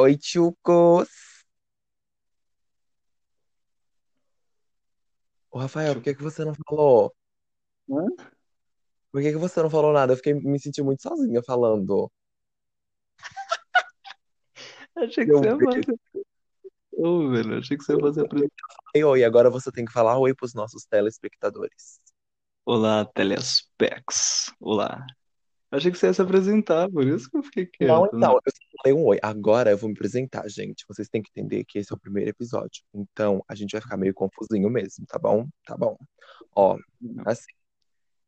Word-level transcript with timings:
Oi, 0.00 0.16
Tchucos! 0.16 1.08
Ô, 5.50 5.58
Rafael, 5.58 5.94
por 5.94 6.04
que 6.04 6.14
que 6.14 6.22
você 6.22 6.44
não 6.44 6.54
falou? 6.54 7.12
Hã? 7.90 8.06
Por 9.10 9.20
que 9.20 9.32
que 9.32 9.36
você 9.36 9.60
não 9.60 9.68
falou 9.68 9.92
nada? 9.92 10.12
Eu 10.12 10.16
fiquei 10.16 10.34
me 10.34 10.60
senti 10.60 10.80
muito 10.84 11.02
sozinha 11.02 11.42
falando. 11.42 12.08
Achei 14.94 15.24
que 15.24 15.32
Eu, 15.32 15.38
você 15.38 15.46
ia 15.46 15.58
fazer. 15.58 16.00
Ô, 16.92 17.28
velho, 17.30 17.58
achei 17.58 17.76
que 17.76 17.82
você 17.82 17.94
ia 17.94 18.00
fazer 18.00 18.20
a 18.20 18.24
apresentação. 18.24 18.76
Ei, 18.94 19.02
oi, 19.02 19.24
agora 19.24 19.50
você 19.50 19.72
tem 19.72 19.84
que 19.84 19.92
falar 19.92 20.16
oi 20.16 20.32
pros 20.32 20.54
nossos 20.54 20.84
telespectadores. 20.84 22.00
Olá, 22.64 23.04
Telespecs. 23.04 24.54
Olá. 24.60 25.04
Achei 25.72 25.90
que 25.90 25.98
você 25.98 26.06
ia 26.06 26.14
se 26.14 26.22
apresentar, 26.22 26.88
por 26.88 27.04
isso 27.04 27.28
que 27.28 27.36
eu 27.36 27.42
fiquei 27.42 27.68
Não, 27.80 28.04
quieto. 28.04 28.16
então, 28.16 28.38
eu 28.46 28.52
falei 28.82 28.94
um 28.96 29.04
oi. 29.04 29.18
Agora 29.22 29.70
eu 29.70 29.78
vou 29.78 29.88
me 29.88 29.94
apresentar, 29.94 30.48
gente. 30.48 30.84
Vocês 30.88 31.08
têm 31.08 31.22
que 31.22 31.30
entender 31.30 31.64
que 31.64 31.78
esse 31.78 31.92
é 31.92 31.96
o 31.96 31.98
primeiro 31.98 32.30
episódio. 32.30 32.82
Então, 32.94 33.42
a 33.48 33.54
gente 33.54 33.72
vai 33.72 33.80
ficar 33.80 33.96
meio 33.96 34.14
confusinho 34.14 34.70
mesmo, 34.70 35.06
tá 35.06 35.18
bom? 35.18 35.46
Tá 35.66 35.76
bom. 35.76 35.96
Ó, 36.54 36.78
assim, 37.26 37.46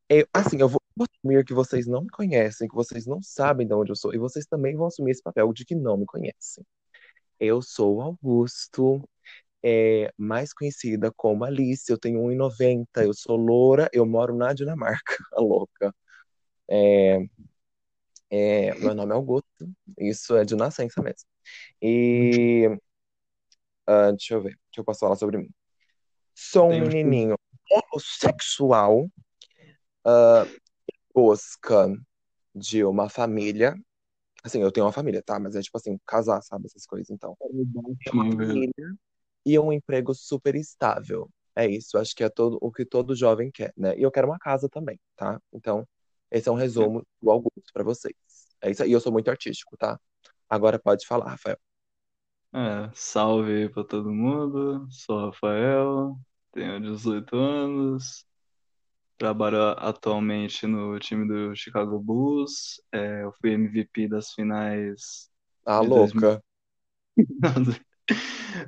eu, 0.09 0.27
assim, 0.33 0.61
eu 0.61 0.69
vou 0.69 0.81
assumir 0.99 1.45
que 1.45 1.55
vocês 1.55 1.87
não 1.87 2.03
me 2.03 2.09
conhecem, 2.11 2.69
que 2.69 2.75
vocês 2.75 3.07
não 3.07 3.23
sabem 3.23 3.67
de 3.67 3.75
onde 3.75 3.93
eu 3.93 3.97
sou, 3.97 4.15
e 4.15 4.19
vocês 4.19 4.47
também 4.47 4.77
vão 4.77 4.87
assumir 4.87 5.13
esse 5.13 5.23
papel 5.23 5.53
de 5.53 5.65
que 5.65 5.75
não 5.75 5.97
me 5.97 6.07
conhecem. 6.07 6.65
Eu 7.39 7.63
sou 7.63 7.97
o 7.97 8.03
Augusto, 8.03 9.09
é, 9.63 10.13
mais 10.17 10.53
conhecida 10.53 11.13
como 11.17 11.45
Alice, 11.45 11.91
eu 11.91 11.99
tenho 11.99 12.21
1,90, 12.21 13.05
eu 13.05 13.15
sou 13.15 13.37
loura, 13.37 13.89
eu 13.93 14.07
moro 14.07 14.35
na 14.37 14.53
Dinamarca, 14.53 15.17
a 15.35 15.41
louca. 15.41 15.95
É, 16.69 17.19
é, 18.31 18.75
meu 18.79 18.95
nome 18.95 19.13
é 19.13 19.15
Augusto, 19.15 19.71
isso 19.99 20.37
é 20.37 20.45
de 20.45 20.55
nascença 20.55 21.03
mesmo. 21.03 21.29
E 21.83 22.69
ah, 23.87 24.11
deixa 24.11 24.35
eu 24.35 24.43
ver, 24.43 24.55
o 24.55 24.59
que 24.71 24.81
eu 24.81 24.85
posso 24.85 25.01
falar 25.01 25.17
sobre 25.17 25.39
mim? 25.39 25.51
Sou 26.35 26.71
um 26.71 26.81
menininho 26.81 27.37
homossexual, 27.71 29.09
ah, 30.05 30.47
em 30.47 30.99
busca 31.15 31.93
de 32.55 32.85
uma 32.85 33.09
família. 33.09 33.75
Assim, 34.43 34.63
eu 34.63 34.73
tenho 34.73 34.87
uma 34.87 34.93
família, 34.93 35.23
tá? 35.23 35.39
Mas 35.39 35.55
é 35.55 35.61
tipo 35.61 35.77
assim, 35.77 35.99
casar, 36.07 36.41
sabe? 36.43 36.67
Essas 36.67 36.87
coisas, 36.87 37.11
então. 37.11 37.37
Batman, 37.41 38.37
velho. 38.37 38.49
Família 38.49 38.97
e 39.45 39.59
um 39.59 39.73
emprego 39.73 40.15
super 40.15 40.55
estável. 40.55 41.29
É 41.55 41.67
isso, 41.67 41.99
acho 41.99 42.15
que 42.15 42.23
é 42.23 42.29
todo 42.29 42.59
o 42.61 42.71
que 42.71 42.85
todo 42.85 43.15
jovem 43.15 43.51
quer, 43.51 43.73
né? 43.77 43.97
E 43.99 44.03
eu 44.03 44.11
quero 44.11 44.29
uma 44.29 44.39
casa 44.39 44.69
também, 44.69 44.99
tá? 45.17 45.41
Então, 45.53 45.87
esse 46.31 46.49
é 46.49 46.53
um 46.53 46.55
resumo 46.55 47.05
do 47.21 47.31
Augusto 47.31 47.73
pra 47.73 47.83
vocês. 47.83 48.15
É 48.63 48.71
isso 48.71 48.83
aí, 48.83 48.93
eu 48.93 49.01
sou 49.01 49.13
muito 49.13 49.31
artístico, 49.31 49.77
tá? 49.77 49.99
Agora 50.49 50.79
pode 50.79 51.07
falar, 51.07 51.31
Rafael. 51.31 51.59
É, 52.53 52.91
salve 52.95 53.69
pra 53.71 53.85
todo 53.85 54.11
mundo. 54.13 54.87
Sou 54.91 55.27
Rafael, 55.27 56.17
tenho 56.53 56.81
18 56.81 57.37
anos, 57.37 58.27
trabalho 59.19 59.59
atualmente 59.79 60.67
no 60.67 60.99
time 61.01 61.27
do 61.29 61.55
Chicago 61.57 61.99
Bulls. 62.01 62.83
É, 62.93 63.25
eu 63.25 63.33
fui 63.41 63.53
MVP 63.53 64.09
das 64.09 64.33
finais 64.35 65.31
Ah, 65.65 65.81
de 65.81 65.91
2000. 65.91 66.31
louca. 66.31 66.43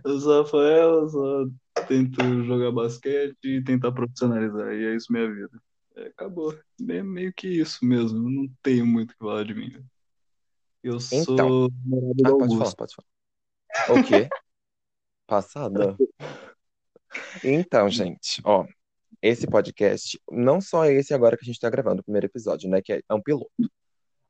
Eu 0.04 0.20
sou 0.20 0.42
Rafael, 0.42 1.00
eu 1.02 1.08
só 1.08 1.46
tento 1.88 2.44
jogar 2.44 2.70
basquete 2.72 3.36
e 3.44 3.62
tentar 3.64 3.92
profissionalizar, 3.92 4.72
e 4.74 4.84
é 4.86 4.96
isso 4.96 5.12
minha 5.12 5.28
vida. 5.32 5.60
É, 5.96 6.06
acabou. 6.06 6.58
É 6.88 7.02
meio 7.02 7.32
que 7.32 7.48
isso 7.48 7.84
mesmo, 7.84 8.18
não 8.30 8.48
tenho 8.62 8.86
muito 8.86 9.10
o 9.10 9.12
que 9.14 9.18
falar 9.18 9.44
de 9.44 9.54
mim. 9.54 9.84
Eu 10.82 10.98
Então, 11.12 11.24
sou 11.24 11.68
ah, 12.24 12.38
pode 12.38 12.58
falar, 12.58 12.74
pode 12.74 12.94
falar. 12.94 14.00
O 14.00 14.04
quê? 14.04 14.28
Passada? 15.26 15.96
Então, 17.44 17.88
gente, 17.88 18.40
ó, 18.44 18.66
esse 19.20 19.46
podcast, 19.46 20.20
não 20.30 20.60
só 20.60 20.86
esse 20.86 21.14
agora 21.14 21.36
que 21.36 21.44
a 21.44 21.46
gente 21.46 21.60
tá 21.60 21.70
gravando, 21.70 22.00
o 22.00 22.04
primeiro 22.04 22.26
episódio, 22.26 22.68
né, 22.68 22.82
que 22.82 22.92
é 22.92 23.02
é 23.08 23.14
um 23.14 23.22
piloto. 23.22 23.50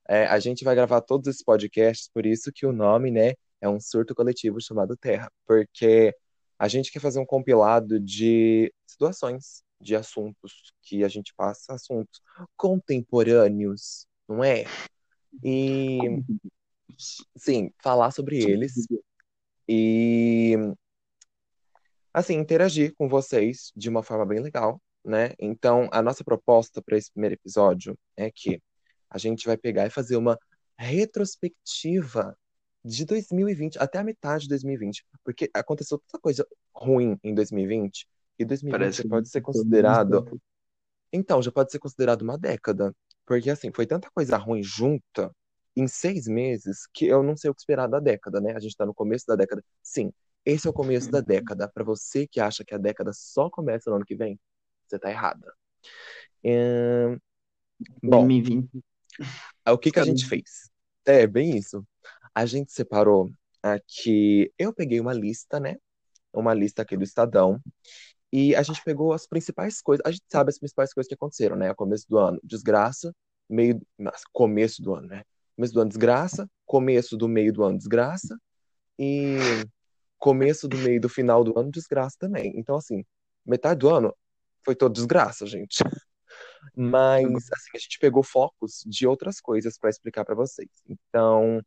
É, 0.08 0.26
a 0.26 0.38
gente 0.38 0.64
vai 0.64 0.74
gravar 0.74 1.00
todos 1.00 1.28
esses 1.28 1.42
podcasts, 1.42 2.10
por 2.12 2.26
isso 2.26 2.52
que 2.52 2.66
o 2.66 2.72
nome, 2.72 3.10
né, 3.10 3.32
é 3.60 3.68
um 3.68 3.80
surto 3.80 4.14
coletivo 4.14 4.60
chamado 4.60 4.96
Terra, 4.96 5.30
porque 5.46 6.14
a 6.58 6.68
gente 6.68 6.92
quer 6.92 7.00
fazer 7.00 7.18
um 7.18 7.26
compilado 7.26 7.98
de 7.98 8.72
situações, 8.86 9.62
de 9.82 9.96
assuntos 9.96 10.72
que 10.82 11.04
a 11.04 11.08
gente 11.08 11.34
passa, 11.34 11.74
assuntos 11.74 12.22
contemporâneos, 12.56 14.06
não 14.28 14.42
é? 14.42 14.64
E, 15.42 15.98
sim, 17.36 17.70
falar 17.82 18.12
sobre 18.12 18.38
eles 18.38 18.86
e, 19.68 20.56
assim, 22.14 22.34
interagir 22.34 22.94
com 22.96 23.08
vocês 23.08 23.72
de 23.76 23.88
uma 23.88 24.02
forma 24.02 24.24
bem 24.24 24.40
legal, 24.40 24.80
né? 25.04 25.32
Então, 25.38 25.88
a 25.92 26.00
nossa 26.00 26.22
proposta 26.22 26.80
para 26.80 26.96
esse 26.96 27.10
primeiro 27.10 27.34
episódio 27.34 27.98
é 28.16 28.30
que 28.30 28.62
a 29.10 29.18
gente 29.18 29.46
vai 29.46 29.56
pegar 29.56 29.86
e 29.86 29.90
fazer 29.90 30.16
uma 30.16 30.38
retrospectiva 30.78 32.36
de 32.84 33.04
2020 33.04 33.78
até 33.78 33.98
a 33.98 34.04
metade 34.04 34.44
de 34.44 34.50
2020, 34.50 35.04
porque 35.24 35.50
aconteceu 35.54 35.98
tanta 35.98 36.20
coisa 36.20 36.46
ruim 36.74 37.18
em 37.22 37.34
2020 37.34 38.06
e 38.42 38.46
2020 38.46 38.78
Parece 38.78 39.02
já 39.02 39.08
pode 39.08 39.28
ser 39.28 39.40
considerado, 39.40 40.40
então, 41.12 41.42
já 41.42 41.52
pode 41.52 41.70
ser 41.70 41.78
considerado 41.78 42.22
uma 42.22 42.38
década, 42.38 42.94
porque 43.26 43.50
assim, 43.50 43.70
foi 43.70 43.86
tanta 43.86 44.10
coisa 44.14 44.36
ruim 44.38 44.62
junta 44.62 45.30
em 45.76 45.86
seis 45.86 46.26
meses 46.26 46.86
que 46.92 47.06
eu 47.06 47.22
não 47.22 47.36
sei 47.36 47.50
o 47.50 47.54
que 47.54 47.60
esperar 47.60 47.86
da 47.86 48.00
década, 48.00 48.40
né? 48.40 48.54
A 48.54 48.60
gente 48.60 48.76
tá 48.76 48.86
no 48.86 48.94
começo 48.94 49.26
da 49.26 49.36
década. 49.36 49.62
Sim, 49.82 50.12
esse 50.44 50.66
é 50.66 50.70
o 50.70 50.72
começo 50.72 51.10
da 51.10 51.20
década. 51.20 51.68
Para 51.68 51.84
você 51.84 52.26
que 52.26 52.40
acha 52.40 52.64
que 52.64 52.74
a 52.74 52.78
década 52.78 53.12
só 53.12 53.50
começa 53.50 53.90
no 53.90 53.96
ano 53.96 54.04
que 54.04 54.16
vem, 54.16 54.40
você 54.86 54.98
tá 54.98 55.10
errada. 55.10 55.52
Ahn, 56.44 57.18
bom, 58.02 58.26
2020. 58.26 58.70
o 59.68 59.78
que 59.78 59.90
que 59.90 60.00
a 60.00 60.04
gente 60.04 60.26
fez? 60.26 60.70
É, 61.04 61.26
bem 61.26 61.56
isso. 61.56 61.86
A 62.34 62.46
gente 62.46 62.72
separou 62.72 63.30
aqui. 63.62 64.52
Eu 64.58 64.72
peguei 64.72 65.00
uma 65.00 65.12
lista, 65.12 65.60
né? 65.60 65.76
Uma 66.32 66.54
lista 66.54 66.82
aqui 66.82 66.96
do 66.96 67.04
Estadão. 67.04 67.60
E 68.32 68.56
a 68.56 68.62
gente 68.62 68.82
pegou 68.82 69.12
as 69.12 69.26
principais 69.26 69.82
coisas. 69.82 70.04
A 70.06 70.10
gente 70.10 70.24
sabe 70.30 70.48
as 70.48 70.58
principais 70.58 70.92
coisas 70.94 71.08
que 71.08 71.14
aconteceram, 71.14 71.54
né? 71.54 71.74
Começo 71.74 72.06
do 72.08 72.18
ano, 72.18 72.40
desgraça. 72.42 73.14
Meio. 73.48 73.80
Nossa, 73.98 74.24
começo 74.32 74.82
do 74.82 74.94
ano, 74.94 75.08
né? 75.08 75.22
Começo 75.54 75.74
do 75.74 75.80
ano, 75.80 75.90
desgraça. 75.90 76.50
Começo 76.64 77.16
do 77.16 77.28
meio 77.28 77.52
do 77.52 77.62
ano, 77.62 77.76
desgraça. 77.76 78.38
E 78.98 79.36
começo 80.18 80.66
do 80.66 80.78
meio 80.78 81.00
do 81.00 81.08
final 81.08 81.44
do 81.44 81.58
ano, 81.58 81.70
desgraça 81.70 82.16
também. 82.18 82.52
Então, 82.56 82.76
assim, 82.76 83.04
metade 83.44 83.80
do 83.80 83.90
ano 83.90 84.14
foi 84.64 84.74
todo 84.74 84.94
desgraça, 84.94 85.44
gente. 85.44 85.78
Mas, 86.74 87.28
assim, 87.52 87.70
a 87.74 87.78
gente 87.78 87.98
pegou 87.98 88.22
focos 88.22 88.82
de 88.86 89.06
outras 89.06 89.40
coisas 89.40 89.76
para 89.76 89.90
explicar 89.90 90.24
para 90.24 90.34
vocês. 90.34 90.70
Então, 90.88 91.60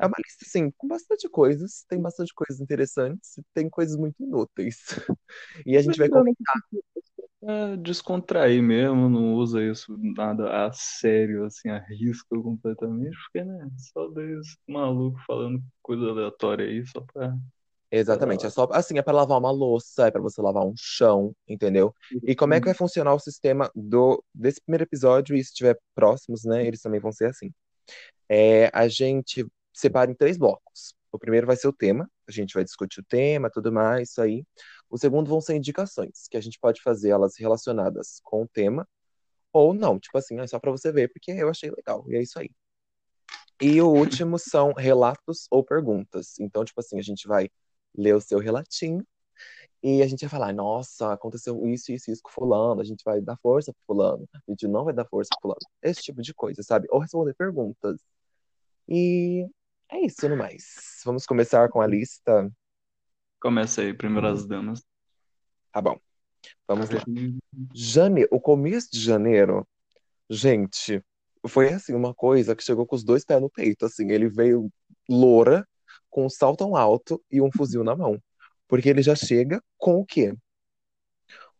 é 0.00 0.06
uma 0.06 0.16
lista, 0.18 0.44
assim, 0.46 0.70
com 0.76 0.88
bastante 0.88 1.28
coisas. 1.28 1.84
Tem 1.88 2.00
bastante 2.00 2.32
coisas 2.34 2.60
interessantes 2.60 3.38
e 3.38 3.42
tem 3.54 3.68
coisas 3.68 3.96
muito 3.96 4.22
inúteis. 4.22 4.76
E 5.66 5.76
a 5.76 5.82
gente 5.82 5.98
vai 5.98 6.08
comentar. 6.08 6.54
É 7.44 7.76
descontrair 7.76 8.62
mesmo, 8.62 9.08
não 9.08 9.34
usa 9.34 9.60
isso 9.64 9.96
nada 9.98 10.64
a 10.64 10.72
sério, 10.72 11.44
assim, 11.44 11.70
arrisca 11.70 12.40
completamente, 12.40 13.16
porque, 13.24 13.44
né, 13.44 13.68
só 13.92 14.06
dois 14.06 14.56
malucos 14.68 15.20
falando 15.26 15.60
coisa 15.82 16.04
aleatória 16.04 16.64
aí, 16.64 16.86
só 16.86 17.00
pra. 17.00 17.36
Exatamente, 17.90 18.46
é 18.46 18.50
só 18.50 18.68
assim, 18.72 18.96
é 18.96 19.02
para 19.02 19.12
lavar 19.12 19.38
uma 19.38 19.50
louça, 19.50 20.06
é 20.06 20.10
para 20.10 20.22
você 20.22 20.40
lavar 20.40 20.64
um 20.64 20.72
chão, 20.76 21.34
entendeu? 21.48 21.92
E 22.22 22.34
como 22.36 22.54
é 22.54 22.60
que 22.60 22.66
vai 22.66 22.74
funcionar 22.74 23.12
o 23.12 23.18
sistema 23.18 23.68
do 23.74 24.22
desse 24.32 24.60
primeiro 24.62 24.84
episódio 24.84 25.34
e 25.34 25.42
se 25.42 25.50
estiver 25.50 25.76
próximos, 25.96 26.44
né, 26.44 26.64
eles 26.64 26.80
também 26.80 27.00
vão 27.00 27.10
ser 27.10 27.26
assim. 27.26 27.52
É, 28.28 28.70
a 28.72 28.86
gente 28.86 29.44
separa 29.72 30.10
em 30.10 30.14
três 30.14 30.36
blocos. 30.36 30.94
O 31.10 31.18
primeiro 31.18 31.46
vai 31.46 31.56
ser 31.56 31.68
o 31.68 31.72
tema, 31.72 32.10
a 32.26 32.32
gente 32.32 32.54
vai 32.54 32.64
discutir 32.64 33.00
o 33.00 33.04
tema, 33.04 33.50
tudo 33.50 33.70
mais, 33.72 34.10
isso 34.10 34.22
aí. 34.22 34.44
O 34.88 34.98
segundo 34.98 35.28
vão 35.28 35.40
ser 35.40 35.56
indicações, 35.56 36.26
que 36.30 36.36
a 36.36 36.40
gente 36.40 36.58
pode 36.58 36.80
fazer 36.82 37.10
elas 37.10 37.34
relacionadas 37.38 38.20
com 38.22 38.42
o 38.42 38.48
tema 38.48 38.88
ou 39.52 39.74
não, 39.74 39.98
tipo 39.98 40.16
assim, 40.16 40.40
é 40.40 40.46
só 40.46 40.58
para 40.58 40.70
você 40.70 40.90
ver, 40.90 41.12
porque 41.12 41.30
eu 41.32 41.48
achei 41.50 41.70
legal, 41.70 42.04
e 42.08 42.16
é 42.16 42.22
isso 42.22 42.38
aí. 42.38 42.50
E 43.60 43.80
o 43.80 43.88
último 43.88 44.38
são 44.38 44.72
relatos 44.72 45.46
ou 45.50 45.62
perguntas. 45.62 46.38
Então, 46.40 46.64
tipo 46.64 46.80
assim, 46.80 46.98
a 46.98 47.02
gente 47.02 47.28
vai 47.28 47.48
ler 47.96 48.14
o 48.14 48.20
seu 48.20 48.38
relatinho 48.38 49.06
e 49.82 50.02
a 50.02 50.06
gente 50.06 50.22
vai 50.22 50.30
falar, 50.30 50.52
nossa, 50.52 51.12
aconteceu 51.12 51.64
isso, 51.66 51.92
isso, 51.92 52.10
isso 52.10 52.22
com 52.22 52.30
fulano, 52.30 52.80
a 52.80 52.84
gente 52.84 53.02
vai 53.04 53.20
dar 53.20 53.36
força 53.38 53.72
pro 53.72 53.82
fulano, 53.86 54.28
a 54.34 54.50
gente 54.50 54.66
não 54.66 54.84
vai 54.84 54.94
dar 54.94 55.04
força 55.06 55.28
pro 55.32 55.42
fulano. 55.42 55.60
Esse 55.82 56.02
tipo 56.02 56.22
de 56.22 56.34
coisa, 56.34 56.62
sabe? 56.62 56.88
Ou 56.90 57.00
responder 57.00 57.34
perguntas. 57.34 58.00
E 58.88 59.46
é 59.92 60.06
isso, 60.06 60.28
no 60.28 60.36
mais. 60.36 61.00
Vamos 61.04 61.26
começar 61.26 61.68
com 61.68 61.80
a 61.80 61.86
lista. 61.86 62.50
Começa 63.40 63.82
aí, 63.82 63.92
primeiras 63.92 64.46
damas. 64.46 64.82
Tá 65.70 65.80
bom. 65.80 65.98
Vamos 66.66 66.90
lá. 66.90 67.02
Jane... 67.74 68.26
O 68.30 68.40
começo 68.40 68.90
de 68.90 69.00
janeiro, 69.00 69.66
gente, 70.30 71.02
foi 71.46 71.72
assim, 71.72 71.94
uma 71.94 72.14
coisa 72.14 72.56
que 72.56 72.64
chegou 72.64 72.86
com 72.86 72.96
os 72.96 73.04
dois 73.04 73.24
pés 73.24 73.40
no 73.40 73.50
peito, 73.50 73.84
assim, 73.84 74.10
ele 74.10 74.28
veio 74.28 74.70
loura, 75.08 75.66
com 76.08 76.26
um 76.26 76.30
saltão 76.30 76.76
alto 76.76 77.22
e 77.30 77.40
um 77.40 77.50
fuzil 77.50 77.84
na 77.84 77.94
mão. 77.94 78.18
Porque 78.68 78.88
ele 78.88 79.02
já 79.02 79.14
chega 79.14 79.62
com 79.76 79.96
o 79.96 80.06
quê? 80.06 80.34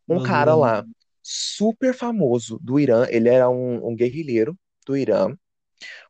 Um 0.09 0.15
Bagulho 0.15 0.27
cara 0.27 0.55
lá, 0.55 0.85
super 1.23 1.95
famoso 1.95 2.59
do 2.61 2.79
Irã, 2.79 3.07
ele 3.09 3.29
era 3.29 3.49
um, 3.51 3.89
um 3.89 3.95
guerrilheiro 3.95 4.59
do 4.87 4.97
Irã, 4.97 5.37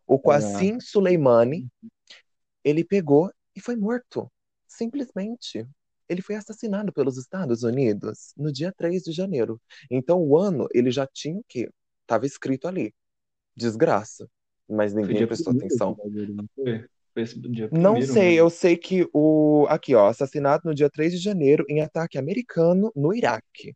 o 0.06 0.14
Era- 0.14 0.40
Qassim 0.40 0.80
Soleimani, 0.80 1.68
ele 2.64 2.84
pegou 2.84 3.30
e 3.54 3.60
foi 3.60 3.76
morto. 3.76 4.30
Simplesmente. 4.66 5.66
Ele 6.08 6.22
foi 6.22 6.34
assassinado 6.34 6.92
pelos 6.92 7.16
Estados 7.16 7.62
Unidos 7.62 8.32
no 8.36 8.52
dia 8.52 8.72
3 8.72 9.02
de 9.02 9.12
janeiro. 9.12 9.60
Então, 9.90 10.20
o 10.20 10.36
ano, 10.36 10.66
ele 10.72 10.90
já 10.90 11.06
tinha 11.06 11.38
o 11.38 11.44
quê? 11.48 11.70
Tava 12.06 12.26
escrito 12.26 12.68
ali. 12.68 12.92
Desgraça. 13.56 14.28
Mas 14.68 14.94
ninguém 14.94 15.26
prestou 15.26 15.52
primeiro 15.52 15.74
atenção. 15.74 15.96
não 16.34 16.46
foi? 16.54 16.86
Foi 17.14 17.26
sei, 18.06 18.40
eu 18.40 18.48
sei 18.48 18.76
que 18.76 19.06
o. 19.12 19.66
Aqui, 19.68 19.94
ó. 19.94 20.08
Assassinato 20.08 20.66
no 20.66 20.74
dia 20.74 20.88
3 20.88 21.12
de 21.12 21.18
janeiro 21.18 21.64
em 21.68 21.82
ataque 21.82 22.16
americano 22.16 22.90
no 22.96 23.14
Iraque. 23.14 23.74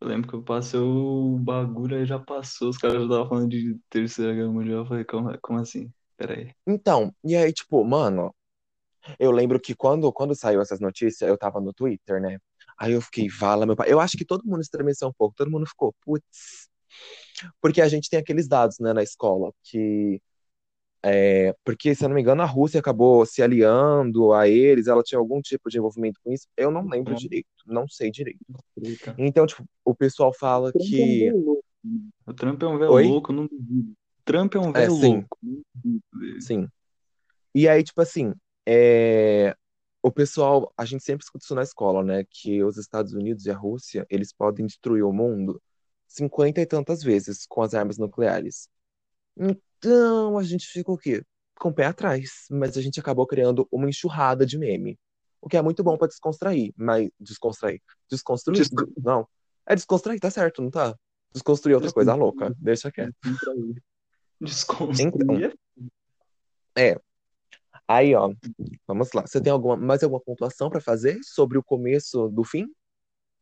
Eu 0.00 0.08
lembro 0.08 0.28
que 0.28 0.34
eu 0.34 0.42
passei 0.42 0.78
o 0.78 1.36
bagulho 1.40 1.96
aí 1.96 2.04
já 2.04 2.18
passou. 2.18 2.68
Os 2.68 2.78
caras 2.78 2.98
já 2.98 3.02
estavam 3.04 3.28
falando 3.28 3.48
de 3.48 3.76
Terceira 3.90 4.34
Guerra 4.34 4.52
Mundial. 4.52 4.80
Eu 4.80 4.86
falei, 4.86 5.04
como, 5.04 5.38
como 5.42 5.58
assim? 5.58 5.92
Peraí. 6.16 6.52
Então, 6.66 7.14
e 7.24 7.36
aí, 7.36 7.52
tipo, 7.52 7.84
mano, 7.84 8.34
eu 9.18 9.30
lembro 9.30 9.60
que 9.60 9.74
quando, 9.74 10.12
quando 10.12 10.34
saiu 10.34 10.60
essas 10.60 10.80
notícias, 10.80 11.28
eu 11.28 11.36
tava 11.36 11.60
no 11.60 11.72
Twitter, 11.72 12.20
né? 12.20 12.38
Aí 12.78 12.92
eu 12.92 13.00
fiquei, 13.00 13.28
vala, 13.28 13.66
meu 13.66 13.76
pai. 13.76 13.92
Eu 13.92 14.00
acho 14.00 14.16
que 14.16 14.24
todo 14.24 14.46
mundo 14.46 14.62
estremeceu 14.62 15.08
um 15.08 15.12
pouco, 15.12 15.34
todo 15.36 15.50
mundo 15.50 15.66
ficou, 15.66 15.94
putz. 16.04 16.68
Porque 17.60 17.80
a 17.80 17.88
gente 17.88 18.08
tem 18.08 18.18
aqueles 18.18 18.48
dados, 18.48 18.78
né, 18.78 18.92
na 18.92 19.02
escola, 19.02 19.52
que. 19.62 20.20
É, 21.06 21.54
porque, 21.62 21.94
se 21.94 22.02
eu 22.02 22.08
não 22.08 22.14
me 22.14 22.22
engano, 22.22 22.40
a 22.40 22.46
Rússia 22.46 22.80
acabou 22.80 23.26
se 23.26 23.42
aliando 23.42 24.32
a 24.32 24.48
eles, 24.48 24.86
ela 24.86 25.02
tinha 25.02 25.18
algum 25.18 25.38
tipo 25.42 25.68
de 25.68 25.76
envolvimento 25.76 26.18
com 26.24 26.32
isso. 26.32 26.48
Eu 26.56 26.70
não 26.70 26.88
lembro 26.88 27.14
direito, 27.14 27.46
não 27.66 27.86
sei 27.86 28.10
direito. 28.10 28.38
Então, 29.18 29.46
tipo, 29.46 29.64
o 29.84 29.94
pessoal 29.94 30.32
fala 30.32 30.70
é 30.70 30.78
um 30.78 30.86
que. 30.88 31.30
né? 31.30 32.00
O 32.26 32.32
Trump 32.32 32.62
é 32.62 32.66
um 32.66 32.78
velho 32.78 32.92
Oi? 32.92 33.06
louco, 33.06 33.32
não 33.34 33.46
duvido. 33.46 33.92
Trump 34.24 34.54
é 34.54 34.58
um 34.58 34.70
É, 34.70 34.72
velho 34.72 34.96
sim, 34.96 35.14
louco. 35.16 35.38
Sim. 36.40 36.68
E 37.54 37.68
aí, 37.68 37.82
tipo 37.82 38.00
assim, 38.00 38.32
é, 38.66 39.56
o 40.02 40.10
pessoal, 40.10 40.72
a 40.76 40.84
gente 40.84 41.04
sempre 41.04 41.24
escuta 41.24 41.44
isso 41.44 41.54
na 41.54 41.62
escola, 41.62 42.02
né? 42.02 42.24
Que 42.28 42.62
os 42.64 42.76
Estados 42.76 43.12
Unidos 43.12 43.46
e 43.46 43.50
a 43.50 43.56
Rússia, 43.56 44.06
eles 44.10 44.32
podem 44.32 44.66
destruir 44.66 45.02
o 45.04 45.12
mundo 45.12 45.62
cinquenta 46.06 46.60
e 46.60 46.66
tantas 46.66 47.02
vezes 47.02 47.46
com 47.46 47.62
as 47.62 47.74
armas 47.74 47.98
nucleares. 47.98 48.68
Então, 49.36 50.38
a 50.38 50.42
gente 50.42 50.66
fica 50.66 50.90
o 50.90 50.98
quê? 50.98 51.22
Com 51.58 51.68
o 51.68 51.74
pé 51.74 51.86
atrás. 51.86 52.46
Mas 52.50 52.76
a 52.76 52.82
gente 52.82 53.00
acabou 53.00 53.26
criando 53.26 53.66
uma 53.70 53.88
enxurrada 53.88 54.46
de 54.46 54.58
meme. 54.58 54.98
O 55.40 55.48
que 55.48 55.56
é 55.56 55.62
muito 55.62 55.84
bom 55.84 55.96
pra 55.98 56.08
descontrair, 56.08 56.72
mas 56.76 57.10
descontrair. 57.20 57.82
Desconstruir? 58.10 58.58
Desco- 58.58 58.86
de- 58.86 58.92
Não. 59.02 59.28
É 59.66 59.74
descontrair, 59.74 60.18
tá 60.18 60.30
certo, 60.30 60.62
não 60.62 60.70
tá? 60.70 60.96
Desconstruir 61.32 61.72
é 61.72 61.76
outra 61.76 61.92
coisa 61.92 62.14
louca. 62.14 62.54
Deixa 62.58 62.90
quieto. 62.90 63.14
Descontrair. 64.40 65.08
Então, 65.08 65.36
Desconstruir 65.36 65.58
é. 66.76 67.00
Aí, 67.86 68.14
ó, 68.14 68.32
vamos 68.86 69.12
lá. 69.12 69.26
Você 69.26 69.40
tem 69.40 69.52
alguma, 69.52 69.76
mais 69.76 70.02
alguma 70.02 70.20
pontuação 70.20 70.70
pra 70.70 70.80
fazer 70.80 71.18
sobre 71.22 71.58
o 71.58 71.62
começo 71.62 72.28
do 72.28 72.42
fim 72.42 72.66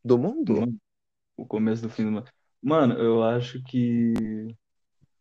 do 0.05 0.19
mundo? 0.19 0.75
O 1.37 1.47
começo 1.47 1.83
do 1.83 1.89
fim 1.89 2.05
do 2.05 2.11
mundo. 2.11 2.31
Mano, 2.61 2.95
eu 2.95 3.23
acho 3.23 3.63
que 3.65 4.13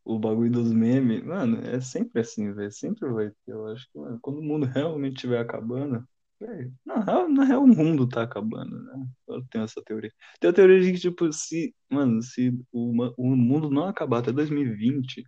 o 0.04 0.20
bagulho 0.20 0.52
dos 0.52 0.72
memes, 0.72 1.24
mano, 1.24 1.62
é 1.66 1.80
sempre 1.80 2.22
assim, 2.22 2.52
velho. 2.52 2.72
Sempre 2.72 3.10
vai 3.10 3.30
ter. 3.46 3.54
Eu 3.54 3.68
acho 3.68 3.88
que, 3.92 3.98
mano, 3.98 4.20
quando 4.22 4.40
o 4.40 4.44
mundo 4.44 4.66
realmente 4.66 5.16
estiver 5.16 5.40
acabando, 5.40 6.04
velho, 6.40 6.74
na 6.84 7.00
real, 7.00 7.30
na 7.30 7.44
real, 7.46 7.64
o 7.64 7.68
mundo 7.68 8.10
tá 8.10 8.24
acabando, 8.24 8.84
né? 8.84 9.08
Eu 9.28 9.46
tenho 9.50 9.64
essa 9.64 9.82
teoria. 9.84 10.12
Tem 10.40 10.50
a 10.50 10.54
teoria 10.54 10.82
de 10.82 10.92
que, 10.92 11.00
tipo, 11.00 11.32
se, 11.32 11.74
mano, 11.90 12.22
se 12.24 12.50
o, 12.72 12.92
o 13.18 13.36
mundo 13.36 13.70
não 13.70 13.86
acabar 13.86 14.20
até 14.20 14.32
2020, 14.32 15.24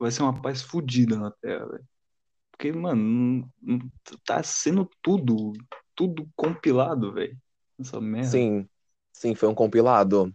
vai 0.00 0.12
ser 0.12 0.22
uma 0.22 0.40
paz 0.42 0.62
fodida 0.62 1.18
na 1.18 1.32
Terra, 1.32 1.66
velho. 1.68 1.88
Porque, 2.52 2.72
mano, 2.72 3.50
tá 4.24 4.42
sendo 4.42 4.88
tudo, 5.02 5.52
tudo 5.94 6.28
compilado, 6.36 7.12
velho. 7.14 7.38
Essa 7.78 8.00
merda. 8.00 8.38
Sim, 8.38 8.66
sim, 9.12 9.34
foi 9.34 9.48
um 9.48 9.54
compilado. 9.54 10.34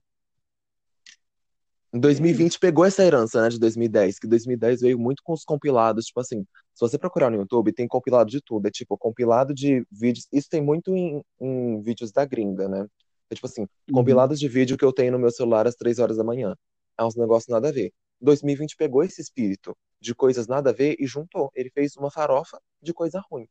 Em 1.94 2.00
É 2.00 2.00
2020 2.00 2.54
isso. 2.54 2.60
pegou 2.60 2.84
essa 2.86 3.04
herança, 3.04 3.42
né, 3.42 3.50
de 3.50 3.58
2010, 3.60 4.20
que 4.20 4.28
2010 4.28 4.82
veio 4.82 5.00
muito 5.00 5.24
com 5.24 5.32
os 5.34 5.46
compilados, 5.46 6.06
tipo 6.08 6.20
assim, 6.20 6.42
se 6.74 6.82
você 6.82 6.98
procurar 6.98 7.30
no 7.32 7.38
YouTube, 7.38 7.72
tem 7.72 7.88
compilado 7.88 8.30
de 8.30 8.42
tudo, 8.42 8.68
é 8.68 8.72
tipo, 8.72 8.98
compilado 8.98 9.54
de 9.54 9.86
vídeos, 9.90 10.28
isso 10.32 10.50
tem 10.50 10.62
muito 10.62 10.94
em, 10.96 11.24
em 11.40 11.82
vídeos 11.82 12.12
da 12.12 12.26
gringa, 12.26 12.68
né? 12.68 12.86
É 13.30 13.36
tipo 13.36 13.48
assim, 13.48 13.66
Uhum. 13.88 13.94
compilados 13.94 14.40
de 14.40 14.48
vídeo 14.50 14.78
que 14.78 14.84
eu 14.86 14.92
tenho 14.94 15.12
no 15.14 15.20
meu 15.20 15.32
celular 15.32 15.68
às 15.68 15.76
três 15.76 15.98
horas 16.00 16.18
da 16.18 16.24
manhã. 16.24 16.54
É 17.00 17.04
uns 17.04 17.16
negócios 17.16 17.48
nada 17.50 17.70
a 17.70 17.72
ver. 17.72 17.94
2020 18.26 18.78
pegou 18.78 19.04
esse 19.04 19.22
espírito 19.22 19.78
de 20.02 20.16
coisas 20.16 20.48
nada 20.48 20.72
a 20.72 20.74
ver 20.74 20.98
e 21.00 21.08
juntou. 21.08 21.52
Ele 21.56 21.72
fez 21.72 21.98
uma 21.98 22.12
farofa 22.12 22.62
de 22.82 22.94
coisa 22.94 23.22
ruim. 23.32 23.50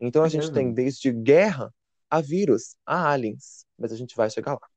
Então 0.00 0.24
a 0.24 0.28
É, 0.28 0.28
gente 0.28 0.52
tem 0.52 0.72
velho. 0.72 0.74
desde 0.74 1.12
guerra 1.12 1.74
a 2.10 2.20
vírus, 2.20 2.76
a 2.86 3.10
aliens, 3.12 3.66
mas 3.78 3.92
a 3.92 3.96
gente 3.96 4.16
vai 4.16 4.30
chegar 4.30 4.54
lá. 4.54 4.68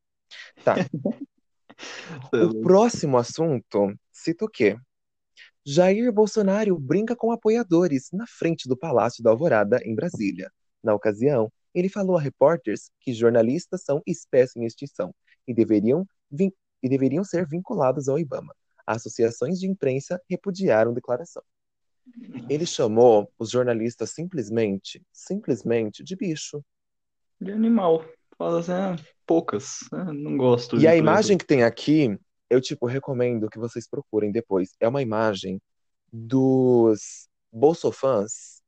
Tá. 0.63 0.83
O 2.39 2.53
próximo 2.53 3.17
assunto 3.17 3.93
cita 4.11 4.45
o 4.45 4.49
quê? 4.49 4.75
Jair 5.65 6.11
Bolsonaro 6.13 6.79
brinca 6.79 7.15
com 7.15 7.31
apoiadores 7.31 8.09
na 8.13 8.25
frente 8.27 8.67
do 8.69 8.77
Palácio 8.77 9.23
da 9.23 9.31
Alvorada, 9.31 9.79
em 9.85 9.95
Brasília. 9.95 10.51
Na 10.83 10.93
ocasião, 10.95 11.51
ele 11.73 11.89
falou 11.89 12.17
a 12.17 12.21
repórteres 12.21 12.91
que 13.01 13.13
jornalistas 13.13 13.83
são 13.83 14.01
espécie 14.07 14.59
em 14.59 14.65
extinção 14.65 15.13
e 15.47 15.53
deveriam, 15.53 16.07
e 16.83 16.89
deveriam 16.89 17.23
ser 17.23 17.47
vinculados 17.47 18.09
ao 18.09 18.19
IBAMA. 18.19 18.55
Associações 18.95 19.59
de 19.59 19.67
imprensa 19.67 20.19
repudiaram 20.27 20.91
a 20.91 20.93
declaração. 20.95 21.43
Ele 22.49 22.65
chamou 22.65 23.31
os 23.37 23.51
jornalistas 23.51 24.09
simplesmente, 24.09 25.05
simplesmente 25.11 26.03
de 26.03 26.15
bicho. 26.15 26.63
De 27.39 27.51
animal. 27.51 28.03
Fala 28.35 28.59
assim, 28.59 28.71
ah, 28.71 28.95
poucas. 29.27 29.81
né? 29.91 30.05
Não 30.11 30.37
gosto 30.37 30.77
E 30.77 30.87
a 30.87 30.95
imagem 30.95 31.37
que 31.37 31.45
tem 31.45 31.63
aqui, 31.63 32.17
eu 32.49 32.59
tipo 32.59 32.87
recomendo 32.87 33.49
que 33.49 33.59
vocês 33.59 33.87
procurem 33.87 34.31
depois. 34.31 34.71
É 34.79 34.87
uma 34.87 35.01
imagem 35.01 35.61
dos 36.11 37.29
bolsofãs 37.51 38.63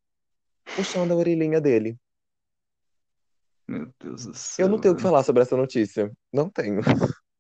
puxando 0.76 1.14
a 1.14 1.16
orelhinha 1.16 1.60
dele. 1.60 1.98
Meu 3.68 3.92
Deus 4.00 4.26
do 4.26 4.32
Eu 4.32 4.36
céu, 4.36 4.70
não 4.70 4.80
tenho 4.80 4.94
o 4.94 4.98
que 4.98 5.04
falar 5.04 5.24
sobre 5.24 5.42
essa 5.42 5.58
notícia. 5.58 6.12
Não 6.32 6.50
tenho. 6.50 6.82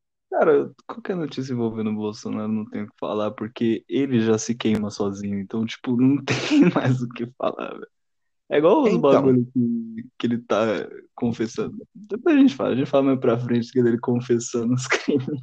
Cara, 0.41 0.73
qualquer 0.87 1.15
notícia 1.15 1.53
envolvendo 1.53 1.91
o 1.91 1.95
Bolsonaro 1.95 2.47
não 2.51 2.65
tenho 2.65 2.85
o 2.85 2.87
que 2.87 2.95
falar, 2.99 3.29
porque 3.31 3.85
ele 3.87 4.19
já 4.21 4.39
se 4.39 4.55
queima 4.55 4.89
sozinho. 4.89 5.39
Então, 5.39 5.63
tipo, 5.65 5.95
não 6.01 6.17
tem 6.23 6.35
mais 6.73 6.99
o 7.01 7.07
que 7.09 7.27
falar, 7.37 7.73
velho. 7.73 7.87
É 8.49 8.57
igual 8.59 8.83
os 8.83 8.97
Então, 8.97 8.99
bagulho 8.99 9.45
que, 9.53 10.09
que 10.19 10.27
ele 10.27 10.39
tá 10.39 10.57
confessando. 11.15 11.77
Depois 11.95 12.35
a 12.37 12.39
gente 12.39 12.55
fala, 12.55 12.71
a 12.71 12.75
gente 12.75 12.89
fala 12.89 13.03
mais 13.05 13.19
pra 13.19 13.39
frente 13.39 13.71
que 13.71 13.79
ele 13.79 13.99
confessando 13.99 14.73
os 14.73 14.87
crimes. 14.87 15.39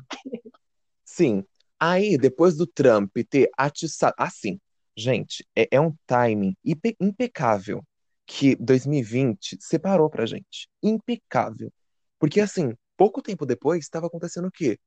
sim. 1.04 1.44
Aí, 1.80 2.18
depois 2.18 2.56
do 2.56 2.66
Trump 2.66 3.12
ter 3.30 3.48
atiçado. 3.56 4.14
Assim, 4.18 4.60
gente, 4.96 5.46
é, 5.56 5.68
é 5.72 5.80
um 5.80 5.94
timing 6.06 6.56
impe- 6.64 6.96
impecável 7.00 7.84
que 8.26 8.56
2020 8.56 9.56
separou 9.60 10.10
pra 10.10 10.26
gente. 10.26 10.68
Impecável. 10.82 11.72
Porque, 12.18 12.40
assim, 12.40 12.74
pouco 12.96 13.22
tempo 13.22 13.46
depois 13.46 13.80
estava 13.84 14.06
acontecendo 14.08 14.48
o 14.48 14.52
quê? 14.52 14.78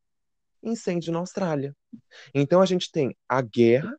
Incêndio 0.63 1.11
na 1.11 1.19
Austrália. 1.19 1.75
Então 2.33 2.61
a 2.61 2.65
gente 2.65 2.91
tem 2.91 3.15
a 3.27 3.41
guerra 3.41 3.97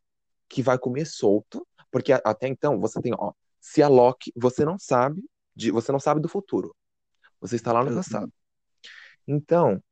que 0.48 0.62
vai 0.62 0.78
comer 0.78 1.06
solto, 1.06 1.66
porque 1.90 2.12
até 2.12 2.48
então 2.48 2.78
você 2.80 3.00
tem, 3.00 3.12
ó, 3.14 3.32
se 3.60 3.82
a 3.82 3.88
Loki, 3.88 4.32
você 4.36 4.64
não 4.64 4.78
sabe, 4.78 5.22
de, 5.54 5.70
você 5.70 5.92
não 5.92 6.00
sabe 6.00 6.20
do 6.20 6.28
futuro. 6.28 6.74
Você 7.40 7.56
está 7.56 7.72
lá 7.72 7.84
no 7.84 7.94
passado. 7.94 8.32
Então, 9.26 9.82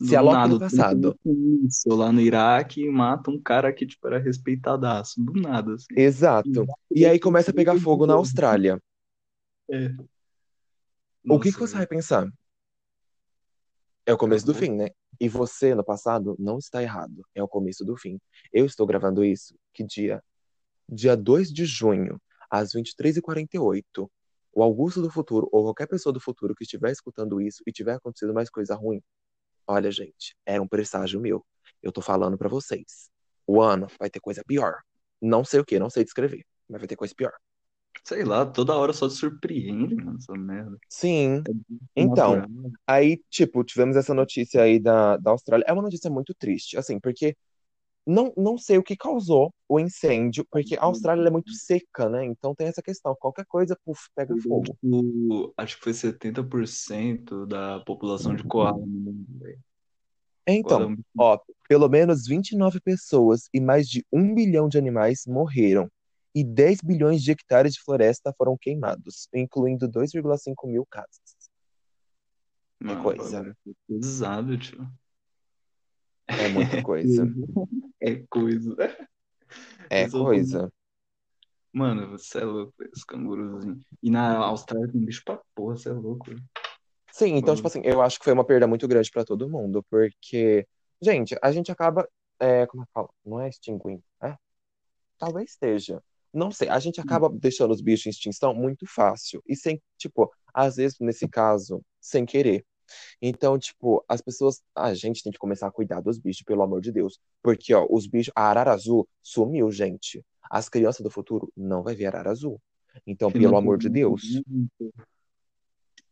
se 0.00 0.14
a 0.14 0.20
Do 0.20 0.26
Loki 0.26 0.36
nada, 0.36 0.48
do 0.48 0.54
o 0.56 0.58
Trump 0.58 0.70
passado, 0.70 1.18
míssil 1.24 1.96
lá 1.96 2.12
no 2.12 2.20
Iraque 2.20 2.82
e 2.82 2.90
mata 2.90 3.30
um 3.30 3.40
cara 3.40 3.72
que, 3.72 3.86
tipo, 3.86 4.06
era 4.06 4.18
respeitadaço. 4.18 5.22
Do 5.22 5.32
nada, 5.32 5.74
assim. 5.74 5.86
exato. 5.96 6.66
E 6.90 7.04
aí 7.04 7.18
começa 7.18 7.50
a 7.50 7.54
pegar 7.54 7.78
fogo 7.80 8.06
na 8.06 8.14
Austrália. 8.14 8.80
É. 9.70 9.90
O 11.28 11.38
que 11.38 11.52
que 11.52 11.60
Nossa, 11.60 11.72
você 11.72 11.76
vai 11.76 11.86
pensar? 11.86 12.28
É 14.06 14.12
o 14.14 14.18
começo 14.18 14.46
do 14.46 14.54
fim, 14.54 14.70
né? 14.70 14.88
E 15.20 15.28
você, 15.28 15.74
no 15.74 15.84
passado, 15.84 16.36
não 16.38 16.58
está 16.58 16.82
errado. 16.82 17.24
É 17.34 17.42
o 17.42 17.48
começo 17.48 17.84
do 17.84 17.96
fim. 17.96 18.20
Eu 18.52 18.66
estou 18.66 18.86
gravando 18.86 19.24
isso, 19.24 19.54
que 19.72 19.84
dia? 19.84 20.22
Dia 20.88 21.16
2 21.16 21.52
de 21.52 21.64
junho, 21.64 22.20
às 22.50 22.72
23h48. 22.72 24.08
O 24.52 24.62
Augusto 24.62 25.02
do 25.02 25.10
futuro, 25.10 25.48
ou 25.52 25.64
qualquer 25.64 25.86
pessoa 25.86 26.12
do 26.12 26.20
futuro 26.20 26.54
que 26.54 26.64
estiver 26.64 26.90
escutando 26.90 27.40
isso 27.40 27.62
e 27.66 27.72
tiver 27.72 27.94
acontecido 27.94 28.32
mais 28.32 28.48
coisa 28.48 28.74
ruim, 28.74 29.02
olha, 29.66 29.90
gente, 29.90 30.36
era 30.46 30.62
um 30.62 30.68
presságio 30.68 31.20
meu. 31.20 31.44
Eu 31.82 31.92
tô 31.92 32.00
falando 32.00 32.38
pra 32.38 32.48
vocês. 32.48 33.10
O 33.46 33.60
ano 33.60 33.86
vai 33.98 34.10
ter 34.10 34.20
coisa 34.20 34.42
pior. 34.46 34.80
Não 35.20 35.44
sei 35.44 35.60
o 35.60 35.64
que, 35.64 35.78
não 35.78 35.90
sei 35.90 36.04
descrever, 36.04 36.44
mas 36.68 36.80
vai 36.80 36.88
ter 36.88 36.96
coisa 36.96 37.14
pior. 37.14 37.32
Sei 38.08 38.24
lá, 38.24 38.46
toda 38.46 38.74
hora 38.74 38.92
só 38.92 39.06
te 39.08 39.14
surpreende, 39.14 39.94
mano, 39.94 40.16
essa 40.18 40.32
merda. 40.34 40.78
Sim. 40.88 41.42
É 41.46 41.52
Então, 41.96 42.36
natural. 42.36 42.72
aí, 42.86 43.22
tipo, 43.30 43.64
tivemos 43.64 43.96
essa 43.96 44.14
notícia 44.14 44.62
aí 44.62 44.78
da, 44.80 45.16
da 45.16 45.30
Austrália. 45.32 45.64
É 45.68 45.72
uma 45.72 45.82
notícia 45.82 46.10
muito 46.10 46.34
triste, 46.34 46.76
assim, 46.78 46.98
porque 47.00 47.36
não, 48.06 48.32
não 48.36 48.58
sei 48.58 48.78
o 48.78 48.82
que 48.84 48.96
causou 48.96 49.54
o 49.68 49.80
incêndio, 49.80 50.46
porque 50.50 50.76
a 50.76 50.84
Austrália 50.84 51.28
é 51.28 51.30
muito 51.32 51.52
seca, 51.54 52.08
né? 52.08 52.24
Então 52.26 52.54
tem 52.54 52.68
essa 52.68 52.82
questão, 52.82 53.16
qualquer 53.20 53.46
coisa, 53.46 53.78
puf, 53.84 54.08
pega 54.14 54.36
fogo. 54.36 54.78
Tipo, 55.28 55.54
acho 55.56 55.76
que 55.76 55.84
foi 55.84 55.94
70% 55.94 57.46
da 57.46 57.80
população 57.80 58.34
de 58.34 58.44
koala 58.44 58.78
no 58.78 58.86
mundo, 58.86 59.46
é 59.46 59.56
Então, 60.46 60.86
bicho 60.86 61.04
ó, 61.16 61.38
pelo 61.68 61.88
menos 61.88 62.26
29 62.26 62.80
pessoas 62.80 63.48
e 63.52 63.60
mais 63.60 63.88
de 63.88 64.04
um 64.12 64.34
bilhão 64.34 64.68
de 64.68 64.78
animais 64.78 65.24
morreram. 65.26 65.88
E 66.34 66.44
10 66.44 66.80
bilhões 66.82 67.22
de 67.22 67.32
hectares 67.32 67.74
de 67.74 67.82
floresta 67.82 68.34
foram 68.36 68.56
queimados, 68.56 69.28
incluindo 69.34 69.88
2,5 69.88 70.68
mil 70.68 70.86
casas. 70.86 71.20
É 72.80 72.84
Mano, 72.84 73.02
coisa. 73.02 73.56
é 73.66 73.72
pesado, 73.88 74.56
tio. 74.56 74.86
É 76.28 76.48
muita 76.48 76.82
coisa. 76.84 77.26
É 78.00 78.16
coisa. 78.28 78.76
É 79.90 80.04
Eu 80.04 80.10
sou 80.10 80.24
coisa. 80.24 80.72
Mano, 81.72 82.10
você 82.10 82.38
é 82.38 82.44
louco, 82.44 82.74
esse 82.84 83.04
canguruzinho. 83.06 83.80
E 84.02 84.10
na 84.10 84.36
Austrália 84.38 84.90
tem 84.90 85.04
bicho 85.04 85.22
pra 85.24 85.40
porra, 85.54 85.76
você 85.76 85.90
é 85.90 85.92
louco. 85.92 86.26
Sim, 87.12 87.34
então, 87.36 87.54
tipo 87.54 87.66
assim, 87.66 87.80
eu 87.84 88.00
acho 88.00 88.18
que 88.18 88.24
foi 88.24 88.32
uma 88.32 88.44
perda 88.44 88.66
muito 88.66 88.86
grande 88.86 89.10
pra 89.10 89.24
todo 89.24 89.48
mundo, 89.48 89.84
porque, 89.90 90.66
gente, 91.00 91.36
a 91.42 91.50
gente 91.50 91.70
acaba, 91.72 92.08
é, 92.38 92.66
como 92.66 92.82
é 92.82 92.86
que 92.86 92.92
fala? 92.92 93.08
Não 93.24 93.40
é 93.40 93.48
extinguindo, 93.48 94.02
é? 94.22 94.36
Talvez 95.18 95.50
esteja. 95.50 96.02
Não 96.32 96.50
sei, 96.50 96.68
a 96.68 96.78
gente 96.78 97.00
acaba 97.00 97.28
deixando 97.28 97.70
os 97.70 97.80
bichos 97.80 98.06
em 98.06 98.10
extinção 98.10 98.54
muito 98.54 98.86
fácil, 98.86 99.42
e 99.46 99.56
sem, 99.56 99.80
tipo, 99.96 100.30
às 100.52 100.76
vezes, 100.76 100.98
nesse 101.00 101.28
caso, 101.28 101.82
sem 102.00 102.26
querer. 102.26 102.64
Então, 103.20 103.58
tipo, 103.58 104.04
as 104.08 104.20
pessoas, 104.20 104.62
a 104.74 104.94
gente 104.94 105.22
tem 105.22 105.32
que 105.32 105.38
começar 105.38 105.66
a 105.66 105.70
cuidar 105.70 106.00
dos 106.00 106.18
bichos, 106.18 106.42
pelo 106.42 106.62
amor 106.62 106.80
de 106.80 106.92
Deus, 106.92 107.18
porque, 107.42 107.74
ó, 107.74 107.86
os 107.88 108.06
bichos, 108.06 108.32
a 108.34 108.48
arara 108.48 108.72
azul 108.72 109.08
sumiu, 109.22 109.70
gente. 109.70 110.24
As 110.50 110.68
crianças 110.68 111.02
do 111.02 111.10
futuro 111.10 111.52
não 111.56 111.82
vai 111.82 111.94
ver 111.94 112.06
arara 112.06 112.30
azul. 112.30 112.60
Então, 113.06 113.30
pelo 113.30 113.56
amor 113.56 113.78
de 113.78 113.88
Deus, 113.88 114.42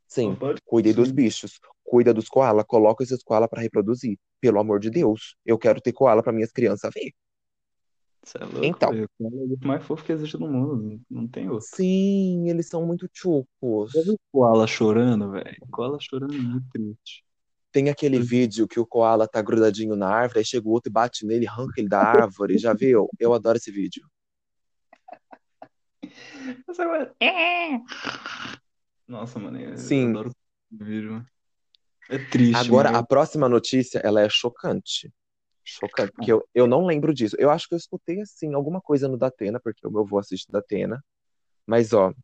sim, 0.06 0.36
cuidem 0.64 0.92
dos 0.92 1.10
bichos, 1.10 1.58
cuida 1.82 2.12
dos 2.12 2.28
koala, 2.28 2.64
coloca 2.64 3.02
esses 3.02 3.22
koala 3.22 3.48
para 3.48 3.62
reproduzir. 3.62 4.18
Pelo 4.40 4.60
amor 4.60 4.78
de 4.78 4.90
Deus, 4.90 5.34
eu 5.44 5.58
quero 5.58 5.80
ter 5.80 5.92
koala 5.92 6.22
para 6.22 6.32
minhas 6.32 6.52
crianças 6.52 6.92
ver. 6.94 7.12
Você 8.26 8.38
é 8.38 8.44
louco, 8.44 8.66
Então. 8.66 8.90
O 8.90 8.94
é 8.94 9.06
o 9.20 9.46
bicho 9.46 9.66
mais 9.66 9.84
fofo 9.84 10.04
que 10.04 10.10
existe 10.10 10.36
no 10.36 10.48
mundo. 10.48 11.00
Não 11.08 11.28
tem 11.28 11.48
outro. 11.48 11.68
sim, 11.72 12.48
eles 12.50 12.66
são 12.66 12.84
muito 12.84 13.08
chucos. 13.12 13.92
Já 13.92 14.02
viu 14.02 14.14
o 14.14 14.18
koala 14.32 14.66
chorando, 14.66 15.30
velho? 15.30 15.56
Koala 15.70 15.96
chorando 16.00 16.34
é 16.34 16.38
muito 16.38 16.66
triste. 16.72 17.24
Tem 17.70 17.88
aquele 17.88 18.18
vídeo 18.18 18.66
que 18.66 18.80
o 18.80 18.86
koala 18.86 19.28
tá 19.28 19.40
grudadinho 19.40 19.94
na 19.94 20.08
árvore, 20.08 20.40
aí 20.40 20.44
chega 20.44 20.66
o 20.66 20.72
outro 20.72 20.90
e 20.90 20.92
bate 20.92 21.24
nele, 21.24 21.46
arranca 21.46 21.74
ele 21.76 21.88
da 21.88 22.00
árvore. 22.00 22.58
Já 22.58 22.72
viu? 22.74 23.08
Eu 23.18 23.32
adoro 23.32 23.58
esse 23.58 23.70
vídeo. 23.70 24.04
É. 27.20 27.78
Nossa, 29.06 29.38
mano, 29.38 29.60
eu 29.60 29.76
Sim. 29.76 30.10
adoro 30.10 30.30
esse 30.30 30.84
vídeo. 30.84 31.24
É 32.08 32.18
triste, 32.18 32.56
Agora, 32.56 32.90
a 32.90 33.02
próxima 33.04 33.48
notícia, 33.48 34.00
ela 34.02 34.20
é 34.20 34.28
chocante. 34.28 35.12
Chocante, 35.68 36.12
porque 36.12 36.32
eu, 36.32 36.48
eu 36.54 36.66
não 36.66 36.86
lembro 36.86 37.12
disso. 37.12 37.34
Eu 37.38 37.50
acho 37.50 37.68
que 37.68 37.74
eu 37.74 37.78
escutei, 37.78 38.20
assim, 38.20 38.54
alguma 38.54 38.80
coisa 38.80 39.08
no 39.08 39.18
Datena, 39.18 39.58
porque 39.58 39.84
o 39.86 39.90
meu 39.90 40.02
avô 40.02 40.18
assiste 40.18 40.50
Datena. 40.50 41.04
Mas, 41.66 41.92
ó, 41.92 42.14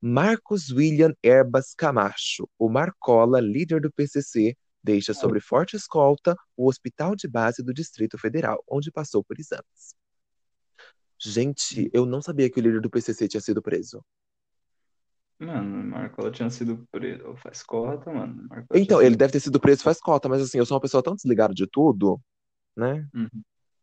Marcos 0.00 0.70
William 0.70 1.12
Erbas 1.22 1.74
Camacho, 1.74 2.48
o 2.58 2.70
Marcola, 2.70 3.38
líder 3.38 3.82
do 3.82 3.92
PCC, 3.92 4.56
deixa 4.82 5.12
sob 5.12 5.38
forte 5.40 5.76
escolta 5.76 6.34
o 6.56 6.66
Hospital 6.68 7.14
de 7.14 7.28
Base 7.28 7.62
do 7.62 7.74
Distrito 7.74 8.16
Federal, 8.16 8.64
onde 8.66 8.90
passou 8.90 9.22
por 9.22 9.38
exames. 9.38 9.94
Gente, 11.18 11.90
eu 11.92 12.06
não 12.06 12.22
sabia 12.22 12.48
que 12.48 12.58
o 12.58 12.62
líder 12.62 12.80
do 12.80 12.88
PCC 12.88 13.28
tinha 13.28 13.42
sido 13.42 13.60
preso. 13.60 14.02
Mano, 15.38 15.80
o 15.80 15.84
Marcola 15.84 16.30
tinha 16.30 16.48
sido 16.48 16.86
preso. 16.90 17.36
Faz 17.36 17.62
cota, 17.62 18.10
mano. 18.10 18.46
Marcola 18.48 18.80
Então, 18.80 19.02
ele 19.02 19.10
sido 19.10 19.18
deve 19.18 19.32
ter 19.32 19.40
sido 19.40 19.60
preso 19.60 19.82
faz 19.82 20.00
cota, 20.00 20.30
mas 20.30 20.40
assim, 20.40 20.56
eu 20.56 20.64
sou 20.64 20.76
uma 20.76 20.80
pessoa 20.80 21.02
tão 21.02 21.14
desligada 21.14 21.52
de 21.52 21.66
tudo, 21.66 22.18
né? 22.76 23.08
Uhum. 23.14 23.42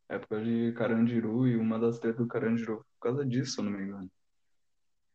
época 0.09 0.43
de 0.43 0.71
Carandiru 0.73 1.47
e 1.47 1.57
uma 1.57 1.79
das 1.79 1.99
tretas 1.99 2.19
do 2.19 2.27
Carandiru 2.27 2.75
foi 2.77 2.83
por 2.83 2.99
causa 3.01 3.25
disso, 3.25 3.53
se 3.53 3.59
eu 3.59 3.65
não 3.65 3.71
me 3.71 3.83
engano. 3.83 4.09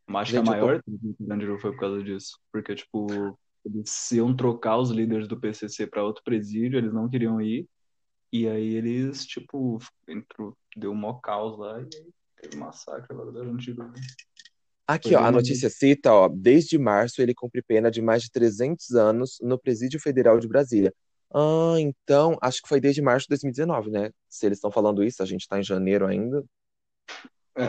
Mas 0.07 0.23
acho 0.23 0.33
que 0.33 0.39
a 0.39 0.43
maior 0.43 0.83
treta 0.83 0.99
do 1.03 1.27
Carandiru 1.27 1.59
foi 1.59 1.73
por 1.73 1.81
causa 1.81 2.03
disso. 2.03 2.39
Porque, 2.53 2.75
tipo, 2.75 3.39
eles 3.65 4.13
iam 4.13 4.35
trocar 4.35 4.79
os 4.79 4.91
líderes 4.91 5.29
do 5.29 5.41
PCC 5.41 5.87
pra 5.87 6.05
outro 6.05 6.23
presídio, 6.25 6.79
eles 6.79 6.93
não 6.93 7.09
queriam 7.09 7.41
ir. 7.41 7.67
E 8.33 8.49
aí 8.49 8.75
eles, 8.75 9.27
tipo, 9.27 9.79
entrou, 10.09 10.57
deu 10.77 10.93
um 10.93 10.95
mó 10.95 11.15
caos 11.15 11.59
lá 11.59 11.81
e 11.81 11.85
aí 11.85 12.13
teve 12.41 12.57
massacre 12.57 13.15
lá 13.15 13.25
do 13.25 13.33
Carandiru. 13.33 13.85
né? 13.89 13.93
Aqui, 14.87 15.11
Foi 15.11 15.17
ó, 15.17 15.25
a 15.25 15.31
notícia 15.31 15.71
cita, 15.71 16.13
ó, 16.13 16.29
desde 16.29 16.77
março 16.77 17.23
ele 17.23 17.35
cumpre 17.35 17.63
pena 17.63 17.91
de 17.91 18.03
mais 18.03 18.23
de 18.23 18.31
300 18.31 18.91
anos 18.91 19.39
no 19.41 19.59
Presídio 19.59 20.01
Federal 20.01 20.39
de 20.39 20.49
Brasília. 20.49 20.93
Ah, 21.35 21.75
então, 21.79 22.37
acho 22.41 22.63
que 22.63 22.69
foi 22.69 22.81
desde 22.81 23.01
março 23.01 23.25
de 23.25 23.31
2019, 23.31 23.91
né? 23.91 24.11
Se 24.29 24.47
eles 24.47 24.59
estão 24.59 24.71
falando 24.71 25.03
isso, 25.03 25.23
a 25.23 25.27
gente 25.27 25.49
tá 25.49 25.59
em 25.59 25.63
janeiro 25.63 26.07
ainda. 26.07 26.45
É. 27.57 27.65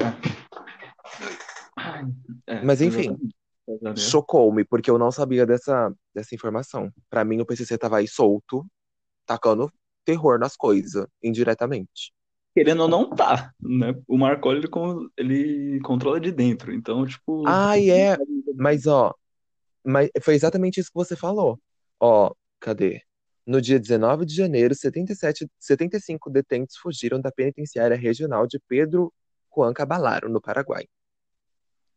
É, 2.48 2.64
Mas, 2.64 2.82
enfim. 2.82 3.18
Chocou-me, 3.96 4.66
porque 4.66 4.92
eu 4.92 4.98
não 4.98 5.12
sabia 5.12 5.46
dessa, 5.46 5.94
dessa 6.14 6.36
informação. 6.36 6.92
Pra 7.10 7.24
mim, 7.24 7.40
o 7.40 7.46
PCC 7.46 7.78
tava 7.78 7.98
aí 7.98 8.08
solto, 8.08 8.66
tacando 9.26 9.72
terror 10.04 10.38
nas 10.38 10.58
coisas, 10.58 11.08
indiretamente. 11.24 12.14
Querendo 12.54 12.82
ou 12.82 12.90
não, 12.90 13.10
tá, 13.10 13.54
né? 13.60 13.96
O 14.06 14.18
Marcoli, 14.18 14.60
ele, 14.60 14.70
ele 15.18 15.80
controla 15.80 16.20
de 16.20 16.32
dentro, 16.32 16.74
então, 16.74 17.06
tipo... 17.06 17.48
Ai, 17.48 17.90
é, 17.90 18.18
mas 18.56 18.86
ó, 18.86 19.16
mas 19.84 20.10
foi 20.22 20.36
exatamente 20.36 20.80
isso 20.80 20.90
que 20.90 20.96
você 20.96 21.16
falou. 21.16 21.60
Ó, 22.00 22.32
cadê? 22.60 23.02
No 23.46 23.62
dia 23.62 23.80
19 23.80 24.26
de 24.26 24.36
janeiro, 24.36 24.74
77, 24.74 25.50
75 25.60 26.30
detentos 26.30 26.78
fugiram 26.78 27.20
da 27.20 27.32
penitenciária 27.32 27.98
regional 27.98 28.48
de 28.48 28.60
Pedro 28.68 29.14
Juan 29.54 29.74
Caballaro, 29.74 30.30
no 30.30 30.42
Paraguai. 30.42 30.88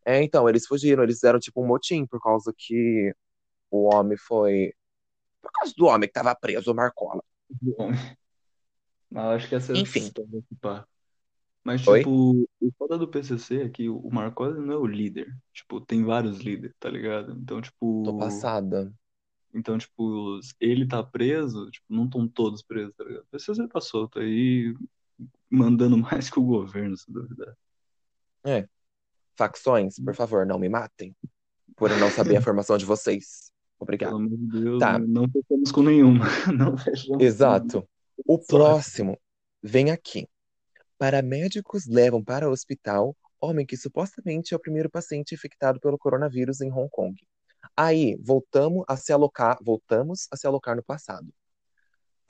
É, 0.05 0.21
então, 0.21 0.47
eles 0.47 0.65
fugiram, 0.65 1.03
eles 1.03 1.15
fizeram 1.15 1.39
tipo 1.39 1.61
um 1.61 1.67
motim 1.67 2.05
por 2.05 2.21
causa 2.21 2.53
que 2.55 3.13
o 3.71 3.93
homem 3.93 4.17
foi. 4.17 4.73
Por 5.41 5.51
causa 5.51 5.73
do 5.75 5.85
homem 5.85 6.07
que 6.07 6.13
tava 6.13 6.35
preso, 6.35 6.71
o 6.71 6.75
Marcola. 6.75 7.23
do 7.61 7.75
homem. 7.77 7.99
Mas 9.09 9.25
acho 9.35 9.49
que 9.49 9.55
essa 9.55 9.73
é 9.73 9.75
a 9.75 9.79
Enfim. 9.79 10.11
pá. 10.61 10.85
Mas, 11.63 11.85
Oi? 11.85 11.99
tipo, 11.99 12.47
o 12.61 12.71
foda 12.77 12.97
do 12.97 13.09
PCC 13.09 13.63
é 13.63 13.69
que 13.69 13.89
o 13.89 14.09
Marcoli 14.09 14.57
não 14.57 14.73
é 14.73 14.77
o 14.77 14.85
líder. 14.85 15.27
Tipo, 15.51 15.81
tem 15.81 16.03
vários 16.03 16.39
líderes, 16.39 16.73
tá 16.79 16.89
ligado? 16.89 17.33
Então, 17.33 17.61
tipo... 17.61 18.03
Tô 18.05 18.17
passada. 18.17 18.93
Então, 19.53 19.77
tipo, 19.77 20.39
ele 20.59 20.87
tá 20.87 21.01
preso, 21.03 21.69
tipo, 21.71 21.85
não 21.89 22.05
estão 22.05 22.27
todos 22.27 22.61
presos, 22.61 22.93
tá 22.95 23.03
ligado? 23.03 23.23
O 23.23 23.27
PCC 23.27 23.67
tá 23.67 23.79
solto 23.81 24.19
aí, 24.19 24.75
mandando 25.49 25.97
mais 25.97 26.29
que 26.29 26.39
o 26.39 26.43
governo, 26.43 26.95
se 26.97 27.11
duvidar. 27.11 27.55
É. 28.43 28.67
Facções, 29.35 29.99
por 29.99 30.15
favor, 30.15 30.45
não 30.45 30.59
me 30.59 30.69
matem. 30.69 31.15
Por 31.75 31.91
eu 31.91 31.99
não 31.99 32.09
saber 32.09 32.37
a 32.37 32.41
formação 32.41 32.77
de 32.77 32.85
vocês. 32.85 33.51
Pelo 33.77 33.85
Obrigado. 33.85 34.15
amor 34.15 34.29
de 34.29 34.37
Deus, 34.61 34.79
Tá. 34.79 34.97
não 34.99 35.29
fechamos 35.29 35.71
com 35.71 35.83
nenhuma. 35.83 36.25
Não 36.57 36.75
fechamos 36.77 37.23
Exato. 37.23 37.87
O 38.25 38.39
próximo 38.39 39.17
vem 39.61 39.91
aqui. 39.91 40.27
Paramédicos 40.97 41.85
levam 41.85 42.23
para 42.23 42.49
o 42.49 42.51
hospital 42.51 43.15
homem 43.39 43.67
que 43.67 43.77
supostamente 43.77 44.53
é 44.53 44.57
o 44.57 44.59
primeiro 44.59 44.89
paciente 44.89 45.35
infectado 45.35 45.79
pelo 45.79 45.95
coronavírus 45.97 46.59
em 46.59 46.71
Hong 46.71 46.89
Kong. 46.89 47.15
Aí, 47.77 48.17
voltamos 48.23 48.83
a 48.87 48.97
se 48.97 49.13
alocar, 49.13 49.59
voltamos 49.61 50.27
a 50.31 50.35
se 50.35 50.47
alocar 50.47 50.75
no 50.75 50.83
passado. 50.83 51.31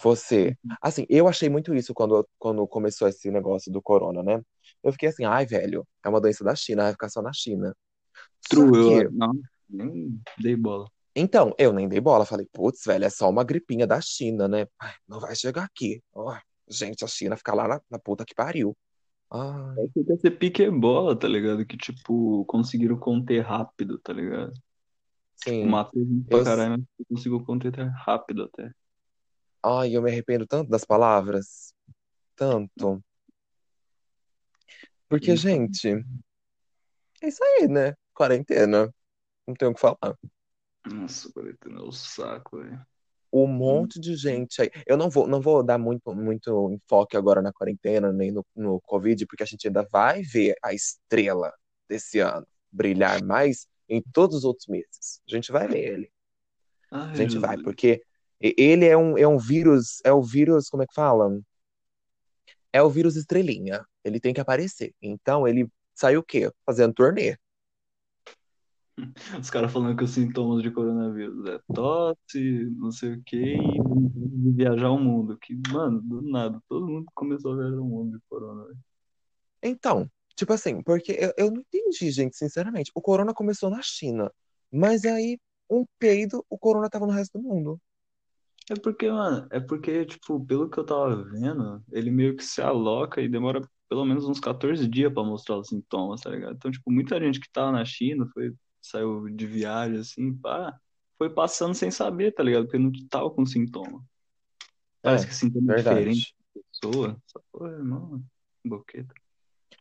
Você, 0.01 0.55
assim, 0.81 1.05
eu 1.09 1.27
achei 1.27 1.49
muito 1.49 1.73
isso 1.73 1.93
quando, 1.93 2.27
quando 2.37 2.67
começou 2.67 3.07
esse 3.07 3.31
negócio 3.31 3.71
do 3.71 3.81
corona, 3.81 4.21
né? 4.21 4.41
Eu 4.83 4.91
fiquei 4.91 5.09
assim, 5.09 5.23
ai, 5.25 5.45
velho, 5.45 5.87
é 6.03 6.09
uma 6.09 6.21
doença 6.21 6.43
da 6.43 6.53
China, 6.53 6.83
vai 6.83 6.91
ficar 6.91 7.09
só 7.09 7.21
na 7.21 7.31
China. 7.33 7.75
True, 8.47 8.71
que, 8.71 9.05
eu 9.05 9.11
não, 9.11 9.31
nem 9.69 10.21
dei 10.37 10.55
bola. 10.55 10.87
então, 11.15 11.55
eu 11.57 11.73
nem 11.73 11.87
dei 11.87 11.99
bola, 11.99 12.25
falei, 12.25 12.47
putz, 12.51 12.83
velho, 12.85 13.05
é 13.05 13.09
só 13.09 13.29
uma 13.29 13.43
gripinha 13.43 13.87
da 13.87 13.99
China, 13.99 14.47
né? 14.47 14.67
Ai, 14.79 14.93
não 15.07 15.19
vai 15.19 15.35
chegar 15.35 15.63
aqui. 15.63 16.03
Ó, 16.13 16.37
gente, 16.69 17.03
a 17.03 17.07
China 17.07 17.35
fica 17.35 17.55
lá 17.55 17.67
na, 17.67 17.81
na 17.89 17.97
puta 17.97 18.23
que 18.23 18.35
pariu. 18.35 18.77
Ai, 19.31 19.75
É 19.79 19.87
que 19.93 20.03
quer 20.03 20.17
ser 20.17 20.31
pique 20.31 20.69
bola, 20.69 21.17
tá 21.17 21.27
ligado? 21.27 21.65
Que, 21.65 21.75
tipo, 21.75 22.45
conseguiram 22.45 22.99
conter 22.99 23.41
rápido, 23.41 23.97
tá 23.97 24.13
ligado? 24.13 24.53
Sim. 25.37 25.65
matou 25.67 26.03
gente 26.03 26.25
pra 26.27 26.39
Eu, 26.39 26.43
caralho, 26.43 26.71
mas 26.71 27.07
conseguiu 27.07 27.43
conter 27.45 27.69
até 27.69 27.83
rápido 27.83 28.43
até. 28.43 28.71
ai, 29.63 29.95
eu 29.95 30.01
me 30.01 30.09
arrependo 30.09 30.45
tanto 30.47 30.69
das 30.69 30.83
palavras. 30.83 31.73
Tanto. 32.35 33.03
Porque, 35.09 35.31
Então, 35.31 35.37
gente, 35.37 36.05
é 37.21 37.27
isso 37.27 37.43
aí, 37.43 37.67
né? 37.67 37.93
quarentena. 38.13 38.93
Não 39.47 39.55
tenho 39.55 39.71
o 39.71 39.73
que 39.73 39.79
falar. 39.79 40.17
Nossa, 40.85 41.31
quarentena 41.31 41.79
é 41.79 41.83
o 41.83 41.91
saco, 41.91 42.57
velho. 42.57 42.85
Um 43.31 43.45
monte 43.45 43.99
de 43.99 44.15
gente 44.15 44.61
aí. 44.61 44.69
Eu 44.85 44.97
não 44.97 45.09
vou, 45.09 45.27
não 45.27 45.41
vou 45.41 45.61
dar 45.61 45.77
muito, 45.77 46.13
muito 46.15 46.71
enfoque 46.71 47.15
agora 47.17 47.41
na 47.41 47.51
quarentena, 47.53 48.11
nem 48.11 48.31
no, 48.31 48.45
no 48.55 48.79
Covid, 48.81 49.25
porque 49.27 49.43
a 49.43 49.45
gente 49.45 49.67
ainda 49.67 49.85
vai 49.91 50.21
ver 50.23 50.55
a 50.63 50.73
estrela 50.73 51.53
desse 51.89 52.19
ano 52.19 52.47
brilhar 52.71 53.21
mais 53.23 53.67
em 53.89 54.01
todos 54.01 54.37
os 54.37 54.43
outros 54.43 54.67
meses. 54.67 55.21
A 55.27 55.31
gente 55.31 55.51
vai 55.51 55.67
ver 55.67 55.93
ele. 55.93 56.11
Ai, 56.91 57.11
A 57.11 57.15
gente 57.15 57.37
vai, 57.37 57.57
Jesus. 57.57 57.63
porque 57.63 58.03
ele 58.39 58.85
é 58.85 58.95
um, 58.95 59.17
é 59.17 59.27
um 59.27 59.37
vírus, 59.37 59.99
é 60.03 60.11
o 60.11 60.21
vírus, 60.21 60.69
como 60.69 60.83
é 60.83 60.87
que 60.87 60.93
fala? 60.93 61.39
É 62.71 62.81
o 62.81 62.89
vírus 62.89 63.15
estrelinha. 63.15 63.85
Ele 64.03 64.19
tem 64.19 64.33
que 64.33 64.41
aparecer. 64.41 64.93
Então 65.01 65.47
ele 65.47 65.69
saiu 65.93 66.19
o 66.19 66.23
quê? 66.23 66.51
Fazendo 66.65 66.93
turnê. 66.93 67.37
Os 69.39 69.49
caras 69.49 69.71
falando 69.71 69.95
que 69.95 70.03
os 70.03 70.09
sintomas 70.11 70.63
de 70.63 70.71
coronavírus 70.71 71.45
é 71.45 71.59
tosse, 71.71 72.65
não 72.77 72.91
sei 72.91 73.13
o 73.13 73.23
quê, 73.23 73.55
e 73.55 74.51
viajar 74.53 74.89
o 74.89 74.97
mundo. 74.97 75.37
Que, 75.37 75.55
mano, 75.71 76.01
do 76.01 76.21
nada, 76.23 76.59
todo 76.67 76.87
mundo 76.87 77.05
começou 77.13 77.53
a 77.53 77.57
viajar 77.57 77.79
o 77.79 77.85
mundo 77.85 78.17
de 78.17 78.23
corona. 78.27 78.65
Então, 79.61 80.09
tipo 80.37 80.53
assim, 80.53 80.83
porque 80.83 81.13
eu, 81.13 81.33
eu 81.37 81.51
não 81.51 81.61
entendi, 81.61 82.11
gente, 82.11 82.37
sinceramente. 82.37 82.91
O 82.95 83.01
corona 83.01 83.33
começou 83.35 83.69
na 83.71 83.81
China, 83.83 84.31
mas 84.71 85.05
aí 85.05 85.39
um 85.69 85.85
peido, 85.99 86.45
o 86.49 86.57
corona 86.59 86.89
tava 86.89 87.07
no 87.07 87.13
resto 87.13 87.39
do 87.39 87.43
mundo. 87.43 87.81
É 88.69 88.75
porque, 88.75 89.09
mano, 89.09 89.47
é 89.49 89.59
porque, 89.59 90.05
tipo, 90.05 90.45
pelo 90.45 90.69
que 90.69 90.77
eu 90.77 90.85
tava 90.85 91.23
vendo, 91.23 91.81
ele 91.91 92.11
meio 92.11 92.35
que 92.35 92.43
se 92.43 92.61
aloca 92.61 93.21
e 93.21 93.29
demora 93.29 93.61
pelo 93.87 94.05
menos 94.05 94.25
uns 94.25 94.39
14 94.41 94.85
dias 94.87 95.13
pra 95.13 95.23
mostrar 95.23 95.57
os 95.57 95.69
sintomas, 95.69 96.21
tá 96.21 96.29
ligado? 96.29 96.55
Então, 96.55 96.69
tipo, 96.71 96.91
muita 96.91 97.17
gente 97.19 97.39
que 97.39 97.49
tava 97.49 97.71
na 97.71 97.85
China 97.85 98.29
foi, 98.33 98.53
saiu 98.81 99.29
de 99.29 99.47
viagem, 99.47 99.99
assim, 99.99 100.33
pá, 100.35 100.77
foi 101.17 101.29
passando 101.29 101.73
sem 101.75 101.89
saber, 101.89 102.33
tá 102.33 102.43
ligado? 102.43 102.65
Porque 102.65 102.77
não 102.77 102.91
tava 103.09 103.31
com 103.31 103.45
sintoma. 103.45 104.05
Parece 105.01 105.25
É, 105.25 105.29
que 105.29 105.35
sintoma 105.35 105.73
é 105.73 105.77
diferente 105.77 106.35
da 106.53 106.61
pessoa. 106.69 107.21
Essa 107.25 107.41
porra, 107.51 107.71
irmão, 107.71 108.21
boqueta. 108.65 109.13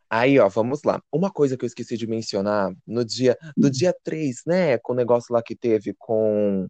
Aí, 0.08 0.38
ó, 0.38 0.48
vamos 0.48 0.82
lá. 0.84 1.02
Uma 1.12 1.30
coisa 1.30 1.56
que 1.56 1.64
eu 1.64 1.66
esqueci 1.66 1.96
de 1.96 2.06
mencionar 2.06 2.72
no 2.86 3.04
dia 3.04 3.36
do 3.56 3.70
dia 3.70 3.94
3, 4.04 4.42
né, 4.46 4.78
com 4.78 4.92
o 4.92 4.96
negócio 4.96 5.32
lá 5.34 5.42
que 5.42 5.56
teve 5.56 5.94
com 5.98 6.66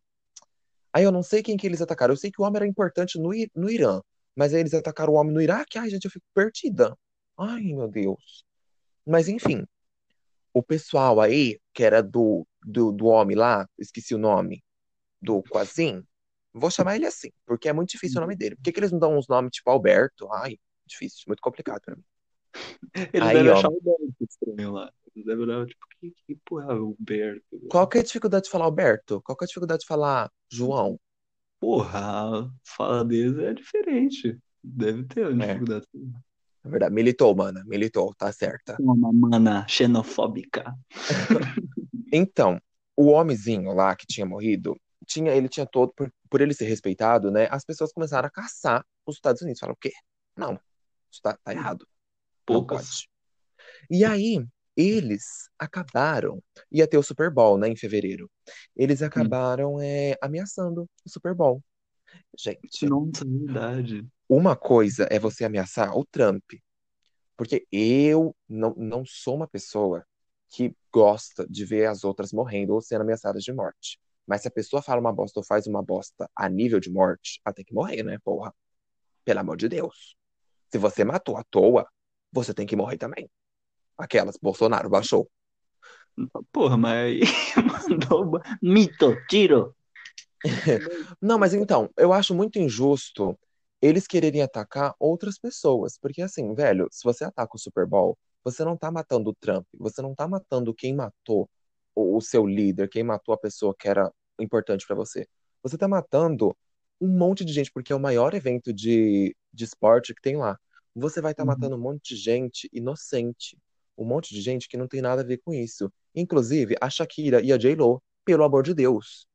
Aí 0.93 1.05
eu 1.05 1.13
não 1.13 1.23
sei 1.23 1.43
quem 1.43 1.57
que 1.57 1.67
eles 1.67 1.83
atacaram. 1.83 2.15
Eu 2.15 2.17
sei 2.19 2.31
que 2.31 2.41
o 2.41 2.45
homem 2.45 2.57
era 2.57 2.67
importante 2.67 3.19
no, 3.19 3.35
I- 3.35 3.51
no 3.55 3.71
Irã, 3.71 4.01
mas 4.35 4.55
aí 4.55 4.61
eles 4.61 4.73
atacaram 4.75 5.13
o 5.13 5.17
homem 5.17 5.33
no 5.35 5.43
Iraque. 5.43 5.79
Ai, 5.79 5.91
gente, 5.91 6.07
eu 6.07 6.11
fico 6.11 6.25
perdida. 6.35 6.97
Ai, 7.39 7.63
meu 7.75 7.89
Deus. 7.89 8.45
Mas 9.07 9.29
enfim, 9.29 9.65
o 10.53 10.63
pessoal 10.63 11.21
aí, 11.21 11.61
que 11.75 11.85
era 11.85 12.03
do, 12.03 12.47
do, 12.65 12.93
do 12.93 13.07
homem 13.07 13.37
lá, 13.37 13.69
esqueci 13.79 14.15
o 14.15 14.19
nome, 14.19 14.65
do 15.23 15.43
Quasim, 15.45 16.03
vou 16.53 16.71
chamar 16.71 16.97
ele 16.97 17.07
assim, 17.07 17.31
porque 17.47 17.69
é 17.69 17.73
muito 17.73 17.91
difícil 17.91 18.19
o 18.19 18.23
nome 18.23 18.37
dele. 18.37 18.57
Por 18.57 18.63
que 18.65 18.73
que 18.73 18.81
eles 18.81 18.93
não 18.93 18.99
dão 18.99 19.19
uns 19.19 19.29
nomes 19.29 19.53
tipo 19.53 19.71
Alberto? 19.71 20.33
Ai, 20.33 20.59
difícil, 20.87 21.25
muito 21.29 21.41
complicado 21.43 21.81
pra 21.83 21.97
mim. 21.97 22.05
Eles 23.13 23.29
Aí, 23.29 23.35
devem 23.35 23.51
ó. 23.51 23.55
achar 23.55 23.69
o 23.69 23.81
Berto 23.81 24.15
estranho 24.21 24.73
lá. 24.73 24.93
Eles 25.15 25.27
devem 25.27 25.45
olhar, 25.45 25.67
tipo, 25.67 25.87
que, 26.01 26.13
que 26.27 26.37
porra 26.45 26.73
é 26.73 26.77
o 26.77 26.97
Berto? 26.99 27.43
velho? 27.53 27.69
Qual 27.69 27.87
que 27.89 27.99
é 27.99 28.01
a 28.01 28.05
dificuldade 28.05 28.45
de 28.45 28.51
falar 28.51 28.65
Alberto? 28.67 29.23
Qual 29.23 29.37
que 29.37 29.45
é 29.45 29.47
a 29.47 29.49
dificuldade 29.49 29.81
de 29.81 29.87
falar 29.87 30.31
João? 30.51 30.99
Porra, 31.59 32.01
a 32.45 32.51
fala 32.65 33.05
deles 33.05 33.39
é 33.39 33.55
diferente. 33.55 34.39
Deve 34.63 35.05
ter 35.05 35.29
uma 35.29 35.45
É, 35.45 35.49
dificuldade. 35.49 35.87
é 36.65 36.69
verdade. 36.69 36.95
Militou, 36.95 37.35
mana. 37.35 37.63
Militou, 37.67 38.15
tá 38.15 38.31
certa. 38.33 38.77
Uma 38.79 39.13
mana 39.13 39.67
xenofóbica. 39.69 40.75
Então, 42.13 42.61
o 42.97 43.09
homenzinho 43.09 43.73
lá 43.73 43.95
que 43.97 44.07
tinha 44.07 44.25
morrido, 44.25 44.77
tinha, 45.07 45.33
ele 45.35 45.49
tinha 45.49 45.67
todo, 45.67 45.93
por, 45.95 46.11
por 46.31 46.41
ele 46.41 46.55
ser 46.55 46.67
respeitado, 46.67 47.31
né? 47.31 47.49
As 47.51 47.65
pessoas 47.65 47.93
começaram 47.93 48.27
a 48.29 48.31
caçar 48.31 48.85
os 49.05 49.17
Estados 49.17 49.43
Unidos. 49.43 49.59
Falaram, 49.61 49.75
o 49.75 49.79
quê? 49.81 49.93
Não, 50.37 50.59
isso 51.11 51.21
tá, 51.23 51.37
tá 51.43 51.53
errado. 51.53 51.87
Poucas. 52.47 53.07
E 53.91 54.05
aí, 54.05 54.45
eles 54.77 55.49
acabaram. 55.59 56.43
Ia 56.71 56.87
ter 56.87 56.99
o 56.99 57.03
Super 57.03 57.31
Bowl, 57.31 57.59
né, 57.59 57.69
em 57.69 57.77
fevereiro. 57.77 58.31
Eles 58.77 59.03
Hum. 59.03 59.07
acabaram 59.07 59.81
é, 59.81 60.17
ameaçando 60.21 60.89
o 61.05 61.11
Super 61.11 61.35
Bowl. 61.35 61.63
Gente, 62.39 62.87
Nossa, 62.87 63.25
verdade. 63.25 64.07
uma 64.29 64.55
coisa 64.55 65.07
é 65.11 65.19
você 65.19 65.45
ameaçar 65.45 65.97
o 65.97 66.05
Trump. 66.05 66.45
Porque 67.37 67.67
eu 67.71 68.35
não, 68.49 68.75
não 68.77 69.05
sou 69.05 69.35
uma 69.35 69.49
pessoa 69.49 70.07
que 70.49 70.75
gosta 70.93 71.47
de 71.49 71.65
ver 71.65 71.87
as 71.87 72.05
outras 72.05 72.33
morrendo 72.33 72.73
ou 72.73 72.81
sendo 72.81 73.03
ameaçadas 73.03 73.43
de 73.43 73.53
morte. 73.53 73.99
Mas 74.27 74.43
se 74.43 74.49
a 74.49 74.51
pessoa 74.51 74.83
fala 74.83 75.01
uma 75.01 75.13
bosta 75.13 75.41
ou 75.41 75.45
faz 75.45 75.67
uma 75.67 75.83
bosta 75.83 76.29
a 76.35 76.49
nível 76.49 76.81
de 76.81 76.91
morte, 76.91 77.41
ela 77.45 77.55
tem 77.55 77.65
que 77.65 77.75
morrer, 77.75 78.03
né, 78.03 78.19
porra? 78.25 78.55
Pelo 79.25 79.41
amor 79.41 79.57
de 79.57 79.69
Deus. 79.69 80.17
Se 80.73 80.79
você 80.79 81.05
matou 81.05 81.37
à 81.37 81.45
toa, 81.45 81.87
você 82.37 82.55
tem 82.55 82.67
que 82.67 82.77
morrer 82.77 82.99
também. 82.99 83.29
Aquelas, 83.99 84.37
Bolsonaro 84.37 84.89
baixou. 84.89 85.29
Porra, 86.53 86.77
mas 86.77 86.97
aí 86.97 87.21
mandou. 87.89 88.41
Mito, 88.63 89.17
tiro. 89.29 89.75
Não, 91.21 91.39
mas 91.39 91.55
então, 91.55 91.91
eu 91.97 92.13
acho 92.13 92.35
muito 92.35 92.59
injusto 92.59 93.39
eles 93.81 94.07
quererem 94.07 94.43
atacar 94.43 94.95
outras 94.99 95.39
pessoas. 95.39 95.99
Porque 95.99 96.23
assim, 96.23 96.55
velho, 96.55 96.89
se 96.91 97.05
você 97.05 97.25
ataca 97.25 97.57
o 97.57 97.59
Super 97.59 97.87
Bowl, 97.87 98.19
você 98.43 98.65
não 98.65 98.77
tá 98.77 98.91
matando 98.91 99.31
o 99.31 99.35
Trump, 99.35 99.67
você 99.75 100.01
não 100.01 100.15
tá 100.15 100.29
matando 100.29 100.75
quem 100.75 100.95
matou 100.95 101.49
o, 101.95 102.21
seu 102.21 102.47
líder, 102.47 102.89
quem 102.89 103.03
matou 103.03 103.35
a 103.35 103.39
pessoa 103.39 103.75
que 103.77 103.89
era 103.89 104.13
importante 104.39 104.87
pra 104.87 104.95
você. 104.95 105.27
Você 105.63 105.77
tá 105.77 105.89
matando 105.89 106.57
um 107.01 107.09
monte 107.09 107.45
de 107.45 107.53
gente, 107.53 107.73
porque 107.73 107.93
é 107.93 107.97
o 107.97 108.01
maior 108.01 108.35
evento 108.35 108.73
de, 108.73 109.35
de 109.53 109.65
esporte 109.65 110.15
que 110.15 110.23
tem 110.23 110.37
lá. 110.37 110.59
Você 111.01 111.21
vai 111.21 111.33
estar 111.33 111.45
Uhum. 111.45 111.49
matando 111.49 111.77
um 111.77 111.81
monte 111.81 112.15
de 112.15 112.21
gente 112.21 112.69
inocente. 112.73 113.59
Um 113.97 114.05
monte 114.05 114.35
de 114.35 114.41
gente 114.41 114.69
que 114.69 114.77
não 114.77 114.89
tem 114.89 115.01
nada 115.01 115.23
a 115.23 115.25
ver 115.25 115.39
com 115.39 115.53
isso. 115.55 115.91
Inclusive 116.15 116.77
a 116.81 116.91
Shakira 116.91 117.43
e 117.43 117.53
a 117.53 117.57
J-Lo, 117.59 118.03
pelo 118.25 118.45
amor 118.45 118.63
de 118.63 118.75
Deus. 118.75 119.27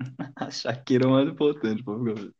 A 0.36 0.50
Shakira 0.50 1.04
é 1.04 1.08
o 1.08 1.10
mais 1.12 1.28
importante, 1.28 1.82
pô. 1.82 1.96
Nossa, 1.96 2.32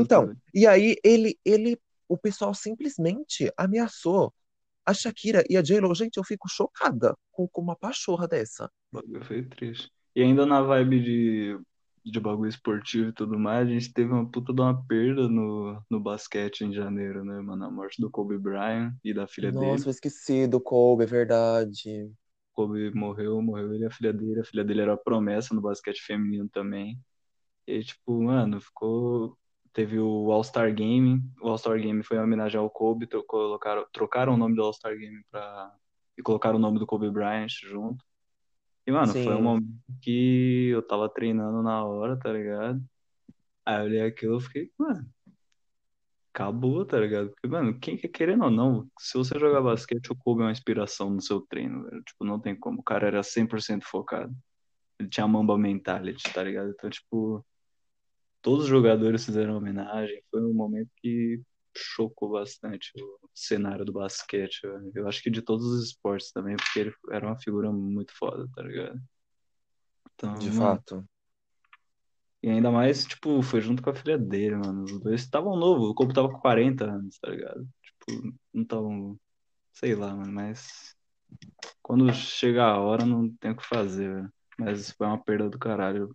Então, 0.00 0.34
e 0.52 0.66
aí 0.66 0.96
ele, 1.04 1.38
ele, 1.44 1.78
o 2.08 2.16
pessoal 2.18 2.54
simplesmente 2.54 3.50
ameaçou 3.56 4.32
a 4.84 4.92
Shakira 4.92 5.42
e 5.48 5.56
a 5.56 5.62
J-Lo. 5.62 5.94
Gente, 5.94 6.16
eu 6.16 6.24
fico 6.24 6.48
chocada 6.48 7.16
com, 7.32 7.48
com 7.48 7.60
uma 7.62 7.76
pachorra 7.76 8.26
dessa. 8.28 8.70
Foi 9.26 9.42
triste. 9.44 9.90
E 10.14 10.22
ainda 10.22 10.46
na 10.46 10.62
vibe 10.62 11.00
de, 11.02 11.58
de 12.04 12.20
bagulho 12.20 12.48
esportivo 12.48 13.08
e 13.08 13.12
tudo 13.12 13.38
mais, 13.38 13.68
a 13.68 13.70
gente 13.72 13.92
teve 13.92 14.12
uma 14.12 14.28
puta 14.30 14.52
de 14.52 14.60
uma 14.60 14.84
perda 14.86 15.28
no, 15.28 15.82
no 15.90 16.00
basquete 16.00 16.62
em 16.62 16.72
janeiro, 16.72 17.24
né, 17.24 17.40
mano? 17.40 17.64
A 17.64 17.70
morte 17.70 18.00
do 18.00 18.10
Kobe 18.10 18.38
Bryant 18.38 18.94
e 19.04 19.14
da 19.14 19.26
filha 19.26 19.50
Nossa, 19.52 19.60
dele. 19.60 19.88
eu 19.88 19.90
esqueci 19.92 20.46
do 20.48 20.60
Kobe, 20.60 21.04
é 21.04 21.06
verdade. 21.06 22.12
Kobe 22.52 22.90
morreu, 22.94 23.40
morreu 23.42 23.74
ele 23.74 23.84
e 23.84 23.86
a 23.86 23.90
filha 23.90 24.12
dele. 24.12 24.40
A 24.40 24.44
filha 24.44 24.64
dele 24.64 24.82
era 24.82 24.96
promessa 24.96 25.54
no 25.54 25.60
basquete 25.60 26.00
feminino 26.02 26.48
também. 26.48 26.98
E, 27.66 27.82
tipo, 27.84 28.22
mano, 28.22 28.60
ficou. 28.60 29.38
Teve 29.72 29.98
o 30.00 30.32
All-Star 30.32 30.74
Game. 30.74 31.22
O 31.42 31.48
All-Star 31.50 31.80
Game 31.80 32.02
foi 32.04 32.16
em 32.18 32.20
homenagem 32.20 32.58
ao 32.60 32.70
Kobe. 32.70 33.06
tro- 33.08 33.24
Colocaram, 33.26 33.86
trocaram 33.92 34.34
o 34.34 34.36
nome 34.36 34.56
do 34.56 34.62
All-Star 34.64 34.96
Game 34.98 35.24
pra. 35.30 35.72
E 36.18 36.22
colocaram 36.22 36.56
o 36.58 36.60
nome 36.60 36.78
do 36.78 36.86
Kobe 36.86 37.10
Bryant 37.10 37.48
junto. 37.64 38.04
E, 38.86 38.92
mano, 38.92 39.14
foi 39.14 39.34
um 39.34 39.40
Sim, 39.40 39.42
momento 39.42 39.68
que 40.02 40.68
eu 40.70 40.82
tava 40.86 41.08
treinando 41.08 41.62
na 41.62 41.84
hora, 41.84 42.18
tá 42.18 42.32
ligado? 42.32 42.82
Aí 43.66 43.80
eu 43.80 43.84
olhei 43.84 44.02
aquilo 44.02 44.38
e 44.38 44.42
fiquei, 44.42 44.72
mano, 44.78 45.08
acabou, 46.32 46.84
tá 46.84 46.98
ligado? 46.98 47.30
Porque, 47.30 47.46
mano, 47.48 47.78
quem 47.78 47.96
quer 47.96 48.08
querendo 48.08 48.44
ou 48.44 48.50
não, 48.50 48.88
se 48.98 49.16
você 49.16 49.38
jogar 49.38 49.62
basquete, 49.62 50.10
o 50.10 50.16
Kobe 50.16 50.42
é 50.42 50.44
uma 50.46 50.52
inspiração 50.52 51.10
no 51.10 51.20
seu 51.22 51.40
treino, 51.42 51.84
velho. 51.84 52.02
Tipo, 52.02 52.24
não 52.24 52.40
tem 52.40 52.58
como. 52.58 52.80
O 52.80 52.82
cara 52.82 53.06
era 53.06 53.22
100% 53.22 53.84
focado. 53.84 54.34
Ele 55.00 55.08
tinha 55.08 55.24
a 55.24 55.28
Mamba 55.28 55.58
mentality, 55.58 56.32
tá 56.32 56.42
ligado? 56.44 56.70
Então, 56.70 56.90
tipo, 56.90 57.44
todos 58.42 58.64
os 58.64 58.70
jogadores 58.70 59.24
fizeram 59.24 59.56
homenagem. 59.58 60.22
Foi 60.30 60.42
um 60.42 60.54
momento 60.54 60.90
que 60.98 61.40
chocou 61.76 62.30
bastante 62.32 62.92
o 63.00 63.28
cenário 63.34 63.84
do 63.84 63.92
basquete. 63.92 64.60
velho. 64.62 64.92
Eu 64.94 65.08
acho 65.08 65.22
que 65.22 65.30
de 65.30 65.42
todos 65.42 65.64
os 65.66 65.84
esportes 65.88 66.32
também, 66.32 66.56
porque 66.56 66.80
ele 66.80 66.94
era 67.10 67.26
uma 67.26 67.38
figura 67.38 67.70
muito 67.72 68.12
foda, 68.16 68.48
tá 68.54 68.62
ligado? 68.62 69.00
Então, 70.14 70.34
de 70.38 70.50
mano, 70.50 70.50
fato. 70.50 71.08
e 72.42 72.48
ainda 72.50 72.70
mais, 72.70 73.06
tipo, 73.06 73.42
foi 73.42 73.60
junto 73.60 73.82
com 73.82 73.90
a 73.90 73.94
filha 73.94 74.18
dele, 74.18 74.56
mano. 74.56 74.84
Os 74.84 75.00
dois 75.00 75.22
estavam 75.22 75.56
novos, 75.56 75.88
o 75.88 75.94
Kobe 75.94 76.12
tava 76.14 76.28
com 76.30 76.40
40 76.40 76.84
anos, 76.84 77.18
tá 77.18 77.30
ligado? 77.30 77.66
Tipo, 77.82 78.36
não 78.52 78.64
tão, 78.64 79.20
sei 79.72 79.94
lá, 79.94 80.14
mano, 80.14 80.32
mas 80.32 80.94
quando 81.82 82.12
chega 82.14 82.64
a 82.64 82.78
hora 82.80 83.06
não 83.06 83.30
tem 83.36 83.52
o 83.52 83.56
que 83.56 83.66
fazer, 83.66 84.14
velho. 84.14 84.32
Mas 84.58 84.90
foi 84.92 85.06
uma 85.06 85.22
perda 85.22 85.50
do 85.50 85.58
caralho 85.58 86.10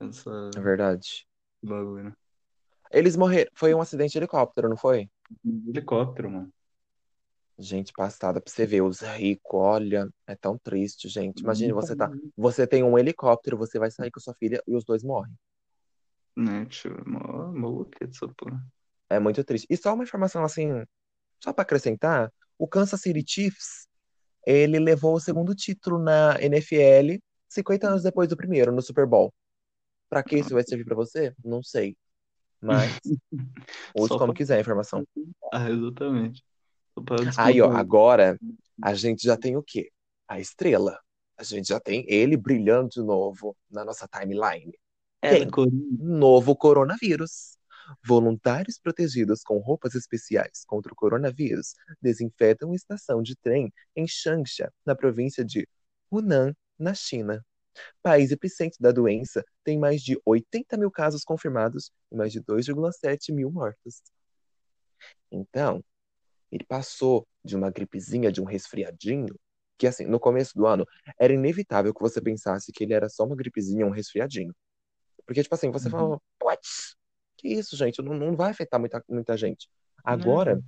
essa 0.00 0.30
É 0.56 0.60
verdade. 0.60 1.26
bagulho, 1.62 2.04
né? 2.04 2.16
Eles 2.90 3.16
morreram. 3.16 3.50
Foi 3.54 3.74
um 3.74 3.80
acidente 3.80 4.12
de 4.12 4.18
helicóptero, 4.18 4.68
não 4.68 4.76
foi? 4.76 5.08
Helicóptero, 5.44 6.30
mano. 6.30 6.52
Gente, 7.58 7.92
passada 7.92 8.40
pra 8.40 8.50
você 8.50 8.64
ver 8.64 8.80
os 8.80 9.00
ricos, 9.00 9.60
olha, 9.60 10.08
é 10.26 10.34
tão 10.34 10.56
triste, 10.56 11.08
gente. 11.08 11.42
Imagine 11.42 11.72
Nunca 11.72 11.86
você 11.86 11.94
tá, 11.94 12.10
você 12.34 12.66
tem 12.66 12.82
um 12.82 12.98
helicóptero, 12.98 13.58
você 13.58 13.78
vai 13.78 13.90
sair 13.90 14.10
com 14.10 14.18
sua 14.18 14.34
filha 14.34 14.62
e 14.66 14.74
os 14.74 14.82
dois 14.82 15.02
morrem. 15.02 15.34
né, 16.34 16.64
tio? 16.64 16.96
Essa 18.00 18.26
porra. 18.28 18.64
É 19.10 19.18
muito 19.18 19.44
triste. 19.44 19.66
E 19.68 19.76
só 19.76 19.92
uma 19.92 20.04
informação 20.04 20.42
assim, 20.42 20.82
só 21.38 21.52
pra 21.52 21.62
acrescentar, 21.62 22.32
o 22.58 22.66
Kansas 22.66 23.00
City 23.02 23.22
Chiefs, 23.26 23.86
ele 24.46 24.78
levou 24.78 25.14
o 25.14 25.20
segundo 25.20 25.54
título 25.54 25.98
na 25.98 26.40
NFL 26.40 27.18
50 27.46 27.88
anos 27.88 28.02
depois 28.02 28.28
do 28.28 28.36
primeiro, 28.36 28.72
no 28.72 28.80
Super 28.80 29.06
Bowl. 29.06 29.34
Pra 30.08 30.22
que 30.22 30.38
isso 30.38 30.54
vai 30.54 30.62
servir 30.62 30.84
pra 30.84 30.94
você? 30.94 31.34
Não 31.44 31.62
sei. 31.62 31.96
Mas 32.60 33.00
use 33.96 34.08
Só 34.08 34.18
como 34.18 34.32
pra... 34.32 34.34
quiser 34.34 34.58
a 34.58 34.60
informação. 34.60 35.06
Ah, 35.52 35.70
exatamente. 35.70 36.44
Aí, 37.38 37.60
ó, 37.60 37.70
agora 37.70 38.38
a 38.82 38.94
gente 38.94 39.22
já 39.22 39.36
tem 39.36 39.56
o 39.56 39.62
quê? 39.62 39.90
A 40.28 40.38
estrela. 40.38 40.98
A 41.36 41.42
gente 41.42 41.68
já 41.68 41.80
tem 41.80 42.04
ele 42.06 42.36
brilhando 42.36 42.90
de 42.90 43.00
novo 43.00 43.56
na 43.70 43.84
nossa 43.84 44.06
timeline. 44.06 44.72
Ela, 45.22 45.38
Quem? 45.38 45.50
Coringa. 45.50 45.96
Novo 45.98 46.54
coronavírus. 46.54 47.58
Voluntários 48.04 48.78
protegidos 48.78 49.42
com 49.42 49.58
roupas 49.58 49.94
especiais 49.94 50.64
contra 50.66 50.92
o 50.92 50.96
coronavírus 50.96 51.74
desinfetam 52.00 52.68
uma 52.68 52.76
estação 52.76 53.20
de 53.22 53.34
trem 53.36 53.72
em 53.96 54.06
Changsha, 54.06 54.72
na 54.86 54.94
província 54.94 55.44
de 55.44 55.66
Hunan, 56.10 56.54
na 56.78 56.94
China. 56.94 57.44
País 58.02 58.30
epicentro 58.30 58.78
da 58.80 58.90
doença 58.92 59.44
tem 59.64 59.78
mais 59.78 60.02
de 60.02 60.20
80 60.24 60.76
mil 60.76 60.90
casos 60.90 61.22
confirmados 61.24 61.90
e 62.10 62.16
mais 62.16 62.32
de 62.32 62.40
2,7 62.40 63.32
mil 63.32 63.50
mortos. 63.50 64.02
Então, 65.30 65.82
ele 66.50 66.64
passou 66.64 67.26
de 67.44 67.56
uma 67.56 67.70
gripezinha, 67.70 68.32
de 68.32 68.40
um 68.40 68.44
resfriadinho, 68.44 69.34
que 69.78 69.86
assim, 69.86 70.04
no 70.04 70.20
começo 70.20 70.54
do 70.54 70.66
ano, 70.66 70.84
era 71.18 71.32
inevitável 71.32 71.94
que 71.94 72.00
você 72.00 72.20
pensasse 72.20 72.72
que 72.72 72.84
ele 72.84 72.92
era 72.92 73.08
só 73.08 73.24
uma 73.24 73.36
gripezinha, 73.36 73.86
um 73.86 73.90
resfriadinho. 73.90 74.54
Porque, 75.26 75.42
tipo 75.42 75.54
assim, 75.54 75.70
você 75.70 75.86
Uhum. 75.86 75.90
fala, 75.92 76.18
what? 76.42 76.60
Que 77.36 77.48
isso, 77.48 77.76
gente? 77.76 78.02
Não, 78.02 78.14
não 78.14 78.36
vai 78.36 78.50
afetar 78.50 78.78
muita, 78.80 79.02
muita 79.08 79.36
gente. 79.36 79.68
Agora, 80.04 80.60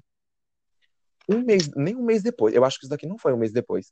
um 1.29 1.43
mês, 1.43 1.69
nem 1.75 1.97
um 1.97 2.03
mês 2.05 2.23
depois, 2.23 2.55
eu 2.55 2.65
acho 2.65 2.79
que 2.79 2.85
isso 2.87 2.91
daqui 2.91 3.07
não 3.07 3.19
foi 3.19 3.33
um 3.33 3.37
mês 3.37 3.53
depois. 3.53 3.91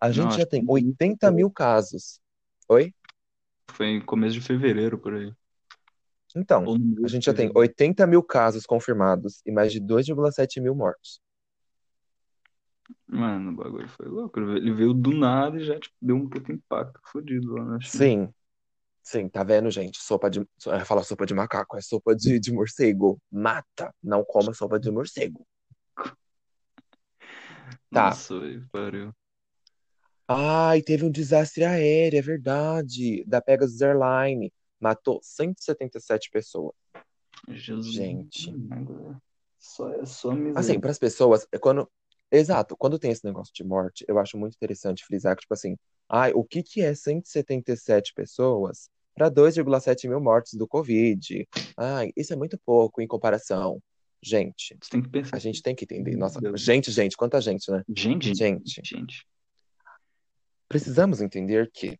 A 0.00 0.10
gente 0.10 0.28
acho 0.28 0.38
já 0.40 0.46
tem 0.46 0.64
foi 0.64 0.82
80 0.82 1.30
mil 1.30 1.50
casos. 1.50 2.20
Oi? 2.70 2.94
foi 3.72 3.86
em 3.88 4.00
começo 4.00 4.34
de 4.34 4.40
fevereiro, 4.40 4.96
por 4.96 5.12
aí. 5.12 5.32
Então, 6.36 6.64
Ou 6.64 6.78
no 6.78 7.04
a 7.04 7.08
gente 7.08 7.24
já 7.24 7.32
tem 7.34 7.48
fevereiro. 7.48 7.58
80 7.58 8.06
mil 8.06 8.22
casos 8.22 8.64
confirmados 8.64 9.42
e 9.44 9.50
mais 9.50 9.72
de 9.72 9.80
2,7 9.80 10.60
mil 10.60 10.72
mortos. 10.72 11.20
Mano, 13.08 13.50
o 13.50 13.54
bagulho 13.56 13.88
foi 13.88 14.06
louco. 14.06 14.38
Ele 14.38 14.72
veio 14.72 14.94
do 14.94 15.10
nada 15.10 15.58
e 15.58 15.64
já 15.64 15.80
tipo, 15.80 15.92
deu 16.00 16.14
um 16.14 16.28
puto 16.28 16.52
impacto 16.52 17.00
fodido 17.10 17.54
lá 17.54 17.64
na 17.64 17.80
China. 17.80 18.04
Sim, 18.04 18.34
sim, 19.02 19.28
tá 19.28 19.42
vendo, 19.42 19.68
gente? 19.68 20.00
Sopa 20.00 20.30
de. 20.30 20.38
Eu 20.38 20.74
ia 20.74 20.84
falar 20.84 21.02
sopa 21.02 21.26
de 21.26 21.34
macaco, 21.34 21.76
é 21.76 21.80
sopa 21.80 22.14
de, 22.14 22.38
de 22.38 22.52
morcego. 22.52 23.20
Mata, 23.32 23.92
não 24.00 24.24
coma 24.24 24.54
sopa 24.54 24.78
de 24.78 24.92
morcego. 24.92 25.44
Tá. 27.92 28.10
Nossa, 28.10 28.34
pariu. 28.70 29.12
Ai, 30.32 30.80
teve 30.80 31.04
um 31.04 31.10
desastre 31.10 31.64
aéreo, 31.64 32.18
é 32.18 32.22
verdade. 32.22 33.24
Da 33.26 33.40
Pegasus 33.40 33.82
Airline. 33.82 34.52
Matou 34.78 35.18
177 35.24 36.30
pessoas. 36.30 36.72
Jesus. 37.48 37.92
Gente. 37.92 38.54
Só, 39.58 39.92
é 39.92 40.06
só 40.06 40.30
miséria. 40.30 40.60
Assim, 40.60 40.78
para 40.78 40.92
as 40.92 40.98
pessoas, 41.00 41.48
é 41.50 41.58
quando. 41.58 41.90
Exato, 42.30 42.76
quando 42.76 42.96
tem 42.96 43.10
esse 43.10 43.24
negócio 43.24 43.52
de 43.52 43.64
morte, 43.64 44.04
eu 44.06 44.16
acho 44.20 44.38
muito 44.38 44.54
interessante 44.54 45.04
frisar 45.04 45.34
que, 45.34 45.42
tipo 45.42 45.52
assim, 45.52 45.76
ai, 46.08 46.30
o 46.32 46.44
que 46.44 46.62
que 46.62 46.80
é 46.80 46.94
177 46.94 48.14
pessoas 48.14 48.88
para 49.16 49.28
2,7 49.28 50.08
mil 50.08 50.20
mortes 50.20 50.54
do 50.54 50.68
Covid? 50.68 51.48
Ai, 51.76 52.12
isso 52.16 52.32
é 52.32 52.36
muito 52.36 52.56
pouco 52.64 53.02
em 53.02 53.06
comparação. 53.08 53.82
Gente, 54.22 54.76
Você 54.80 54.90
tem 54.90 55.02
que 55.02 55.08
pensar. 55.08 55.36
a 55.36 55.40
gente 55.40 55.60
tem 55.60 55.74
que 55.74 55.82
entender. 55.84 56.14
Nossa, 56.14 56.38
gente, 56.54 56.92
gente, 56.92 57.16
quanta 57.16 57.40
gente, 57.40 57.68
né? 57.68 57.82
Gente, 57.88 58.32
Gente, 58.32 58.80
gente. 58.84 59.26
Precisamos 60.70 61.20
entender 61.20 61.68
que 61.72 61.98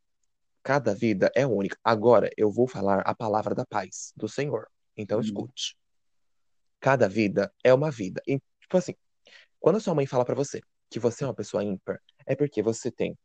cada 0.63 0.95
vida 0.95 1.29
é 1.35 1.45
única. 1.45 1.77
Agora 1.83 2.31
eu 2.37 2.53
vou 2.53 2.69
falar 2.69 3.01
a 3.01 3.13
palavra 3.13 3.53
da 3.53 3.67
paz 3.67 4.13
do 4.17 4.29
Senhor. 4.29 4.69
Então 4.97 5.19
Hum. 5.19 5.23
escute. 5.23 5.77
Cada 6.79 7.09
vida 7.09 7.53
é 7.65 7.75
uma 7.75 7.91
vida. 7.91 8.23
E, 8.29 8.39
tipo 8.61 8.77
assim, 8.77 8.95
quando 9.59 9.77
a 9.77 9.81
sua 9.81 9.95
mãe 9.95 10.07
fala 10.07 10.25
pra 10.25 10.37
você 10.37 10.61
que 10.89 11.01
você 11.01 11.25
é 11.25 11.27
uma 11.27 11.35
pessoa 11.35 11.65
ímpar, 11.65 12.01
é 12.25 12.37
porque 12.37 12.63
você 12.63 12.93
tem 12.93 13.19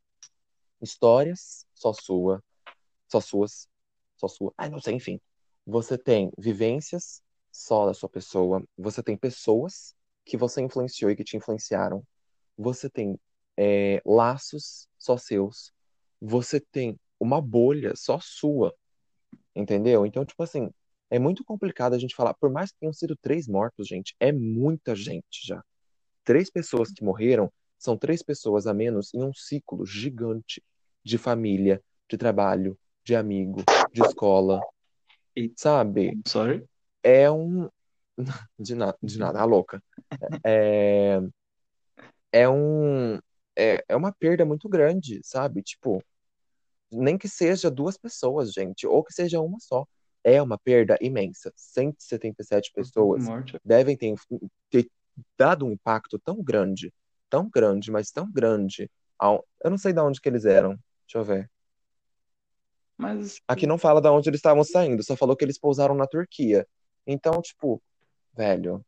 histórias 0.82 1.64
só 1.76 1.94
sua, 1.94 2.44
só 3.08 3.22
suas, 3.22 3.68
só 4.18 4.28
sua. 4.28 4.52
Ai, 4.58 4.70
não 4.70 4.82
sei, 4.82 4.96
enfim. 4.96 5.22
Você 5.64 5.96
tem 5.96 6.32
vivências 6.40 7.22
só 7.52 7.86
da 7.86 7.94
sua 7.94 8.10
pessoa. 8.10 8.64
Você 8.76 9.04
tem 9.04 9.16
pessoas 9.16 9.94
que 10.26 10.38
você 10.38 10.60
influenciou 10.60 11.12
e 11.12 11.16
que 11.16 11.24
te 11.24 11.38
influenciaram. 11.38 12.04
Você 12.58 12.90
tem 12.90 13.20
é, 13.58 14.02
laços 14.06 14.88
só 14.98 15.18
seus. 15.18 15.72
Você 16.22 16.60
tem 16.60 17.00
uma 17.20 17.42
bolha 17.42 17.94
só 17.96 18.20
sua. 18.22 18.74
Entendeu? 19.56 20.06
Então, 20.06 20.26
tipo 20.26 20.42
assim, 20.44 20.70
é 21.10 21.18
muito 21.20 21.44
complicado 21.44 21.94
a 21.94 22.00
gente 22.00 22.16
falar. 22.16 22.34
Por 22.34 22.52
mais 22.52 22.72
que 22.72 22.80
tenham 22.80 22.94
sido 22.94 23.16
três 23.16 23.48
mortos, 23.48 23.88
gente, 23.88 24.16
é 24.20 24.32
muita 24.32 24.96
gente 24.96 25.46
já. 25.46 25.64
Três 26.24 26.50
pessoas 26.50 26.92
que 26.92 27.04
morreram 27.04 27.52
são 27.78 27.98
três 27.98 28.24
pessoas 28.24 28.68
a 28.68 28.74
menos 28.74 29.14
em 29.14 29.24
um 29.24 29.34
ciclo 29.34 29.86
gigante 29.86 30.64
de 31.04 31.18
família, 31.18 31.82
de 32.10 32.18
trabalho, 32.18 32.78
de 33.04 33.16
amigo, 33.16 33.64
de 33.94 34.02
escola, 34.02 34.62
E- 35.36 35.54
sabe? 35.56 36.20
Sorry? 36.28 36.66
É 37.04 37.30
um. 37.32 37.70
De, 38.58 38.76
na... 38.76 38.96
de 39.04 39.20
nada, 39.20 39.42
a 39.42 39.46
louca. 39.46 39.84
É, 40.46 41.20
é 42.32 42.48
um. 42.50 43.20
É, 43.56 43.84
é 43.88 43.96
uma 43.96 44.12
perda 44.12 44.46
muito 44.46 44.68
grande, 44.68 45.20
sabe? 45.24 45.62
Tipo, 45.62 46.04
nem 46.92 47.18
que 47.18 47.28
seja 47.28 47.70
duas 47.72 47.98
pessoas, 47.98 48.52
gente, 48.54 48.86
ou 48.88 49.04
que 49.04 49.14
seja 49.14 49.40
uma 49.42 49.60
só. 49.60 49.86
É 50.24 50.42
uma 50.42 50.58
perda 50.58 50.98
imensa. 51.02 51.54
177 51.56 52.72
pessoas 52.74 53.24
Morte. 53.24 53.60
devem 53.64 53.96
ter, 53.96 54.16
ter 54.72 54.90
dado 55.38 55.66
um 55.66 55.72
impacto 55.72 56.18
tão 56.18 56.42
grande, 56.44 56.92
tão 57.30 57.48
grande, 57.50 57.92
mas 57.92 58.10
tão 58.12 58.30
grande. 58.32 58.90
ao- 59.20 59.46
Eu 59.64 59.70
não 59.70 59.78
sei 59.78 59.94
de 59.94 60.00
onde 60.00 60.20
que 60.20 60.28
eles 60.28 60.44
eram. 60.46 60.72
Deixa 61.08 61.18
eu 61.20 61.24
ver. 61.24 61.50
Mas 62.98 63.40
Aqui 63.48 63.68
não 63.68 63.78
fala 63.78 64.02
de 64.02 64.08
onde 64.10 64.30
eles 64.30 64.40
estavam 64.40 64.64
saindo, 64.64 65.04
só 65.04 65.16
falou 65.16 65.36
que 65.36 65.44
eles 65.46 65.60
pousaram 65.60 65.94
na 65.96 66.08
Turquia. 66.08 66.68
Então, 67.06 67.42
tipo, 67.42 67.82
velho, 68.34 68.84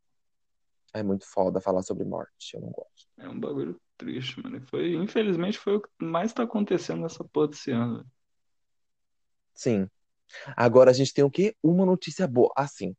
é 0.94 1.04
muito 1.04 1.26
foda 1.28 1.62
falar 1.62 1.84
sobre 1.84 2.04
morte. 2.06 2.56
Eu 2.56 2.62
não 2.62 2.70
gosto. 2.72 3.08
é 3.18 3.28
um 3.30 3.40
bagulho 3.40 3.80
triste, 3.98 4.42
mano. 4.42 4.62
Foi, 4.68 4.96
infelizmente 4.96 5.58
foi 5.58 5.78
o 5.78 5.82
que 5.82 5.90
mais 6.00 6.34
tá 6.34 6.44
acontecendo 6.44 7.02
nessa 7.02 7.24
porra 7.24 7.50
desse 7.50 7.72
ano. 7.72 8.06
Sim. 9.54 9.90
Agora 10.56 10.92
a 10.92 10.94
gente 10.94 11.14
tem 11.14 11.24
o 11.24 11.32
quê? 11.32 11.56
Uma 11.64 11.86
notícia 11.86 12.28
boa. 12.28 12.52
Assim, 12.56 12.96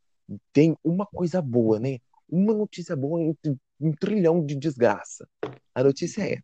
tem 0.53 0.77
uma 0.83 1.07
coisa 1.07 1.41
boa, 1.41 1.79
né? 1.79 1.99
Uma 2.29 2.53
notícia 2.53 2.97
boa 2.97 3.23
entre 3.23 3.57
um 3.81 3.93
trilhão 3.93 4.45
de 4.45 4.57
desgraça. 4.57 5.29
A 5.75 5.83
notícia 5.83 6.23
é: 6.23 6.43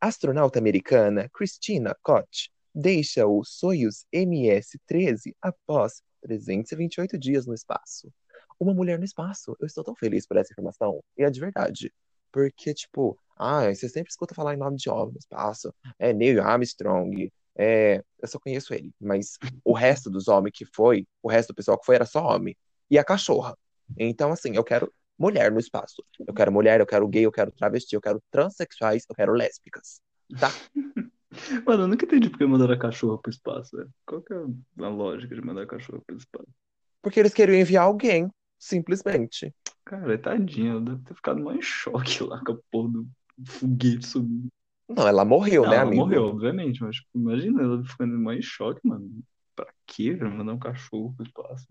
astronauta 0.00 0.58
americana 0.58 1.28
Christina 1.32 1.96
Koch 2.02 2.50
deixa 2.74 3.26
o 3.26 3.42
Soyuz 3.42 4.04
MS-13 4.12 5.34
após 5.40 6.02
328 6.20 7.18
dias 7.18 7.46
no 7.46 7.54
espaço. 7.54 8.12
Uma 8.60 8.74
mulher 8.74 8.98
no 8.98 9.04
espaço. 9.04 9.56
Eu 9.58 9.66
estou 9.66 9.82
tão 9.82 9.94
feliz 9.94 10.26
por 10.26 10.36
essa 10.36 10.52
informação. 10.52 11.02
E 11.16 11.22
é 11.22 11.30
de 11.30 11.40
verdade. 11.40 11.92
Porque, 12.36 12.74
tipo, 12.74 13.18
ah, 13.34 13.74
você 13.74 13.88
sempre 13.88 14.10
escuta 14.10 14.34
falar 14.34 14.52
em 14.52 14.58
nome 14.58 14.76
de 14.76 14.90
homem 14.90 15.14
no 15.14 15.18
espaço. 15.18 15.74
É 15.98 16.12
Neil 16.12 16.42
Armstrong. 16.42 17.32
É, 17.56 18.04
eu 18.20 18.28
só 18.28 18.38
conheço 18.38 18.74
ele. 18.74 18.92
Mas 19.00 19.38
o 19.64 19.72
resto 19.72 20.10
dos 20.10 20.28
homens 20.28 20.52
que 20.54 20.66
foi, 20.66 21.06
o 21.22 21.30
resto 21.30 21.54
do 21.54 21.54
pessoal 21.54 21.78
que 21.78 21.86
foi 21.86 21.94
era 21.94 22.04
só 22.04 22.22
homem. 22.22 22.54
E 22.90 22.98
a 22.98 23.04
cachorra. 23.04 23.56
Então, 23.96 24.32
assim, 24.32 24.54
eu 24.54 24.62
quero 24.62 24.92
mulher 25.18 25.50
no 25.50 25.58
espaço. 25.58 26.04
Eu 26.26 26.34
quero 26.34 26.52
mulher, 26.52 26.78
eu 26.78 26.86
quero 26.86 27.08
gay, 27.08 27.24
eu 27.24 27.32
quero 27.32 27.50
travesti, 27.52 27.94
eu 27.94 28.02
quero 28.02 28.22
transexuais, 28.30 29.06
eu 29.08 29.16
quero 29.16 29.32
lésbicas. 29.32 30.02
Tá? 30.38 30.50
Mano, 31.66 31.84
eu 31.84 31.88
nunca 31.88 32.04
entendi 32.04 32.28
por 32.28 32.36
que 32.36 32.44
mandaram 32.44 32.74
a 32.74 32.78
cachorra 32.78 33.16
pro 33.16 33.30
espaço, 33.30 33.78
velho. 33.78 33.90
Qual 34.04 34.20
que 34.20 34.34
é 34.34 34.36
a 34.36 34.88
lógica 34.90 35.34
de 35.34 35.40
mandar 35.40 35.62
a 35.62 35.66
cachorra 35.66 36.02
pro 36.06 36.18
espaço? 36.18 36.52
Porque 37.00 37.18
eles 37.18 37.32
queriam 37.32 37.58
enviar 37.58 37.84
alguém, 37.84 38.30
simplesmente. 38.58 39.54
Cara, 39.84 40.18
tadinha, 40.18 40.72
ela 40.72 40.80
deve 40.80 41.02
ter 41.02 41.14
ficado 41.14 41.40
mó 41.40 41.52
em 41.52 41.62
choque 41.62 42.22
lá 42.24 42.42
com 42.44 42.52
a 42.52 42.58
porra 42.70 42.88
do 42.90 43.08
foguete 43.46 44.06
subindo. 44.06 44.48
Não, 44.88 45.06
ela 45.06 45.24
morreu, 45.24 45.62
Não, 45.64 45.70
né, 45.70 45.76
ela 45.76 45.86
amigo? 45.86 46.02
morreu, 46.02 46.24
obviamente, 46.24 46.80
mas 46.80 46.96
tipo, 46.96 47.08
imagina 47.14 47.62
ela 47.62 47.84
ficando 47.84 48.18
mó 48.18 48.32
em 48.32 48.42
choque, 48.42 48.80
mano. 48.86 49.10
Pra 49.54 49.72
quê, 49.86 50.12
velho? 50.12 50.30
Mandar 50.30 50.52
um 50.54 50.58
cachorro 50.58 51.14
pro 51.16 51.26
espaço. 51.26 51.66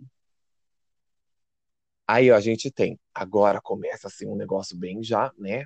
Aí 2.07 2.29
ó, 2.31 2.35
a 2.35 2.39
gente 2.39 2.71
tem. 2.71 2.99
Agora 3.13 3.59
começa 3.61 4.07
assim 4.07 4.27
um 4.27 4.35
negócio 4.35 4.77
bem 4.77 5.03
já, 5.03 5.31
né? 5.37 5.65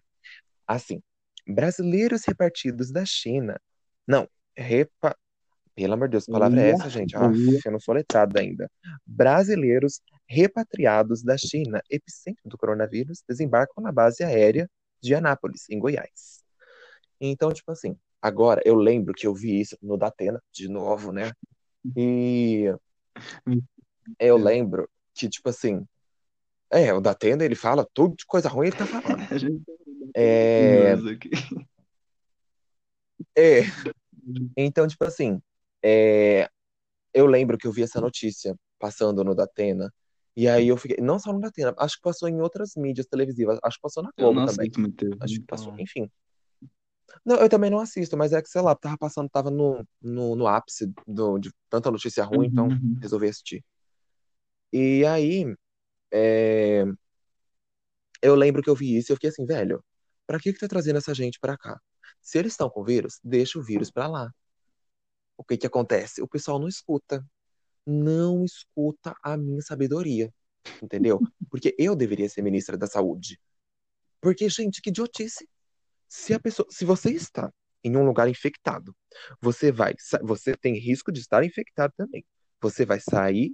Assim, 0.68 1.02
brasileiros 1.48 2.24
repartidos 2.26 2.92
da 2.92 3.06
China. 3.06 3.60
Não, 4.08 4.28
repa... 4.56 5.16
Pelo 5.76 5.94
amor 5.94 6.08
de 6.08 6.14
Deus, 6.14 6.26
que 6.26 6.32
palavra 6.32 6.62
é 6.62 6.72
essa, 6.72 6.90
gente? 6.90 7.16
Ah, 7.16 7.32
eu 7.66 7.72
não 7.72 7.80
sou 7.80 7.94
letrado 7.94 8.38
ainda. 8.38 8.70
Brasileiros 9.06 10.02
repatriados 10.30 11.24
da 11.24 11.36
China, 11.38 11.82
epicentro 11.90 12.48
do 12.48 12.58
coronavírus, 12.58 13.24
desembarcam 13.28 13.84
na 13.84 13.92
base 13.92 14.24
aérea 14.24 14.70
de 15.02 15.16
Anápolis, 15.16 15.68
em 15.70 15.80
Goiás. 15.80 16.44
Então, 17.20 17.52
tipo 17.52 17.72
assim, 17.72 17.98
agora 18.22 18.62
eu 18.64 18.76
lembro 18.76 19.14
que 19.14 19.26
eu 19.26 19.34
vi 19.34 19.60
isso 19.60 19.76
no 19.82 19.98
Datena, 19.98 20.42
de 20.54 20.70
novo, 20.70 21.12
né? 21.12 21.32
E 21.98 22.66
eu 24.20 24.38
lembro 24.38 24.88
que, 25.16 25.28
tipo 25.28 25.50
assim, 25.50 25.86
é, 26.72 26.94
o 26.94 27.02
Datena, 27.02 27.44
ele 27.44 27.56
fala 27.56 27.88
tudo 27.94 28.16
de 28.16 28.26
coisa 28.26 28.48
ruim, 28.48 28.68
ele 28.68 28.78
tá 28.78 28.86
falando. 28.86 29.20
É, 30.16 30.96
é, 33.38 33.62
então, 34.58 34.88
tipo 34.88 35.06
assim, 35.06 35.40
é, 35.84 36.50
eu 37.14 37.28
lembro 37.28 37.60
que 37.60 37.68
eu 37.68 37.72
vi 37.72 37.84
essa 37.84 38.02
notícia 38.02 38.56
passando 38.80 39.24
no 39.24 39.36
Datena, 39.36 39.94
e 40.36 40.48
aí 40.48 40.68
eu 40.68 40.78
fiquei, 40.78 40.98
não 41.02 41.20
só 41.20 41.34
no 41.34 41.40
Datena, 41.40 41.74
acho 41.78 41.96
que 41.98 42.02
passou 42.02 42.30
em 42.30 42.40
outras 42.42 42.74
mídias 42.76 43.06
televisivas, 43.08 43.60
acho 43.64 43.78
que 43.78 43.82
passou 43.82 44.04
na 44.04 44.12
Globo 44.18 44.46
também. 44.46 44.72
muito 44.78 45.06
Acho 45.20 45.34
que 45.40 45.46
passou, 45.48 45.74
então. 45.74 45.84
enfim. 45.84 46.12
Não, 47.26 47.38
eu 47.38 47.50
também 47.50 47.70
não 47.70 47.80
assisto, 47.80 48.16
mas 48.18 48.34
é 48.34 48.42
que, 48.42 48.50
sei 48.50 48.62
lá, 48.62 48.76
tava 48.76 48.98
passando, 48.98 49.30
tava 49.30 49.50
no, 49.52 49.86
no, 50.02 50.36
no 50.36 50.48
ápice 50.48 50.92
do, 51.08 51.38
de 51.40 51.52
tanta 51.70 51.92
notícia 51.92 52.24
ruim, 52.24 52.48
então 52.48 52.68
Uhum. 52.68 52.98
resolvi 53.02 53.28
assistir. 53.28 53.64
E 54.72 55.06
aí, 55.06 55.46
é, 56.14 56.86
eu 58.22 58.36
lembro 58.36 58.62
que 58.62 58.70
eu 58.70 58.76
vi 58.76 58.98
isso 58.98 59.12
e 59.12 59.14
eu 59.14 59.16
fiquei 59.18 59.30
assim, 59.30 59.46
velho, 59.46 59.84
pra 60.28 60.40
que 60.40 60.54
que 60.54 60.60
tá 60.60 60.68
trazendo 60.68 60.98
essa 60.98 61.14
gente 61.14 61.40
pra 61.40 61.58
cá? 61.58 61.80
Se 62.22 62.38
eles 62.38 62.54
estão 62.54 62.70
com 62.70 62.84
vírus, 62.84 63.20
deixa 63.24 63.58
o 63.60 63.64
vírus 63.64 63.92
pra 63.92 64.08
lá. 64.08 64.30
O 65.38 65.44
que 65.44 65.58
que 65.58 65.66
acontece? 65.68 66.22
O 66.22 66.28
pessoal 66.28 66.60
não 66.60 66.68
escuta. 66.68 67.26
Não 67.90 68.46
escuta 68.46 69.16
a 69.24 69.36
minha 69.36 69.62
sabedoria, 69.62 70.32
entendeu? 70.82 71.20
Porque 71.50 71.76
eu 71.80 71.96
deveria 71.96 72.30
ser 72.30 72.44
ministra 72.44 72.78
da 72.78 72.86
saúde. 72.86 73.40
Porque, 74.22 74.48
gente, 74.48 74.82
que 74.82 74.90
idiotice. 74.90 75.50
Se 76.08 76.34
a 76.34 76.40
pessoa, 76.40 76.68
se 76.70 76.86
você 76.86 77.12
está 77.12 77.52
em 77.84 77.96
um 77.98 78.06
lugar 78.06 78.28
infectado, 78.28 78.96
você 79.42 79.72
vai, 79.72 79.96
você 80.22 80.56
tem 80.56 80.78
risco 80.78 81.12
de 81.12 81.20
estar 81.20 81.44
infectado 81.44 81.94
também. 81.98 82.24
Você 82.62 82.86
vai 82.86 83.00
sair 83.00 83.54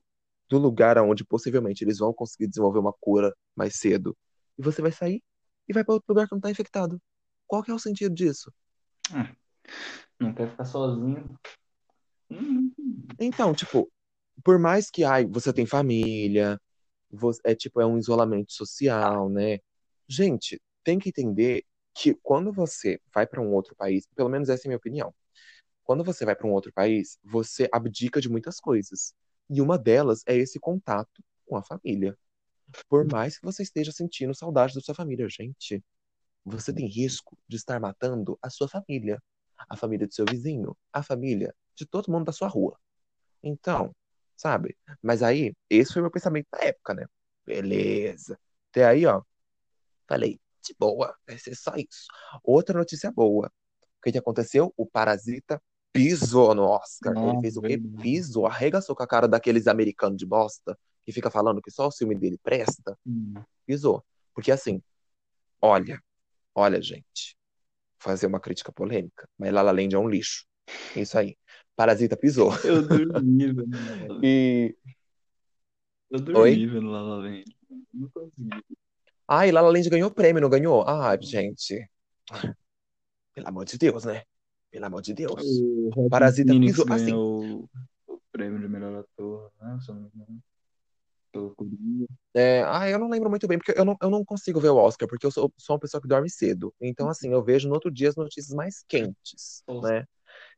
do 0.49 0.57
lugar 0.57 0.97
onde 0.97 1.23
possivelmente 1.23 1.83
eles 1.83 1.99
vão 1.99 2.13
conseguir 2.13 2.47
desenvolver 2.47 2.79
uma 2.79 2.93
cura 2.99 3.33
mais 3.55 3.75
cedo. 3.77 4.17
E 4.57 4.61
você 4.61 4.81
vai 4.81 4.91
sair 4.91 5.23
e 5.67 5.73
vai 5.73 5.83
para 5.83 5.93
outro 5.93 6.07
lugar 6.09 6.27
que 6.27 6.33
não 6.33 6.39
está 6.39 6.51
infectado. 6.51 7.01
Qual 7.47 7.63
que 7.63 7.71
é 7.71 7.73
o 7.73 7.79
sentido 7.79 8.13
disso? 8.13 8.51
Não 10.19 10.33
quer 10.33 10.49
ficar 10.49 10.65
sozinho. 10.65 11.39
Hum, 12.29 12.71
Então, 13.19 13.53
tipo, 13.53 13.89
por 14.43 14.59
mais 14.59 14.89
que 14.91 15.03
ai, 15.03 15.25
você 15.25 15.53
tem 15.53 15.65
família, 15.65 16.59
você, 17.09 17.41
é 17.45 17.55
tipo, 17.55 17.81
é 17.81 17.85
um 17.85 17.97
isolamento 17.97 18.51
social, 18.53 19.29
né? 19.29 19.59
Gente, 20.07 20.61
tem 20.83 20.99
que 20.99 21.09
entender 21.09 21.65
que 21.93 22.13
quando 22.21 22.51
você 22.51 22.99
vai 23.13 23.25
para 23.25 23.41
um 23.41 23.53
outro 23.53 23.75
país, 23.75 24.07
pelo 24.15 24.29
menos 24.29 24.49
essa 24.49 24.63
é 24.63 24.67
a 24.67 24.69
minha 24.69 24.77
opinião. 24.77 25.13
Quando 25.83 26.03
você 26.03 26.25
vai 26.25 26.35
para 26.35 26.47
um 26.47 26.51
outro 26.51 26.73
país, 26.73 27.17
você 27.23 27.69
abdica 27.71 28.19
de 28.19 28.29
muitas 28.29 28.59
coisas. 28.59 29.13
E 29.49 29.61
uma 29.61 29.77
delas 29.77 30.23
é 30.27 30.35
esse 30.35 30.59
contato 30.59 31.23
com 31.45 31.55
a 31.55 31.63
família. 31.63 32.17
Por 32.89 33.05
mais 33.05 33.37
que 33.37 33.45
você 33.45 33.63
esteja 33.63 33.91
sentindo 33.91 34.33
saudade 34.35 34.73
da 34.73 34.81
sua 34.81 34.95
família, 34.95 35.27
gente, 35.29 35.83
você 36.43 36.73
tem 36.73 36.87
risco 36.87 37.37
de 37.47 37.55
estar 37.57 37.79
matando 37.79 38.37
a 38.41 38.49
sua 38.49 38.67
família, 38.67 39.21
a 39.69 39.77
família 39.77 40.07
do 40.07 40.13
seu 40.13 40.25
vizinho, 40.29 40.75
a 40.91 41.03
família 41.03 41.53
de 41.75 41.85
todo 41.85 42.11
mundo 42.11 42.25
da 42.25 42.31
sua 42.31 42.47
rua. 42.47 42.77
Então, 43.43 43.95
sabe? 44.35 44.75
Mas 45.01 45.23
aí, 45.23 45.53
esse 45.69 45.93
foi 45.93 46.01
o 46.01 46.05
meu 46.05 46.11
pensamento 46.11 46.47
na 46.51 46.59
época, 46.59 46.93
né? 46.93 47.05
Beleza. 47.45 48.37
Até 48.71 48.85
aí, 48.85 49.05
ó, 49.05 49.21
falei, 50.07 50.39
de 50.63 50.75
boa, 50.77 51.15
vai 51.27 51.37
ser 51.37 51.55
só 51.55 51.75
isso. 51.75 52.07
Outra 52.43 52.77
notícia 52.77 53.11
boa. 53.11 53.47
O 53.47 54.01
que 54.03 54.11
que 54.11 54.17
aconteceu? 54.17 54.73
O 54.75 54.85
Parasita 54.85 55.61
pisou 55.91 56.53
no 56.53 56.63
Oscar. 56.63 57.13
Ele 57.15 57.25
Nossa, 57.25 57.41
fez 57.41 57.57
o 57.57 57.61
quê? 57.61 57.77
Pisou, 58.01 58.45
arregaçou 58.45 58.95
com 58.95 59.03
a 59.03 59.07
cara 59.07 59.27
daqueles 59.27 59.67
americanos 59.67 60.17
de 60.17 60.25
bosta 60.25 60.77
que 61.05 61.11
fica 61.11 61.29
falando 61.29 61.61
que 61.61 61.71
só 61.71 61.87
o 61.87 61.91
filme 61.91 62.15
dele 62.15 62.37
presta. 62.41 62.97
Hum. 63.05 63.35
Pisou. 63.65 64.03
Porque 64.33 64.51
assim, 64.51 64.81
olha, 65.61 66.01
olha, 66.53 66.81
gente, 66.81 67.37
fazer 67.97 68.27
uma 68.27 68.39
crítica 68.39 68.71
polêmica, 68.71 69.29
mas 69.37 69.53
La 69.53 69.61
La 69.61 69.71
Land 69.71 69.95
é 69.95 69.99
um 69.99 70.09
lixo. 70.09 70.45
Isso 70.95 71.17
aí. 71.17 71.37
Parasita 71.75 72.15
pisou. 72.15 72.51
Eu 72.63 72.81
dormi 72.87 73.45
Land. 73.51 74.19
E. 74.23 74.75
Eu 76.09 76.19
dormi 76.19 76.39
Oi? 76.39 76.67
vendo 76.67 76.89
La 76.89 77.01
La 77.01 77.17
Land. 77.17 77.43
Não 77.93 78.09
consegui. 78.09 78.49
Ai, 79.27 79.51
La 79.51 79.61
La 79.61 79.69
Land 79.69 79.89
ganhou 79.89 80.11
prêmio, 80.11 80.41
não 80.41 80.49
ganhou? 80.49 80.87
Ai, 80.87 81.21
gente. 81.21 81.89
Pelo 83.33 83.47
amor 83.47 83.65
de 83.65 83.77
Deus, 83.77 84.05
né? 84.05 84.23
Pelo 84.71 84.85
amor 84.85 85.01
de 85.01 85.13
Deus. 85.13 85.43
O 85.95 86.09
Parasita 86.09 86.53
Phoenix 86.53 86.77
pisou. 86.77 86.93
Assim, 86.93 87.13
o 87.13 87.67
prêmio 88.31 88.59
de 88.59 88.67
melhor 88.67 88.99
ator, 88.99 89.51
né? 89.61 89.79
Pelo 91.31 91.53
Coringa. 91.55 92.05
é, 92.33 92.61
ai, 92.63 92.93
eu 92.93 92.99
não 92.99 93.09
lembro 93.09 93.29
muito 93.29 93.47
bem, 93.47 93.57
porque 93.57 93.77
eu 93.77 93.83
não, 93.83 93.97
eu 94.01 94.09
não 94.09 94.23
consigo 94.23 94.59
ver 94.59 94.69
o 94.69 94.77
Oscar, 94.77 95.07
porque 95.07 95.25
eu 95.25 95.31
sou, 95.31 95.51
sou 95.57 95.75
uma 95.75 95.79
pessoa 95.79 96.01
que 96.01 96.07
dorme 96.07 96.29
cedo. 96.29 96.73
Então, 96.79 97.09
assim, 97.09 97.31
eu 97.31 97.43
vejo 97.43 97.67
no 97.67 97.73
outro 97.73 97.91
dia 97.91 98.07
as 98.07 98.15
notícias 98.15 98.55
mais 98.55 98.83
quentes, 98.87 99.63
né? 99.81 100.05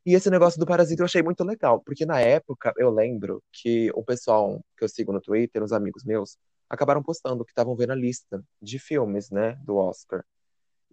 E 0.06 0.14
esse 0.14 0.30
negócio 0.30 0.60
do 0.60 0.66
Parasita 0.66 1.02
eu 1.02 1.06
achei 1.06 1.22
muito 1.22 1.44
legal, 1.44 1.82
porque 1.82 2.06
na 2.06 2.20
época 2.22 2.74
eu 2.78 2.90
lembro 2.90 3.44
que 3.52 3.92
o 3.94 4.04
pessoal 4.04 4.64
que 4.78 4.84
eu 4.84 4.90
sigo 4.90 5.12
no 5.12 5.20
Twitter, 5.20 5.62
os 5.62 5.74
amigos 5.74 6.04
meus, 6.06 6.38
acabaram 6.70 7.04
postando 7.04 7.44
que 7.44 7.52
estavam 7.52 7.76
vendo 7.76 7.92
a 7.92 7.96
lista 7.96 8.44
de 8.62 8.80
filmes, 8.80 9.30
né, 9.30 9.58
do 9.64 9.76
Oscar. 9.76 10.24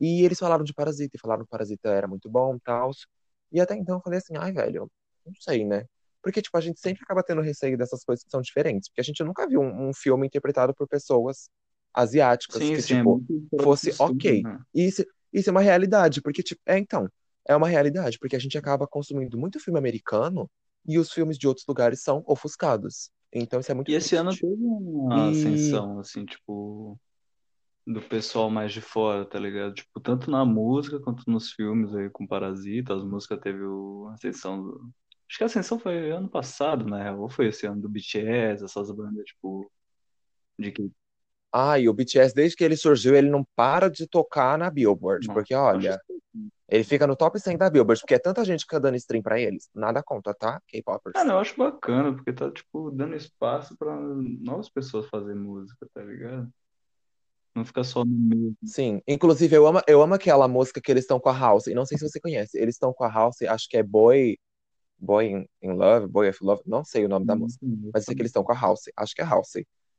E 0.00 0.24
eles 0.24 0.38
falaram 0.38 0.64
de 0.64 0.74
Parasita, 0.74 1.16
e 1.16 1.20
falaram 1.20 1.44
que 1.44 1.50
Parasita 1.50 1.88
era 1.88 2.08
muito 2.08 2.28
bom 2.28 2.56
e 2.56 2.60
tal. 2.60 2.90
E 3.52 3.60
até 3.60 3.76
então 3.76 3.96
eu 3.96 4.00
falei 4.00 4.18
assim, 4.18 4.34
ai, 4.36 4.52
velho, 4.52 4.90
não 5.24 5.34
sei, 5.38 5.64
né? 5.64 5.86
Porque, 6.20 6.40
tipo, 6.40 6.56
a 6.56 6.60
gente 6.60 6.80
sempre 6.80 7.02
acaba 7.02 7.22
tendo 7.22 7.42
receio 7.42 7.76
dessas 7.76 8.02
coisas 8.02 8.24
que 8.24 8.30
são 8.30 8.40
diferentes. 8.40 8.88
Porque 8.88 9.00
a 9.02 9.04
gente 9.04 9.22
nunca 9.22 9.46
viu 9.46 9.60
um, 9.60 9.88
um 9.88 9.94
filme 9.94 10.26
interpretado 10.26 10.74
por 10.74 10.88
pessoas 10.88 11.50
asiáticas 11.92 12.62
Sim, 12.62 12.74
que, 12.74 12.82
sim, 12.82 12.94
é 12.94 12.96
tipo, 12.98 13.22
do 13.28 13.62
fosse 13.62 13.94
ok. 13.98 14.42
né? 14.42 14.58
E 14.74 14.86
isso, 14.86 15.04
isso 15.32 15.50
é 15.50 15.52
uma 15.52 15.60
realidade, 15.60 16.22
porque, 16.22 16.42
tipo, 16.42 16.60
é 16.66 16.78
então, 16.78 17.08
é 17.46 17.54
uma 17.54 17.68
realidade, 17.68 18.18
porque 18.18 18.36
a 18.36 18.38
gente 18.38 18.56
acaba 18.56 18.86
consumindo 18.86 19.38
muito 19.38 19.60
filme 19.60 19.78
americano 19.78 20.50
e 20.86 20.98
os 20.98 21.12
filmes 21.12 21.38
de 21.38 21.46
outros 21.46 21.66
lugares 21.66 22.02
são 22.02 22.22
ofuscados. 22.26 23.10
Então 23.32 23.60
isso 23.60 23.70
é 23.70 23.74
muito 23.74 23.90
E 23.90 23.94
esse 23.94 24.14
ano 24.16 24.30
triste. 24.30 24.46
teve 24.46 24.62
uma 24.62 25.28
E 25.28 25.30
ascensão, 25.30 25.98
assim, 25.98 26.24
tipo, 26.24 26.98
do 27.86 28.00
pessoal 28.00 28.48
mais 28.48 28.72
de 28.72 28.80
fora, 28.80 29.24
tá 29.24 29.38
ligado? 29.38 29.74
Tipo, 29.74 30.00
tanto 30.00 30.30
na 30.30 30.44
música 30.44 31.00
quanto 31.00 31.28
nos 31.28 31.52
filmes 31.52 31.94
aí 31.94 32.08
com 32.10 32.26
Parasita, 32.26 32.94
as 32.94 33.04
músicas 33.04 33.40
teve 33.40 33.62
o 33.62 34.08
a 34.10 34.14
ascensão 34.14 34.62
do... 34.62 34.90
Acho 35.28 35.38
que 35.38 35.44
a 35.44 35.46
ascensão 35.46 35.78
foi 35.78 36.10
ano 36.10 36.28
passado, 36.28 36.86
na 36.86 37.02
real, 37.02 37.20
ou 37.20 37.28
foi 37.28 37.48
esse 37.48 37.66
ano 37.66 37.80
do 37.80 37.88
BTS, 37.88 38.64
essas 38.64 38.90
bandas, 38.90 39.24
tipo, 39.24 39.70
de 40.58 40.70
que... 40.70 40.90
ah, 41.52 41.78
e 41.78 41.88
o 41.88 41.94
BTS 41.94 42.34
desde 42.34 42.56
que 42.56 42.62
ele 42.62 42.76
surgiu, 42.76 43.16
ele 43.16 43.30
não 43.30 43.44
para 43.56 43.88
de 43.90 44.06
tocar 44.06 44.56
na 44.58 44.70
Billboard, 44.70 45.26
Não, 45.26 45.34
porque 45.34 45.54
olha, 45.54 45.98
ele 46.74 46.82
fica 46.82 47.06
no 47.06 47.14
top 47.14 47.38
100 47.38 47.56
da 47.56 47.70
Billboard, 47.70 48.00
porque 48.00 48.14
é 48.14 48.18
tanta 48.18 48.44
gente 48.44 48.66
que 48.66 48.70
tá 48.72 48.80
dando 48.80 48.96
stream 48.96 49.22
pra 49.22 49.40
eles. 49.40 49.70
Nada 49.72 50.02
contra, 50.02 50.34
tá? 50.34 50.60
K-popers. 50.66 51.12
Cara, 51.12 51.34
eu 51.34 51.38
acho 51.38 51.56
bacana, 51.56 52.12
porque 52.12 52.32
tá, 52.32 52.50
tipo, 52.50 52.90
dando 52.90 53.14
espaço 53.14 53.76
pra 53.76 53.94
novas 53.94 54.68
pessoas 54.68 55.06
fazerem 55.06 55.40
música, 55.40 55.86
tá 55.94 56.02
ligado? 56.02 56.52
Não 57.54 57.64
fica 57.64 57.84
só 57.84 58.04
no 58.04 58.10
mesmo. 58.10 58.56
Sim, 58.64 59.00
inclusive 59.06 59.54
eu 59.54 59.64
amo, 59.68 59.80
eu 59.86 60.02
amo 60.02 60.14
aquela 60.14 60.48
música 60.48 60.80
que 60.80 60.90
eles 60.90 61.04
estão 61.04 61.20
com 61.20 61.28
a 61.28 61.38
House, 61.38 61.68
e 61.68 61.74
não 61.74 61.86
sei 61.86 61.96
se 61.96 62.08
você 62.08 62.18
conhece, 62.18 62.58
eles 62.58 62.74
estão 62.74 62.92
com 62.92 63.04
a 63.04 63.08
House, 63.08 63.42
acho 63.42 63.68
que 63.68 63.76
é 63.76 63.82
Boy, 63.82 64.36
Boy 64.98 65.26
in, 65.26 65.46
in 65.62 65.74
Love, 65.74 66.08
Boy 66.08 66.28
of 66.28 66.38
Love, 66.42 66.62
não 66.66 66.84
sei 66.84 67.04
o 67.04 67.08
nome 67.08 67.24
da 67.24 67.36
música, 67.36 67.64
mas 67.92 68.02
eu 68.02 68.06
sei 68.06 68.16
que 68.16 68.22
eles 68.22 68.30
estão 68.30 68.42
com 68.42 68.50
a 68.50 68.60
House, 68.60 68.90
acho 68.96 69.14
que 69.14 69.22
é 69.22 69.24
House. 69.24 69.54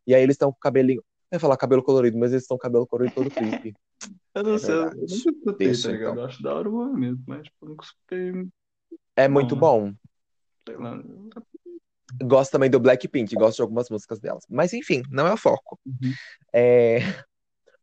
E 0.06 0.14
aí 0.14 0.22
eles 0.22 0.34
estão 0.34 0.52
com 0.52 0.58
o 0.58 0.60
cabelinho, 0.60 1.02
eu 1.36 1.38
ia 1.38 1.40
falar 1.40 1.58
cabelo 1.58 1.84
colorido, 1.84 2.18
mas 2.18 2.32
eles 2.32 2.44
estão 2.44 2.58
com 2.58 2.62
cabelo 2.64 2.88
colorido 2.88 3.14
todo 3.16 3.30
creepy. 3.32 3.74
Eu 4.34 4.44
não 4.44 4.56
É 4.56 4.58
sei, 4.58 4.70
eu 4.76 4.78
verdade. 4.86 5.02
nunca 5.02 5.16
escutei, 5.16 5.68
Deixa, 5.68 5.84
tá 5.88 5.94
ligado? 5.94 6.12
então. 6.12 6.24
Eu 6.24 6.28
acho 6.28 6.44
da 6.44 6.54
hora 6.56 6.70
o 6.70 6.72
movimento, 6.72 7.22
mas, 7.28 7.44
tipo, 7.44 7.66
eu 7.66 7.70
nunca 7.70 7.86
escutei, 7.86 8.32
É 9.16 9.28
Não, 9.28 9.34
muito 9.34 9.56
né? 9.56 9.62
bom. 9.62 9.94
sei 10.68 10.78
lá. 10.78 11.00
Gosto 12.24 12.52
também 12.52 12.70
do 12.70 12.80
Blackpink, 12.80 13.36
gosto 13.36 13.58
de 13.58 13.62
algumas 13.62 13.90
músicas 13.90 14.20
delas. 14.20 14.44
Mas 14.50 14.74
enfim, 14.74 15.02
não 15.10 15.28
é 15.28 15.34
o 15.34 15.38
foco. 15.38 15.80
Uhum. 15.86 16.14
É... 16.54 17.00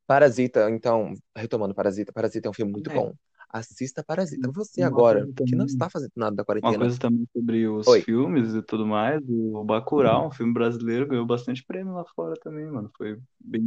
Parasita, 0.06 0.70
então, 0.70 1.14
retomando 1.36 1.74
Parasita, 1.74 2.12
Parasita 2.12 2.48
é 2.48 2.50
um 2.50 2.54
filme 2.54 2.72
muito 2.72 2.90
É. 2.90 2.94
bom. 2.94 3.14
Assista 3.52 4.02
Parasita. 4.02 4.50
Você 4.52 4.80
Uma 4.80 4.88
agora, 4.88 5.28
que 5.46 5.54
não 5.56 5.66
está 5.66 5.90
fazendo 5.90 6.12
nada 6.16 6.36
da 6.36 6.42
Uma 6.42 6.46
quarentena, 6.46 6.78
coisa 6.78 6.98
também 6.98 7.26
sobre 7.32 7.68
os 7.68 7.88
Oi. 7.88 8.04
filmes 8.04 8.54
e 8.54 8.62
tudo 8.62 8.86
mais, 8.86 9.20
o 9.28 9.64
Bacurau, 9.64 10.28
um 10.28 10.30
filme 10.30 10.52
brasileiro, 10.54 11.06
ganhou 11.08 11.26
bastante 11.26 11.64
prêmio 11.64 11.92
lá 11.94 12.04
fora 12.14 12.34
também, 12.40 12.66
mano. 12.66 12.90
Foi 12.96 13.18
bem 13.40 13.66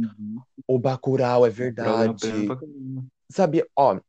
o 0.66 0.78
Bacurau 0.78 1.46
é 1.46 1.50
verdade. 1.50 2.48
Sabia, 3.30 3.66
ó, 3.76 4.00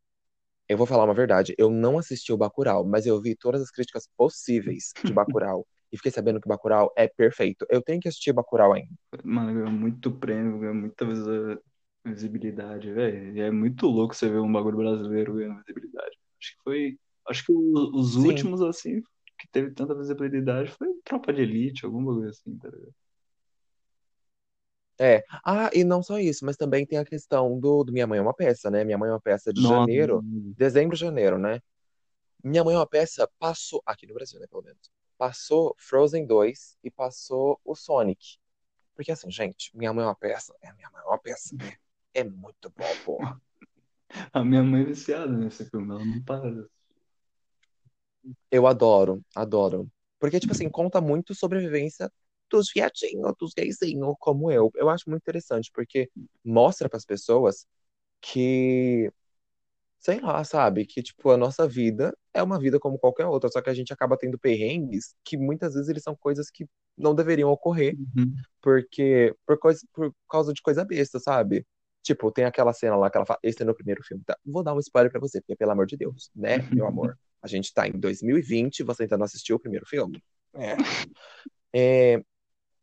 eu 0.69 0.77
vou 0.77 0.87
falar 0.87 1.05
uma 1.05 1.13
verdade. 1.13 1.55
Eu 1.57 1.69
não 1.69 1.97
assisti 1.99 2.33
o 2.33 2.37
Bacurau, 2.37 2.85
mas 2.85 3.05
eu 3.05 3.21
vi 3.21 3.35
todas 3.35 3.61
as 3.61 3.71
críticas 3.71 4.07
possíveis 4.17 4.95
de 5.03 5.13
Bacurau. 5.13 5.67
e 5.91 5.97
fiquei 5.97 6.11
sabendo 6.11 6.41
que 6.41 6.49
Bacurau 6.49 6.93
é 6.97 7.07
perfeito. 7.07 7.65
Eu 7.69 7.81
tenho 7.81 8.01
que 8.01 8.07
assistir 8.09 8.33
Bacurau 8.33 8.73
ainda. 8.73 8.91
Mano, 9.23 9.53
ganhou 9.53 9.71
muito 9.71 10.11
prêmio, 10.11 10.59
ganhou 10.59 10.75
muita 10.75 11.05
visibilidade, 12.07 12.91
velho. 12.91 13.41
É 13.41 13.51
muito 13.51 13.87
louco 13.87 14.15
você 14.15 14.29
ver 14.29 14.39
um 14.39 14.51
bagulho 14.51 14.77
brasileiro 14.77 15.35
ganhando 15.35 15.57
visibilidade. 15.57 16.17
Acho 16.39 16.55
que 16.55 16.63
foi. 16.63 16.99
Acho 17.27 17.45
que 17.45 17.51
os 17.51 18.13
Sim. 18.13 18.25
últimos, 18.25 18.61
assim, 18.61 19.01
que 19.37 19.47
teve 19.51 19.71
tanta 19.71 19.93
visibilidade 19.95 20.71
foi 20.71 20.87
Tropa 21.03 21.33
de 21.33 21.41
Elite, 21.41 21.85
algum 21.85 22.03
bagulho 22.03 22.29
assim, 22.29 22.57
tá 22.57 22.69
ligado? 22.69 22.93
É. 24.99 25.23
Ah, 25.45 25.69
e 25.73 25.83
não 25.83 26.01
só 26.01 26.17
isso, 26.17 26.43
mas 26.43 26.57
também 26.57 26.85
tem 26.85 26.97
a 26.97 27.05
questão 27.05 27.59
do, 27.59 27.83
do 27.83 27.93
Minha 27.93 28.07
Mãe 28.07 28.17
é 28.17 28.21
uma 28.21 28.33
Peça, 28.33 28.71
né? 28.71 28.83
Minha 28.83 28.97
Mãe 28.97 29.09
é 29.09 29.13
uma 29.13 29.21
Peça 29.21 29.53
de 29.53 29.61
Nossa, 29.61 29.75
janeiro, 29.75 30.21
dezembro, 30.57 30.95
janeiro, 30.95 31.37
né? 31.37 31.61
Minha 32.43 32.63
Mãe 32.63 32.73
é 32.73 32.77
uma 32.79 32.87
Peça 32.87 33.29
passou, 33.37 33.81
aqui 33.85 34.07
no 34.07 34.15
Brasil, 34.15 34.39
né, 34.39 34.47
pelo 34.47 34.63
menos, 34.63 34.91
passou 35.17 35.75
Frozen 35.77 36.25
2 36.25 36.77
e 36.83 36.89
passou 36.89 37.59
o 37.63 37.75
Sonic. 37.75 38.37
Porque 38.95 39.11
assim, 39.11 39.29
gente, 39.29 39.69
Minha 39.77 39.93
Mãe 39.93 40.03
é 40.03 40.07
uma 40.07 40.15
Peça, 40.15 40.55
é 40.61 40.73
Minha 40.73 40.89
Mãe 40.89 41.01
é 41.03 41.05
uma 41.05 41.19
Peça, 41.19 41.55
né? 41.59 41.75
É 42.17 42.23
muito 42.23 42.73
bom, 42.75 42.85
porra. 43.05 43.39
a 44.33 44.43
minha 44.43 44.63
mãe 44.63 44.81
é 44.81 44.85
viciada 44.85 45.31
nesse 45.31 45.69
filme, 45.69 45.91
ela 45.91 46.03
não 46.03 46.19
para. 46.23 46.67
Eu 48.51 48.65
adoro, 48.67 49.21
adoro. 49.35 49.87
Porque, 50.19 50.39
tipo 50.39 50.51
assim, 50.53 50.69
conta 50.69 50.99
muito 50.99 51.35
sobre 51.35 51.59
a 51.59 51.61
vivência 51.61 52.11
dos 52.49 52.71
viadinhos, 52.73 53.33
dos 53.39 53.53
gaysinhos, 53.55 54.15
como 54.19 54.51
eu. 54.51 54.71
Eu 54.75 54.89
acho 54.89 55.09
muito 55.09 55.21
interessante, 55.21 55.69
porque 55.73 56.09
mostra 56.43 56.89
para 56.89 56.97
as 56.97 57.05
pessoas 57.05 57.67
que, 58.21 59.11
sei 59.99 60.19
lá, 60.21 60.43
sabe, 60.43 60.85
que, 60.85 61.03
tipo, 61.03 61.31
a 61.31 61.37
nossa 61.37 61.67
vida 61.67 62.15
é 62.33 62.43
uma 62.43 62.59
vida 62.59 62.79
como 62.79 62.99
qualquer 62.99 63.27
outra, 63.27 63.49
só 63.51 63.61
que 63.61 63.69
a 63.69 63.75
gente 63.75 63.93
acaba 63.93 64.17
tendo 64.17 64.39
perrengues 64.39 65.15
que 65.25 65.37
muitas 65.37 65.75
vezes 65.75 65.89
eles 65.89 66.03
são 66.03 66.15
coisas 66.15 66.49
que 66.51 66.67
não 66.97 67.15
deveriam 67.15 67.49
ocorrer, 67.51 67.95
Uhum. 68.17 68.33
porque, 68.61 69.35
por, 69.45 69.59
coisa, 69.59 69.81
por 69.93 70.13
causa 70.29 70.53
de 70.53 70.61
coisa 70.61 70.85
besta, 70.85 71.19
sabe? 71.19 71.65
Tipo, 72.07 72.31
tem 72.31 72.45
aquela 72.45 72.71
cena 72.71 72.95
lá 72.95 73.09
que 73.09 73.17
ela 73.17 73.25
fala, 73.25 73.37
esse 73.43 73.61
é 73.61 73.65
no 73.65 73.75
primeiro 73.75 74.01
filme, 74.01 74.23
tá? 74.25 74.37
Vou 74.45 74.63
dar 74.63 74.73
um 74.73 74.79
spoiler 74.79 75.11
pra 75.11 75.19
você, 75.19 75.41
porque 75.41 75.57
pelo 75.57 75.71
amor 75.71 75.85
de 75.85 75.97
Deus, 75.97 76.31
né, 76.33 76.59
meu 76.71 76.87
amor? 76.87 77.19
A 77.41 77.47
gente 77.47 77.73
tá 77.73 77.85
em 77.85 77.91
2020, 77.91 78.81
você 78.81 79.03
ainda 79.03 79.17
não 79.17 79.25
assistiu 79.25 79.57
o 79.57 79.59
primeiro 79.59 79.85
filme? 79.85 80.23
É. 80.53 80.77
É, 81.73 82.23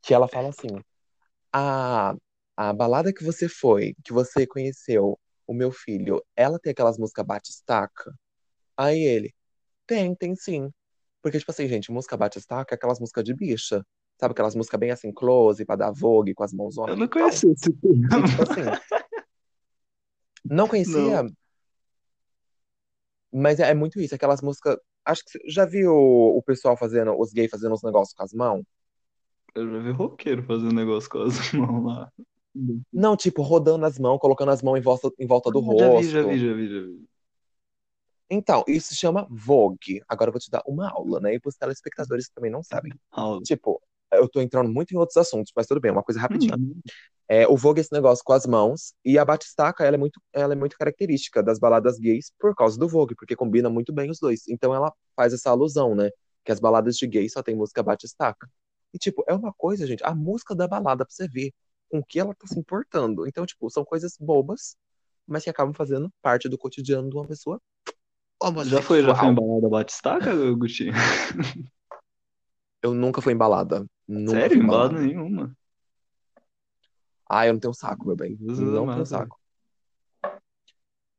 que 0.02 0.12
ela 0.12 0.28
fala 0.28 0.50
assim, 0.50 0.68
a, 1.50 2.14
a 2.54 2.72
balada 2.74 3.14
que 3.14 3.24
você 3.24 3.48
foi, 3.48 3.94
que 4.04 4.12
você 4.12 4.46
conheceu 4.46 5.18
o 5.46 5.54
meu 5.54 5.72
filho, 5.72 6.22
ela 6.37 6.58
tem 6.58 6.72
aquelas 6.72 6.98
músicas 6.98 7.24
bate-estaca? 7.24 8.14
Aí 8.76 9.00
ele, 9.00 9.34
tem, 9.87 10.14
tem 10.14 10.37
sim. 10.37 10.70
Porque, 11.22 11.38
tipo 11.38 11.50
assim, 11.50 11.66
gente, 11.66 11.90
música 11.90 12.14
bate-estaca 12.14 12.74
é 12.74 12.76
aquelas 12.76 13.00
músicas 13.00 13.24
de 13.24 13.32
bicha. 13.32 13.82
Sabe 14.20 14.32
aquelas 14.32 14.54
músicas 14.54 14.78
bem 14.78 14.90
assim, 14.90 15.10
close, 15.10 15.64
pra 15.64 15.76
dar 15.76 15.90
vogue, 15.92 16.34
com 16.34 16.44
as 16.44 16.52
mãozonas? 16.52 16.90
Eu 16.90 16.98
não 16.98 17.06
Então, 17.06 17.22
conhecia 17.22 17.50
esse 17.50 17.72
filme. 17.80 18.04
e 18.04 18.30
tipo 18.30 18.42
assim, 18.42 18.60
não 20.44 20.68
conhecia, 20.68 21.22
Não. 21.22 21.30
mas 23.33 23.61
é, 23.61 23.70
é 23.70 23.74
muito 23.74 24.00
isso, 24.00 24.14
aquelas 24.14 24.40
músicas. 24.40 24.76
Acho 25.04 25.24
que 25.24 25.30
você 25.33 25.40
já 25.48 25.66
viu 25.66 25.92
o, 25.92 26.42
pessoal 26.42 26.76
fazendo, 26.76 27.18
os 27.18 27.33
gays 27.33 27.50
fazendo 27.50 27.74
os 27.74 27.83
negócios 27.83 28.14
com 28.14 28.22
as 28.22 28.33
mãos? 28.33 28.64
Eu 29.54 29.70
já 29.70 29.78
vi 29.78 29.90
roqueiro 29.90 30.42
fazendo 30.42 30.72
negócio 30.74 31.09
com 31.11 31.18
as 31.18 31.35
mãos 31.52 31.85
lá. 31.85 32.12
Não, 32.92 33.16
tipo, 33.16 33.42
rodando 33.42 33.85
as 33.85 33.98
mãos, 33.98 34.18
colocando 34.18 34.50
as 34.50 34.62
mãos 34.62 34.78
em 34.78 34.80
volta, 34.80 35.11
em 35.18 35.26
volta 35.26 35.50
do 35.50 35.59
Ah, 35.59 35.62
já 35.62 35.88
vi, 36.00 36.09
já 36.09 36.22
rosto. 36.22 36.28
vi, 36.28 36.38
já 36.38 36.54
vi, 36.54 36.68
já 36.68 36.80
vi. 36.87 37.04
Então, 38.30 38.64
isso 38.66 38.88
se 38.88 38.96
chama 38.96 39.26
Vogue. 39.30 40.02
Agora 40.09 40.28
eu 40.28 40.33
vou 40.33 40.40
te 40.40 40.50
dar 40.50 40.62
uma 40.66 40.88
aula, 40.90 41.20
né? 41.20 41.35
E 41.35 41.40
para 41.40 41.48
os 41.48 41.57
telespectadores 41.57 42.28
que 42.28 42.35
também 42.35 42.50
não 42.50 42.62
sabem. 42.62 42.92
Aula. 43.11 43.40
Tipo, 43.42 43.80
eu 44.12 44.28
tô 44.28 44.40
entrando 44.40 44.70
muito 44.72 44.92
em 44.92 44.96
outros 44.96 45.16
assuntos, 45.16 45.52
mas 45.54 45.66
tudo 45.66 45.80
bem, 45.80 45.90
uma 45.90 46.02
coisa 46.02 46.20
rapidinho. 46.20 46.54
Hum, 46.54 46.80
É, 47.28 47.46
o 47.48 47.56
Vogue 47.56 47.80
é 47.80 47.82
esse 47.82 47.92
negócio 47.92 48.22
com 48.24 48.32
as 48.32 48.46
mãos, 48.46 48.92
e 49.04 49.18
a 49.18 49.24
batistaca, 49.24 49.84
ela 49.84 49.96
é 49.96 49.98
muito, 49.98 50.20
ela 50.32 50.52
é 50.52 50.56
muito 50.56 50.76
característica 50.76 51.42
das 51.42 51.58
baladas 51.58 51.98
gays 51.98 52.30
por 52.38 52.54
causa 52.54 52.78
do 52.78 52.87
Vogue, 52.87 53.14
porque 53.14 53.34
combina 53.34 53.70
muito 53.70 53.92
bem 53.92 54.10
os 54.10 54.18
dois. 54.18 54.46
Então 54.48 54.74
ela 54.74 54.92
faz 55.16 55.32
essa 55.32 55.50
alusão, 55.50 55.94
né? 55.94 56.10
Que 56.44 56.52
as 56.52 56.60
baladas 56.60 56.96
de 56.96 57.06
gays 57.06 57.32
só 57.32 57.42
tem 57.42 57.54
música 57.54 57.82
batistaca. 57.82 58.48
E, 58.92 58.98
tipo, 58.98 59.24
é 59.26 59.34
uma 59.34 59.52
coisa, 59.52 59.87
gente, 59.87 60.04
a 60.04 60.14
música 60.14 60.54
da 60.54 60.68
balada, 60.68 61.04
pra 61.04 61.12
você 61.12 61.26
ver 61.26 61.52
com 61.88 62.02
que 62.02 62.20
ela 62.20 62.34
tá 62.34 62.46
se 62.46 62.58
importando. 62.58 63.26
Então, 63.26 63.46
tipo, 63.46 63.68
são 63.70 63.84
coisas 63.84 64.16
bobas, 64.20 64.76
mas 65.26 65.42
que 65.42 65.50
acabam 65.50 65.74
fazendo 65.74 66.12
parte 66.22 66.48
do 66.48 66.58
cotidiano 66.58 67.08
de 67.08 67.16
uma 67.16 67.26
pessoa 67.26 67.60
Já 68.64 68.82
foi, 68.82 69.02
já 69.02 69.14
foi 69.14 69.28
embalada 69.28 69.68
batistaca, 69.68 70.34
Gutinho? 70.52 70.92
Eu 72.82 72.92
nunca 72.92 73.22
fui 73.22 73.32
embalada. 73.32 73.87
Nunca 74.06 74.40
Sério? 74.40 74.56
fui 74.56 74.64
Embalada 74.64 74.94
embalada. 74.94 75.06
nenhuma. 75.06 75.56
Ah, 77.28 77.46
eu 77.46 77.52
não 77.52 77.60
tenho 77.60 77.74
saco, 77.74 78.06
meu 78.06 78.16
bem. 78.16 78.37
Jesus 78.38 78.58
Não 78.70 78.87
tenho 78.87 79.06
saco. 79.06 79.38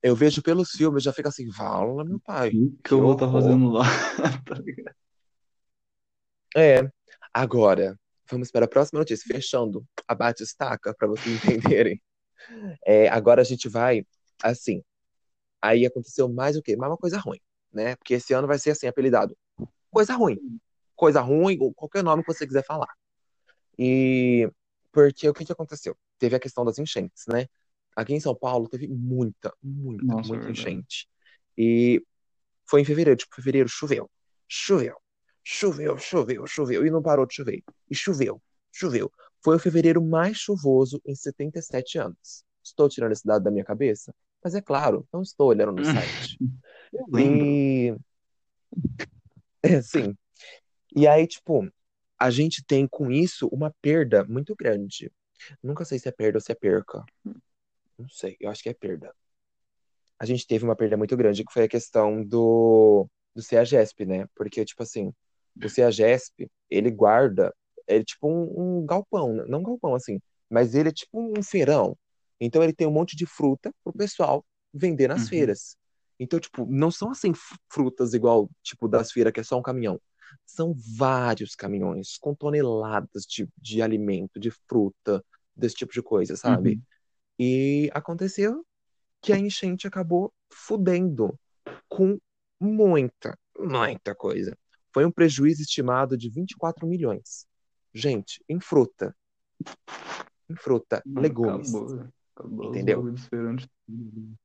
Eu 0.01 0.15
vejo 0.15 0.41
pelos 0.43 0.69
filmes, 0.69 1.01
já 1.03 1.11
fica 1.11 1.29
assim, 1.29 1.49
vala, 1.49 2.05
meu 2.05 2.19
pai. 2.19 2.49
O 2.49 2.51
que 2.51 2.77
Que 2.83 2.93
eu 2.93 3.01
vou 3.01 3.13
estar 3.13 3.25
horror. 3.25 3.41
fazendo 3.41 3.69
lá? 3.69 3.83
Tá 4.45 4.55
ligado? 4.55 4.95
É. 6.55 6.87
Agora, 7.33 7.99
vamos 8.29 8.51
para 8.51 8.65
a 8.65 8.67
próxima 8.67 8.99
notícia. 8.99 9.25
Fechando 9.27 9.83
a 10.07 10.13
bate-estaca, 10.15 10.93
para 10.93 11.07
vocês 11.07 11.35
entenderem. 11.43 12.01
É, 12.85 13.09
agora 13.09 13.41
a 13.41 13.43
gente 13.43 13.67
vai, 13.67 14.05
assim. 14.43 14.83
Aí 15.61 15.85
aconteceu 15.85 16.29
mais 16.29 16.55
o 16.55 16.61
quê? 16.61 16.75
Mais 16.75 16.91
uma 16.91 16.97
coisa 16.97 17.17
ruim, 17.17 17.39
né? 17.73 17.95
Porque 17.95 18.13
esse 18.13 18.31
ano 18.33 18.47
vai 18.47 18.59
ser 18.59 18.71
assim, 18.71 18.85
apelidado. 18.87 19.35
Coisa 19.89 20.13
ruim. 20.13 20.37
Coisa 20.95 21.19
ruim, 21.19 21.57
ou 21.59 21.73
qualquer 21.73 22.03
nome 22.03 22.23
que 22.23 22.31
você 22.31 22.45
quiser 22.45 22.63
falar. 22.63 22.93
E 23.77 24.47
porque 24.95 25.27
o 25.27 25.34
que 25.34 25.43
que 25.43 25.51
aconteceu? 25.51 25.93
Teve 26.17 26.38
a 26.38 26.39
questão 26.39 26.63
das 26.63 26.79
enchentes, 26.79 27.25
né? 27.27 27.47
Aqui 27.97 28.13
em 28.13 28.19
São 28.21 28.34
Paulo 28.34 28.69
teve 28.69 28.88
muita, 28.88 29.53
muita, 29.62 30.05
Nossa, 30.05 30.29
muita 30.29 30.45
verdade. 30.45 30.51
enchente. 30.51 31.10
E 31.58 32.01
foi 32.65 32.79
em 32.79 32.86
fevereiro, 32.86 33.17
tipo, 33.17 33.36
fevereiro 33.36 33.67
choveu. 33.67 34.10
Choveu. 34.47 34.95
Choveu, 35.43 35.97
choveu, 35.97 36.47
choveu. 36.47 36.86
E 36.88 36.89
não 36.89 37.01
parou 37.01 37.25
de 37.25 37.36
chover. 37.36 37.62
E 37.91 37.93
choveu, 37.93 38.41
choveu. 38.71 39.12
Foi 39.43 39.58
o 39.58 39.60
fevereiro 39.60 40.01
mais 40.01 40.38
chuvoso 40.38 41.01
em 41.05 41.13
77 41.13 41.97
anos. 41.97 42.45
Estou 42.63 42.88
tirando 42.88 43.12
esse 43.12 43.25
dado 43.27 43.43
da 43.43 43.51
minha 43.51 43.65
cabeça? 43.65 44.15
Mas 44.41 44.55
é 44.55 44.62
claro, 44.62 45.05
não 45.12 45.21
estou 45.21 45.49
olhando 45.49 45.73
no 45.73 45.84
site. 45.84 46.38
Eu 46.93 47.05
lembro. 47.12 47.45
E. 47.45 47.95
É, 49.62 49.81
sim. 49.81 50.15
E 50.95 51.08
aí, 51.08 51.25
tipo, 51.25 51.67
a 52.25 52.29
gente 52.31 52.63
tem 52.65 52.88
com 52.88 53.11
isso 53.11 53.47
uma 53.49 53.71
perda 53.81 54.25
muito 54.25 54.55
grande. 54.55 55.11
Nunca 55.61 55.85
sei 55.85 55.99
se 55.99 56.09
é 56.09 56.11
perda 56.11 56.38
ou 56.38 56.41
se 56.41 56.51
é 56.51 56.55
perca. 56.55 57.03
Não 57.99 58.09
sei, 58.09 58.35
eu 58.39 58.49
acho 58.49 58.63
que 58.63 58.69
é 58.69 58.73
perda. 58.73 59.13
A 60.19 60.25
gente 60.25 60.47
teve 60.47 60.63
uma 60.63 60.75
perda 60.75 60.97
muito 60.97 61.15
grande, 61.17 61.43
que 61.43 61.51
foi 61.53 61.63
a 61.63 61.67
questão 61.67 62.23
do, 62.23 63.07
do 63.35 63.41
CEAGESP, 63.41 64.05
né? 64.05 64.25
Porque, 64.35 64.63
tipo 64.63 64.81
assim, 64.83 65.13
o 65.63 65.69
CEAGESP, 65.69 66.49
ele 66.69 66.89
guarda, 66.89 67.53
ele 67.88 68.01
é 68.01 68.03
tipo 68.03 68.27
um, 68.27 68.79
um 68.81 68.85
galpão, 68.85 69.33
né? 69.33 69.43
não 69.47 69.59
um 69.59 69.63
galpão 69.63 69.93
assim, 69.93 70.19
mas 70.49 70.73
ele 70.73 70.89
é 70.89 70.91
tipo 70.91 71.19
um 71.19 71.43
feirão. 71.43 71.97
Então 72.39 72.63
ele 72.63 72.73
tem 72.73 72.88
um 72.88 72.91
monte 72.91 73.15
de 73.15 73.25
fruta 73.25 73.71
pro 73.83 73.93
pessoal 73.93 74.45
vender 74.73 75.07
nas 75.09 75.23
Uhum. 75.23 75.29
feiras. 75.29 75.77
Então, 76.19 76.39
tipo, 76.39 76.65
não 76.65 76.89
são 76.91 77.11
assim 77.11 77.33
frutas 77.69 78.13
igual, 78.13 78.49
tipo, 78.63 78.88
das 78.88 79.11
feiras, 79.11 79.33
que 79.33 79.41
é 79.41 79.43
só 79.43 79.57
um 79.57 79.61
caminhão. 79.61 79.99
São 80.45 80.73
vários 80.97 81.55
caminhões 81.55 82.17
com 82.17 82.33
toneladas 82.33 83.23
de, 83.23 83.47
de 83.57 83.81
alimento, 83.81 84.39
de 84.39 84.51
fruta, 84.51 85.23
desse 85.56 85.75
tipo 85.75 85.93
de 85.93 86.02
coisa, 86.02 86.35
sabe? 86.35 86.75
Uhum. 86.75 86.81
E 87.39 87.89
aconteceu 87.93 88.65
que 89.21 89.33
a 89.33 89.39
enchente 89.39 89.87
acabou 89.87 90.33
fudendo 90.50 91.37
com 91.87 92.19
muita, 92.60 93.37
muita 93.58 94.13
coisa. 94.15 94.58
Foi 94.93 95.06
um 95.06 95.12
prejuízo 95.12 95.62
estimado 95.62 96.17
de 96.17 96.29
24 96.29 96.87
milhões. 96.87 97.45
Gente, 97.93 98.43
em 98.47 98.60
fruta. 98.60 99.15
Em 100.50 100.56
fruta, 100.56 101.02
Mano, 101.06 101.21
legumes. 101.21 101.69
acabou, 101.69 101.87
velho. 101.97 102.13
Acabou 102.35 102.69
Entendeu? 102.69 102.97
bagulhos 102.97 103.25
feirantes. 103.27 103.67
tudo. 103.85 104.35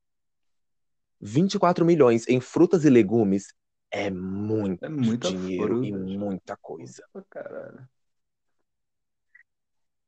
24 1.21 1.85
milhões 1.85 2.27
em 2.29 2.41
frutas 2.41 2.85
e 2.85 2.91
legumes 2.91 3.53
é 3.91 4.11
muito 4.11 4.85
É 4.85 4.89
dinheiro 4.89 5.85
e 5.85 5.93
fruta, 5.93 6.07
tipo. 6.07 6.19
muita 6.19 6.57
coisa. 6.57 7.05
Caralho. 7.29 7.89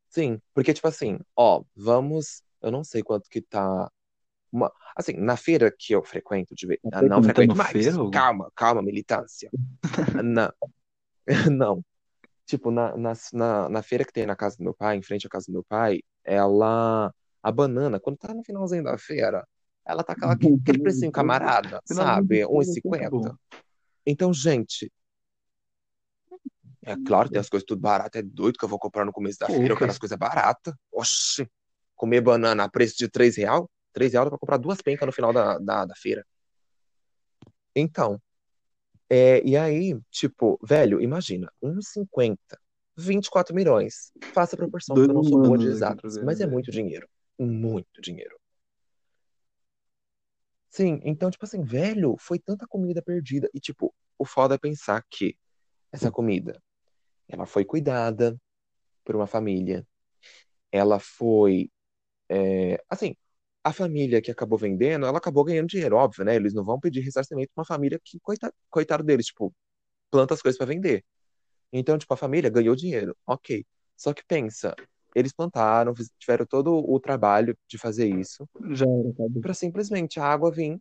Sim, 0.08 0.40
porque, 0.54 0.74
tipo 0.74 0.86
assim, 0.88 1.18
ó, 1.36 1.62
vamos. 1.74 2.42
Eu 2.60 2.70
não 2.70 2.84
sei 2.84 3.02
quanto 3.02 3.28
que 3.28 3.40
tá. 3.40 3.90
Uma, 4.52 4.70
assim, 4.94 5.14
na 5.14 5.36
feira 5.36 5.72
que 5.76 5.94
eu 5.94 6.02
frequento, 6.04 6.54
de, 6.54 6.66
Tá 6.90 6.98
ah, 6.98 7.02
não 7.02 7.22
frequento 7.22 7.56
mais. 7.56 7.70
feira? 7.72 7.92
Calma, 8.12 8.52
calma, 8.54 8.82
militância. 8.82 9.50
Não, 10.22 10.52
não. 11.52 11.84
Tipo, 12.46 12.70
na, 12.70 12.96
na, 12.96 13.12
na, 13.32 13.68
na 13.68 13.82
feira 13.82 14.04
que 14.04 14.12
tem 14.12 14.26
na 14.26 14.36
casa 14.36 14.56
do 14.58 14.64
meu 14.64 14.74
pai, 14.74 14.96
em 14.96 15.02
frente 15.02 15.26
à 15.26 15.30
casa 15.30 15.46
do 15.46 15.52
meu 15.52 15.64
pai, 15.64 16.00
ela. 16.24 17.12
A 17.42 17.50
banana, 17.50 17.98
quando 17.98 18.18
tá 18.18 18.32
no 18.32 18.44
finalzinho 18.44 18.84
da 18.84 18.96
feira, 18.96 19.44
ela 19.84 20.04
tá 20.04 20.12
aquela, 20.12 20.34
aquele 20.34 20.78
precinho 20.82 21.10
camarada, 21.10 21.80
sabe? 21.86 22.44
Finalmente, 22.44 22.80
1,50. 22.80 23.36
Então, 24.06 24.32
gente, 24.32 24.90
é 26.84 26.96
claro, 26.96 27.28
tem 27.28 27.40
as 27.40 27.48
coisas 27.48 27.64
tudo 27.66 27.80
baratas. 27.80 28.20
É 28.20 28.22
doido 28.22 28.58
que 28.58 28.64
eu 28.64 28.68
vou 28.68 28.78
comprar 28.78 29.04
no 29.04 29.12
começo 29.12 29.38
da 29.38 29.46
Pô, 29.46 29.54
feira, 29.54 29.72
eu 29.72 29.76
quero 29.76 29.90
as 29.90 29.98
coisas 29.98 30.18
baratas. 30.18 30.74
Oxi, 30.90 31.48
comer 31.94 32.20
banana 32.20 32.64
a 32.64 32.68
preço 32.68 32.96
de 32.96 33.08
3 33.08 33.36
real? 33.36 33.70
3 33.92 34.12
real 34.12 34.24
dá 34.24 34.30
pra 34.30 34.38
comprar 34.38 34.56
duas 34.56 34.82
pencas 34.82 35.06
no 35.06 35.12
final 35.12 35.32
da, 35.32 35.58
da, 35.58 35.84
da 35.84 35.94
feira. 35.94 36.26
Então, 37.74 38.20
é, 39.08 39.42
e 39.44 39.56
aí, 39.56 39.96
tipo, 40.10 40.58
velho, 40.62 41.00
imagina, 41.00 41.50
1,50, 41.62 42.38
24 42.96 43.54
milhões. 43.54 44.10
Faça 44.34 44.56
a 44.56 44.58
proporção, 44.58 44.96
Dois 44.96 45.06
porque 45.06 45.18
eu 45.18 45.22
não 45.22 45.30
sou 45.30 45.42
boa 45.42 45.58
de 45.58 45.66
exatas, 45.66 46.00
trocando 46.00 46.26
mas 46.26 46.40
é 46.40 46.44
ideia. 46.44 46.52
muito 46.52 46.70
dinheiro. 46.70 47.08
Muito 47.38 48.00
dinheiro. 48.00 48.41
Sim, 50.72 51.00
então, 51.04 51.30
tipo 51.30 51.46
assim, 51.46 51.62
velho, 51.62 52.16
foi 52.18 52.40
tanta 52.40 52.66
comida 52.66 53.02
perdida. 53.02 53.50
E, 53.54 53.60
tipo, 53.60 53.94
o 54.18 54.26
foda 54.26 54.56
é 54.56 54.58
pensar 54.58 55.04
que 55.10 55.36
essa 55.92 56.10
comida, 56.12 56.62
ela 57.28 57.46
foi 57.46 57.64
cuidada 57.64 58.38
por 59.04 59.16
uma 59.16 59.26
família. 59.28 59.86
Ela 60.72 61.00
foi, 61.00 61.70
é, 62.30 62.82
assim, 62.90 63.16
a 63.64 63.72
família 63.72 64.22
que 64.22 64.30
acabou 64.30 64.58
vendendo, 64.58 65.06
ela 65.06 65.18
acabou 65.18 65.44
ganhando 65.44 65.68
dinheiro, 65.68 65.96
óbvio, 65.96 66.24
né? 66.24 66.36
Eles 66.36 66.54
não 66.54 66.64
vão 66.64 66.80
pedir 66.80 67.00
ressarcimento 67.02 67.50
pra 67.54 67.62
uma 67.62 67.66
família 67.66 68.00
que, 68.04 68.20
coitado, 68.20 68.54
coitado 68.70 69.04
deles, 69.04 69.26
tipo, 69.26 69.54
planta 70.10 70.34
as 70.34 70.42
coisas 70.42 70.58
pra 70.58 70.66
vender. 70.66 71.04
Então, 71.72 71.98
tipo, 71.98 72.12
a 72.14 72.16
família 72.16 72.50
ganhou 72.50 72.76
dinheiro, 72.76 73.16
ok. 73.26 73.66
Só 73.96 74.12
que 74.14 74.24
pensa, 74.26 74.74
eles 75.14 75.32
plantaram, 75.32 75.94
tiveram 76.18 76.46
todo 76.46 76.74
o 76.74 76.98
trabalho 77.00 77.56
de 77.68 77.78
fazer 77.78 78.06
isso, 78.08 78.48
Já 78.72 78.86
pra 79.40 79.54
simplesmente 79.54 80.18
a 80.20 80.24
água 80.24 80.50
vir 80.50 80.78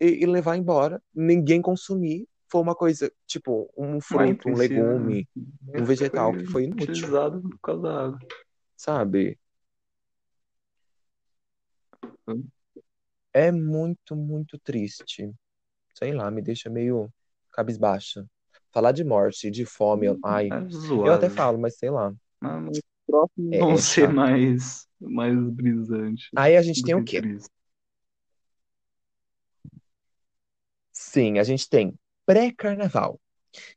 e, 0.00 0.22
e 0.22 0.26
levar 0.26 0.56
embora, 0.56 1.02
ninguém 1.14 1.60
consumir. 1.62 2.26
Foi 2.48 2.60
uma 2.60 2.74
coisa, 2.74 3.10
tipo, 3.26 3.70
um 3.76 3.94
Mas, 3.94 4.02
fruto, 4.02 4.48
um 4.48 4.56
legume, 4.56 5.28
né, 5.62 5.80
um 5.80 5.84
vegetal 5.84 6.32
foi 6.32 6.42
que 6.44 6.50
foi 6.52 6.64
inútil, 6.64 6.84
utilizado 6.92 7.40
por 7.42 7.58
causa 7.60 7.82
da 7.82 8.04
água. 8.04 8.18
sabe? 8.76 9.38
Hum. 12.26 12.44
É 13.32 13.50
muito, 13.52 14.16
muito 14.16 14.58
triste. 14.58 15.32
Sei 15.94 16.12
lá, 16.14 16.30
me 16.30 16.42
deixa 16.42 16.70
meio 16.70 17.10
cabisbaixa. 17.52 18.26
Falar 18.72 18.92
de 18.92 19.04
morte, 19.04 19.50
de 19.50 19.64
fome, 19.66 20.06
eu- 20.06 20.18
ai, 20.24 20.48
É 20.48 20.52
eu 20.90 21.12
até 21.12 21.30
falo, 21.30 21.58
mas 21.58 21.76
sei 21.76 21.90
lá, 21.90 22.12
Mas 22.40 22.78
os 22.78 22.82
próximos 23.06 23.58
vão 23.58 23.72
é 23.72 23.76
ser 23.76 24.12
mais, 24.12 24.86
mais 25.00 25.38
brisantes 25.50 26.28
Aí 26.36 26.56
a 26.56 26.62
gente 26.62 26.82
tem 26.82 26.94
o 26.94 27.04
quê? 27.04 27.20
tristes. 27.20 27.50
Sim, 30.92 31.38
a 31.38 31.42
gente 31.42 31.68
tem 31.68 31.94
pré-carnaval, 32.24 33.20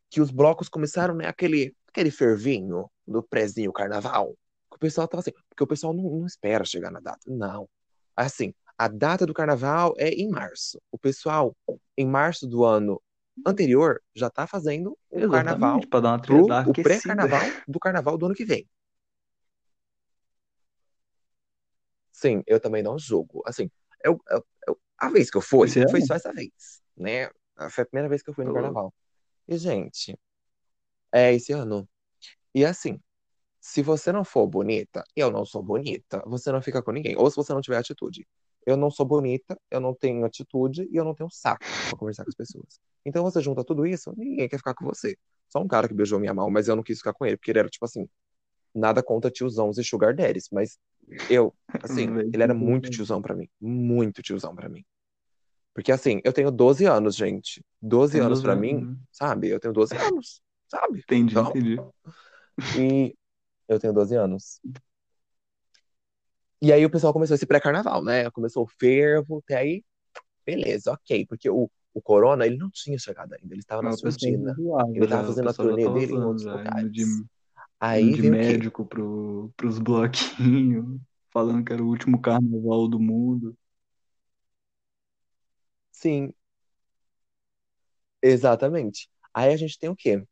que 0.10 0.22
os 0.22 0.32
blocos 0.32 0.70
começaram, 0.70 1.16
né, 1.16 1.28
aquele, 1.28 1.76
aquele 1.88 2.12
fervinho 2.12 2.90
do 3.08 3.24
prézinho 3.24 3.74
carnaval. 3.74 4.36
que 4.70 4.76
O 4.76 4.80
pessoal 4.80 5.08
tava 5.08 5.22
assim, 5.22 5.32
porque 5.50 5.64
o 5.64 5.68
pessoal 5.68 5.94
não, 5.94 6.04
não 6.04 6.26
espera 6.26 6.64
chegar 6.64 6.92
na 6.92 7.00
data. 7.00 7.20
Não. 7.28 7.68
Assim, 8.16 8.54
a 8.78 8.88
data 8.88 9.26
do 9.26 9.34
carnaval 9.34 9.94
é 9.98 10.10
em 10.10 10.30
março. 10.30 10.80
O 10.92 10.98
pessoal, 10.98 11.56
em 11.98 12.06
março 12.06 12.48
do 12.48 12.64
ano 12.64 13.02
anterior, 13.46 14.02
já 14.16 14.30
tá 14.30 14.46
fazendo 14.46 14.98
o 15.10 15.28
carnaval 15.28 15.80
Exatamente, 15.80 15.88
para 15.88 16.00
dar 16.00 16.10
uma 16.12 16.22
pro 16.22 16.46
o 16.46 16.74
pré-carnaval 16.74 17.42
do 17.68 17.80
carnaval 17.80 18.18
do 18.18 18.26
ano 18.28 18.36
que 18.36 18.46
vem. 18.46 18.68
Sim, 22.18 22.42
eu 22.48 22.60
também 22.60 22.82
não 22.82 22.98
julgo. 22.98 23.44
Assim, 23.46 23.70
eu, 24.04 24.20
eu- 24.32 24.44
eu- 24.68 24.80
a 24.98 25.08
vez 25.08 25.30
que 25.30 25.38
eu 25.38 25.42
fui, 25.42 25.68
Esse 25.68 25.88
foi 25.92 26.02
só 26.02 26.16
essa 26.16 26.34
vez, 26.34 26.82
né? 26.98 27.30
Foi 27.70 27.84
a 27.84 27.86
primeira 27.86 28.10
vez 28.10 28.24
que 28.24 28.30
eu 28.32 28.34
fui 28.34 28.44
no 28.44 28.52
carnaval. 28.56 28.92
E, 29.48 29.56
gente, 29.56 30.18
é 31.12 31.32
esse 31.36 31.54
ano. 31.54 31.88
E 32.56 32.66
assim, 32.66 33.00
se 33.62 33.84
você 33.84 34.12
não 34.12 34.24
for 34.26 34.48
bonita, 34.48 35.04
eu 35.16 35.30
não 35.30 35.46
sou 35.46 35.62
bonita, 35.62 36.24
você 36.26 36.52
não 36.52 36.60
fica 36.62 36.82
com 36.82 36.92
ninguém. 36.92 37.16
Ou 37.18 37.30
se 37.30 37.36
você 37.36 37.54
não 37.54 37.62
tiver 37.62 37.78
atitude. 37.78 38.28
Eu 38.66 38.76
não 38.76 38.90
sou 38.90 39.06
bonita, 39.06 39.56
eu 39.70 39.80
não 39.80 39.94
tenho 39.94 40.26
atitude 40.26 40.88
e 40.92 40.96
eu 40.98 41.06
não 41.06 41.14
tenho 41.14 41.30
saco 41.30 41.64
pra 41.90 42.00
conversar 42.00 42.24
com 42.24 42.30
as 42.30 42.36
pessoas. 42.36 42.80
Então 43.06 43.24
você 43.24 43.42
junta 43.42 43.64
tudo 43.64 43.86
isso, 43.86 44.12
ninguém 44.18 44.50
quer 44.50 44.58
ficar 44.58 44.74
com 44.74 44.86
você. 44.86 45.16
Só 45.50 45.60
um 45.60 45.68
cara 45.68 45.88
que 45.88 45.94
beijou 45.94 46.20
minha 46.20 46.34
mão, 46.34 46.50
mas 46.50 46.68
eu 46.68 46.76
não 46.76 46.84
quis 46.84 46.98
ficar 46.98 47.14
com 47.14 47.28
ele, 47.28 47.38
porque 47.38 47.52
ele 47.52 47.60
era 47.60 47.70
tipo 47.70 47.86
assim, 47.86 48.10
nada 48.74 49.04
contra 49.04 49.32
tiozões 49.32 49.78
e 49.78 49.84
sugar 49.84 50.16
daddies, 50.16 50.50
mas 50.52 50.80
eu, 51.30 51.54
assim, 51.84 52.08
ele 52.34 52.44
era 52.44 52.54
muito 52.54 52.90
tiozão 52.90 53.22
pra 53.22 53.36
mim, 53.36 53.50
muito 53.60 54.22
tiozão 54.22 54.56
pra 54.56 54.70
mim. 54.70 54.84
Porque 55.74 55.92
assim, 55.92 56.20
eu 56.24 56.34
tenho 56.34 56.50
12 56.52 56.86
anos, 56.86 57.16
gente. 57.16 57.64
12 57.82 58.14
Tem 58.14 58.22
anos 58.22 58.40
12 58.40 58.44
pra 58.44 58.54
anos, 58.54 58.62
mim, 58.68 58.86
né? 58.86 58.98
sabe? 59.12 59.50
Eu 59.50 59.60
tenho 59.60 59.74
12 59.74 59.96
anos, 59.96 60.42
sabe? 60.68 61.00
Entendi, 61.00 61.32
Então, 61.34 61.50
entendi. 61.50 61.76
e 62.78 63.16
eu 63.68 63.80
tenho 63.80 63.94
12 63.94 64.16
anos. 64.16 64.60
E 66.60 66.74
aí 66.74 66.84
o 66.84 66.90
pessoal 66.90 67.14
começou 67.14 67.36
esse 67.36 67.46
pré-carnaval, 67.46 68.04
né? 68.04 68.30
Começou 68.32 68.64
o 68.64 68.68
fervo, 68.68 69.38
até 69.44 69.58
aí, 69.58 69.84
beleza, 70.44 70.92
ok. 70.92 71.26
Porque 71.28 71.50
o, 71.50 71.70
o 71.94 72.02
Corona, 72.02 72.46
ele 72.46 72.58
não 72.58 72.70
tinha 72.72 72.98
chegado 72.98 73.34
ainda, 73.34 73.54
ele 73.54 73.62
estava 73.62 73.84
na 73.84 73.92
zoava 73.92 74.90
Ele 74.92 75.06
estava 75.06 75.28
fazendo 75.28 75.50
a 75.50 75.54
turnê 75.54 75.88
dele 75.90 76.14
em 76.14 76.24
outros 76.24 76.46
lugares. 76.46 76.92
de, 76.92 77.06
Aí 77.80 78.10
de 78.12 78.22
médico 78.24 78.86
pro, 78.86 79.52
pros 79.56 79.80
bloquinhos, 79.80 81.00
falando 81.32 81.64
que 81.66 81.74
era 81.74 81.84
o 81.84 81.88
último 81.88 82.22
carnaval 82.22 82.88
do 82.88 83.00
mundo. 83.00 83.58
Sim, 85.92 86.34
exatamente. 88.22 89.10
Aí 89.34 89.54
a 89.54 89.58
gente 89.58 89.78
tem 89.80 89.90
o 89.90 89.96
quê? 89.96 90.24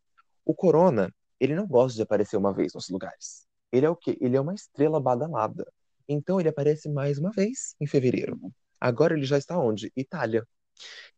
O 0.46 0.56
Corona, 0.56 1.14
ele 1.39 1.56
não 1.56 1.68
gosta 1.68 1.96
de 1.98 2.04
aparecer 2.04 2.38
uma 2.38 2.54
vez 2.54 2.74
nos 2.74 2.89
lugares. 2.89 3.48
Ele 3.72 3.86
é 3.86 3.89
o 3.89 3.98
quê? 3.98 4.18
Ele 4.22 4.38
é 4.38 4.41
uma 4.41 4.56
estrela 4.56 5.02
badalada. 5.02 5.68
Então 6.10 6.39
ele 6.39 6.50
aparece 6.50 6.89
mais 6.89 7.20
uma 7.20 7.32
vez 7.32 7.76
em 7.82 7.88
fevereiro. 7.88 8.39
Agora 8.82 9.16
ele 9.16 9.26
já 9.26 9.38
está 9.38 9.60
onde? 9.60 9.91
Itália. 9.98 10.48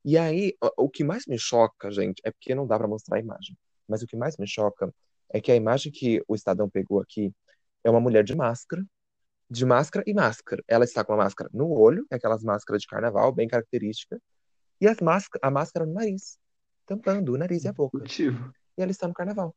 E 0.06 0.18
aí, 0.18 0.56
o 0.78 0.90
que 0.90 1.04
mais 1.04 1.26
me 1.28 1.40
choca, 1.40 1.92
gente, 1.92 2.22
é 2.26 2.32
porque 2.32 2.56
não 2.56 2.68
dá 2.68 2.78
pra 2.78 2.88
mostrar 2.88 3.18
a 3.18 3.22
imagem. 3.22 3.58
Mas 3.88 4.04
o 4.04 4.08
que 4.08 4.18
mais 4.18 4.38
me 4.38 4.48
choca 4.48 4.94
é 5.30 5.42
que 5.42 5.52
a 5.52 5.56
imagem 5.56 5.92
que 5.92 6.24
o 6.28 6.36
Estadão 6.36 6.70
pegou 6.70 7.02
aqui 7.02 7.34
é 7.84 7.90
uma 7.90 8.00
mulher 8.00 8.24
de 8.24 8.36
máscara, 8.36 8.86
de 9.50 9.66
máscara 9.66 10.04
e 10.08 10.14
máscara. 10.14 10.64
Ela 10.68 10.84
está 10.84 11.04
com 11.04 11.14
a 11.14 11.18
máscara 11.18 11.50
no 11.54 11.70
olho, 11.72 12.06
é 12.10 12.16
aquelas 12.16 12.44
máscaras 12.44 12.82
de 12.82 12.88
carnaval, 12.88 13.32
bem 13.32 13.48
característica, 13.48 14.22
e 14.80 14.88
as 14.88 15.00
máscara, 15.00 15.48
a 15.48 15.52
máscara 15.52 15.86
no 15.86 15.94
nariz, 15.94 16.38
tampando 16.86 17.34
o 17.34 17.38
nariz 17.38 17.64
e 17.64 17.68
a 17.68 17.74
boca. 17.74 17.98
Motivo. 17.98 18.54
E 18.78 18.82
ela 18.82 18.92
está 18.92 19.08
no 19.08 19.14
carnaval. 19.14 19.56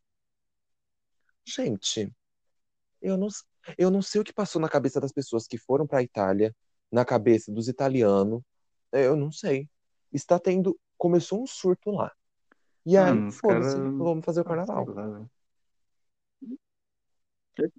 Gente, 1.44 2.12
eu 3.00 3.16
não, 3.16 3.28
eu 3.76 3.90
não 3.90 4.02
sei 4.02 4.20
o 4.20 4.24
que 4.24 4.32
passou 4.32 4.60
na 4.60 4.68
cabeça 4.68 5.00
das 5.00 5.12
pessoas 5.12 5.46
que 5.46 5.58
foram 5.58 5.86
para 5.86 5.98
a 5.98 6.02
Itália, 6.02 6.54
na 6.90 7.04
cabeça 7.04 7.52
dos 7.52 7.68
italianos, 7.68 8.42
eu 8.92 9.16
não 9.16 9.30
sei. 9.30 9.68
Está 10.12 10.38
tendo, 10.38 10.78
começou 10.98 11.42
um 11.42 11.46
surto 11.46 11.90
lá. 11.90 12.10
E 12.84 12.96
aí, 12.96 13.30
foda-se, 13.30 13.76
caras. 13.76 13.94
vamos 13.98 14.24
fazer 14.24 14.40
o 14.40 14.44
sei 14.44 14.56
carnaval. 14.56 14.86
lá. 14.86 15.30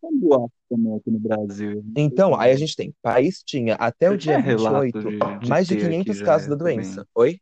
Um 0.03 0.19
boato 0.19 0.51
também 0.69 0.95
aqui 0.95 1.11
no 1.11 1.19
Brasil. 1.19 1.83
Então, 1.95 2.39
aí 2.39 2.51
a 2.51 2.55
gente 2.55 2.75
tem, 2.75 2.93
país 3.01 3.41
tinha 3.43 3.75
até 3.75 4.09
o 4.09 4.17
dia 4.17 4.33
tinha 4.33 4.37
relato 4.39 4.85
28 4.85 5.09
de, 5.11 5.39
de 5.39 5.49
mais 5.49 5.67
de 5.67 5.75
ter 5.75 5.85
aqui 5.85 5.91
500 5.91 6.17
já 6.17 6.25
casos 6.25 6.47
da 6.47 6.55
também. 6.55 6.75
doença. 6.75 7.07
Oi? 7.15 7.39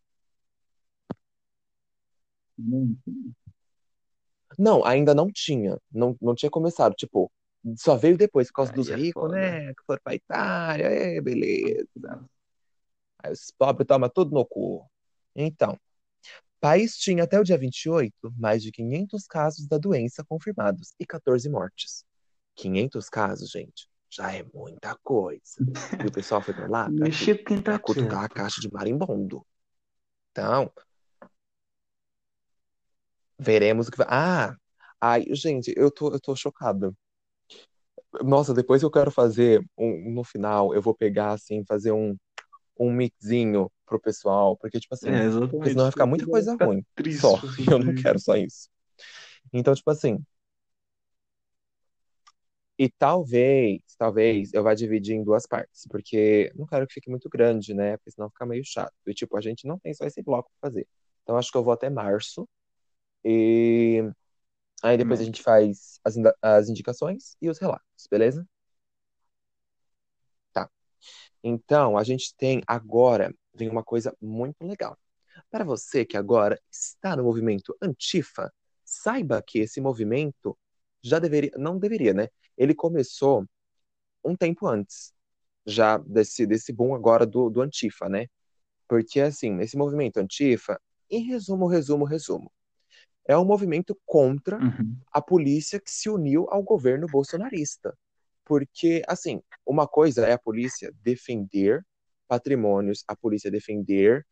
Não, 2.58 2.96
Não, 4.58 4.86
ainda 4.86 5.14
não 5.14 5.32
tinha. 5.32 5.78
Não, 5.92 6.16
não 6.22 6.36
tinha 6.36 6.50
começado. 6.50 6.94
Tipo, 6.94 7.32
só 7.78 7.96
veio 7.96 8.18
depois, 8.18 8.48
por 8.48 8.54
causa 8.56 8.74
dos 8.74 8.90
Aí 8.90 8.94
é 8.94 8.98
ricos, 8.98 9.24
foda. 9.24 9.36
né? 9.36 9.74
Que 9.74 9.84
foram 9.86 10.02
pra 10.04 10.16
Itália, 10.16 10.86
é, 10.86 11.22
beleza. 11.22 11.88
Aí 13.24 13.32
os 13.32 13.52
pobres 13.58 13.88
tomam 13.88 14.10
tudo 14.10 14.32
no 14.34 14.46
cu. 14.46 14.86
Então, 15.36 15.78
país 16.62 16.98
tinha 16.98 17.24
até 17.26 17.40
o 17.40 17.44
dia 17.44 17.58
28 17.58 18.34
mais 18.38 18.64
de 18.64 18.72
500 18.72 19.28
casos 19.28 19.68
da 19.68 19.78
doença 19.78 20.24
confirmados 20.26 20.94
e 21.00 21.06
14 21.06 21.50
mortes. 21.50 22.06
500 22.60 23.10
casos, 23.10 23.50
gente, 23.52 23.90
já 24.10 24.34
é 24.34 24.44
muita 24.54 24.96
coisa. 25.04 25.42
E 26.04 26.08
o 26.08 26.12
pessoal 26.12 26.42
foi 26.42 26.54
pra 26.54 26.68
lá 26.68 26.92
pra? 26.96 27.08
Mexer 27.08 27.38
com 27.40 27.46
quem 27.46 27.62
Pra 27.64 27.74
tá 27.74 27.80
cutucar 27.80 28.24
a 28.26 28.30
caixa 28.30 28.62
de 28.62 28.72
marimbondo. 28.72 29.46
Então, 30.32 30.72
veremos 33.38 33.88
o 33.88 33.92
que 33.92 33.98
vai. 33.98 34.08
Ah, 34.10 34.56
ai, 35.02 35.26
gente, 35.32 35.74
eu 35.78 35.92
tô, 35.92 36.12
eu 36.14 36.20
tô 36.20 36.36
chocada. 36.36 36.94
Nossa, 38.24 38.54
depois 38.54 38.82
eu 38.82 38.90
quero 38.92 39.12
fazer 39.12 39.64
um, 39.78 40.12
no 40.14 40.24
final, 40.24 40.74
eu 40.74 40.82
vou 40.82 40.96
pegar 40.96 41.32
assim, 41.34 41.64
fazer 41.66 41.92
um, 41.92 42.16
um 42.80 42.92
mixinho 42.92 43.72
pro 43.86 44.00
pessoal, 44.00 44.58
porque, 44.58 44.80
tipo 44.80 44.96
assim, 44.96 45.12
É, 45.12 45.30
senão 45.70 45.84
vai 45.86 45.92
ficar 45.92 46.06
muita 46.06 46.28
coisa 46.28 46.56
ruim. 46.56 46.86
triste 46.96 47.22
Só. 47.22 47.36
assim, 47.36 47.66
eu 47.72 47.80
não 47.80 47.94
quero 47.94 48.20
só 48.20 48.36
isso. 48.36 48.70
Então, 49.54 49.74
tipo 49.76 49.90
assim, 49.92 50.20
E 52.80 52.90
talvez, 52.90 53.82
talvez 53.98 54.54
eu 54.54 54.64
vá 54.64 54.74
dividir 54.76 55.16
em 55.16 55.24
duas 55.24 55.46
partes, 55.48 55.86
porque 55.90 56.52
não 56.56 56.66
quero 56.68 56.88
que 56.88 56.96
fique 56.96 57.10
muito 57.12 57.30
grande, 57.30 57.74
né? 57.74 57.98
Porque 57.98 58.12
senão 58.12 58.30
fica 58.32 58.46
meio 58.46 58.64
chato. 58.66 58.94
E 59.08 59.14
tipo, 59.14 59.38
a 59.38 59.42
gente 59.42 59.68
não 59.68 59.80
tem 59.80 59.94
só 59.94 60.06
esse 60.06 60.24
bloco 60.24 60.52
pra 60.62 60.70
fazer. 60.70 60.88
Então 61.24 61.38
acho 61.38 61.52
que 61.52 61.58
eu 61.58 61.64
vou 61.64 61.74
até 61.74 61.90
março. 61.90 62.48
E 63.26 64.04
aí 64.84 64.98
depois 64.98 65.22
a 65.22 65.26
gente 65.26 65.42
faz 65.44 66.00
as, 66.06 66.16
as 66.42 66.70
indicações 66.70 67.36
e 67.42 67.50
os 67.50 67.60
relatos, 67.60 68.08
beleza? 68.12 68.48
Tá. 70.54 70.70
Então, 71.44 71.98
a 71.98 72.04
gente 72.06 72.36
tem 72.38 72.64
agora, 72.68 73.34
vem 73.56 73.70
uma 73.70 73.84
coisa 73.84 74.16
muito 74.22 74.66
legal. 74.66 74.98
Para 75.52 75.66
você 75.66 76.06
que 76.06 76.18
agora 76.18 76.60
está 76.72 77.16
no 77.16 77.24
movimento 77.26 77.76
Antifa, 77.82 78.54
saiba 78.86 79.44
que 79.46 79.60
esse 79.60 79.82
movimento 79.82 80.58
já 81.04 81.20
deveria, 81.20 81.52
não 81.58 81.80
deveria, 81.80 82.14
né? 82.14 82.30
Ele 82.60 82.76
começou 82.76 83.46
um 84.24 84.36
tempo 84.36 84.68
antes, 84.68 85.14
já 85.66 85.98
desse, 85.98 86.46
desse 86.46 86.74
boom 86.74 86.94
agora 86.94 87.26
do, 87.26 87.50
do 87.50 87.62
Antifa, 87.62 88.10
né? 88.10 88.28
Porque, 88.86 89.22
assim, 89.22 89.60
esse 89.62 89.78
movimento 89.78 90.18
Antifa, 90.18 90.80
em 91.10 91.24
resumo, 91.24 91.68
resumo, 91.68 92.04
resumo, 92.04 92.52
é 93.26 93.38
um 93.38 93.46
movimento 93.46 93.98
contra 94.06 94.58
Uhum. 94.58 94.98
a 95.14 95.22
polícia 95.22 95.80
que 95.80 95.90
se 95.90 96.10
uniu 96.10 96.48
ao 96.50 96.62
governo 96.62 97.08
bolsonarista. 97.08 97.98
Porque, 98.44 99.02
assim, 99.08 99.42
uma 99.66 99.88
coisa 99.88 100.26
é 100.26 100.34
a 100.34 100.40
polícia 100.40 100.92
defender 101.02 101.86
patrimônios, 102.28 103.04
a 103.08 103.16
polícia 103.16 103.50
defender 103.50 104.26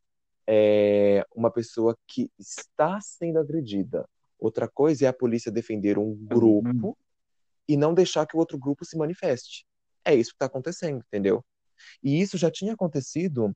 é, 0.46 1.26
uma 1.36 1.52
pessoa 1.52 1.98
que 2.08 2.30
está 2.38 3.00
sendo 3.00 3.40
agredida. 3.40 4.08
Outra 4.40 4.68
coisa 4.68 5.06
é 5.06 5.08
a 5.08 5.14
polícia 5.14 5.52
defender 5.52 5.98
um 5.98 6.14
grupo 6.16 6.98
e 7.68 7.76
não 7.78 7.94
deixar 7.94 8.26
que 8.26 8.36
o 8.36 8.40
outro 8.40 8.58
grupo 8.58 8.86
se 8.86 8.98
manifeste. 8.98 9.66
É 10.06 10.16
isso 10.16 10.32
que 10.32 10.36
está 10.36 10.46
acontecendo, 10.46 11.04
entendeu? 11.08 11.44
E 12.02 12.22
isso 12.22 12.38
já 12.38 12.50
tinha 12.50 12.74
acontecido 12.74 13.56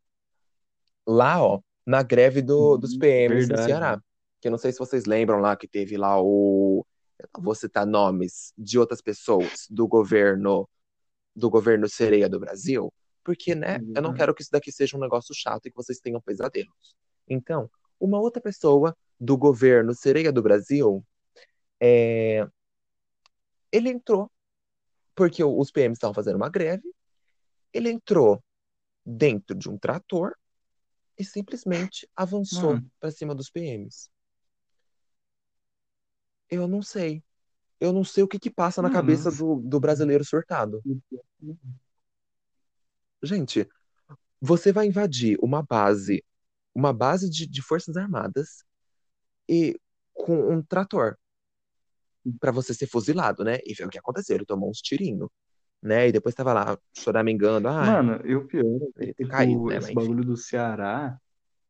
lá, 1.07 1.43
ó, 1.43 1.61
na 1.85 2.03
greve 2.03 2.41
do, 2.41 2.77
dos 2.77 2.97
PMs 2.97 3.29
no 3.29 3.37
Verdade. 3.39 3.65
Ceará. 3.65 4.01
Que 4.39 4.47
eu 4.47 4.51
não 4.51 4.57
sei 4.57 4.71
se 4.71 4.79
vocês 4.79 5.05
lembram 5.05 5.39
lá 5.39 5.55
que 5.55 5.67
teve 5.67 5.97
lá 5.97 6.21
o. 6.21 6.85
Eu 7.19 7.29
não 7.37 7.43
vou 7.43 7.55
citar 7.55 7.85
nomes 7.85 8.53
de 8.57 8.79
outras 8.79 9.01
pessoas 9.01 9.67
do 9.69 9.87
governo 9.87 10.67
do 11.35 11.49
governo 11.49 11.87
Sereia 11.87 12.27
do 12.27 12.39
Brasil, 12.39 12.91
porque, 13.23 13.55
né, 13.55 13.79
eu 13.95 14.01
não 14.01 14.09
Uhum. 14.09 14.15
quero 14.15 14.33
que 14.35 14.41
isso 14.41 14.51
daqui 14.51 14.71
seja 14.71 14.97
um 14.97 14.99
negócio 14.99 15.33
chato 15.33 15.65
e 15.65 15.69
que 15.69 15.75
vocês 15.75 15.99
tenham 15.99 16.19
pesadelos. 16.19 16.95
Então, 17.27 17.69
uma 17.99 18.19
outra 18.19 18.41
pessoa 18.41 18.95
do 19.19 19.37
governo 19.37 19.93
Sereia 19.93 20.31
do 20.31 20.41
Brasil, 20.41 21.05
é, 21.79 22.45
ele 23.71 23.89
entrou, 23.89 24.29
porque 25.15 25.43
os 25.43 25.71
PMs 25.71 25.97
estavam 25.97 26.13
fazendo 26.13 26.35
uma 26.35 26.49
greve, 26.49 26.89
ele 27.73 27.89
entrou 27.89 28.43
dentro 29.05 29.55
de 29.55 29.69
um 29.69 29.77
trator 29.77 30.35
e 31.17 31.23
simplesmente 31.23 32.07
avançou 32.15 32.73
Mano. 32.73 32.91
para 32.99 33.11
cima 33.11 33.35
dos 33.35 33.49
PMs. 33.49 34.09
Eu 36.49 36.67
não 36.67 36.81
sei. 36.81 37.23
Eu 37.79 37.93
não 37.93 38.03
sei 38.03 38.23
o 38.23 38.27
que 38.27 38.39
que 38.39 38.49
passa 38.49 38.81
na 38.81 38.89
Mano, 38.89 38.99
cabeça 38.99 39.31
do, 39.31 39.55
do 39.61 39.79
brasileiro 39.79 40.23
surtado. 40.23 40.83
Gente, 43.23 43.67
você 44.39 44.71
vai 44.71 44.87
invadir 44.87 45.37
uma 45.41 45.63
base, 45.63 46.23
uma 46.73 46.91
base 46.91 47.29
de, 47.29 47.47
de 47.47 47.61
Forças 47.61 47.95
Armadas 47.95 48.63
e 49.47 49.79
com 50.13 50.53
um 50.53 50.61
trator 50.61 51.17
para 52.39 52.51
você 52.51 52.73
ser 52.73 52.87
fuzilado, 52.87 53.43
né? 53.43 53.59
E 53.65 53.75
foi 53.75 53.85
o 53.85 53.89
que 53.89 53.99
aconteceu, 53.99 54.35
ele 54.35 54.45
tomou 54.45 54.69
uns 54.69 54.79
tirinhos, 54.79 55.29
né? 55.81 56.07
E 56.07 56.11
depois 56.11 56.35
tava 56.35 56.53
lá 56.53 56.77
choramingando, 56.97 57.67
ah, 57.67 57.85
Mano, 57.85 58.21
e 58.25 58.35
o 58.35 58.45
pior 58.45 58.65
é 58.97 59.03
ele 59.03 59.13
que, 59.13 59.13
ter 59.13 59.27
caído, 59.27 59.53
tipo, 59.53 59.69
né? 59.69 59.77
esse 59.77 59.93
Mas 59.93 60.05
bagulho 60.05 60.23
do 60.23 60.37
Ceará, 60.37 61.17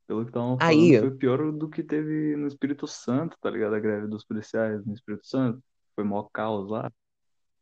pelo 0.07 0.23
que 0.23 0.29
estavam 0.29 0.57
Aí, 0.59 0.93
falando, 0.93 1.09
foi 1.09 1.17
pior 1.17 1.51
do 1.51 1.69
que 1.69 1.83
teve 1.83 2.35
no 2.35 2.47
Espírito 2.47 2.85
Santo, 2.87 3.37
tá 3.39 3.49
ligado? 3.49 3.75
A 3.75 3.79
greve 3.79 4.07
dos 4.07 4.25
policiais 4.25 4.85
no 4.85 4.93
Espírito 4.93 5.25
Santo. 5.25 5.63
Foi 5.95 6.03
mó 6.03 6.23
caos 6.33 6.69
lá. 6.69 6.91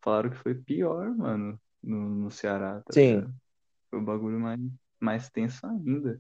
Falaram 0.02 0.30
que 0.30 0.38
foi 0.38 0.56
pior, 0.56 1.16
mano, 1.16 1.60
no, 1.84 2.10
no 2.10 2.32
Ceará, 2.32 2.82
tá 2.82 2.94
sim, 2.94 3.18
ligado? 3.18 3.34
Foi 3.90 4.00
um 4.00 4.06
bagulho 4.06 4.40
mais, 4.40 4.60
mais 5.00 5.30
tenso 5.30 5.66
ainda. 5.68 6.20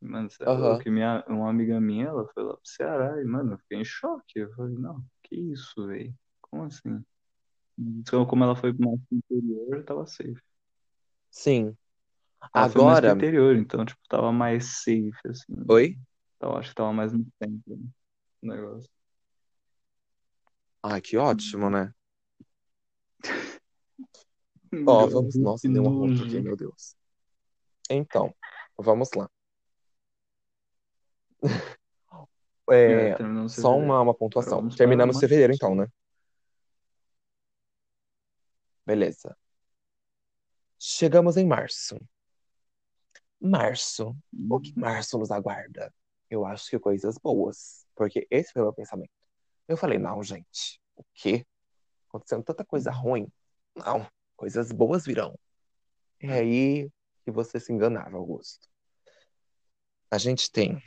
Mano, 0.00 0.30
você 0.30 0.44
é 0.44 0.46
aham, 0.46 0.58
louco. 0.58 0.88
E 0.88 0.90
minha, 0.90 1.24
uma 1.28 1.50
amiga 1.50 1.80
minha, 1.80 2.06
ela 2.06 2.26
foi 2.32 2.42
lá 2.44 2.52
pro 2.54 2.60
Ceará 2.64 3.20
e, 3.20 3.24
mano, 3.24 3.52
eu 3.54 3.58
fiquei 3.58 3.78
em 3.78 3.84
choque. 3.84 4.38
Eu 4.40 4.52
falei, 4.54 4.74
não, 4.76 5.04
que 5.24 5.36
isso, 5.36 5.86
velho? 5.86 6.14
Como 6.40 6.64
assim? 6.64 7.04
Então, 7.78 8.26
como 8.26 8.44
ela 8.44 8.56
foi 8.56 8.72
mais 8.74 9.00
pro 9.08 9.18
interior, 9.18 9.84
tava 9.84 10.06
safe. 10.06 10.40
sim. 11.30 11.76
Ela 12.54 12.68
foi 12.68 12.82
mais 12.82 13.00
pro 13.00 13.08
Agora, 13.08 13.10
interior, 13.10 13.56
então, 13.56 13.84
tipo, 13.84 14.00
tava 14.08 14.32
mais 14.32 14.82
safe, 14.82 15.12
assim. 15.28 15.54
oi? 15.68 15.98
Então, 16.36 16.56
acho 16.56 16.70
que 16.70 16.74
tava 16.76 16.92
mais 16.92 17.12
no 17.12 17.24
centro 17.42 17.76
né, 17.76 17.90
o 18.42 18.46
negócio. 18.48 18.90
Ai, 20.82 21.00
que 21.00 21.16
ótimo, 21.16 21.70
né? 21.70 21.92
Ó, 24.86 25.06
Melhor. 25.06 25.10
vamos. 25.10 25.36
Que 25.36 25.38
Nossa, 25.42 25.68
deu 25.68 25.84
um 25.84 25.88
arroto 25.88 26.22
aqui, 26.24 26.40
meu 26.40 26.56
Deus. 26.56 26.96
Então, 27.90 28.34
vamos 28.78 29.10
lá. 29.14 29.28
É, 32.70 33.12
É, 33.12 33.48
só 33.48 33.74
uma, 33.76 33.98
uma 34.02 34.14
pontuação. 34.14 34.58
vamos 34.58 34.76
Terminamos 34.76 35.18
fevereiro, 35.18 35.54
então, 35.54 35.74
né? 35.74 35.86
Beleza. 38.84 39.34
Chegamos 40.78 41.36
em 41.36 41.46
março. 41.46 41.98
Março. 43.40 44.16
O 44.50 44.60
que 44.60 44.78
março 44.78 45.18
nos 45.18 45.30
aguarda? 45.30 45.92
Eu 46.30 46.44
acho 46.44 46.68
que 46.68 46.78
coisas 46.78 47.16
boas. 47.18 47.86
Porque 47.94 48.26
esse 48.30 48.52
foi 48.52 48.62
o 48.62 48.66
meu 48.66 48.74
pensamento. 48.74 49.10
Eu 49.66 49.76
falei, 49.76 49.98
não, 49.98 50.22
gente. 50.22 50.80
O 50.94 51.04
quê? 51.14 51.46
Acontecendo 52.08 52.44
tanta 52.44 52.64
coisa 52.64 52.90
ruim. 52.90 53.30
Não. 53.74 54.06
Coisas 54.36 54.72
boas 54.72 55.04
virão. 55.04 55.38
É 56.20 56.32
aí 56.32 56.90
que 57.24 57.30
você 57.30 57.58
se 57.58 57.72
enganava, 57.72 58.16
Augusto. 58.16 58.68
A 60.10 60.16
gente 60.16 60.50
tem. 60.50 60.82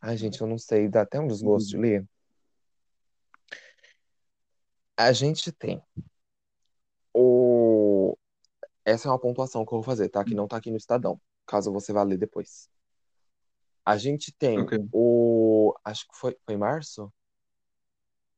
Ai, 0.00 0.16
gente, 0.16 0.40
eu 0.40 0.46
não 0.46 0.56
sei, 0.58 0.88
dá 0.88 1.02
até 1.02 1.20
um 1.20 1.26
desgosto 1.26 1.68
de 1.68 1.76
ler. 1.76 2.06
A 4.96 5.12
gente 5.12 5.52
tem 5.52 5.82
o. 7.14 8.16
Essa 8.84 9.08
é 9.08 9.10
uma 9.10 9.18
pontuação 9.18 9.64
que 9.64 9.72
eu 9.72 9.78
vou 9.78 9.82
fazer, 9.82 10.08
tá? 10.08 10.24
Que 10.24 10.34
não 10.34 10.48
tá 10.48 10.56
aqui 10.56 10.70
no 10.70 10.76
Estadão, 10.76 11.20
caso 11.46 11.72
você 11.72 11.92
vá 11.92 12.02
ler 12.02 12.18
depois. 12.18 12.68
A 13.84 13.96
gente 13.96 14.32
tem 14.32 14.58
Ok. 14.58 14.78
o. 14.92 15.74
Acho 15.84 16.06
que 16.08 16.16
foi, 16.16 16.36
foi 16.44 16.54
em 16.54 16.58
março? 16.58 17.12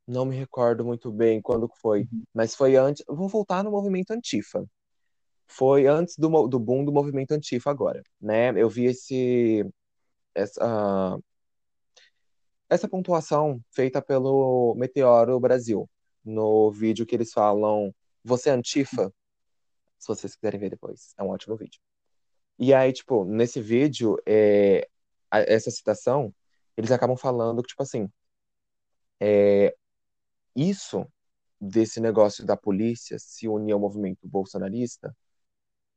Não 0.06 0.24
me 0.24 0.36
recordo 0.36 0.84
muito 0.84 1.12
bem 1.12 1.40
quando 1.40 1.68
foi, 1.80 2.02
Uhum. 2.12 2.24
mas 2.34 2.54
foi 2.54 2.76
antes. 2.76 3.04
Vou 3.08 3.28
voltar 3.28 3.62
no 3.62 3.70
movimento 3.70 4.10
Antifa. 4.10 4.64
Foi 5.46 5.86
antes 5.86 6.16
do, 6.16 6.48
do 6.48 6.58
boom 6.58 6.84
do 6.84 6.92
movimento 6.92 7.32
Antifa 7.32 7.70
agora, 7.70 8.02
né? 8.20 8.50
Eu 8.60 8.68
vi 8.68 8.86
esse 8.86 9.64
essa 10.34 11.18
essa 12.72 12.88
pontuação 12.88 13.60
feita 13.70 14.00
pelo 14.02 14.74
Meteoro 14.76 15.38
Brasil 15.40 15.88
no 16.24 16.70
vídeo 16.72 17.06
que 17.06 17.14
eles 17.14 17.32
falam 17.32 17.94
você 18.24 18.50
é 18.50 18.52
Antifa? 18.52 19.12
Se 19.98 20.08
vocês 20.08 20.34
quiserem 20.36 20.60
ver 20.60 20.70
depois, 20.70 21.14
é 21.18 21.22
um 21.22 21.28
ótimo 21.30 21.56
vídeo. 21.56 21.80
E 22.58 22.74
aí, 22.74 22.92
tipo, 22.92 23.24
nesse 23.24 23.60
vídeo, 23.60 24.16
é, 24.26 24.88
essa 25.32 25.70
citação, 25.70 26.34
eles 26.76 26.90
acabam 26.92 27.16
falando 27.16 27.62
que, 27.62 27.68
tipo 27.68 27.82
assim, 27.82 28.08
é, 29.20 29.74
isso 30.56 31.06
desse 31.60 32.00
negócio 32.00 32.44
da 32.44 32.56
polícia 32.56 33.18
se 33.18 33.48
unir 33.48 33.72
ao 33.72 33.80
movimento 33.80 34.26
bolsonarista, 34.28 35.16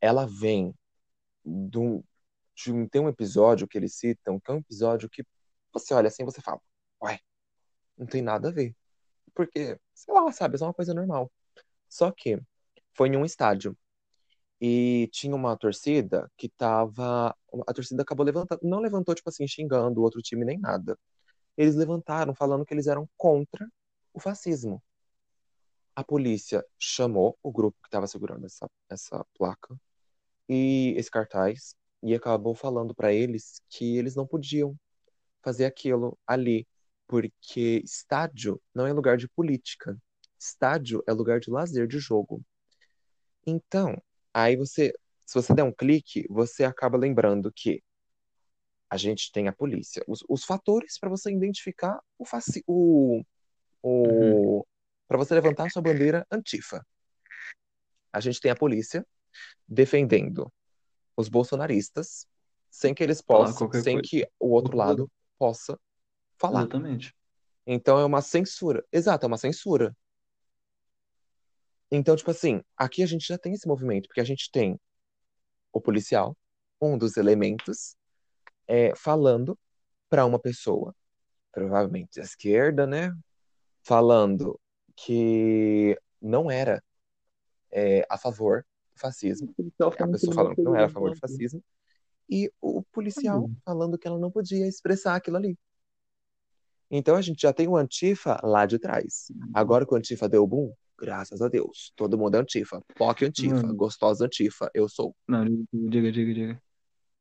ela 0.01 0.25
vem 0.25 0.73
de 1.45 1.77
um, 1.79 2.03
de 2.55 2.71
um- 2.73 2.87
tem 2.87 3.01
um 3.01 3.09
episódio 3.09 3.67
que 3.67 3.77
eles 3.77 3.95
citam, 3.95 4.39
que 4.39 4.51
é 4.51 4.55
um 4.55 4.59
episódio 4.59 5.09
que 5.09 5.23
você 5.79 5.93
olha 5.93 6.07
assim 6.07 6.23
e 6.23 6.25
você 6.25 6.41
fala, 6.41 6.61
uai, 7.01 7.19
não 7.97 8.07
tem 8.07 8.21
nada 8.21 8.49
a 8.49 8.51
ver. 8.51 8.75
Porque, 9.33 9.79
sei 9.93 10.13
lá, 10.13 10.31
sabe, 10.31 10.57
é 10.59 10.63
uma 10.65 10.73
coisa 10.73 10.93
normal. 10.93 11.31
Só 11.89 12.11
que 12.11 12.39
foi 12.93 13.09
em 13.09 13.17
um 13.17 13.25
estádio 13.25 13.77
e 14.61 15.09
tinha 15.11 15.35
uma 15.35 15.57
torcida 15.57 16.31
que 16.37 16.49
tava. 16.49 17.35
A 17.67 17.73
torcida 17.73 18.03
acabou 18.03 18.25
levantando, 18.25 18.61
não 18.63 18.79
levantou, 18.79 19.15
tipo 19.15 19.29
assim, 19.29 19.47
xingando 19.47 19.99
o 19.99 20.03
outro 20.03 20.21
time 20.21 20.45
nem 20.45 20.59
nada. 20.59 20.97
Eles 21.57 21.75
levantaram 21.75 22.33
falando 22.35 22.65
que 22.65 22.73
eles 22.73 22.87
eram 22.87 23.09
contra 23.17 23.69
o 24.13 24.19
fascismo. 24.19 24.81
A 25.95 26.03
polícia 26.03 26.65
chamou 26.77 27.37
o 27.41 27.51
grupo 27.51 27.77
que 27.81 27.87
estava 27.87 28.07
segurando 28.07 28.45
essa, 28.45 28.69
essa 28.89 29.25
placa 29.37 29.75
e 30.49 30.93
esse 30.97 31.09
cartaz 31.09 31.75
e 32.03 32.13
acabou 32.13 32.53
falando 32.53 32.93
para 32.93 33.13
eles 33.13 33.61
que 33.69 33.97
eles 33.97 34.15
não 34.15 34.27
podiam 34.27 34.77
fazer 35.45 35.65
aquilo 35.65 36.17
ali, 36.25 36.67
porque 37.07 37.79
estádio 37.85 38.59
não 38.73 38.87
é 38.87 38.91
lugar 38.91 39.15
de 39.15 39.29
política. 39.29 39.95
estádio 40.39 41.03
é 41.07 41.13
lugar 41.13 41.39
de 41.39 41.51
lazer, 41.51 41.87
de 41.87 41.99
jogo. 41.99 42.43
Então, 43.45 43.95
aí 44.33 44.55
você, 44.55 44.91
se 45.23 45.35
você 45.35 45.53
der 45.53 45.63
um 45.63 45.71
clique, 45.71 46.25
você 46.31 46.63
acaba 46.63 46.97
lembrando 46.97 47.51
que 47.55 47.83
a 48.89 48.97
gente 48.97 49.31
tem 49.31 49.47
a 49.47 49.53
polícia. 49.53 50.03
Os, 50.07 50.23
os 50.27 50.43
fatores 50.43 50.97
para 50.97 51.09
você 51.09 51.31
identificar 51.31 51.99
o, 52.17 52.25
faci, 52.25 52.63
o, 52.65 53.21
o 53.83 54.57
Uhum. 54.57 54.63
para 55.07 55.17
você 55.17 55.35
levantar 55.35 55.69
sua 55.69 55.81
bandeira 55.81 56.25
antifa. 56.31 56.83
A 58.11 58.19
gente 58.19 58.41
tem 58.41 58.49
a 58.49 58.55
polícia 58.55 59.05
defendendo 59.67 60.51
os 61.15 61.29
bolsonaristas 61.29 62.27
sem 62.69 62.93
que 62.93 63.03
eles 63.03 63.21
possam, 63.21 63.53
qualquer 63.53 63.83
sem 63.83 63.95
coisa. 63.95 64.09
que 64.09 64.27
o 64.39 64.49
outro 64.49 64.75
lado 64.75 65.11
possa 65.37 65.79
falar. 66.37 66.61
Exatamente. 66.61 67.15
Então 67.65 67.99
é 67.99 68.05
uma 68.05 68.21
censura. 68.21 68.85
Exato, 68.91 69.25
é 69.25 69.27
uma 69.27 69.37
censura. 69.37 69.95
Então, 71.91 72.15
tipo 72.15 72.31
assim, 72.31 72.61
aqui 72.75 73.03
a 73.03 73.05
gente 73.05 73.27
já 73.27 73.37
tem 73.37 73.53
esse 73.53 73.67
movimento, 73.67 74.07
porque 74.07 74.21
a 74.21 74.25
gente 74.25 74.49
tem 74.51 74.79
o 75.71 75.79
policial, 75.79 76.35
um 76.81 76.97
dos 76.97 77.17
elementos, 77.17 77.95
é, 78.67 78.93
falando 78.95 79.57
para 80.09 80.25
uma 80.25 80.39
pessoa, 80.39 80.95
provavelmente 81.51 82.15
da 82.15 82.23
esquerda, 82.23 82.87
né? 82.87 83.15
Falando 83.83 84.59
que 84.95 85.97
não 86.21 86.49
era 86.49 86.83
é, 87.71 88.05
a 88.09 88.17
favor 88.17 88.65
do 88.93 88.99
fascismo. 88.99 89.53
A 89.79 90.07
pessoa 90.07 90.33
falando 90.33 90.55
que 90.55 90.61
não 90.61 90.75
era 90.75 90.85
a 90.85 90.89
favor 90.89 91.11
do 91.11 91.19
fascismo. 91.19 91.63
E 92.29 92.51
o 92.61 92.81
policial 92.83 93.49
falando 93.63 93.97
que 93.97 94.07
ela 94.07 94.17
não 94.17 94.31
podia 94.31 94.67
expressar 94.67 95.15
aquilo 95.15 95.37
ali. 95.37 95.57
Então 96.89 97.15
a 97.15 97.21
gente 97.21 97.41
já 97.41 97.51
tem 97.53 97.67
o 97.67 97.75
Antifa 97.75 98.39
lá 98.43 98.65
de 98.65 98.79
trás. 98.79 99.31
Agora 99.53 99.85
que 99.85 99.93
o 99.93 99.97
Antifa 99.97 100.29
deu 100.29 100.45
boom, 100.45 100.73
graças 100.97 101.41
a 101.41 101.47
Deus. 101.47 101.91
Todo 101.95 102.17
mundo 102.17 102.35
é 102.35 102.39
Antifa. 102.39 102.81
POC 102.95 103.25
Antifa, 103.25 103.55
Mano. 103.55 103.75
gostosa 103.75 104.25
Antifa, 104.25 104.69
eu 104.73 104.87
sou. 104.87 105.15
Não, 105.27 105.45
diga, 105.73 106.11
diga, 106.11 106.33
diga. 106.33 106.61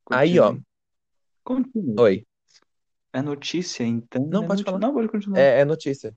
Aí, 0.09 0.39
ó. 0.39 0.55
Continue. 1.43 1.95
Oi. 1.99 2.27
É 3.11 3.21
notícia, 3.21 3.83
então? 3.83 4.25
Não, 4.27 4.43
é 4.43 4.47
pode 4.47 4.59
noti- 4.59 4.65
falar. 4.65 4.79
Não, 4.79 4.93
pode 4.93 5.07
continuar. 5.07 5.39
É, 5.39 5.61
é 5.61 5.65
notícia. 5.65 6.15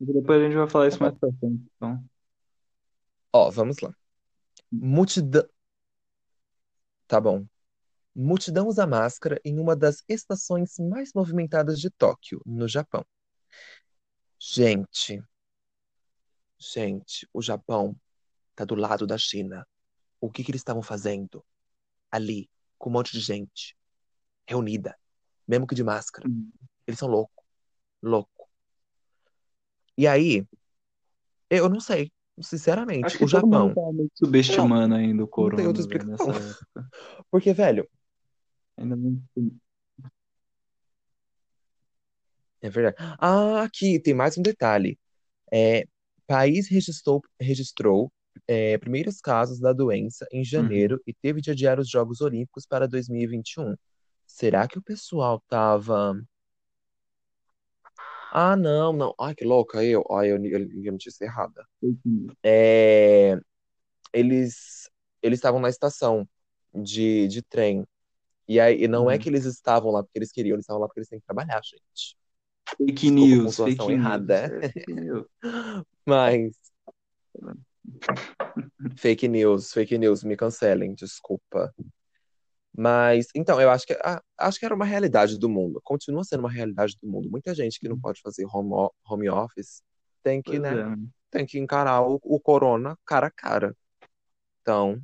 Depois 0.00 0.40
a 0.40 0.44
gente 0.44 0.56
vai 0.56 0.68
falar 0.68 0.88
isso 0.88 0.98
Tá 0.98 1.04
mais 1.06 1.18
pra 1.18 1.32
frente. 1.32 1.62
Então. 1.76 2.04
Ó, 3.32 3.50
vamos 3.50 3.78
lá. 3.80 3.94
Multidão. 4.70 5.48
Tá 7.06 7.20
bom. 7.20 7.46
Multidão 8.20 8.66
usa 8.66 8.84
máscara 8.84 9.40
em 9.44 9.60
uma 9.60 9.76
das 9.76 10.02
estações 10.08 10.76
mais 10.80 11.12
movimentadas 11.14 11.78
de 11.78 11.88
Tóquio, 11.88 12.42
no 12.44 12.66
Japão. 12.66 13.06
Gente, 14.36 15.22
gente, 16.58 17.28
o 17.32 17.40
Japão 17.40 17.94
tá 18.56 18.64
do 18.64 18.74
lado 18.74 19.06
da 19.06 19.16
China. 19.16 19.64
O 20.20 20.28
que 20.28 20.42
que 20.42 20.50
eles 20.50 20.62
estavam 20.62 20.82
fazendo 20.82 21.44
ali, 22.10 22.50
com 22.76 22.90
um 22.90 22.94
monte 22.94 23.12
de 23.12 23.20
gente 23.20 23.76
reunida, 24.48 24.98
mesmo 25.46 25.64
que 25.64 25.76
de 25.76 25.84
máscara? 25.84 26.28
Hum. 26.28 26.50
Eles 26.88 26.98
são 26.98 27.08
loucos, 27.08 27.44
louco. 28.02 28.50
E 29.96 30.08
aí, 30.08 30.44
eu 31.48 31.68
não 31.68 31.78
sei, 31.78 32.10
sinceramente, 32.40 33.06
Acho 33.06 33.18
que 33.18 33.24
o 33.24 33.28
Japão, 33.28 33.72
tá 33.72 33.80
subestimando 34.14 34.96
ainda 34.96 35.22
o 35.22 35.26
tem 35.26 35.30
corona, 35.30 35.68
outra 35.68 35.84
velho, 35.84 36.02
explicação. 36.02 36.34
porque, 37.30 37.52
velho, 37.52 37.88
Ainda 38.78 38.96
não. 38.96 39.20
É 42.60 42.70
verdade. 42.70 42.96
Ah, 43.18 43.62
aqui 43.62 44.00
tem 44.00 44.14
mais 44.14 44.36
um 44.38 44.42
detalhe. 44.42 44.98
É, 45.52 45.84
país 46.26 46.68
registrou, 46.70 47.22
registrou 47.40 48.12
é, 48.46 48.78
primeiros 48.78 49.20
casos 49.20 49.60
da 49.60 49.72
doença 49.72 50.26
em 50.32 50.44
janeiro 50.44 51.00
e 51.06 51.14
teve 51.14 51.40
de 51.40 51.50
adiar 51.50 51.78
os 51.80 51.88
Jogos 51.88 52.20
Olímpicos 52.20 52.66
para 52.66 52.86
2021. 52.86 53.74
Será 54.26 54.68
que 54.68 54.78
o 54.78 54.82
pessoal 54.82 55.42
tava. 55.48 56.14
Ah, 58.30 58.56
não, 58.56 58.92
não. 58.92 59.14
Ai, 59.18 59.34
que 59.34 59.44
louca 59.44 59.82
eu. 59.82 60.04
Ai, 60.10 60.30
eu, 60.30 60.36
eu 60.36 60.58
li 60.58 60.88
a 60.88 60.92
notícia 60.92 61.24
errada. 61.24 61.66
É, 62.44 63.36
eles 64.12 64.88
eles 65.22 65.38
estavam 65.38 65.60
na 65.60 65.68
estação 65.68 66.28
de, 66.74 67.26
de 67.28 67.42
trem. 67.42 67.84
E 68.48 68.58
aí, 68.58 68.82
e 68.84 68.88
não 68.88 69.10
é 69.10 69.14
Uhum. 69.14 69.20
que 69.20 69.28
eles 69.28 69.44
estavam 69.44 69.92
lá 69.92 70.02
porque 70.02 70.18
eles 70.18 70.32
queriam, 70.32 70.54
eles 70.54 70.64
estavam 70.64 70.80
lá 70.80 70.88
porque 70.88 71.00
eles 71.00 71.08
têm 71.08 71.20
que 71.20 71.26
trabalhar, 71.26 71.60
gente. 71.62 72.16
Fake 72.76 72.92
Desculpa 72.92 73.20
news, 73.20 73.56
fake 73.56 73.78
news. 73.78 73.90
errada. 73.90 74.34
É 74.34 74.68
fake 74.70 74.92
news. 74.94 75.26
Mas. 76.06 76.56
Fake 78.96 79.28
news, 79.28 79.72
fake 79.72 79.98
news, 79.98 80.24
me 80.24 80.36
cancelem, 80.36 80.94
desculpa. 80.94 81.74
Mas, 82.76 83.28
então, 83.34 83.60
eu 83.60 83.70
acho 83.70 83.86
que, 83.86 83.92
ah, 84.04 84.22
acho 84.38 84.58
que 84.58 84.64
era 84.64 84.74
uma 84.74 84.84
realidade 84.84 85.38
do 85.38 85.48
mundo. 85.48 85.80
Continua 85.82 86.24
sendo 86.24 86.40
uma 86.40 86.50
realidade 86.50 86.96
do 87.02 87.08
mundo. 87.08 87.30
Muita 87.30 87.54
gente 87.54 87.78
que 87.80 87.88
não 87.88 87.98
pode 87.98 88.20
fazer 88.20 88.46
home, 88.46 88.90
home 89.04 89.28
office 89.28 89.82
tem 90.22 90.40
que, 90.40 90.58
Pois 90.58 90.62
né, 90.62 90.92
é. 90.92 90.96
tem 91.30 91.46
que 91.46 91.58
encarar 91.58 92.02
o, 92.02 92.20
o 92.22 92.40
corona 92.40 92.96
cara 93.04 93.26
a 93.26 93.30
cara. 93.30 93.76
Então, 94.62 95.02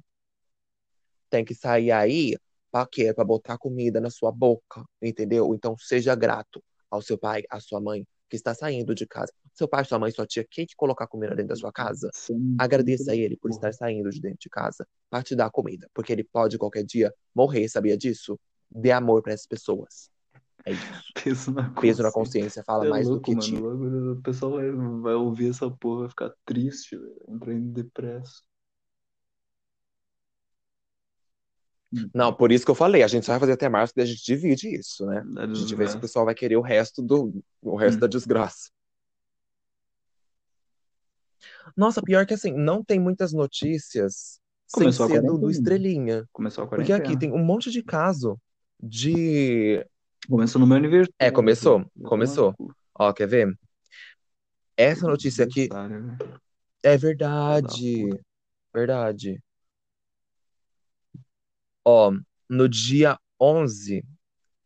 tem 1.28 1.44
que 1.44 1.54
sair 1.54 1.90
aí 1.90 2.36
pra 2.74 2.84
quê? 2.86 3.14
Pra 3.14 3.24
botar 3.24 3.56
comida 3.56 4.00
na 4.00 4.10
sua 4.10 4.32
boca, 4.32 4.84
entendeu? 5.00 5.54
Então, 5.54 5.76
seja 5.78 6.12
grato 6.16 6.60
ao 6.90 7.00
seu 7.00 7.16
pai, 7.16 7.44
à 7.48 7.60
sua 7.60 7.80
mãe, 7.80 8.04
que 8.28 8.34
está 8.34 8.52
saindo 8.52 8.96
de 8.96 9.06
casa. 9.06 9.32
Seu 9.52 9.68
pai, 9.68 9.84
sua 9.84 9.96
mãe, 9.96 10.10
sua 10.10 10.26
tia, 10.26 10.44
quem 10.50 10.66
que 10.66 10.74
colocar 10.74 11.06
comida 11.06 11.36
dentro 11.36 11.50
da 11.50 11.56
sua 11.56 11.70
casa? 11.70 12.10
Sim. 12.12 12.56
Agradeça 12.58 13.12
a 13.12 13.16
ele 13.16 13.36
por 13.36 13.52
estar 13.52 13.72
saindo 13.72 14.10
de 14.10 14.20
dentro 14.20 14.40
de 14.40 14.48
casa 14.50 14.84
para 15.08 15.22
te 15.22 15.36
dar 15.36 15.50
comida, 15.52 15.88
porque 15.94 16.12
ele 16.12 16.24
pode 16.24 16.58
qualquer 16.58 16.82
dia 16.82 17.14
morrer, 17.32 17.68
sabia 17.68 17.96
disso? 17.96 18.36
Dê 18.68 18.90
amor 18.90 19.22
para 19.22 19.34
essas 19.34 19.46
pessoas. 19.46 20.10
É 20.64 20.72
isso. 20.72 21.12
Peso 21.22 21.52
na 21.52 21.70
Peso 21.70 22.02
na 22.02 22.10
consciência. 22.10 22.62
consciência 22.62 22.64
fala 22.64 22.86
é 22.86 22.88
mais 22.88 23.06
do 23.06 23.12
louco, 23.12 23.24
que 23.26 23.36
mano. 23.36 23.46
tiro. 23.46 24.14
O 24.14 24.22
pessoal 24.22 24.52
vai, 24.52 24.72
vai 24.72 25.14
ouvir 25.14 25.50
essa 25.50 25.70
porra, 25.70 26.00
vai 26.00 26.08
ficar 26.08 26.32
triste, 26.44 26.98
em 27.28 27.70
depresso. 27.70 28.42
Não, 32.14 32.32
por 32.32 32.50
isso 32.50 32.64
que 32.64 32.70
eu 32.70 32.74
falei, 32.74 33.02
a 33.02 33.08
gente 33.08 33.24
só 33.26 33.32
vai 33.32 33.40
fazer 33.40 33.52
até 33.52 33.68
março, 33.68 33.92
daí 33.96 34.04
a 34.04 34.06
gente 34.08 34.24
divide 34.24 34.74
isso, 34.74 35.06
né? 35.06 35.22
Da 35.26 35.44
A 35.44 35.54
gente 35.54 35.74
vê 35.74 35.86
se 35.86 35.96
o 35.96 36.00
pessoal 36.00 36.24
vai 36.24 36.34
querer 36.34 36.56
o 36.56 36.60
resto 36.62 37.02
do 37.02 37.42
o 37.62 37.76
resto 37.76 37.96
Hum. 37.96 38.00
da 38.00 38.06
desgraça. 38.06 38.70
Nossa, 41.76 42.02
pior 42.02 42.26
que 42.26 42.34
assim, 42.34 42.52
não 42.52 42.84
tem 42.84 42.98
muitas 43.00 43.32
notícias 43.32 44.40
sem 44.66 44.84
Começou 44.84 45.06
a 45.06 45.08
ser 45.08 45.22
do. 45.22 45.50
Estrelinha. 45.50 46.24
Começou 46.32 46.64
a 46.64 46.66
Porque 46.66 46.92
aqui 46.92 47.16
tem 47.16 47.32
um 47.32 47.44
monte 47.44 47.70
de 47.70 47.82
caso 47.82 48.38
de. 48.82 49.84
Começou 50.28 50.60
no 50.60 50.66
meu 50.66 50.76
aniversário. 50.76 51.14
É, 51.18 51.30
começou, 51.30 51.84
começou. 52.02 52.54
Ó, 52.98 53.12
quer 53.12 53.26
ver? 53.26 53.58
Essa 54.76 55.06
notícia 55.06 55.44
aqui 55.44 55.68
velho. 55.68 56.16
é 56.82 56.96
verdade. 56.96 58.20
Verdade. 58.72 59.40
Ó, 61.84 62.12
no 62.48 62.68
dia 62.68 63.18
11, 63.40 64.04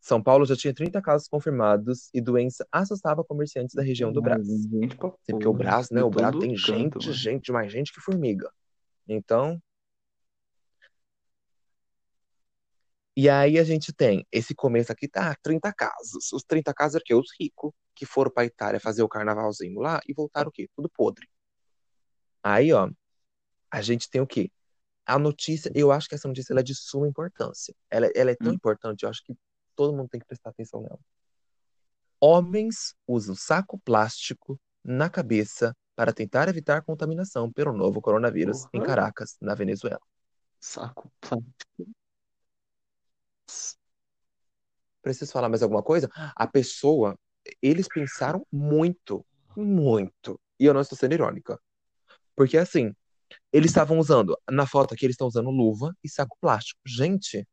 São 0.00 0.22
Paulo 0.22 0.46
já 0.46 0.56
tinha 0.56 0.72
30 0.72 1.02
casos 1.02 1.28
confirmados 1.28 2.08
e 2.14 2.20
doença 2.20 2.66
assustava 2.70 3.24
comerciantes 3.24 3.74
da 3.74 3.82
região 3.82 4.12
do 4.12 4.22
Brás. 4.22 4.46
Gente 4.46 4.96
porque 4.96 5.46
o. 5.46 5.52
Brás, 5.52 5.90
né? 5.90 6.02
O 6.02 6.10
Brás 6.10 6.36
tem 6.38 6.54
canto, 6.54 7.00
gente, 7.00 7.06
mano. 7.06 7.12
gente, 7.12 7.52
mais 7.52 7.72
gente 7.72 7.92
que 7.92 8.00
formiga. 8.00 8.50
Então, 9.08 9.60
e 13.20 13.28
aí 13.28 13.58
a 13.58 13.64
gente 13.64 13.92
tem 13.92 14.24
esse 14.30 14.54
começo 14.54 14.92
aqui, 14.92 15.08
tá? 15.08 15.34
30 15.42 15.72
casos. 15.72 16.32
Os 16.32 16.44
30 16.44 16.72
casos 16.72 16.94
é 16.94 16.98
o 16.98 17.02
quê? 17.04 17.14
Os 17.16 17.26
ricos 17.36 17.72
que 17.92 18.06
foram 18.06 18.30
pra 18.30 18.44
Itália 18.44 18.78
fazer 18.78 19.02
o 19.02 19.08
carnavalzinho 19.08 19.80
lá 19.80 20.00
e 20.06 20.14
voltaram 20.14 20.50
o 20.50 20.52
quê? 20.52 20.68
Tudo 20.76 20.88
podre. 20.88 21.28
Aí, 22.44 22.72
ó, 22.72 22.88
a 23.72 23.82
gente 23.82 24.08
tem 24.08 24.20
o 24.20 24.26
quê? 24.26 24.52
A 25.08 25.18
notícia, 25.18 25.72
eu 25.74 25.90
acho 25.90 26.06
que 26.06 26.14
essa 26.14 26.28
notícia 26.28 26.52
é 26.52 26.62
de 26.62 26.74
suma 26.74 27.08
importância. 27.08 27.74
Ela, 27.90 28.10
ela 28.14 28.30
é 28.30 28.34
tão 28.34 28.52
Hum. 28.52 28.56
importante, 28.56 29.04
eu 29.04 29.08
acho 29.08 29.24
que 29.24 29.34
todo 29.74 29.96
mundo 29.96 30.08
tem 30.10 30.20
que 30.20 30.26
prestar 30.26 30.50
atenção 30.50 30.82
nela. 30.82 30.98
Homens 32.20 32.94
usam 33.06 33.34
saco 33.34 33.78
plástico 33.78 34.60
na 34.84 35.08
cabeça 35.08 35.74
para 35.96 36.12
tentar 36.12 36.46
evitar 36.48 36.82
contaminação 36.82 37.50
pelo 37.50 37.72
novo 37.72 38.02
coronavírus 38.02 38.66
em 38.66 38.80
Porra. 38.80 38.86
Caracas, 38.86 39.36
na 39.40 39.54
Venezuela. 39.54 40.00
Saco 40.60 41.10
plástico. 41.20 41.88
Preciso 45.00 45.32
falar 45.32 45.48
mais 45.48 45.62
alguma 45.62 45.82
coisa? 45.82 46.08
A 46.36 46.46
pessoa, 46.46 47.18
eles 47.62 47.88
pensaram 47.88 48.46
muito, 48.52 49.24
muito. 49.56 50.38
E 50.60 50.66
eu 50.66 50.74
não 50.74 50.82
estou 50.82 50.98
sendo 50.98 51.14
irônica. 51.14 51.58
Porque 52.36 52.58
assim, 52.58 52.94
eles 53.52 53.70
estavam 53.70 53.98
usando, 53.98 54.36
na 54.50 54.66
foto 54.66 54.94
aqui, 54.94 55.04
eles 55.06 55.14
estão 55.14 55.26
usando 55.26 55.50
luva 55.50 55.94
e 56.02 56.08
saco 56.08 56.36
plástico. 56.40 56.80
Gente, 56.86 57.46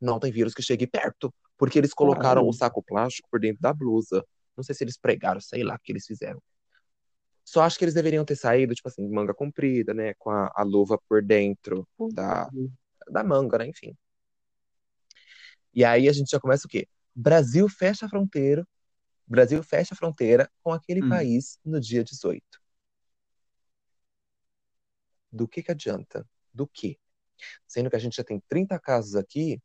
não 0.00 0.18
tem 0.18 0.30
vírus 0.32 0.54
que 0.54 0.62
chegue 0.62 0.86
perto. 0.86 1.32
Porque 1.56 1.76
eles 1.78 1.92
colocaram 1.92 2.42
Caralho. 2.42 2.48
o 2.48 2.52
saco 2.52 2.82
plástico 2.82 3.28
por 3.30 3.40
dentro 3.40 3.60
da 3.60 3.72
blusa. 3.72 4.24
Não 4.56 4.62
sei 4.62 4.74
se 4.74 4.84
eles 4.84 4.96
pregaram, 4.96 5.40
sei 5.40 5.64
lá 5.64 5.74
o 5.74 5.78
que 5.82 5.90
eles 5.90 6.06
fizeram. 6.06 6.40
Só 7.44 7.62
acho 7.62 7.78
que 7.78 7.84
eles 7.84 7.94
deveriam 7.94 8.24
ter 8.24 8.36
saído, 8.36 8.74
tipo 8.74 8.88
assim, 8.88 9.08
manga 9.08 9.34
comprida, 9.34 9.92
né? 9.92 10.14
Com 10.18 10.30
a, 10.30 10.52
a 10.54 10.62
luva 10.62 10.98
por 11.08 11.20
dentro 11.20 11.88
da, 12.12 12.48
da 13.10 13.24
manga, 13.24 13.58
né? 13.58 13.66
Enfim. 13.66 13.96
E 15.74 15.84
aí 15.84 16.08
a 16.08 16.12
gente 16.12 16.30
já 16.30 16.38
começa 16.38 16.66
o 16.66 16.70
quê? 16.70 16.86
Brasil 17.14 17.68
fecha 17.68 18.06
a 18.06 18.08
fronteira. 18.08 18.66
Brasil 19.26 19.62
fecha 19.62 19.94
a 19.94 19.96
fronteira 19.96 20.50
com 20.62 20.72
aquele 20.72 21.02
Hum. 21.02 21.08
país 21.08 21.58
no 21.64 21.80
dia 21.80 22.04
18. 22.04 22.57
Do 25.30 25.46
que 25.46 25.62
que 25.62 25.70
adianta? 25.70 26.26
Do 26.52 26.66
que? 26.66 26.98
Sendo 27.66 27.90
que 27.90 27.96
a 27.96 28.00
gente 28.00 28.16
já 28.16 28.24
tem 28.24 28.42
30 28.48 28.78
casos 28.78 29.14
aqui, 29.14 29.60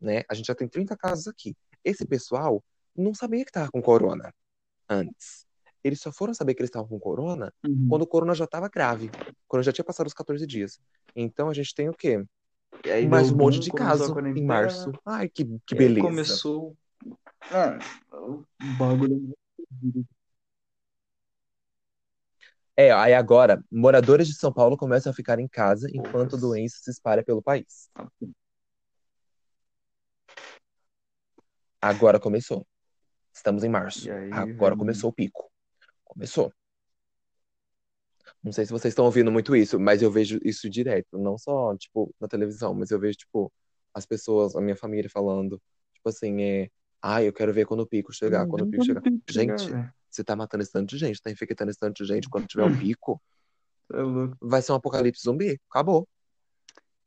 né? 0.00 0.22
A 0.28 0.34
gente 0.34 0.46
já 0.46 0.54
tem 0.54 0.68
30 0.68 0.96
casos 0.96 1.26
aqui. 1.26 1.56
Esse 1.84 2.06
pessoal 2.06 2.62
não 2.94 3.14
sabia 3.14 3.44
que 3.44 3.50
estava 3.50 3.70
com 3.70 3.82
corona 3.82 4.32
antes. 4.88 5.46
Eles 5.82 6.00
só 6.00 6.12
foram 6.12 6.34
saber 6.34 6.54
que 6.54 6.60
eles 6.60 6.68
estavam 6.68 6.88
com 6.88 6.98
corona 6.98 7.52
Uhum. 7.64 7.86
quando 7.88 8.02
o 8.02 8.06
corona 8.06 8.34
já 8.34 8.44
estava 8.44 8.68
grave, 8.68 9.10
quando 9.46 9.62
já 9.62 9.72
tinha 9.72 9.84
passado 9.84 10.06
os 10.06 10.14
14 10.14 10.46
dias. 10.46 10.80
Então 11.14 11.48
a 11.48 11.54
gente 11.54 11.74
tem 11.74 11.88
o 11.88 11.94
quê? 11.94 12.24
Mais 13.08 13.30
um 13.30 13.36
monte 13.36 13.60
de 13.60 13.70
começou 13.70 13.86
a 13.86 14.14
caso 14.14 14.20
em 14.20 14.44
março. 14.44 14.92
Ai, 15.04 15.28
que, 15.28 15.44
que 15.66 15.74
beleza. 15.74 16.06
começou 16.06 16.76
ah, 17.50 17.78
o 18.12 18.44
bagulho. 18.78 19.32
É, 22.76 22.92
aí 22.92 23.14
agora, 23.14 23.64
moradores 23.72 24.28
de 24.28 24.34
São 24.34 24.52
Paulo 24.52 24.76
começam 24.76 25.10
a 25.10 25.14
ficar 25.14 25.38
em 25.38 25.48
casa 25.48 25.88
enquanto 25.94 26.36
a 26.36 26.38
doença 26.38 26.76
se 26.78 26.90
espalha 26.90 27.24
pelo 27.24 27.40
país. 27.40 27.90
Agora 31.80 32.20
começou. 32.20 32.66
Estamos 33.32 33.64
em 33.64 33.68
março. 33.70 34.10
Aí 34.10 34.30
Agora 34.30 34.76
começou 34.76 35.08
o 35.08 35.12
pico. 35.12 35.50
Começou. 36.04 36.52
Não 38.42 38.52
sei 38.52 38.66
se 38.66 38.72
vocês 38.72 38.92
estão 38.92 39.06
ouvindo 39.06 39.32
muito 39.32 39.56
isso, 39.56 39.80
mas 39.80 40.02
eu 40.02 40.10
vejo 40.10 40.38
isso 40.44 40.68
direto. 40.68 41.18
Não 41.18 41.38
só, 41.38 41.74
tipo, 41.76 42.14
na 42.20 42.28
televisão, 42.28 42.74
mas 42.74 42.90
eu 42.90 42.98
vejo, 43.00 43.18
tipo, 43.18 43.50
as 43.94 44.04
pessoas, 44.04 44.54
a 44.54 44.60
minha 44.60 44.76
família 44.76 45.08
falando, 45.08 45.60
tipo 45.94 46.08
assim, 46.08 46.42
é. 46.42 46.70
Ai, 47.00 47.26
eu 47.26 47.32
quero 47.32 47.52
ver 47.52 47.66
quando 47.66 47.80
o 47.80 47.86
pico 47.86 48.12
chegar, 48.12 48.46
quando 48.46 48.62
o 48.62 48.70
pico 48.70 48.84
chegar. 48.84 49.02
Gente, 49.28 49.70
velho. 49.70 49.92
Você 50.16 50.24
tá 50.24 50.34
matando 50.34 50.62
esse 50.62 50.72
tanto 50.72 50.88
de 50.88 50.98
gente, 50.98 51.20
tá 51.20 51.30
infectando 51.30 51.70
esse 51.70 51.78
tanto 51.78 52.02
de 52.02 52.08
gente. 52.08 52.28
Quando 52.28 52.46
tiver 52.46 52.64
o 52.64 52.78
pico, 52.78 53.20
É 53.92 53.96
vai 54.40 54.60
ser 54.62 54.72
um 54.72 54.76
apocalipse 54.76 55.22
zumbi. 55.22 55.60
Acabou. 55.70 56.08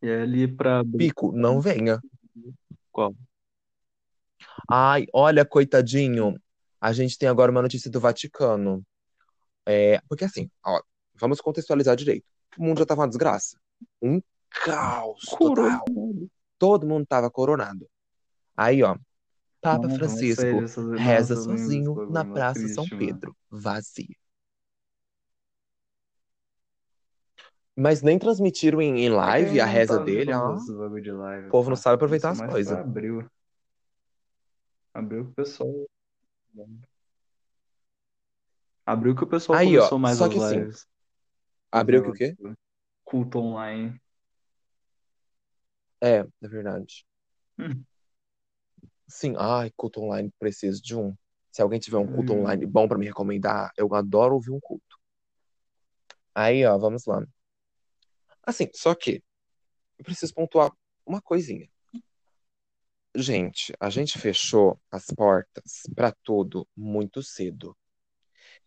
E 0.02 0.10
aí 0.10 0.22
ali 0.22 0.48
pra 0.48 0.84
Pico, 0.98 1.32
não 1.34 1.60
venha. 1.60 2.00
qual? 2.92 3.14
Ai, 4.70 5.06
olha, 5.14 5.46
coitadinho. 5.46 6.40
A 6.80 6.94
gente 6.94 7.18
tem 7.18 7.28
agora 7.28 7.52
uma 7.52 7.62
notícia 7.62 7.92
do 7.92 8.00
Vaticano. 8.00 8.86
É, 9.66 10.00
porque 10.08 10.24
assim, 10.24 10.50
ó, 10.66 10.82
vamos 11.16 11.42
contextualizar 11.42 11.96
direito. 11.96 12.26
O 12.58 12.64
mundo 12.64 12.80
já 12.80 12.86
tava 12.86 13.02
uma 13.02 13.08
desgraça. 13.08 13.60
Um 14.02 14.22
caos 14.50 15.22
total. 15.38 15.84
Todo 16.58 16.88
mundo 16.88 17.06
tava 17.06 17.30
coronado. 17.30 17.90
Aí, 18.56 18.82
ó, 18.84 18.98
Papa 19.62 19.88
Não, 19.88 19.98
não, 19.98 20.00
Francisco 20.00 20.64
nossa, 20.64 20.82
reza 20.96 21.36
sozinho 21.36 22.02
na 22.08 22.26
Praça 22.26 22.68
São 22.68 22.88
mano. 22.90 22.96
Pedro, 22.98 23.36
vazia. 23.50 24.16
Mas 27.76 28.02
nem 28.02 28.20
transmitiram 28.20 28.82
em, 28.82 29.00
em 29.06 29.10
É 29.24 29.34
live 29.40 29.60
a 29.60 29.66
não 29.66 29.66
reza 29.66 30.00
tava 30.00 30.06
dele, 30.06 30.34
ó. 30.34 30.56
de 31.02 31.12
live, 31.12 31.48
O 31.48 31.52
povo 31.52 31.70
não 31.70 31.76
pá. 31.76 31.82
sabe 31.82 31.96
aproveitar 31.96 32.30
Eu 32.30 32.32
as 32.32 32.38
sou 32.38 32.48
mais 32.48 32.52
coisas. 32.52 32.80
Abril 34.94 35.26
que 35.26 35.32
o 35.32 35.34
pessoal. 35.34 35.88
Abril 38.86 39.16
que 39.16 39.24
o 39.24 39.28
pessoal 39.28 39.58
Aí, 39.58 39.78
ó, 39.78 39.86
começou 39.88 40.00
mais 40.00 40.18
só 40.18 40.28
as 40.28 40.34
que 40.34 40.38
lives. 40.38 40.86
Abriu 41.72 42.04
que 42.04 42.10
o 42.12 42.14
quê? 42.14 42.38
Culto 43.04 43.40
online. 43.40 44.00
É, 46.02 46.20
é 46.42 46.48
verdade. 46.48 47.06
Hum. 47.58 47.86
Sim, 49.10 49.34
ai, 49.38 49.72
culto 49.76 50.02
online, 50.02 50.32
preciso 50.40 50.82
de 50.82 50.96
um. 50.96 51.16
Se 51.52 51.62
alguém 51.64 51.80
tiver 51.80 51.98
um 51.98 52.06
culto 52.06 52.32
Hum. 52.34 52.42
online 52.42 52.66
bom 52.66 52.88
pra 52.88 52.98
me 52.98 53.08
recomendar, 53.08 53.72
eu 53.76 53.94
adoro 53.96 54.36
ouvir 54.36 54.52
um 54.52 54.60
culto. 54.60 54.98
Aí, 56.34 56.64
ó, 56.64 56.78
vamos 56.78 57.06
lá. 57.06 57.26
Assim, 58.44 58.70
só 58.74 58.94
que 58.94 59.24
eu 59.98 60.06
preciso 60.06 60.34
pontuar 60.34 60.72
uma 61.06 61.22
coisinha. 61.22 61.68
Gente, 63.16 63.74
a 63.80 63.90
gente 63.90 64.20
fechou 64.20 64.80
as 64.92 65.08
portas 65.08 65.82
pra 65.96 66.12
tudo 66.24 66.68
muito 66.78 67.24
cedo. 67.24 67.76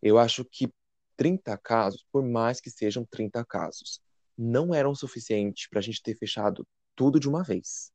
Eu 0.03 0.19
acho 0.19 0.45
que 0.45 0.69
30 1.17 1.57
casos, 1.57 2.05
por 2.11 2.25
mais 2.25 2.61
que 2.61 2.69
sejam 2.69 3.07
30 3.09 3.45
casos, 3.45 4.01
não 4.37 4.75
eram 4.75 4.93
suficientes 4.95 5.69
pra 5.69 5.81
gente 5.81 6.03
ter 6.03 6.17
fechado 6.17 6.67
tudo 6.97 7.21
de 7.21 7.29
uma 7.29 7.45
vez. 7.45 7.93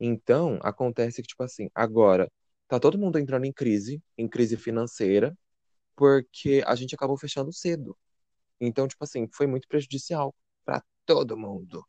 Então, 0.00 0.58
acontece 0.62 1.22
que, 1.22 1.28
tipo 1.28 1.42
assim, 1.42 1.68
agora 1.74 2.30
tá 2.66 2.80
todo 2.80 2.98
mundo 2.98 3.18
entrando 3.18 3.44
em 3.44 3.52
crise, 3.52 4.02
em 4.16 4.28
crise 4.28 4.56
financeira, 4.56 5.36
porque 5.96 6.62
a 6.66 6.74
gente 6.74 6.94
acabou 6.94 7.18
fechando 7.18 7.52
cedo. 7.52 7.96
Então, 8.60 8.88
tipo 8.88 9.04
assim, 9.04 9.28
foi 9.32 9.46
muito 9.46 9.68
prejudicial 9.68 10.34
para 10.64 10.82
todo 11.06 11.36
mundo, 11.36 11.84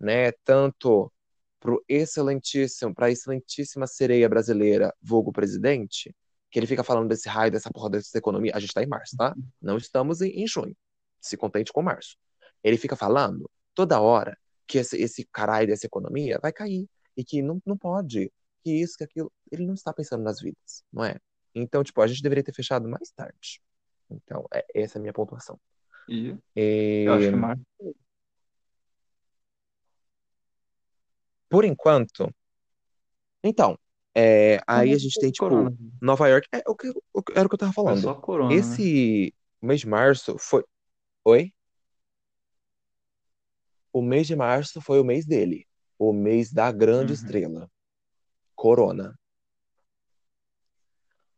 né? 0.00 0.32
Tanto 0.44 1.12
pro 1.60 1.82
excelentíssimo, 1.88 2.94
pra 2.94 3.10
excelentíssima 3.10 3.86
sereia 3.86 4.28
brasileira, 4.28 4.94
vulgo 5.02 5.32
presidente, 5.32 6.14
que 6.50 6.58
ele 6.58 6.66
fica 6.66 6.84
falando 6.84 7.08
desse 7.08 7.28
raio, 7.28 7.52
dessa 7.52 7.70
porra 7.70 7.90
dessa 7.90 8.18
economia. 8.18 8.52
A 8.54 8.60
gente 8.60 8.74
tá 8.74 8.82
em 8.82 8.86
março, 8.86 9.16
tá? 9.16 9.34
Não 9.62 9.76
estamos 9.76 10.20
em, 10.20 10.30
em 10.42 10.46
junho. 10.46 10.76
Se 11.20 11.36
contente 11.36 11.72
com 11.72 11.82
março. 11.82 12.16
Ele 12.62 12.76
fica 12.76 12.96
falando 12.96 13.50
toda 13.74 14.00
hora 14.00 14.38
que 14.66 14.78
esse, 14.78 14.96
esse 15.00 15.24
caralho 15.32 15.68
dessa 15.68 15.86
economia 15.86 16.38
vai 16.42 16.52
cair 16.52 16.88
e 17.16 17.24
que 17.24 17.42
não, 17.42 17.60
não 17.64 17.76
pode, 17.76 18.32
que 18.62 18.70
isso, 18.70 18.96
que 18.96 19.04
aquilo. 19.04 19.32
Ele 19.50 19.66
não 19.66 19.74
está 19.74 19.92
pensando 19.92 20.22
nas 20.22 20.40
vidas, 20.40 20.82
não 20.92 21.04
é? 21.04 21.18
Então, 21.54 21.84
tipo, 21.84 22.00
a 22.02 22.06
gente 22.06 22.22
deveria 22.22 22.42
ter 22.42 22.54
fechado 22.54 22.88
mais 22.88 23.10
tarde. 23.10 23.60
Então, 24.10 24.46
é, 24.52 24.64
essa 24.74 24.98
é 24.98 25.00
a 25.00 25.02
minha 25.02 25.12
pontuação. 25.12 25.58
E 26.08 26.36
E, 26.54 27.04
eu 27.06 27.14
acho 27.14 27.30
que 27.30 27.36
mais. 27.36 27.58
por 31.48 31.64
enquanto, 31.64 32.34
então, 33.44 33.78
é, 34.14 34.58
aí 34.66 34.92
a 34.92 34.98
gente 34.98 35.20
tem, 35.20 35.30
tipo, 35.30 35.48
corona. 35.48 35.76
Nova 36.00 36.28
York, 36.28 36.48
é 36.50 36.62
o 36.66 36.74
que, 36.74 36.88
o 36.88 37.22
era 37.34 37.46
o 37.46 37.48
que 37.48 37.54
eu 37.54 37.58
tava 37.58 37.72
falando. 37.72 38.00
só 38.00 38.14
corona, 38.14 38.48
né? 38.48 38.56
Esse 38.56 39.34
mês 39.60 39.80
de 39.80 39.88
março 39.88 40.36
foi. 40.38 40.64
Oi? 41.24 41.52
O 43.92 44.00
mês 44.02 44.26
de 44.26 44.34
março 44.34 44.80
foi 44.80 44.98
o 44.98 45.04
mês 45.04 45.26
dele. 45.26 45.66
O 45.98 46.12
mês 46.12 46.52
da 46.52 46.70
grande 46.72 47.12
Uhum. 47.12 47.14
estrela. 47.14 47.70
Corona. 48.54 49.18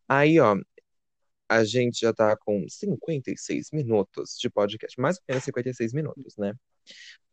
Aí, 0.09 0.39
ó, 0.41 0.57
a 1.49 1.65
gente 1.65 2.01
já 2.01 2.13
tá 2.13 2.37
com 2.37 2.65
56 2.69 3.71
minutos 3.73 4.37
de 4.39 4.49
podcast. 4.51 5.01
Mais 5.01 5.17
ou 5.17 5.23
menos 5.29 5.45
56 5.45 5.93
minutos, 5.93 6.37
né? 6.37 6.53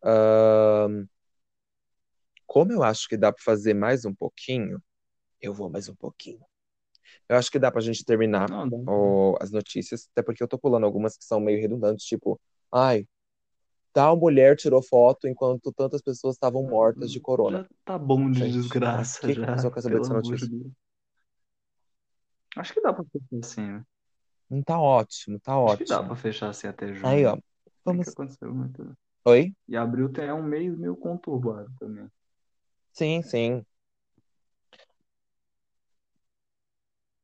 Ahn, 0.04 1.06
como 2.46 2.72
eu 2.72 2.84
acho 2.84 3.08
que 3.08 3.18
dá 3.18 3.32
pra 3.32 3.44
fazer 3.44 3.74
mais 3.74 4.06
um 4.06 4.14
pouquinho, 4.14 4.82
eu 5.42 5.54
vou 5.54 5.70
mais 5.70 5.88
um 5.90 5.96
pouquinho. 5.96 6.42
Eu 7.30 7.38
acho 7.38 7.50
que 7.52 7.60
dá 7.60 7.72
pra 7.72 7.82
gente 7.82 8.04
terminar 8.04 8.50
Não, 8.50 8.68
dá. 8.68 8.78
ó, 8.88 9.36
as 9.42 9.52
notícias, 9.52 10.08
até 10.12 10.22
porque 10.24 10.42
eu 10.44 10.48
tô 10.48 10.58
pulando 10.58 10.86
algumas 10.86 11.18
que 11.18 11.24
são 11.26 11.40
meio 11.40 11.60
redundantes, 11.60 12.06
tipo, 12.06 12.40
ai, 12.72 13.08
tal 13.94 14.18
mulher 14.18 14.56
tirou 14.58 14.82
foto 14.82 15.28
enquanto 15.28 15.72
tantas 15.72 16.02
pessoas 16.02 16.36
estavam 16.36 16.64
mortas 16.64 17.12
de 17.12 17.20
corona. 17.20 17.60
Já 17.60 17.70
tá 17.86 17.98
bom 17.98 18.30
de 18.32 18.40
Gente, 18.40 18.54
desgraça 18.54 19.20
que 19.22 19.28
que 19.28 19.40
já. 19.40 19.46
Pelo 19.46 19.98
dessa 19.98 20.14
amor 20.14 20.14
notícia? 20.14 20.48
de. 20.48 20.72
Acho 22.56 22.74
que 22.74 22.82
dá 22.82 22.94
pra 22.94 23.04
fechar 23.06 23.40
assim, 23.42 23.62
né? 23.62 23.86
Não 24.50 24.62
tá 24.62 24.80
ótimo, 24.80 25.40
tá 25.40 25.58
Acho 25.66 25.78
que 25.78 25.86
dá 25.86 25.96
ótimo. 25.96 26.08
pra 26.10 26.16
fechar 26.16 26.50
assim 26.50 26.68
até 26.68 26.94
junho. 26.94 27.08
Aí, 27.08 27.26
ó, 27.26 27.36
O 27.36 27.40
que 27.40 27.42
vamos. 27.86 28.08
aconteceu 28.10 28.54
muito. 28.54 28.98
Oi? 29.26 29.54
E 29.68 29.78
abril 29.78 30.10
tem 30.12 30.32
um 30.32 30.44
mês 30.44 30.78
meio 30.78 30.96
conturbado 30.96 31.72
também. 31.80 32.08
Sim, 32.92 33.22
sim. 33.24 33.66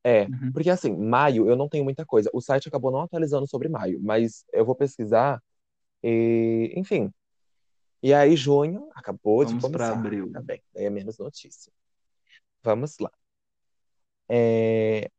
É, 0.04 0.26
Uhum. 0.28 0.52
porque 0.54 0.70
assim, 0.70 0.96
maio 0.96 1.50
eu 1.50 1.56
não 1.56 1.68
tenho 1.70 1.84
muita 1.84 2.06
coisa. 2.06 2.30
O 2.34 2.42
site 2.42 2.68
acabou 2.70 2.92
não 2.92 3.02
atualizando 3.02 3.48
sobre 3.48 3.68
maio, 3.70 4.00
mas 4.02 4.46
eu 4.54 4.66
vou 4.66 4.76
pesquisar 4.76 5.42
e, 6.04 6.74
enfim. 6.76 7.12
E 8.02 8.14
aí, 8.14 8.36
junho 8.36 8.90
acabou 8.96 9.44
de 9.44 9.54
Vamos 9.54 9.70
pra 9.70 9.72
começar. 9.72 10.00
abril. 10.00 10.32
Tá 10.32 10.42
bem, 10.42 10.62
daí 10.74 10.86
é 10.86 10.90
menos 10.90 11.18
notícia. 11.18 11.72
Vamos 12.64 12.98
lá. 13.00 13.12
É, 14.30 15.10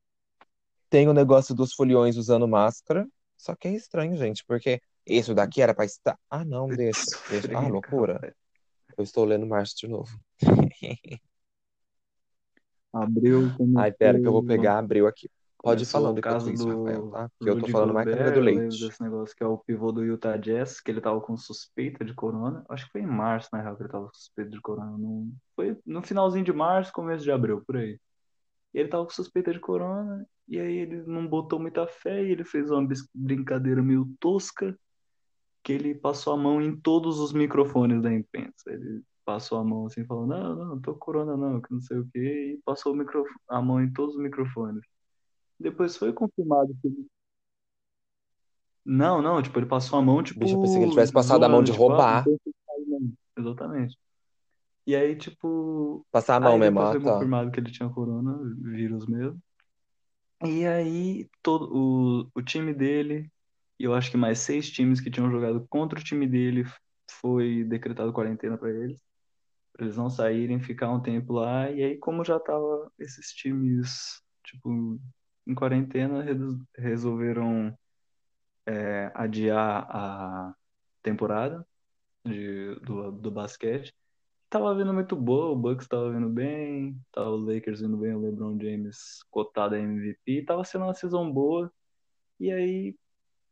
tem 0.89 1.09
o 1.09 1.12
negócio 1.12 1.55
dos 1.55 1.72
foliões 1.72 2.16
usando 2.16 2.47
máscara, 2.49 3.09
só 3.37 3.55
que 3.55 3.68
é 3.68 3.72
estranho, 3.72 4.16
gente, 4.16 4.45
porque 4.45 4.81
isso 5.07 5.35
daqui 5.35 5.62
era 5.62 5.74
pra 5.74 5.85
estar. 5.85 6.18
Ah, 6.28 6.45
não, 6.45 6.68
deixa, 6.68 7.01
deixa. 7.31 7.57
Ah, 7.57 7.68
loucura. 7.68 8.35
Eu 8.97 9.05
estou 9.05 9.24
lendo 9.24 9.47
março 9.47 9.76
de 9.76 9.89
novo. 9.89 10.18
Abril 12.93 13.55
Ai, 13.76 13.93
pera 13.93 14.20
que 14.20 14.26
eu 14.26 14.33
vou 14.33 14.43
pegar 14.43 14.76
abril 14.76 15.07
aqui. 15.07 15.31
Pode 15.62 15.82
ir 15.82 15.86
falando 15.86 16.16
o 16.16 16.18
enquanto 16.18 16.32
caso 16.32 16.52
isso, 16.52 16.66
Rafael, 16.66 17.02
do 17.02 17.11
tá? 17.11 17.30
Que 17.38 17.50
eu 17.50 17.61
tô 17.61 17.68
falando 17.68 17.92
mais 17.92 18.08
que 18.08 18.30
do 18.30 18.40
leite. 18.40 18.80
desse 18.80 19.02
negócio 19.02 19.36
que 19.36 19.42
é 19.42 19.46
o 19.46 19.58
pivô 19.58 19.92
do 19.92 20.04
Utah 20.04 20.36
Jazz, 20.36 20.80
que 20.80 20.90
ele 20.90 21.00
tava 21.00 21.20
com 21.20 21.36
suspeita 21.36 22.04
de 22.04 22.14
corona. 22.14 22.64
Acho 22.68 22.86
que 22.86 22.92
foi 22.92 23.02
em 23.02 23.06
março, 23.06 23.48
na 23.52 23.61
real, 23.61 23.76
que 23.76 23.82
ele 23.82 23.90
tava 23.90 24.06
com 24.06 24.14
suspeita 24.14 24.50
de 24.50 24.61
corona. 24.61 24.96
Não... 24.96 25.30
Foi 25.54 25.78
no 25.84 26.02
finalzinho 26.02 26.44
de 26.44 26.52
março, 26.52 26.92
começo 26.92 27.24
de 27.24 27.30
abril, 27.30 27.62
por 27.66 27.76
aí. 27.76 28.00
E 28.72 28.78
ele 28.78 28.88
tava 28.88 29.04
com 29.04 29.11
suspeita 29.11 29.52
de 29.52 29.58
corona, 29.58 30.26
e 30.48 30.58
aí 30.58 30.78
ele 30.78 31.02
não 31.06 31.26
botou 31.26 31.58
muita 31.58 31.86
fé, 31.86 32.24
e 32.24 32.30
ele 32.30 32.44
fez 32.44 32.70
uma 32.70 32.86
brincadeira 33.14 33.82
meio 33.82 34.08
tosca, 34.18 34.78
que 35.62 35.72
ele 35.72 35.94
passou 35.94 36.32
a 36.32 36.36
mão 36.36 36.62
em 36.62 36.74
todos 36.74 37.18
os 37.18 37.32
microfones 37.32 38.00
da 38.00 38.12
imprensa. 38.12 38.62
Ele 38.68 39.02
passou 39.24 39.58
a 39.58 39.64
mão 39.64 39.86
assim, 39.86 40.06
falando, 40.06 40.30
não, 40.30 40.56
não, 40.56 40.64
não 40.66 40.80
tô 40.80 40.94
com 40.94 41.00
corona 41.00 41.36
não, 41.36 41.61
que 41.61 41.70
não 41.70 41.80
sei 41.80 41.98
o 41.98 42.08
quê, 42.12 42.56
e 42.56 42.62
passou 42.64 42.94
micro... 42.94 43.24
a 43.48 43.61
mão 43.61 43.82
em 43.82 43.92
todos 43.92 44.14
os 44.14 44.22
microfones. 44.22 44.82
Depois 45.61 45.96
foi 45.96 46.12
confirmado 46.12 46.74
que 46.80 46.88
ele... 46.88 47.06
Não, 48.82 49.20
não, 49.20 49.42
tipo, 49.42 49.58
ele 49.58 49.66
passou 49.66 49.98
a 49.98 50.02
mão, 50.02 50.22
tipo, 50.22 50.40
Bicho, 50.40 50.56
eu 50.56 50.61
pensei 50.62 50.78
que 50.78 50.84
ele 50.84 50.90
tivesse 50.90 51.12
passado 51.12 51.44
a 51.44 51.48
mão 51.48 51.58
zoando, 51.58 51.66
de 51.66 51.72
tipo, 51.72 51.84
ah, 51.84 51.88
roubar. 51.88 52.16
não 52.16 52.24
tem 52.24 52.38
que 52.38 52.50
sair, 52.66 52.86
não. 52.86 53.12
Exatamente. 53.38 53.98
E 54.86 54.96
aí, 54.96 55.14
tipo, 55.14 56.04
Passar 56.11 56.36
a 56.36 56.40
mão 56.40 56.54
aí 56.54 56.58
mesmo, 56.58 56.80
depois 56.80 56.88
ah, 56.88 56.92
foi 56.92 57.04
tá. 57.04 57.12
confirmado 57.12 57.50
que 57.50 57.61
ele 57.61 57.70
tinha 57.70 57.88
corona, 57.90 58.38
vírus 58.62 59.06
mesmo. 59.06 59.38
E 60.42 60.66
aí, 60.66 61.28
todo 61.42 61.70
o, 61.70 62.30
o 62.34 62.42
time 62.42 62.72
dele, 62.72 63.30
e 63.78 63.84
eu 63.84 63.94
acho 63.94 64.11
que 64.11 64.16
mais 64.16 64.38
seis 64.38 64.70
times 64.70 64.98
que 64.98 65.11
tinham 65.11 65.30
jogado 65.30 65.66
contra 65.68 66.00
o 66.00 66.02
time 66.02 66.26
dele, 66.26 66.64
foi 67.20 67.64
decretado 67.64 68.12
quarentena 68.14 68.56
para 68.56 68.70
eles, 68.70 69.02
para 69.74 69.84
eles 69.84 69.98
não 69.98 70.08
saírem, 70.08 70.58
ficar 70.58 70.90
um 70.90 71.00
tempo 71.00 71.34
lá. 71.34 71.70
E 71.70 71.84
aí, 71.84 71.98
como 71.98 72.24
já 72.24 72.40
tava 72.40 72.90
esses 72.98 73.32
times, 73.32 74.22
tipo, 74.42 74.98
em 75.51 75.55
quarentena, 75.55 76.24
resolveram 76.76 77.76
é, 78.66 79.11
adiar 79.14 79.86
a 79.90 80.55
temporada 81.03 81.66
de, 82.24 82.74
do, 82.76 83.12
do 83.12 83.30
basquete. 83.30 83.94
Tava 84.51 84.74
vindo 84.76 84.92
muito 84.94 85.16
boa, 85.16 85.53
o 85.53 85.57
Bucks 85.57 85.88
tava 85.88 86.12
vindo 86.12 86.28
bem, 86.28 87.01
tava 87.12 87.30
o 87.30 87.36
Lakers 87.36 87.80
vindo 87.80 87.96
bem, 87.96 88.14
o 88.14 88.20
LeBron 88.20 88.59
James 88.61 89.22
cotado 89.30 89.74
a 89.76 89.78
MVP, 89.78 90.44
tava 90.44 90.64
sendo 90.64 90.84
uma 90.84 90.94
season 90.94 91.32
boa. 91.32 91.72
E 92.40 92.51
aí, 92.53 92.96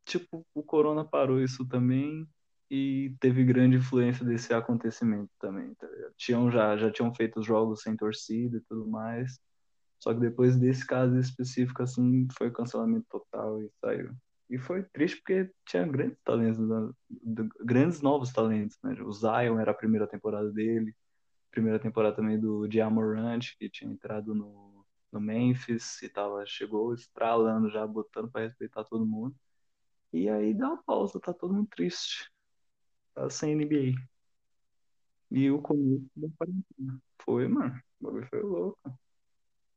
tipo, 0.05 0.47
o 0.55 0.63
Corona 0.63 1.05
parou 1.05 1.41
isso 1.43 1.67
também 1.69 2.27
e 2.71 3.15
teve 3.21 3.45
grande 3.45 3.77
influência 3.77 4.25
desse 4.25 4.53
acontecimento 4.55 5.31
também, 5.41 5.75
tá? 5.77 5.89
Tinham 6.17 6.51
já, 6.51 6.77
já 6.77 6.91
tinham 6.91 7.15
feito 7.15 7.41
os 7.41 7.47
jogos 7.47 7.83
sem 7.83 7.97
torcida 7.97 8.59
e 8.59 8.61
tudo 8.63 8.87
mais. 8.89 9.39
Só 9.99 10.15
que 10.15 10.21
depois 10.21 10.57
desse 10.57 10.87
caso 10.87 11.19
específico, 11.19 11.83
assim, 11.83 12.27
foi 12.37 12.51
cancelamento 12.51 13.07
total 13.11 13.61
e 13.63 13.71
saiu. 13.81 14.15
E 14.51 14.59
foi 14.59 14.83
triste 14.85 15.19
porque 15.19 15.51
tinha 15.67 15.87
grandes 15.87 16.19
talentos, 16.25 16.59
né? 16.69 16.91
Grandes 17.61 18.01
novos 18.01 18.33
talentos, 18.33 18.79
né? 18.83 18.95
O 19.03 19.13
Zion 19.13 19.59
era 19.59 19.73
a 19.73 19.75
primeira 19.75 20.07
temporada 20.07 20.51
dele, 20.51 20.95
primeira 21.51 21.79
temporada 21.79 22.17
também 22.17 22.39
do 22.41 22.67
Morant, 22.91 23.41
que 23.59 23.69
tinha 23.69 23.91
entrado 23.91 24.35
no, 24.35 24.87
no 25.13 25.21
Memphis 25.21 26.01
e 26.03 26.09
tava, 26.09 26.45
chegou 26.47 26.95
estralando 26.95 27.71
já, 27.71 27.87
botando 27.87 28.31
pra 28.31 28.43
respeitar 28.43 28.85
todo 28.85 29.07
mundo. 29.07 29.35
E 30.13 30.29
aí 30.29 30.55
dá 30.55 30.69
uma 30.69 30.83
pausa, 30.83 31.21
tá 31.21 31.33
todo 31.35 31.55
mundo 31.55 31.69
triste. 31.75 32.31
Tá 33.15 33.29
sem 33.31 33.53
NBA. 33.53 33.95
E 35.31 35.51
o 35.51 35.61
começo 35.61 36.09
da 36.17 36.29
quarentena. 36.39 37.03
Foi, 37.23 37.49
mano. 37.49 37.81
O 38.01 38.05
bagulho 38.05 38.27
foi 38.29 38.43
louco. 38.43 38.99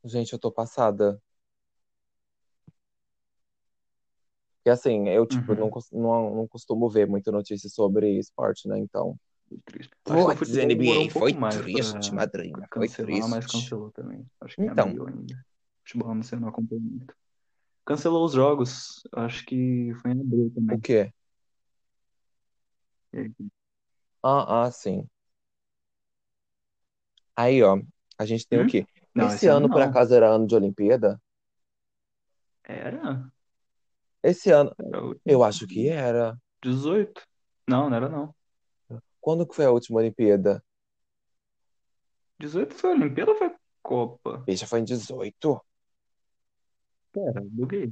Gente, 0.04 0.34
eu 0.34 0.40
tô 0.40 0.52
passada. 0.52 1.20
E 4.66 4.70
assim, 4.70 5.08
eu, 5.10 5.26
tipo, 5.26 5.54
Uhum. 5.54 5.56
não, 5.56 5.70
cos- 5.70 5.92
não, 5.92 6.36
não 6.36 6.48
costumo 6.48 6.90
ver 6.90 7.08
muita 7.08 7.32
notícia 7.32 7.70
sobre 7.70 8.18
esporte, 8.20 8.68
né? 8.68 8.78
Então, 8.80 9.18
Foi 9.48 9.58
triste. 9.66 9.94
Acho 10.10 10.26
que 10.26 10.32
o 10.32 10.36
putz, 10.36 10.48
futebol 10.48 10.72
demorou 10.72 11.04
um 11.04 11.08
NBA, 11.08 11.12
foi 11.12 11.34
pouco 11.34 11.40
mais 11.40 11.64
triste, 11.64 12.12
pra 12.12 12.16
madrinha, 12.16 12.68
foi 12.76 12.90
cancelar, 12.90 13.28
mas 13.30 13.46
triste. 13.46 13.48
cancelou 13.48 13.92
também. 13.92 14.26
Acho 14.42 14.58
que 14.60 14.70
Então, 14.70 14.88
meio 14.88 15.08
ainda. 15.08 15.46
Futebol 15.86 16.16
não 16.16 16.24
sei, 16.24 16.40
não 16.40 16.50
acompanho 16.50 16.82
muito. 16.82 17.16
Cancelou 17.86 18.26
os 18.26 18.34
jogos. 18.34 19.04
Acho 19.14 19.46
que 19.46 19.94
foi 20.02 20.12
em 20.12 20.22
abril 20.22 20.52
o 20.70 20.80
também. 20.80 20.80
quê? 20.80 21.14
E 23.14 23.20
aí, 23.20 23.52
Ah, 24.24 24.64
ah, 24.66 24.72
sim. 24.72 25.08
Aí, 27.36 27.62
ó, 27.64 27.78
a 28.18 28.26
gente 28.26 28.48
tem 28.48 28.60
o 28.60 28.66
Hum? 28.66 28.66
quê? 28.66 28.86
Não, 29.14 29.28
Esse 29.28 29.36
esse 29.36 29.48
ano 29.48 29.66
ano, 29.66 29.70
por 29.70 29.80
não. 29.82 29.90
acaso, 29.90 30.14
era 30.14 30.30
ano 30.30 30.48
de 30.48 30.56
Olimpíada? 30.56 31.22
Era. 32.64 33.32
Esse 34.24 34.52
ano, 34.52 34.74
Era 34.80 35.06
o 35.06 35.16
eu 35.26 35.44
acho 35.44 35.68
que 35.68 35.90
era. 35.90 36.38
18. 36.64 37.22
Não, 37.68 37.90
não 37.90 37.98
era 37.98 38.08
não. 38.08 38.34
Quando 39.20 39.46
que 39.46 39.56
foi 39.56 39.66
a 39.66 39.72
última 39.72 40.00
Olimpíada? 40.00 40.64
18 42.40 42.74
foi 42.74 42.92
Olimpíada 42.92 43.32
ou 43.32 43.38
foi 43.38 43.52
Copa? 43.84 44.38
Bicha, 44.46 44.66
foi 44.68 44.80
em 44.80 44.84
18? 44.84 45.62
Pera, 47.12 47.42
buguei. 47.44 47.92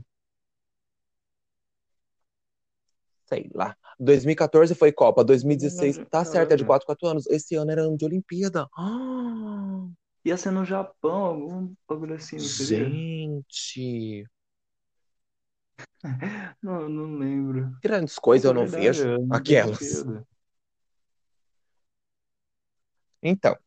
Sei 3.26 3.49
lá. 3.53 3.76
2014 3.99 4.74
foi 4.74 4.91
Copa, 4.91 5.24
2016 5.24 5.97
Verdade, 5.97 6.09
tá 6.09 6.26
certo, 6.26 6.53
é 6.53 6.55
de 6.55 6.63
caralho. 6.63 6.67
4, 6.67 6.86
4 6.88 7.07
anos. 7.07 7.28
Esse 7.28 7.55
ano 7.55 7.70
era 7.72 7.84
ano 7.84 7.95
de 7.97 8.05
Olimpíada. 8.05 8.67
Ah, 8.76 9.88
Ia 10.30 10.38
ser 10.38 10.51
no 10.51 10.63
Japão, 10.63 11.25
algum 11.25 11.73
bagulho 11.88 12.13
assim, 12.13 12.36
não 12.38 12.43
gente, 12.43 14.27
Não, 16.61 16.88
não 16.88 17.17
lembro. 17.17 17.75
grandes 17.82 18.19
coisas 18.19 18.45
eu 18.45 18.53
Puta, 18.53 18.63
não 18.63 18.69
verdade, 18.71 19.01
vejo. 19.01 19.07
é 19.07 19.13
ano 19.15 19.27
de 19.27 19.36
Aquelas. 19.36 20.03
Então, 23.23 23.57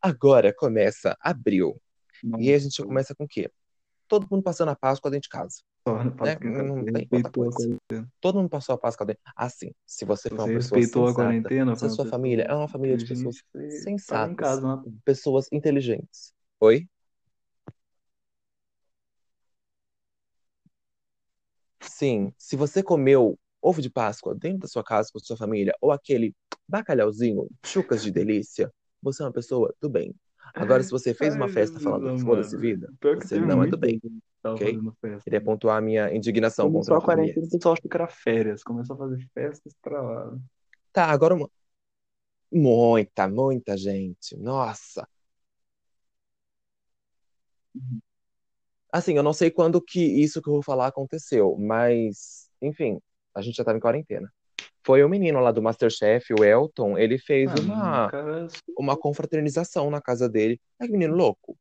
agora 0.00 0.50
começa 0.54 1.14
abril. 1.20 1.78
E 2.38 2.48
aí 2.48 2.54
a 2.54 2.58
gente 2.58 2.82
começa 2.82 3.14
com 3.14 3.24
o 3.24 3.28
quê? 3.28 3.50
Todo 4.08 4.26
mundo 4.30 4.42
passando 4.42 4.70
a 4.70 4.76
Páscoa 4.76 5.10
dentro 5.10 5.24
de 5.24 5.28
casa, 5.28 5.60
né? 6.22 6.38
Não 6.42 6.78
outra 6.78 7.28
a 7.28 7.32
quarentena. 7.32 7.78
Todo 8.20 8.36
mundo 8.36 8.48
passou 8.48 8.74
a 8.74 8.78
Páscoa 8.78 9.06
dentro. 9.06 9.22
Assim, 9.36 9.70
se 9.86 10.04
você 10.04 10.30
for 10.30 10.36
você 10.36 10.42
uma 10.42 10.60
pessoa 10.60 10.80
respeitou 10.80 11.02
a 11.02 11.06
sensata, 11.08 11.14
quarentena, 11.14 11.76
se 11.76 11.86
a 11.86 11.90
sua 11.90 12.06
família 12.06 12.44
é 12.44 12.54
uma 12.54 12.68
família 12.68 12.96
de 12.96 13.04
pessoas 13.06 13.36
você 13.36 13.42
parou 13.52 13.66
em 13.66 13.80
sensatas, 13.82 14.36
casa 14.36 14.60
paz. 14.62 14.94
pessoas 15.04 15.48
inteligentes. 15.52 16.32
Oi? 16.60 16.88
Sim, 21.80 22.32
se 22.38 22.56
você 22.56 22.82
comeu 22.82 23.38
ovo 23.60 23.80
de 23.80 23.90
Páscoa 23.90 24.34
dentro 24.34 24.60
da 24.60 24.68
sua 24.68 24.82
casa 24.82 25.10
com 25.12 25.18
a 25.18 25.20
sua 25.20 25.36
família, 25.36 25.74
ou 25.80 25.90
aquele 25.92 26.34
bacalhauzinho, 26.68 27.48
chucas 27.64 28.02
de 28.02 28.10
delícia, 28.10 28.72
você 29.02 29.22
é 29.22 29.26
uma 29.26 29.32
pessoa 29.32 29.74
do 29.80 29.88
bem. 29.88 30.14
Agora, 30.52 30.82
se 30.82 30.90
você 30.90 31.14
fez 31.14 31.34
uma 31.34 31.46
Ai, 31.46 31.52
festa 31.52 31.78
Jesus 31.78 31.82
falando 31.82 32.20
foda-se 32.20 32.56
vida, 32.56 32.92
você 33.20 33.38
não 33.38 33.62
é 33.62 33.66
do 33.66 33.76
bem, 33.76 34.00
ok? 34.42 34.78
festa. 35.00 35.24
Queria 35.24 35.40
né? 35.40 35.44
pontuar 35.44 35.78
a 35.78 35.80
minha 35.80 36.14
indignação 36.14 36.70
Começou 36.70 36.94
contra 36.94 36.98
a 36.98 37.00
quarentena, 37.00 37.46
o 37.46 37.50
Juliette. 37.50 37.56
pessoal 37.58 37.74
achou 37.74 37.90
que 37.90 37.96
era 37.96 38.08
férias. 38.08 38.62
Começou 38.62 38.94
a 38.94 38.98
fazer 38.98 39.28
festas 39.32 39.74
pra 39.80 40.00
lá. 40.02 40.38
Tá, 40.92 41.06
agora 41.06 41.34
uma... 41.34 41.50
muita, 42.52 43.28
muita 43.28 43.76
gente. 43.76 44.36
Nossa. 44.36 45.08
Assim, 48.92 49.16
eu 49.16 49.22
não 49.22 49.32
sei 49.32 49.50
quando 49.50 49.82
que 49.82 50.00
isso 50.00 50.40
que 50.40 50.48
eu 50.48 50.54
vou 50.54 50.62
falar 50.62 50.86
aconteceu, 50.86 51.56
mas, 51.58 52.48
enfim, 52.62 53.00
a 53.34 53.42
gente 53.42 53.56
já 53.56 53.64
tava 53.64 53.76
em 53.78 53.80
quarentena. 53.80 54.32
Foi 54.84 55.02
o 55.02 55.08
menino 55.08 55.40
lá 55.40 55.50
do 55.50 55.62
Masterchef, 55.62 56.32
o 56.34 56.44
Elton, 56.44 56.98
ele 56.98 57.18
fez 57.18 57.52
o 57.54 57.60
uma, 57.62 58.10
cara. 58.10 58.46
uma 58.78 58.96
confraternização 58.96 59.90
na 59.90 60.00
casa 60.00 60.28
dele. 60.28 60.60
É 60.80 60.86
que 60.86 60.92
menino 60.92 61.14
louco, 61.14 61.56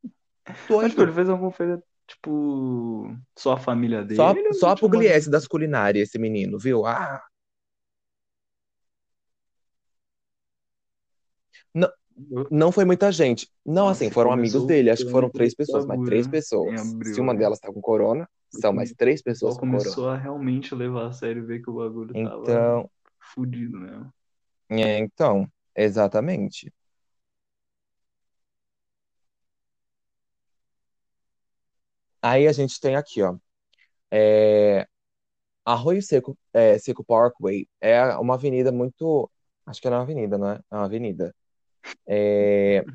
Mas, 0.46 0.90
tipo, 0.90 1.02
ele 1.02 1.12
doido. 1.12 1.14
fez 1.14 1.30
alguma 1.30 1.52
coisa, 1.52 1.84
tipo, 2.08 3.16
só 3.38 3.54
a 3.54 3.58
família 3.58 4.06
Só, 4.14 4.34
dele 4.34 4.48
ou 4.50 4.54
só 4.54 4.68
a 4.68 4.70
uma 4.72 4.78
Pugliese 4.78 5.30
das 5.30 5.48
culinárias, 5.48 6.10
esse 6.10 6.20
menino, 6.20 6.60
viu? 6.60 6.86
Ah, 6.86 7.22
não, 11.74 11.90
não 12.52 12.72
foi 12.72 12.86
muita 12.86 13.12
gente. 13.12 13.50
Não, 13.66 13.88
Nossa, 13.88 14.04
assim, 14.04 14.12
foram 14.12 14.32
amigos 14.32 14.52
começou 14.54 14.68
dele. 14.68 14.90
Acho 14.90 15.06
que 15.06 15.12
foram 15.12 15.30
três 15.30 15.56
pessoas, 15.56 15.86
mas 15.86 16.02
três 16.04 16.26
né? 16.26 16.32
Pessoas. 16.32 16.82
Se 16.82 16.86
abril, 16.92 17.22
uma 17.22 17.34
né? 17.34 17.40
delas 17.40 17.60
tá 17.60 17.72
com 17.72 17.82
corona, 17.82 18.30
são 18.50 18.74
mais 18.74 18.92
três 18.94 19.22
O 19.22 19.24
pessoal 19.24 19.52
pessoas 19.52 19.54
com 19.56 19.62
corona. 19.62 19.80
começou 19.80 20.10
a 20.10 20.18
realmente 20.18 20.76
levar 20.76 21.08
a 21.08 21.12
sério 21.12 21.44
e 21.44 21.46
ver 21.46 21.62
que 21.62 21.70
o 21.70 21.74
bagulho 21.74 22.14
tava 22.14 22.42
Então, 22.44 22.90
fudido 23.34 23.80
mesmo. 23.80 24.14
é, 24.70 24.98
então, 25.00 25.48
exatamente. 25.76 26.72
Aí 32.22 32.48
a 32.48 32.52
gente 32.54 32.80
tem 32.80 32.96
aqui, 32.96 33.22
ó. 33.22 33.38
É, 34.12 34.88
Arroio 35.66 36.02
Seco, 36.04 36.38
é, 36.54 36.78
Seco 36.80 37.04
Parkway 37.06 37.68
é 37.82 38.04
uma 38.18 38.36
avenida 38.36 38.72
muito. 38.72 39.30
Acho 39.66 39.82
que 39.82 39.88
era 39.88 39.98
uma 39.98 40.04
avenida, 40.04 40.38
não 40.38 40.52
é? 40.52 40.62
É 40.72 40.76
uma 40.76 40.86
avenida. 40.86 41.36
É, 42.08 42.86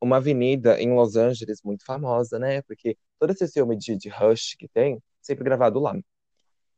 uma 0.00 0.16
avenida 0.18 0.80
em 0.80 0.94
Los 0.94 1.16
Angeles 1.16 1.60
muito 1.64 1.84
famosa, 1.84 2.38
né? 2.38 2.62
Porque 2.62 2.96
todo 3.18 3.30
esse 3.32 3.48
filme 3.48 3.76
de, 3.76 3.96
de 3.96 4.08
Rush 4.08 4.54
que 4.58 4.68
tem, 4.68 5.02
sempre 5.20 5.44
gravado 5.44 5.80
lá. 5.80 5.94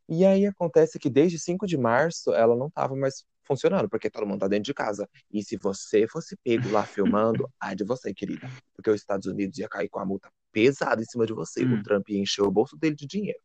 E 0.08 0.24
aí 0.24 0.46
acontece 0.46 0.98
que 0.98 1.10
desde 1.10 1.38
5 1.38 1.66
de 1.66 1.76
março 1.76 2.32
ela 2.32 2.54
não 2.54 2.68
estava 2.68 2.94
mais 2.94 3.24
funcionando, 3.42 3.88
porque 3.88 4.10
todo 4.10 4.26
mundo 4.26 4.40
tá 4.40 4.48
dentro 4.48 4.64
de 4.64 4.74
casa. 4.74 5.08
E 5.32 5.42
se 5.42 5.56
você 5.56 6.06
fosse 6.06 6.36
pego 6.36 6.70
lá 6.70 6.84
filmando, 6.84 7.48
ai 7.60 7.74
de 7.74 7.84
você, 7.84 8.12
querida. 8.12 8.48
Porque 8.74 8.90
os 8.90 9.00
Estados 9.00 9.26
Unidos 9.26 9.58
ia 9.58 9.68
cair 9.68 9.88
com 9.88 9.98
a 9.98 10.04
multa 10.04 10.30
pesada 10.52 11.02
em 11.02 11.04
cima 11.04 11.26
de 11.26 11.32
você. 11.32 11.64
Hum. 11.64 11.80
O 11.80 11.82
Trump 11.82 12.08
ia 12.08 12.20
encher 12.20 12.42
o 12.42 12.50
bolso 12.50 12.76
dele 12.76 12.94
de 12.94 13.06
dinheiro. 13.06 13.38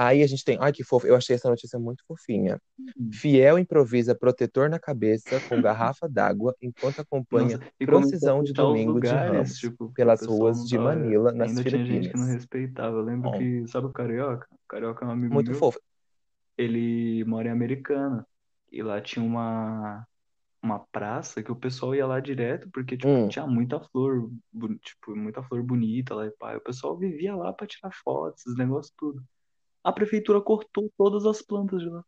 Aí 0.00 0.22
a 0.22 0.26
gente 0.28 0.44
tem, 0.44 0.56
ai 0.60 0.70
que 0.72 0.84
fofo, 0.84 1.08
eu 1.08 1.16
achei 1.16 1.34
essa 1.34 1.48
notícia 1.50 1.76
muito 1.76 2.04
fofinha. 2.06 2.60
Hum. 2.78 3.10
Fiel 3.10 3.58
improvisa 3.58 4.14
protetor 4.14 4.70
na 4.70 4.78
cabeça 4.78 5.40
com 5.48 5.60
garrafa 5.60 6.08
d'água 6.08 6.54
enquanto 6.62 7.00
acompanha 7.00 7.58
Nossa, 7.58 7.72
procissão 7.84 8.44
de 8.44 8.50
fechar 8.52 8.62
os 8.62 8.68
domingo 8.68 8.92
de 8.92 9.08
lugares, 9.08 9.32
Ramos 9.32 9.58
tipo, 9.58 9.92
pelas 9.92 10.24
ruas 10.24 10.68
de 10.68 10.78
Manila, 10.78 11.32
nas 11.32 11.50
Ainda 11.50 11.64
tinha 11.64 11.84
gente 11.84 12.10
que 12.10 12.16
não 12.16 12.22
Filipinas. 12.22 12.28
respeitava. 12.28 12.96
Eu 12.96 13.02
lembro 13.02 13.28
Bom. 13.28 13.38
que, 13.38 13.66
sabe 13.66 13.88
o 13.88 13.92
Carioca? 13.92 14.46
O 14.52 14.68
Carioca 14.68 15.04
é 15.04 15.08
um 15.08 15.10
amigo 15.10 15.34
Muito 15.34 15.50
meu. 15.50 15.58
fofo. 15.58 15.80
Ele 16.56 17.24
mora 17.24 17.48
em 17.48 17.50
Americana. 17.50 18.24
E 18.70 18.82
lá 18.84 19.00
tinha 19.00 19.24
uma, 19.24 20.06
uma 20.62 20.78
praça 20.92 21.42
que 21.42 21.50
o 21.50 21.56
pessoal 21.56 21.92
ia 21.94 22.06
lá 22.06 22.20
direto, 22.20 22.68
porque 22.72 22.96
tipo, 22.96 23.08
Hum. 23.10 23.28
tinha 23.28 23.48
muita 23.48 23.80
flor, 23.80 24.30
tipo, 24.80 25.16
muita 25.16 25.42
flor 25.42 25.60
bonita 25.62 26.14
lá 26.14 26.26
e 26.26 26.30
pá. 26.30 26.52
E 26.52 26.56
o 26.58 26.60
pessoal 26.60 26.96
vivia 26.96 27.34
lá 27.34 27.52
pra 27.52 27.66
tirar 27.66 27.90
fotos, 27.92 28.42
esses 28.42 28.56
negócios 28.56 28.94
tudo. 28.96 29.20
A 29.88 29.92
prefeitura 29.92 30.40
cortou 30.50 30.84
todas 30.96 31.26
as 31.26 31.42
plantas 31.42 31.80
de 31.82 31.88
lá. 31.88 32.04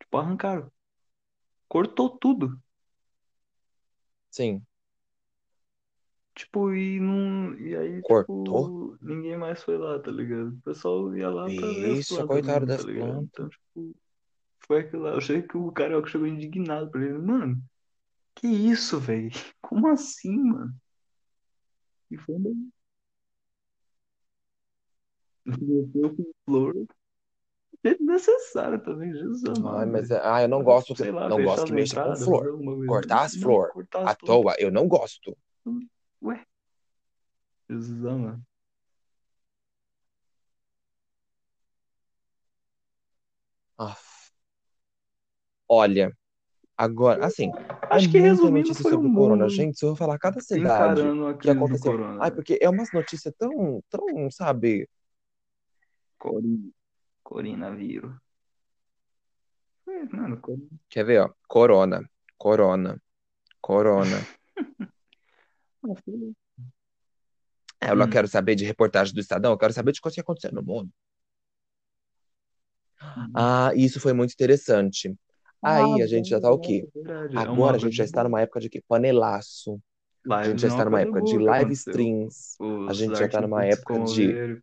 Tipo, 0.00 0.16
arrancaram. 0.18 0.72
Cortou 1.68 2.18
tudo. 2.18 2.60
Sim. 4.30 4.66
Tipo, 6.34 6.72
e 6.74 7.00
não. 7.00 7.54
E 7.58 7.74
aí, 7.76 8.02
Cortou? 8.06 8.72
tipo, 8.82 8.96
ninguém 9.00 9.36
mais 9.38 9.62
foi 9.62 9.78
lá, 9.78 9.98
tá 10.00 10.10
ligado? 10.10 10.50
O 10.50 10.60
pessoal 10.62 11.16
ia 11.16 11.28
lá 11.30 11.50
pra 11.50 11.72
ver 11.72 11.96
Isso, 12.00 12.22
coitado 12.26 12.66
tá 12.74 12.82
das 12.82 12.84
ligado? 12.84 13.08
plantas. 13.08 13.30
Então, 13.32 13.48
tipo, 13.48 13.96
foi 14.66 14.80
aquilo 14.80 15.04
lá. 15.04 15.10
Eu 15.12 15.18
achei 15.18 15.42
que 15.42 15.56
o 15.56 15.72
carioca 15.72 16.08
chegou 16.08 16.26
indignado 16.28 16.90
pra 16.90 17.02
ele. 17.04 17.18
Mano, 17.18 17.62
que 18.36 18.46
isso, 18.48 18.98
velho? 19.00 19.30
Como 19.60 19.88
assim, 19.88 20.30
mano? 20.36 20.74
E 22.10 22.16
foi. 22.18 22.36
Desceu 25.46 26.16
com 26.16 26.24
flor. 26.44 26.74
É 27.84 27.96
necessário 28.00 28.82
também, 28.82 29.12
Jesus 29.12 29.44
Ai, 29.44 29.54
amado, 29.56 29.92
mas 29.92 30.10
é- 30.10 30.20
ah, 30.24 30.42
eu 30.42 30.48
não 30.48 30.62
gosto, 30.62 30.96
sei 30.96 31.12
lá, 31.12 31.28
não 31.28 31.42
gosto 31.44 31.66
que 31.66 31.72
mexa 31.72 32.02
com 32.02 32.16
flor. 32.16 32.52
Cortar 32.86 33.22
as 33.22 33.36
flor 33.36 33.70
cortar 33.72 34.00
à 34.00 34.10
as 34.10 34.16
plantas. 34.16 34.42
toa, 34.42 34.54
eu 34.58 34.72
não 34.72 34.88
gosto. 34.88 35.36
Ué, 36.22 36.44
Jesus 37.70 38.04
amado. 38.04 38.42
Ah. 43.78 43.96
Olha, 45.68 46.10
agora, 46.76 47.24
assim, 47.26 47.50
é 47.50 47.94
Acho 47.94 48.10
que 48.10 48.18
muita 48.18 48.30
resumindo 48.30 48.68
notícia 48.68 48.82
foi 48.82 48.92
sobre 48.92 49.08
um 49.08 49.14
corona, 49.14 49.48
gente. 49.48 49.78
Se 49.78 49.84
eu 49.84 49.94
falar 49.94 50.18
cada 50.18 50.40
cidade 50.40 51.02
que 51.40 51.50
aconteceu. 51.50 52.20
Ai, 52.20 52.30
porque 52.32 52.58
é 52.60 52.68
umas 52.68 52.90
notícias 52.92 53.32
tão, 53.38 53.80
tão, 53.88 54.30
sabe? 54.30 54.88
Corina, 56.26 56.70
coronavírus. 57.22 58.16
É, 59.88 60.04
mano, 60.06 60.40
corona. 60.40 60.66
Quer 60.88 61.04
ver, 61.04 61.20
ó? 61.20 61.30
Corona, 61.46 62.10
corona, 62.36 63.00
corona. 63.60 64.16
É, 67.78 67.90
eu 67.90 67.96
não 67.96 68.06
Hum. 68.06 68.10
quero 68.10 68.26
saber 68.26 68.54
de 68.56 68.64
reportagem 68.64 69.14
do 69.14 69.20
Estadão, 69.20 69.52
eu 69.52 69.58
quero 69.58 69.72
saber 69.72 69.92
de 69.92 70.00
coisa 70.00 70.14
que 70.14 70.20
aconteceu 70.20 70.50
no 70.50 70.62
mundo. 70.62 70.90
Hum. 73.00 73.32
Ah, 73.34 73.70
isso 73.76 74.00
foi 74.00 74.14
muito 74.14 74.32
interessante. 74.32 75.14
Aí 75.62 76.02
a 76.02 76.06
gente 76.06 76.30
já 76.30 76.40
tá 76.40 76.50
o 76.50 76.58
quê? 76.58 76.88
É. 77.04 77.36
É 77.36 77.38
Agora 77.38 77.76
a 77.76 77.78
gente 77.78 77.94
já 77.94 78.04
está 78.04 78.24
numa 78.24 78.40
época 78.40 78.60
de 78.60 78.70
quê? 78.70 78.82
Panelaço. 78.88 79.80
A 80.26 80.28
live 80.28 80.50
gente 80.50 80.62
já 80.62 80.68
está 80.68 80.82
uma 80.82 80.84
numa 80.84 81.00
época 81.00 81.22
de 81.22 81.38
live 81.38 81.72
streams. 81.72 82.56
A 82.88 82.92
gente 82.92 83.16
já 83.16 83.28
tá 83.28 83.40
numa 83.40 83.64
época 83.64 84.04
de 84.04 84.60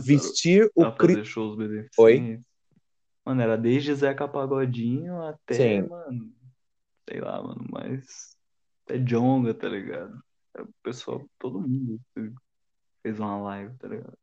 vestir 0.00 0.70
o 0.74 0.84
a 0.84 0.92
Cri... 0.92 1.24
shows 1.24 1.58
Oi? 1.98 2.40
Mano, 3.24 3.42
era 3.42 3.56
desde 3.56 3.94
Zeca 3.94 4.26
Pagodinho 4.26 5.20
até, 5.22 5.54
Sim. 5.54 5.88
mano, 5.88 6.32
sei 7.08 7.20
lá, 7.20 7.42
mano, 7.42 7.64
mas 7.70 8.36
até 8.84 8.98
Jonga, 8.98 9.52
tá 9.52 9.68
ligado? 9.68 10.22
É, 10.54 10.62
O 10.62 10.68
pessoal, 10.82 11.28
todo 11.38 11.60
mundo 11.60 12.00
fez 13.02 13.18
uma 13.18 13.36
live, 13.42 13.76
tá 13.76 13.88
ligado? 13.88 14.18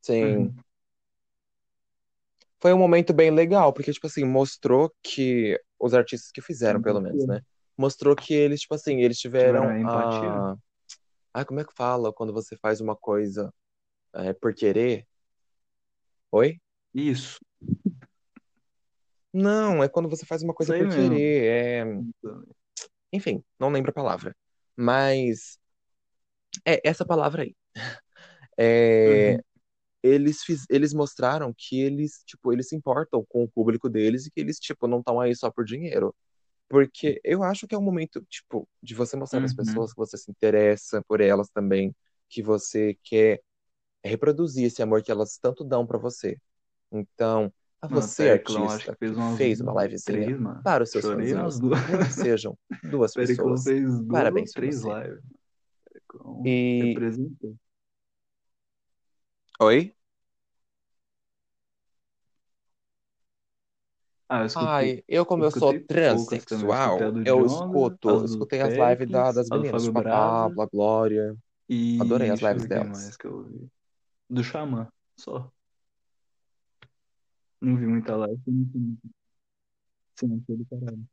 Sim. 0.00 0.36
Uhum. 0.36 0.54
Foi 2.60 2.72
um 2.72 2.78
momento 2.78 3.12
bem 3.12 3.30
legal, 3.30 3.72
porque, 3.72 3.92
tipo 3.92 4.06
assim, 4.06 4.24
mostrou 4.24 4.94
que 5.02 5.60
os 5.82 5.94
artistas 5.94 6.30
que 6.30 6.40
fizeram, 6.40 6.80
pelo 6.80 7.00
menos, 7.00 7.26
né? 7.26 7.42
Mostrou 7.76 8.14
que 8.14 8.32
eles, 8.32 8.60
tipo 8.60 8.74
assim, 8.74 9.00
eles 9.00 9.18
tiveram 9.18 9.66
a. 9.88 10.56
Ah, 11.34 11.44
como 11.44 11.60
é 11.60 11.64
que 11.64 11.74
fala 11.74 12.12
quando 12.12 12.32
você 12.32 12.56
faz 12.56 12.80
uma 12.80 12.94
coisa 12.94 13.52
é, 14.14 14.32
por 14.32 14.54
querer? 14.54 15.06
Oi? 16.30 16.60
Isso, 16.94 17.40
Não, 19.32 19.82
é 19.82 19.88
quando 19.88 20.08
você 20.08 20.26
faz 20.26 20.42
uma 20.42 20.52
coisa 20.54 20.74
aí 20.74 20.80
por 20.80 20.88
mesmo. 20.88 21.14
querer. 21.14 21.44
É... 21.44 21.84
Enfim, 23.12 23.42
não 23.58 23.70
lembro 23.70 23.90
a 23.90 23.94
palavra. 23.94 24.36
Mas 24.76 25.58
é 26.64 26.80
essa 26.88 27.04
palavra 27.04 27.42
aí. 27.42 27.56
É, 28.58 29.32
Uhum. 29.32 29.42
Eles, 30.02 30.42
fiz, 30.44 30.64
eles 30.70 30.92
mostraram 30.94 31.54
que 31.56 31.80
eles, 31.80 32.22
tipo, 32.26 32.52
eles 32.52 32.68
se 32.68 32.76
importam 32.76 33.24
com 33.28 33.44
o 33.44 33.48
público 33.48 33.88
deles 33.88 34.26
e 34.26 34.30
que 34.30 34.40
eles, 34.40 34.58
tipo, 34.58 34.86
não 34.88 35.00
estão 35.00 35.20
aí 35.20 35.34
só 35.36 35.50
por 35.50 35.64
dinheiro. 35.64 36.14
Porque 36.68 37.20
eu 37.24 37.42
acho 37.42 37.66
que 37.68 37.74
é 37.74 37.78
um 37.78 37.82
momento, 37.82 38.24
tipo, 38.30 38.68
de 38.82 38.94
você 38.94 39.16
mostrar 39.16 39.40
para 39.40 39.46
as 39.46 39.52
Uhum. 39.52 39.56
pessoas 39.56 39.92
que 39.92 39.98
você 39.98 40.16
se 40.18 40.30
interessa 40.30 41.02
por 41.08 41.20
elas 41.20 41.48
também, 41.50 41.94
que 42.28 42.42
você 42.42 42.96
quer 43.04 43.42
reproduzir 44.04 44.66
esse 44.66 44.82
amor 44.82 45.02
que 45.02 45.10
elas 45.10 45.38
tanto 45.38 45.64
dão 45.64 45.86
para 45.86 45.98
você. 45.98 46.38
Então, 46.92 47.52
a 47.80 47.88
você, 47.88 48.28
Periclão 48.28 48.68
acho 48.70 48.86
artista, 48.86 48.92
que 48.92 48.96
fez 48.98 49.12
umas 49.16 49.36
fez 49.36 49.60
uma 49.60 49.82
livezinha 49.84 50.02
três, 50.04 50.38
mano. 50.40 50.62
para 50.62 50.84
os 50.84 50.90
seus 50.90 51.10
fãzinhos, 51.10 51.60
duas. 51.60 51.80
sejam 52.08 52.58
duas 52.82 53.16
pessoas, 53.16 53.62
fez 53.64 54.00
duas 54.00 54.04
parabéns 54.08 54.52
para 54.54 54.62
três 54.62 54.82
lives. 54.82 55.24
Periclão 55.84 56.44
E. 56.44 56.52
representou. 56.80 57.56
Oi? 59.60 59.94
Ah, 64.28 64.40
eu 64.40 64.46
escutei, 64.46 64.88
Ai, 64.88 65.02
eu, 65.08 65.24
como 65.26 65.44
eu 65.44 65.44
eu 65.44 65.50
sou 65.50 65.74
escutei 65.74 66.00
poucas 66.06 66.44
também. 66.46 66.66
Eu 66.68 66.72
escutei 66.72 67.06
a 67.06 67.10
transexual, 67.10 67.10
do 67.10 67.22
eu 67.24 67.44
escuto, 67.46 68.22
do 68.24 68.24
escutei 68.24 68.60
as 68.60 68.74
lives 68.74 69.08
da- 69.10 69.32
Pericles, 69.32 69.32
das 69.32 69.50
a 69.50 69.58
do 69.58 69.64
meninas, 69.64 69.82
Fábio 69.82 69.92
tipo 69.92 69.98
a 70.62 70.66
Glória. 70.66 71.36
Adorei 71.98 72.28
e 72.28 72.30
as 72.30 72.40
deixa 72.40 72.54
eu 72.54 72.58
lives 72.58 72.66
ver 72.66 72.68
quem 72.70 72.84
delas. 72.84 72.90
mais 72.90 73.16
que 73.16 73.26
eu 73.26 73.36
ouvi. 73.38 73.70
Do 74.30 74.42
Xamã, 74.44 74.88
só. 75.16 75.52
Não 77.60 77.76
vi 77.76 77.86
muita 77.86 78.14
live, 78.16 78.42
muito. 78.46 78.78
Sim, 80.18 80.42
foi 80.46 80.56
do 80.56 80.64
caralho. 80.66 81.06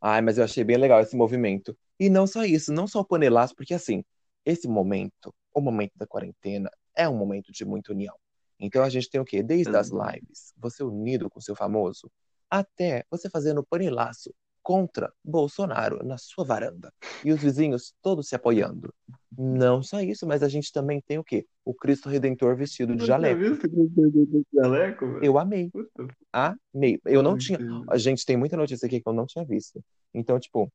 Ai, 0.00 0.20
mas 0.22 0.36
eu 0.38 0.44
achei 0.44 0.62
bem 0.64 0.76
legal 0.78 1.00
esse 1.00 1.16
movimento. 1.16 1.76
E 2.00 2.08
não 2.08 2.26
só 2.26 2.44
isso, 2.44 2.72
não 2.72 2.86
só 2.86 3.00
o 3.00 3.04
panelaço, 3.04 3.54
porque 3.54 3.74
assim, 3.74 4.02
esse 4.42 4.66
momento, 4.66 5.34
o 5.54 5.60
momento 5.60 5.92
da 5.94 6.06
quarentena, 6.06 6.70
é 6.96 7.06
um 7.06 7.14
momento 7.14 7.52
de 7.52 7.62
muita 7.62 7.92
união. 7.92 8.16
Então 8.58 8.82
a 8.82 8.88
gente 8.88 9.10
tem 9.10 9.20
o 9.20 9.24
quê? 9.24 9.42
Desde 9.42 9.76
as 9.76 9.88
Exato. 9.88 10.10
lives, 10.10 10.54
você 10.56 10.82
unido 10.82 11.28
com 11.28 11.42
seu 11.42 11.54
famoso, 11.54 12.10
até 12.48 13.04
você 13.10 13.28
fazendo 13.28 13.62
panelaço 13.62 14.34
contra 14.62 15.12
Bolsonaro 15.22 16.04
na 16.04 16.16
sua 16.16 16.44
varanda. 16.44 16.90
E 17.24 17.32
os 17.32 17.40
vizinhos 17.42 17.92
todos 18.02 18.28
se 18.28 18.34
apoiando. 18.34 18.94
Não 19.36 19.82
só 19.82 20.00
isso, 20.00 20.26
mas 20.26 20.42
a 20.42 20.48
gente 20.48 20.72
também 20.72 21.02
tem 21.06 21.18
o 21.18 21.24
quê? 21.24 21.46
O 21.64 21.74
Cristo 21.74 22.08
Redentor 22.08 22.56
vestido 22.56 22.94
de 22.94 23.02
Você 23.02 23.06
jaleco. 23.06 23.40
viu 23.40 23.56
grupo 23.56 24.26
do 24.26 24.46
jaleco? 24.52 25.04
Eu 25.22 25.38
amei, 25.38 25.70
Puta, 25.70 26.08
amei. 26.32 26.98
Eu 27.04 27.22
não 27.22 27.36
tinha. 27.36 27.58
A 27.88 27.98
gente 27.98 28.24
tem 28.24 28.36
muita 28.36 28.56
notícia 28.56 28.86
aqui 28.86 29.00
que 29.00 29.08
eu 29.08 29.12
não 29.12 29.26
tinha 29.26 29.44
visto. 29.44 29.82
Então, 30.14 30.38
tipo, 30.38 30.70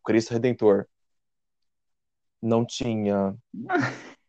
o 0.00 0.04
Cristo 0.04 0.32
Redentor 0.32 0.86
não 2.42 2.64
tinha. 2.64 3.36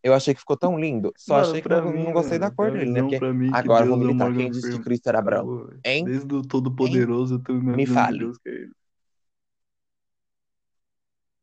Eu 0.00 0.14
achei 0.14 0.32
que 0.32 0.40
ficou 0.40 0.56
tão 0.56 0.78
lindo. 0.78 1.12
Só 1.16 1.34
Mano, 1.34 1.48
achei 1.48 1.60
que 1.60 1.68
não, 1.68 1.92
mim, 1.92 2.04
não 2.04 2.12
gostei 2.12 2.38
da 2.38 2.50
cor 2.52 2.70
dele, 2.70 2.90
né? 2.90 3.02
Porque 3.02 3.18
mim 3.32 3.50
agora 3.52 3.84
eu 3.84 3.90
vou 3.90 3.98
Deus 3.98 4.08
é 4.08 4.24
o 4.24 4.30
militar. 4.30 4.32
Quem 4.32 4.50
disse 4.50 4.78
que. 4.78 4.84
Cristo 4.84 5.08
era 5.08 5.20
branco? 5.20 5.74
Hein? 5.84 6.04
Desde 6.04 6.34
o? 6.34 6.40
Todo-Poderoso 6.40 7.42
eu 7.48 7.54
minha 7.60 7.76
Me 7.76 7.84
fale. 7.84 8.20
Deus 8.20 8.38
que 8.38 8.48
é 8.48 8.52
ele. 8.52 8.72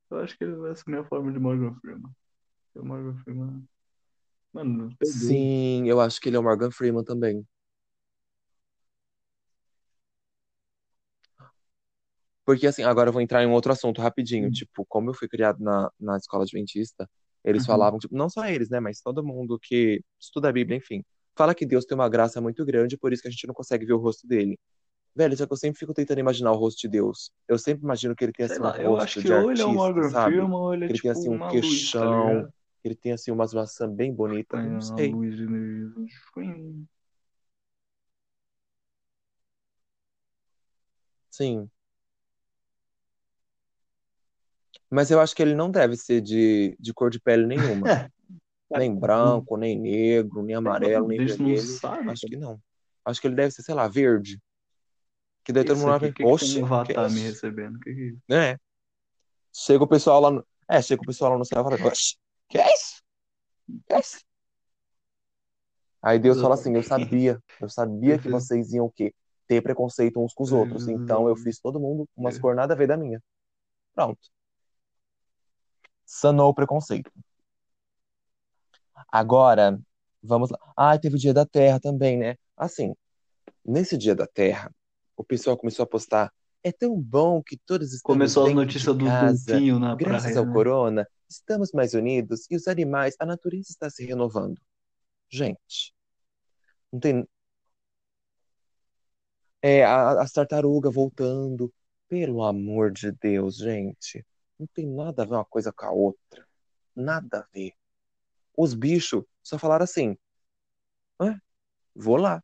Eu 0.09 0.19
acho 0.19 0.37
que 0.37 0.43
ele 0.45 0.55
vai 0.55 0.71
assumir 0.71 0.97
a 0.99 1.03
forma 1.03 1.31
de 1.33 1.37
Morgan 1.37 1.75
Freeman. 1.81 2.11
O 2.75 2.85
Morgan 2.85 3.17
Freeman 3.23 3.67
Mano. 4.55 4.95
Sim, 5.03 5.85
eu 5.85 5.99
acho 5.99 6.21
que 6.21 6.29
ele 6.29 6.37
é 6.37 6.39
o 6.39 6.43
Morgan 6.43 6.71
Freeman 6.71 7.03
também. 7.03 7.45
Porque 12.45 12.67
assim, 12.67 12.83
agora 12.83 13.09
eu 13.09 13.13
vou 13.13 13.21
entrar 13.21 13.43
em 13.43 13.47
um 13.47 13.53
outro 13.53 13.71
assunto 13.71 14.01
rapidinho. 14.01 14.47
Hum. 14.49 14.51
Tipo, 14.51 14.85
como 14.87 15.09
eu 15.09 15.13
fui 15.13 15.27
criado 15.27 15.63
na, 15.63 15.89
na 15.99 16.17
escola 16.17 16.43
adventista, 16.43 17.09
eles 17.43 17.63
Uhum. 17.63 17.67
falavam, 17.67 17.99
tipo, 17.99 18.15
não 18.15 18.29
só 18.29 18.45
eles, 18.45 18.69
né? 18.69 18.79
Mas 18.79 19.01
todo 19.01 19.23
mundo 19.25 19.57
que 19.61 20.01
estuda 20.19 20.49
a 20.49 20.51
Bíblia, 20.51 20.77
enfim, 20.77 21.03
fala 21.35 21.55
que 21.55 21.65
Deus 21.65 21.85
tem 21.85 21.95
uma 21.95 22.09
graça 22.09 22.39
muito 22.41 22.63
grande, 22.65 22.97
por 22.97 23.11
isso 23.13 23.21
que 23.21 23.27
a 23.27 23.31
gente 23.31 23.47
não 23.47 23.53
consegue 23.53 23.85
ver 23.85 23.93
o 23.93 23.97
rosto 23.97 24.27
dele. 24.27 24.57
Velho, 25.15 25.35
só 25.37 25.45
que 25.47 25.53
eu 25.53 25.57
sempre 25.57 25.79
fico 25.79 25.93
tentando 25.93 26.19
imaginar 26.19 26.51
o 26.51 26.55
rosto 26.57 26.81
de 26.81 26.89
Deus. 26.89 27.31
Eu 27.47 27.57
sempre 27.57 27.83
imagino 27.83 28.13
que 28.15 28.23
ele 28.25 28.33
tem 28.33 28.45
assim 28.45 28.59
um 28.59 28.63
lá, 28.63 28.77
eu 28.77 28.97
acho 28.97 29.05
rosto 29.05 29.21
que 29.21 29.27
de 29.27 29.33
ou 29.33 29.51
ele 29.51 29.61
é 29.61 29.65
Morgan 29.65 30.09
sabe? 30.09 30.41
Ou 30.41 30.73
ele 30.73 30.83
é 30.85 30.87
Que 30.87 30.93
ele 30.93 31.01
tem 31.01 31.11
tipo 31.11 31.19
assim 31.19 31.29
um 31.29 31.35
uma 31.35 31.45
luz, 31.47 31.53
tá 31.55 31.59
queixão, 31.61 32.43
que 32.81 32.87
ele 32.89 32.95
tem 32.95 33.11
assim 33.13 33.31
umas 33.31 33.53
maçãs 33.53 33.91
bem 33.95 34.13
bonitas. 34.13 34.61
Tem 34.61 34.69
Não 34.71 34.81
sei. 34.81 35.11
luz. 35.13 35.35
Schwing. 36.33 36.87
Sim. 41.31 41.69
Mas 44.95 45.11
eu 45.11 45.19
acho 45.19 45.35
que 45.35 45.41
ele 45.41 45.53
não 45.53 45.69
deve 45.69 45.97
ser 45.97 46.21
de, 46.21 46.73
de 46.79 46.93
cor 46.93 47.09
de 47.09 47.19
pele 47.19 47.45
nenhuma. 47.45 47.85
Nem 48.71 48.95
branco, 48.95 49.57
nem 49.57 49.77
negro, 49.79 50.41
nem 50.41 50.55
amarelo, 50.55 51.07
nem 51.07 51.23
vermelho. 51.23 51.61
sabe, 51.61 52.09
Acho 52.09 52.25
que 52.25 52.35
não. 52.35 52.59
Acho 53.05 53.21
que 53.21 53.27
ele 53.27 53.35
deve 53.35 53.51
ser, 53.51 53.61
sei 53.61 53.75
lá, 53.75 53.87
verde. 53.87 54.41
Que 55.43 55.53
daí 55.53 55.63
todo 55.63 55.77
mundo 55.77 55.91
aqui, 55.93 55.99
vai 56.05 56.09
o 56.09 56.13
que, 56.13 56.23
ver, 56.23 56.23
que 56.23 56.23
tem 56.23 56.33
oxe, 56.33 56.63
um 56.63 56.67
que 56.67 56.73
avatar 56.73 57.11
me 57.11 57.17
isso? 57.17 57.25
recebendo? 57.25 57.79
Que 57.79 57.93
que 57.93 58.17
é? 58.29 58.51
É. 58.51 58.57
Chega 59.53 59.83
o 59.83 59.87
pessoal 59.87 60.19
lá 60.19 60.31
no... 60.31 60.47
É, 60.67 60.81
chega 60.81 61.01
o 61.03 61.05
pessoal 61.05 61.33
lá 61.33 61.37
no 61.37 61.45
céu 61.45 61.61
e 61.61 61.63
fala, 61.63 61.87
oxe, 61.87 62.15
que 62.49 62.57
é 62.57 62.73
isso? 62.73 63.03
Que 63.85 63.93
é 63.93 63.99
isso? 63.99 64.19
Aí 66.01 66.17
Deus 66.19 66.41
fala 66.41 66.55
assim, 66.55 66.73
eu 66.73 66.83
sabia, 66.83 67.39
eu 67.61 67.69
sabia 67.69 68.17
que 68.17 68.29
vocês 68.29 68.73
iam 68.73 68.85
o 68.87 68.91
quê? 68.91 69.13
Ter 69.47 69.61
preconceito 69.61 70.19
uns 70.19 70.33
com 70.33 70.43
os 70.43 70.51
outros. 70.51 70.87
Então 70.87 71.27
eu 71.29 71.35
fiz 71.35 71.59
todo 71.59 71.79
mundo 71.79 72.09
umas 72.15 72.37
É. 72.37 72.39
cor 72.39 72.55
nada 72.55 72.73
a 72.73 72.77
ver 72.77 72.87
da 72.87 72.97
minha. 72.97 73.21
Pronto. 73.93 74.34
Sanou 76.05 76.49
o 76.49 76.53
preconceito. 76.53 77.11
Agora, 79.11 79.79
vamos 80.21 80.49
lá. 80.49 80.59
Ah, 80.75 80.97
teve 80.97 81.15
o 81.15 81.19
Dia 81.19 81.33
da 81.33 81.45
Terra 81.45 81.79
também, 81.79 82.17
né? 82.17 82.35
Assim, 82.57 82.93
nesse 83.65 83.97
Dia 83.97 84.15
da 84.15 84.27
Terra, 84.27 84.73
o 85.17 85.23
pessoal 85.23 85.57
começou 85.57 85.83
a 85.83 85.87
postar. 85.87 86.33
É 86.63 86.71
tão 86.71 86.99
bom 87.01 87.43
que 87.43 87.57
todos 87.57 87.93
estamos 87.93 88.05
Começou 88.05 88.47
as 88.47 88.53
notícias 88.53 88.95
dos 88.95 89.07
casa, 89.09 89.17
golfinhos 89.17 89.79
na 89.79 89.95
graças 89.95 90.35
praia, 90.35 90.37
ao 90.37 90.45
né? 90.45 90.53
corona, 90.53 91.07
estamos 91.29 91.71
mais 91.73 91.93
unidos 91.93 92.47
e 92.51 92.55
os 92.55 92.67
animais, 92.67 93.15
a 93.19 93.25
natureza 93.25 93.67
está 93.71 93.89
se 93.89 94.05
renovando. 94.05 94.59
Gente, 95.29 95.93
não 96.91 96.99
tem. 96.99 97.27
É, 99.61 99.83
a- 99.83 100.21
as 100.21 100.31
tartarugas 100.31 100.93
voltando. 100.93 101.73
Pelo 102.07 102.43
amor 102.43 102.91
de 102.91 103.11
Deus, 103.11 103.57
gente. 103.57 104.23
Não 104.59 104.67
tem 104.67 104.87
nada 104.87 105.23
a 105.23 105.25
ver 105.25 105.33
uma 105.35 105.45
coisa 105.45 105.71
com 105.71 105.85
a 105.85 105.91
outra. 105.91 106.47
Nada 106.95 107.39
a 107.39 107.47
ver. 107.53 107.73
Os 108.57 108.73
bichos 108.73 109.23
só 109.43 109.59
falaram 109.59 109.83
assim: 109.83 110.17
"Ah, 111.19 111.39
vou 111.93 112.17
lá. 112.17 112.43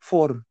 Foram. 0.00 0.42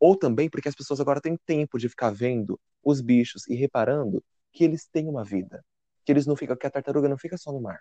Ou 0.00 0.16
também 0.16 0.48
porque 0.48 0.68
as 0.68 0.74
pessoas 0.74 1.00
agora 1.00 1.20
têm 1.20 1.36
tempo 1.36 1.78
de 1.78 1.88
ficar 1.88 2.10
vendo 2.10 2.58
os 2.82 3.00
bichos 3.00 3.46
e 3.48 3.54
reparando 3.54 4.22
que 4.52 4.64
eles 4.64 4.86
têm 4.86 5.08
uma 5.08 5.24
vida. 5.24 5.64
Que 6.04 6.12
eles 6.12 6.26
não 6.26 6.36
ficam, 6.36 6.56
que 6.56 6.66
a 6.66 6.70
tartaruga 6.70 7.08
não 7.08 7.18
fica 7.18 7.36
só 7.36 7.52
no 7.52 7.60
mar. 7.60 7.80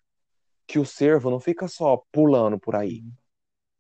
Que 0.66 0.80
o 0.80 0.86
cervo 0.86 1.30
não 1.30 1.40
fica 1.40 1.68
só 1.68 2.04
pulando 2.12 2.60
por 2.60 2.76
aí. 2.76 3.04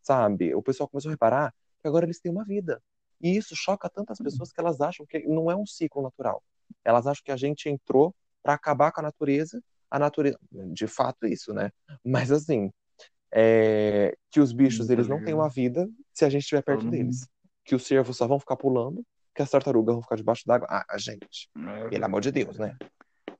Sabe? 0.01 0.55
O 0.55 0.61
pessoal 0.61 0.87
começou 0.87 1.09
a 1.09 1.13
reparar 1.13 1.53
que 1.81 1.87
agora 1.87 2.05
eles 2.05 2.19
têm 2.19 2.31
uma 2.31 2.45
vida. 2.45 2.81
E 3.19 3.35
isso 3.35 3.55
choca 3.55 3.89
tantas 3.89 4.19
pessoas 4.19 4.51
que 4.51 4.59
elas 4.59 4.79
acham 4.79 5.05
que 5.05 5.19
não 5.27 5.49
é 5.51 5.55
um 5.55 5.65
ciclo 5.65 6.01
natural. 6.01 6.43
Elas 6.85 7.05
acham 7.07 7.21
que 7.23 7.31
a 7.31 7.37
gente 7.37 7.69
entrou 7.69 8.13
para 8.43 8.53
acabar 8.53 8.91
com 8.91 8.99
a 9.01 9.03
natureza. 9.03 9.61
A 9.89 9.97
natureza, 9.99 10.37
de 10.73 10.87
fato, 10.87 11.25
isso, 11.25 11.53
né? 11.53 11.71
Mas 12.03 12.31
assim, 12.31 12.71
é, 13.31 14.15
que 14.31 14.39
os 14.39 14.51
bichos 14.51 14.89
eles 14.89 15.07
não 15.07 15.23
têm 15.23 15.33
uma 15.33 15.49
vida 15.49 15.87
se 16.13 16.25
a 16.25 16.29
gente 16.29 16.41
estiver 16.41 16.61
perto 16.61 16.83
Uhum. 16.85 16.89
deles. 16.91 17.27
Que 17.63 17.75
os 17.75 17.85
cervos 17.85 18.15
só 18.17 18.27
vão 18.27 18.39
ficar 18.39 18.55
pulando, 18.57 19.03
que 19.35 19.41
as 19.41 19.49
tartarugas 19.49 19.93
vão 19.95 20.01
ficar 20.01 20.15
debaixo 20.15 20.43
d'água. 20.45 20.67
Ah, 20.69 20.97
gente, 20.97 21.49
É. 21.57 21.89
pelo 21.89 22.05
amor 22.05 22.21
de 22.21 22.31
Deus, 22.31 22.57
né? 22.57 22.75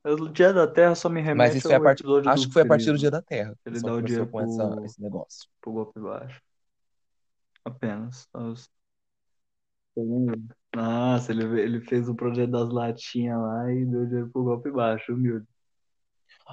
O 0.06 0.30
Dia 0.30 0.54
da 0.54 0.66
Terra 0.68 0.96
só 0.96 1.10
me 1.10 1.20
remete 1.20 1.38
Mas 1.38 1.56
isso 1.56 1.68
foi 1.68 1.76
a 1.76 1.82
partir, 1.82 2.04
episódio 2.04 2.30
acho 2.32 2.48
que 2.48 2.54
foi 2.54 2.62
a 2.62 2.66
partir 2.66 2.92
do 2.92 2.98
Dia 2.98 3.12
da 3.12 3.22
Terra. 3.22 3.54
Ele 3.66 3.82
dá 3.82 3.94
o 3.94 4.02
dia 4.02 4.26
com 4.26 4.40
essa, 4.40 4.68
pro- 4.70 4.86
esse 4.86 5.02
negócio. 5.02 5.50
pro 5.60 5.72
golpe 5.74 6.00
baixo. 6.00 6.42
Apenas. 7.66 8.28
Os- 10.00 10.38
Nossa, 10.76 11.32
ele, 11.32 11.60
ele 11.60 11.82
fez 11.82 12.08
o 12.08 12.14
projeto 12.16 12.52
das 12.52 12.70
latinhas 12.70 13.40
lá 13.42 13.74
e 13.74 13.84
deu 13.84 14.06
dinheiro 14.06 14.30
pro 14.30 14.44
golpe 14.44 14.70
baixo, 14.70 15.12
humilde. 15.14 15.48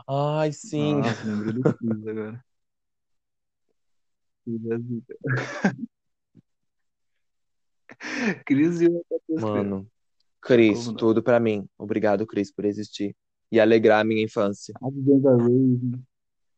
Ai, 0.08 0.50
sim. 0.52 0.94
Nossa, 0.94 1.26
lembrei 1.26 1.52
do 1.52 1.62
Cris 1.74 2.06
agora. 2.06 2.44
Cris 8.46 8.80
e 8.80 8.88
outra. 8.88 9.18
Mano, 9.28 9.86
Cris, 10.40 10.86
Como 10.86 10.96
tudo 10.96 11.22
pra 11.22 11.38
mim. 11.38 11.68
Obrigado, 11.78 12.26
Cris, 12.26 12.50
por 12.50 12.64
existir 12.64 13.14
e 13.52 13.60
alegrar 13.60 14.00
a 14.00 14.04
minha 14.04 14.22
infância. 14.22 14.72
Raven. 14.80 16.02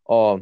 Ó, 0.05 0.41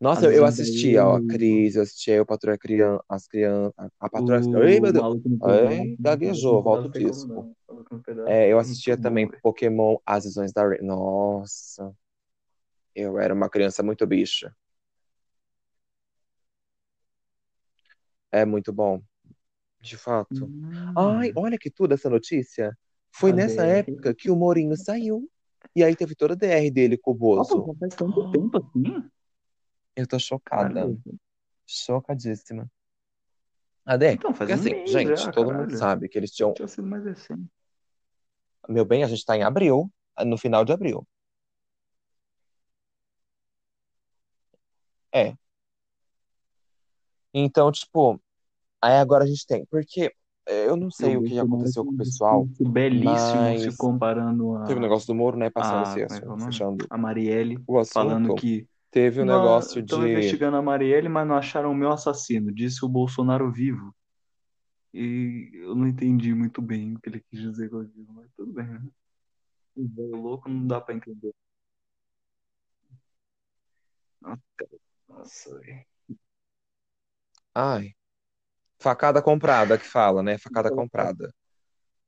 nossa, 0.00 0.26
eu, 0.26 0.32
eu 0.32 0.44
assistia, 0.44 1.04
ó, 1.06 1.16
a 1.16 1.18
Hum. 1.20 1.28
Cris, 1.28 1.76
eu 1.76 1.82
assistia 1.82 2.14
eu, 2.14 2.26
Patrulha 2.26 2.58
Crian 2.58 2.98
as 3.08 3.26
crianças, 3.26 3.72
a, 3.76 3.88
a 4.00 4.08
Patrulha... 4.08 4.40
O 4.40 4.62
Ei, 4.64 4.80
meu 4.80 4.92
Deus! 4.92 5.22
no 5.24 5.38
Ai, 5.42 5.96
pedaço, 5.96 6.02
gaguejou, 6.02 6.62
volta 6.62 6.88
o 6.88 6.90
disco. 6.90 7.56
É, 8.26 8.48
eu 8.48 8.58
assistia 8.58 8.96
também. 8.96 9.28
Pokémon 9.42 9.96
As 10.06 10.24
Visões 10.24 10.52
da. 10.52 10.62
Nossa, 10.82 11.92
eu 12.94 13.18
era 13.18 13.34
uma 13.34 13.48
criança 13.48 13.82
muito 13.82 14.06
bicha. 14.06 14.54
É 18.32 18.44
muito 18.44 18.72
bom, 18.72 19.02
de 19.80 19.96
fato. 19.96 20.50
Ai, 20.96 21.30
Hum. 21.30 21.32
olha 21.36 21.58
que 21.58 21.70
tudo 21.70 21.94
essa 21.94 22.08
notícia. 22.08 22.76
Foi 23.12 23.32
A 23.32 23.34
nessa 23.34 23.62
DR. 23.62 23.78
época 23.78 24.14
que 24.14 24.30
o 24.30 24.36
Mourinho 24.36 24.76
saiu. 24.76 25.28
E 25.74 25.84
aí 25.84 25.94
teve 25.94 26.14
toda 26.14 26.34
a 26.34 26.36
DR 26.36 26.70
dele 26.70 26.96
com 26.96 27.12
o 27.12 27.14
Nossa, 27.36 27.54
Bozo. 27.54 27.66
já 27.66 27.74
faz 27.78 27.94
tanto 27.96 28.28
tempo 28.30 28.58
assim? 28.58 29.10
Eu 30.00 30.06
tô 30.06 30.18
chocada. 30.18 30.72
Caralho. 30.72 30.98
Chocadíssima. 31.66 32.70
Até, 33.84 34.12
Então, 34.14 34.32
porque 34.32 34.52
um 34.52 34.56
assim, 34.56 34.70
mês 34.70 34.90
gente, 34.90 35.16
já, 35.16 35.30
todo 35.30 35.48
caralho. 35.48 35.66
mundo 35.68 35.76
sabe 35.78 36.08
que 36.08 36.16
eles 36.18 36.30
tinham. 36.30 36.54
Tinha 36.54 36.68
sido 36.68 36.86
mais 36.86 37.04
recente. 37.04 37.44
Meu 38.68 38.84
bem, 38.84 39.04
a 39.04 39.06
gente 39.06 39.24
tá 39.24 39.36
em 39.36 39.42
abril, 39.42 39.90
no 40.24 40.38
final 40.38 40.64
de 40.64 40.72
abril. 40.72 41.06
É. 45.12 45.34
Então, 47.34 47.70
tipo, 47.70 48.20
aí 48.80 48.94
agora 48.98 49.24
a 49.24 49.26
gente 49.26 49.46
tem. 49.46 49.64
Porque 49.66 50.12
é, 50.46 50.66
eu 50.66 50.76
não 50.76 50.90
sei 50.90 51.16
o 51.16 51.22
que 51.22 51.38
aconteceu 51.38 51.84
com 51.84 51.92
o 51.92 51.96
pessoal. 51.96 52.46
Belíssimo 52.58 53.42
mas- 53.42 53.62
se 53.62 53.76
comparando 53.76 54.56
a, 54.56 54.64
Teve 54.64 54.78
o 54.78 54.82
negócio 54.82 55.06
do 55.06 55.14
Moro, 55.14 55.36
né? 55.36 55.50
Passando 55.50 55.86
Ah, 55.86 55.94
esse 56.06 56.20
como 56.20 56.34
é 56.34 56.36
que 56.38 56.42
é 56.42 56.46
fechando 56.46 56.86
a 56.88 56.96
Marielle 56.98 57.62
falando 57.92 58.34
que 58.34 58.66
Teve 58.90 59.20
o 59.20 59.24
negócio 59.24 59.80
estão 59.80 60.04
de. 60.04 60.10
investigando 60.10 60.56
a 60.56 60.62
Marielle, 60.62 61.08
mas 61.08 61.26
não 61.26 61.36
acharam 61.36 61.70
o 61.70 61.74
meu 61.74 61.90
assassino, 61.90 62.52
disse 62.52 62.84
o 62.84 62.88
Bolsonaro 62.88 63.50
vivo. 63.50 63.94
E 64.92 65.50
eu 65.54 65.74
não 65.76 65.86
entendi 65.86 66.34
muito 66.34 66.60
bem 66.60 66.96
o 66.96 67.00
que 67.00 67.08
ele 67.08 67.20
quis 67.30 67.40
dizer 67.40 67.70
com 67.70 67.78
aquilo, 67.78 68.12
mas 68.12 68.28
tudo 68.36 68.52
bem, 68.52 68.66
né? 68.66 68.82
O 69.76 70.16
louco 70.16 70.48
não 70.48 70.66
dá 70.66 70.80
pra 70.80 70.94
entender. 70.94 71.32
Nossa. 74.20 74.40
Nossa, 75.08 75.58
velho. 75.60 75.86
Ai, 77.54 77.94
facada 78.78 79.22
comprada 79.22 79.78
que 79.78 79.84
fala, 79.84 80.22
né? 80.22 80.38
Facada 80.38 80.70
comprada. 80.70 81.32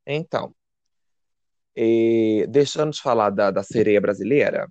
Então, 0.07 0.55
e 1.77 2.47
deixando 2.49 2.93
de 2.93 3.01
falar 3.01 3.31
da, 3.31 3.51
da 3.51 3.63
sereia 3.63 4.01
brasileira, 4.01 4.69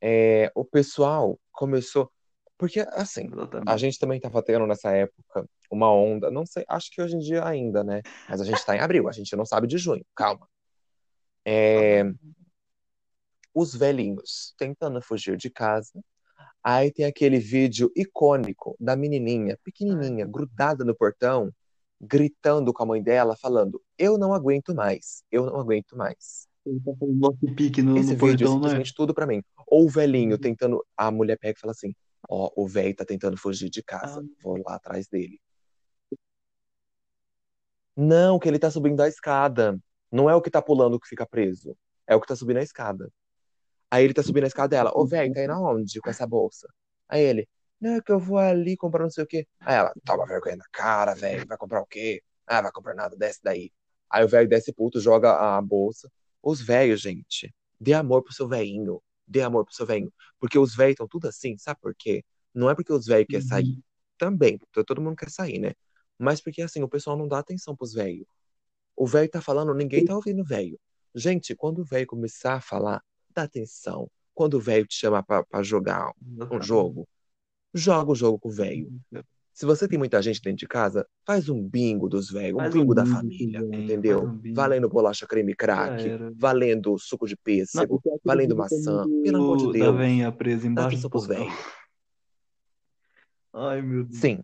é, 0.00 0.50
o 0.54 0.64
pessoal 0.64 1.38
começou. 1.52 2.10
Porque, 2.58 2.80
assim, 2.90 3.26
Exatamente. 3.26 3.68
a 3.68 3.76
gente 3.76 3.98
também 3.98 4.16
estava 4.16 4.42
tendo 4.42 4.66
nessa 4.66 4.90
época 4.90 5.46
uma 5.70 5.92
onda, 5.92 6.30
não 6.30 6.46
sei, 6.46 6.64
acho 6.68 6.90
que 6.90 7.02
hoje 7.02 7.16
em 7.16 7.18
dia 7.18 7.44
ainda, 7.44 7.84
né? 7.84 8.02
Mas 8.28 8.40
a 8.40 8.44
gente 8.44 8.58
está 8.58 8.74
em 8.74 8.80
abril, 8.80 9.08
a 9.08 9.12
gente 9.12 9.34
não 9.36 9.44
sabe 9.44 9.66
de 9.66 9.76
junho, 9.76 10.04
calma. 10.14 10.48
É, 11.44 12.02
os 13.56 13.74
velhinhos 13.74 14.54
tentando 14.58 15.00
fugir 15.00 15.36
de 15.36 15.48
casa. 15.48 15.92
Aí 16.62 16.92
tem 16.92 17.06
aquele 17.06 17.38
vídeo 17.38 17.90
icônico 17.96 18.76
da 18.78 18.94
menininha, 18.94 19.58
pequenininha, 19.64 20.26
grudada 20.26 20.84
no 20.84 20.94
portão, 20.94 21.50
gritando 22.00 22.72
com 22.72 22.82
a 22.82 22.86
mãe 22.86 23.02
dela, 23.02 23.36
falando: 23.36 23.82
Eu 23.96 24.18
não 24.18 24.34
aguento 24.34 24.74
mais, 24.74 25.22
eu 25.30 25.46
não 25.46 25.58
aguento 25.58 25.96
mais. 25.96 26.45
Ele 26.66 26.80
tá 26.80 26.92
fazendo 26.98 27.18
no, 27.18 27.38
Esse 27.38 27.82
no 27.82 27.96
vídeo 27.96 28.16
é 28.16 28.18
portão, 28.18 28.36
né? 28.36 28.38
simplesmente 28.38 28.94
tudo 28.94 29.14
pra 29.14 29.26
mim. 29.26 29.42
Ou 29.68 29.86
o 29.86 29.88
velhinho 29.88 30.36
tentando. 30.36 30.84
A 30.96 31.10
mulher 31.10 31.38
pega 31.38 31.56
e 31.56 31.60
fala 31.60 31.70
assim: 31.70 31.94
Ó, 32.28 32.50
o 32.56 32.66
velho 32.66 32.94
tá 32.94 33.04
tentando 33.04 33.36
fugir 33.36 33.70
de 33.70 33.82
casa. 33.82 34.20
Ah. 34.20 34.42
Vou 34.42 34.60
lá 34.64 34.74
atrás 34.74 35.06
dele. 35.06 35.40
Não, 37.96 38.38
que 38.38 38.48
ele 38.48 38.58
tá 38.58 38.70
subindo 38.70 39.00
a 39.00 39.08
escada. 39.08 39.78
Não 40.10 40.28
é 40.28 40.34
o 40.34 40.42
que 40.42 40.50
tá 40.50 40.60
pulando 40.60 40.98
que 40.98 41.08
fica 41.08 41.24
preso. 41.24 41.76
É 42.06 42.14
o 42.14 42.20
que 42.20 42.26
tá 42.26 42.36
subindo 42.36 42.58
a 42.58 42.62
escada. 42.62 43.10
Aí 43.90 44.04
ele 44.04 44.12
tá 44.12 44.22
subindo 44.22 44.44
a 44.44 44.48
escada 44.48 44.68
dela. 44.68 44.92
Ô, 44.94 45.06
velho, 45.06 45.32
tá 45.32 45.42
indo 45.42 45.52
aonde 45.52 46.00
com 46.00 46.10
essa 46.10 46.26
bolsa? 46.26 46.68
Aí 47.08 47.22
ele, 47.22 47.48
não, 47.80 47.94
é 47.94 48.00
que 48.00 48.10
eu 48.10 48.18
vou 48.18 48.38
ali 48.38 48.76
comprar 48.76 49.04
não 49.04 49.10
sei 49.10 49.24
o 49.24 49.26
quê. 49.26 49.46
Aí 49.60 49.76
ela, 49.76 49.92
toma 50.04 50.26
vergonha 50.26 50.56
na 50.56 50.64
cara, 50.72 51.14
velho. 51.14 51.46
Vai 51.46 51.56
comprar 51.56 51.80
o 51.80 51.86
quê? 51.86 52.22
Ah, 52.46 52.60
vai 52.60 52.72
comprar 52.72 52.94
nada, 52.94 53.16
desce 53.16 53.40
daí. 53.42 53.72
Aí 54.10 54.24
o 54.24 54.28
velho 54.28 54.48
desce 54.48 54.72
puto, 54.72 55.00
joga 55.00 55.56
a 55.56 55.60
bolsa. 55.62 56.10
Os 56.48 56.60
velhos, 56.60 57.00
gente, 57.00 57.52
dê 57.80 57.92
amor 57.92 58.22
pro 58.22 58.32
seu 58.32 58.46
velhinho. 58.46 59.02
Dê 59.26 59.42
amor 59.42 59.64
pro 59.64 59.74
seu 59.74 59.84
velhinho. 59.84 60.12
Porque 60.38 60.56
os 60.56 60.76
velhos 60.76 60.92
estão 60.92 61.08
tudo 61.08 61.26
assim, 61.26 61.58
sabe 61.58 61.80
por 61.80 61.92
quê? 61.92 62.24
Não 62.54 62.70
é 62.70 62.74
porque 62.76 62.92
os 62.92 63.04
velhos 63.04 63.26
querem 63.28 63.44
sair. 63.44 63.66
Também, 64.16 64.56
porque 64.56 64.84
todo 64.84 65.00
mundo 65.02 65.16
quer 65.16 65.28
sair, 65.28 65.58
né? 65.58 65.72
Mas 66.16 66.40
porque 66.40 66.62
assim, 66.62 66.84
o 66.84 66.88
pessoal 66.88 67.16
não 67.16 67.26
dá 67.26 67.40
atenção 67.40 67.74
pros 67.74 67.92
velhos. 67.92 68.28
O 68.94 69.08
velho 69.08 69.28
tá 69.28 69.40
falando, 69.42 69.74
ninguém 69.74 70.04
tá 70.04 70.14
ouvindo 70.14 70.42
o 70.42 70.44
velho. 70.44 70.78
Gente, 71.16 71.56
quando 71.56 71.80
o 71.80 71.84
velho 71.84 72.06
começar 72.06 72.54
a 72.54 72.60
falar, 72.60 73.02
dá 73.34 73.42
atenção. 73.42 74.08
Quando 74.32 74.54
o 74.54 74.60
velho 74.60 74.86
te 74.86 74.94
chama 74.94 75.24
pra, 75.24 75.44
pra 75.44 75.64
jogar 75.64 76.12
um 76.52 76.62
jogo, 76.62 77.08
joga 77.74 78.12
o 78.12 78.14
jogo 78.14 78.38
com 78.38 78.50
o 78.50 78.52
velho. 78.52 78.92
Se 79.56 79.64
você 79.64 79.88
tem 79.88 79.98
muita 79.98 80.20
gente 80.20 80.42
dentro 80.42 80.58
de 80.58 80.68
casa, 80.68 81.08
faz 81.24 81.48
um 81.48 81.66
bingo 81.66 82.10
dos 82.10 82.30
velhos, 82.30 82.60
um 82.62 82.70
bingo 82.70 82.92
um 82.92 82.94
da 82.94 83.04
bingo 83.04 83.16
família, 83.16 83.60
também, 83.62 83.84
entendeu? 83.84 84.24
um. 84.24 84.52
Valendo 84.54 84.86
bolacha 84.86 85.26
creme 85.26 85.54
crack, 85.56 86.10
valendo 86.36 86.98
suco 86.98 87.26
de 87.26 87.34
Não, 87.34 87.42
pêssego, 87.42 87.94
o 87.94 88.00
pior 88.02 88.16
é 88.16 88.18
valendo 88.22 88.50
fica 88.50 88.62
maçã. 88.62 89.06
Pelo 89.24 89.36
amor 89.38 89.56
de 89.56 89.66
Da 89.68 89.72
Deus, 89.72 89.96
venha 89.96 90.30
presa 90.30 90.66
embaixo 90.66 91.08
do 91.08 91.20
velhos. 91.26 91.46
Ai, 93.54 93.80
meu 93.80 94.04
Deus. 94.04 94.18
Sim. 94.18 94.42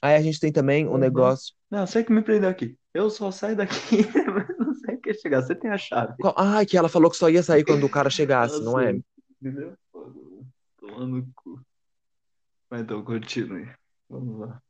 Aí 0.00 0.14
a 0.14 0.22
gente 0.22 0.38
tem 0.38 0.52
também 0.52 0.86
o 0.86 0.92
Uhum. 0.92 0.98
negócio. 0.98 1.52
Não, 1.68 1.84
você 1.84 2.04
que 2.04 2.12
me 2.12 2.22
prendeu 2.22 2.50
aqui. 2.50 2.78
Eu 2.94 3.10
só 3.10 3.32
saio 3.32 3.56
daqui, 3.56 3.74
mas 4.32 4.58
não 4.58 4.74
sei 4.74 4.94
o 4.94 5.00
que 5.00 5.12
chegar. 5.14 5.42
Você 5.42 5.56
tem 5.56 5.72
a 5.72 5.76
chave. 5.78 6.14
Qual- 6.20 6.34
Ai, 6.38 6.64
que 6.66 6.76
ela 6.76 6.88
falou 6.88 7.10
que 7.10 7.16
só 7.16 7.28
ia 7.28 7.42
sair 7.42 7.64
quando 7.64 7.82
o 7.82 7.90
cara 7.90 8.10
chegasse, 8.10 8.62
não 8.62 8.78
é? 8.78 8.96
Entendeu? 9.40 9.74
Toma 10.78 11.04
no 11.04 11.26
cu. 11.34 11.60
Mas 12.72 12.80
então, 12.80 13.04
continue. 13.04 13.70
Vamos 14.08 14.48
lá. 14.48 14.62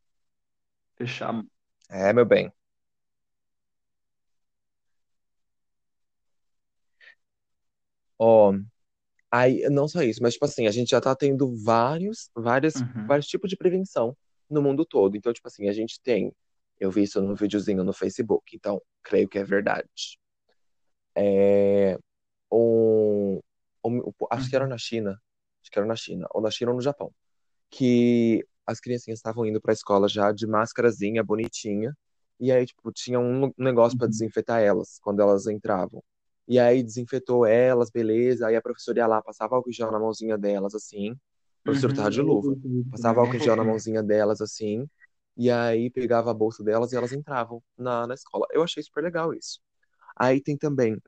Fechar. 0.97 1.41
É, 1.89 2.13
meu 2.13 2.27
bem. 2.27 2.53
Ó, 8.19 8.53
aí 9.31 9.69
não 9.71 9.87
só 9.87 10.03
isso, 10.03 10.21
mas 10.21 10.35
tipo 10.35 10.45
assim, 10.47 10.67
a 10.67 10.73
gente 10.73 10.91
já 10.91 11.01
tá 11.01 11.15
tendo 11.15 11.55
vários, 11.65 12.29
vários, 12.35 12.75
Uhum. 12.75 13.07
vários 13.07 13.29
tipos 13.29 13.49
de 13.49 13.57
prevenção 13.57 14.17
no 14.51 14.61
mundo 14.61 14.85
todo. 14.85 15.17
Então, 15.17 15.33
tipo 15.33 15.47
assim, 15.47 15.69
a 15.69 15.73
gente 15.73 16.01
tem, 16.03 16.35
eu 16.81 16.91
vi 16.91 17.05
isso 17.05 17.23
num 17.23 17.37
videozinho 17.37 17.85
no 17.85 17.93
Facebook, 17.93 18.57
então 18.57 18.83
creio 19.01 19.29
que 19.29 19.39
é 19.39 19.45
verdade. 19.45 20.19
É, 21.15 21.97
um, 22.53 23.41
um- 23.85 24.13
acho 24.33 24.51
que 24.51 24.57
era 24.57 24.67
na 24.67 24.79
China, 24.79 25.21
acho 25.63 25.71
que 25.71 25.79
era 25.79 25.87
na 25.87 25.97
China, 25.97 26.27
ou 26.33 26.43
na 26.43 26.51
China 26.51 26.73
ou 26.73 26.77
no 26.79 26.83
Japão, 26.83 27.13
que 27.73 28.47
as 28.67 28.81
criancinhas 28.81 29.21
estavam 29.21 29.47
indo 29.47 29.61
pra 29.63 29.75
escola 29.75 30.09
já 30.09 30.33
de 30.33 30.47
máscarazinha, 30.49 31.25
bonitinha, 31.25 31.97
e 32.41 32.53
aí, 32.53 32.67
tipo, 32.67 32.93
tinha 32.93 33.21
um 33.21 33.53
negócio 33.59 33.99
pra 33.99 34.09
Uhum. 34.09 34.13
desinfetar 34.13 34.63
elas 34.63 35.01
quando 35.03 35.23
elas 35.23 35.49
entravam. 35.49 36.05
E 36.49 36.61
aí 36.61 36.83
desinfetou 36.85 37.47
elas, 37.47 37.91
beleza. 37.91 38.49
Aí 38.49 38.57
a 38.57 38.63
professora 38.63 38.99
ia 39.01 39.09
lá, 39.09 39.23
passava 39.23 39.57
álcool 39.57 39.71
em 39.71 39.75
gel 39.75 39.93
na 39.93 40.01
mãozinha 40.01 40.39
delas, 40.39 40.75
assim. 40.77 41.13
O 41.13 41.19
professor 41.65 41.89
Uhum, 41.89 41.95
tava 41.95 42.11
de 42.11 42.23
luva. 42.23 42.57
Passava 42.91 43.23
álcool 43.23 43.37
em 43.39 43.41
gel 43.41 43.57
na 43.57 43.65
mãozinha 43.65 44.03
delas, 44.05 44.41
assim. 44.43 44.89
E 45.37 45.51
aí 45.51 45.91
pegava 45.91 46.31
a 46.31 46.35
bolsa 46.35 46.65
delas 46.65 46.93
e 46.93 46.97
elas 46.97 47.13
entravam 47.13 47.63
na, 47.79 48.07
na 48.09 48.15
escola. 48.15 48.47
Eu 48.53 48.63
achei 48.65 48.83
super 48.85 49.03
legal 49.05 49.35
isso. 49.35 49.61
Aí 50.17 50.41
tem 50.43 50.57
também. 50.59 50.99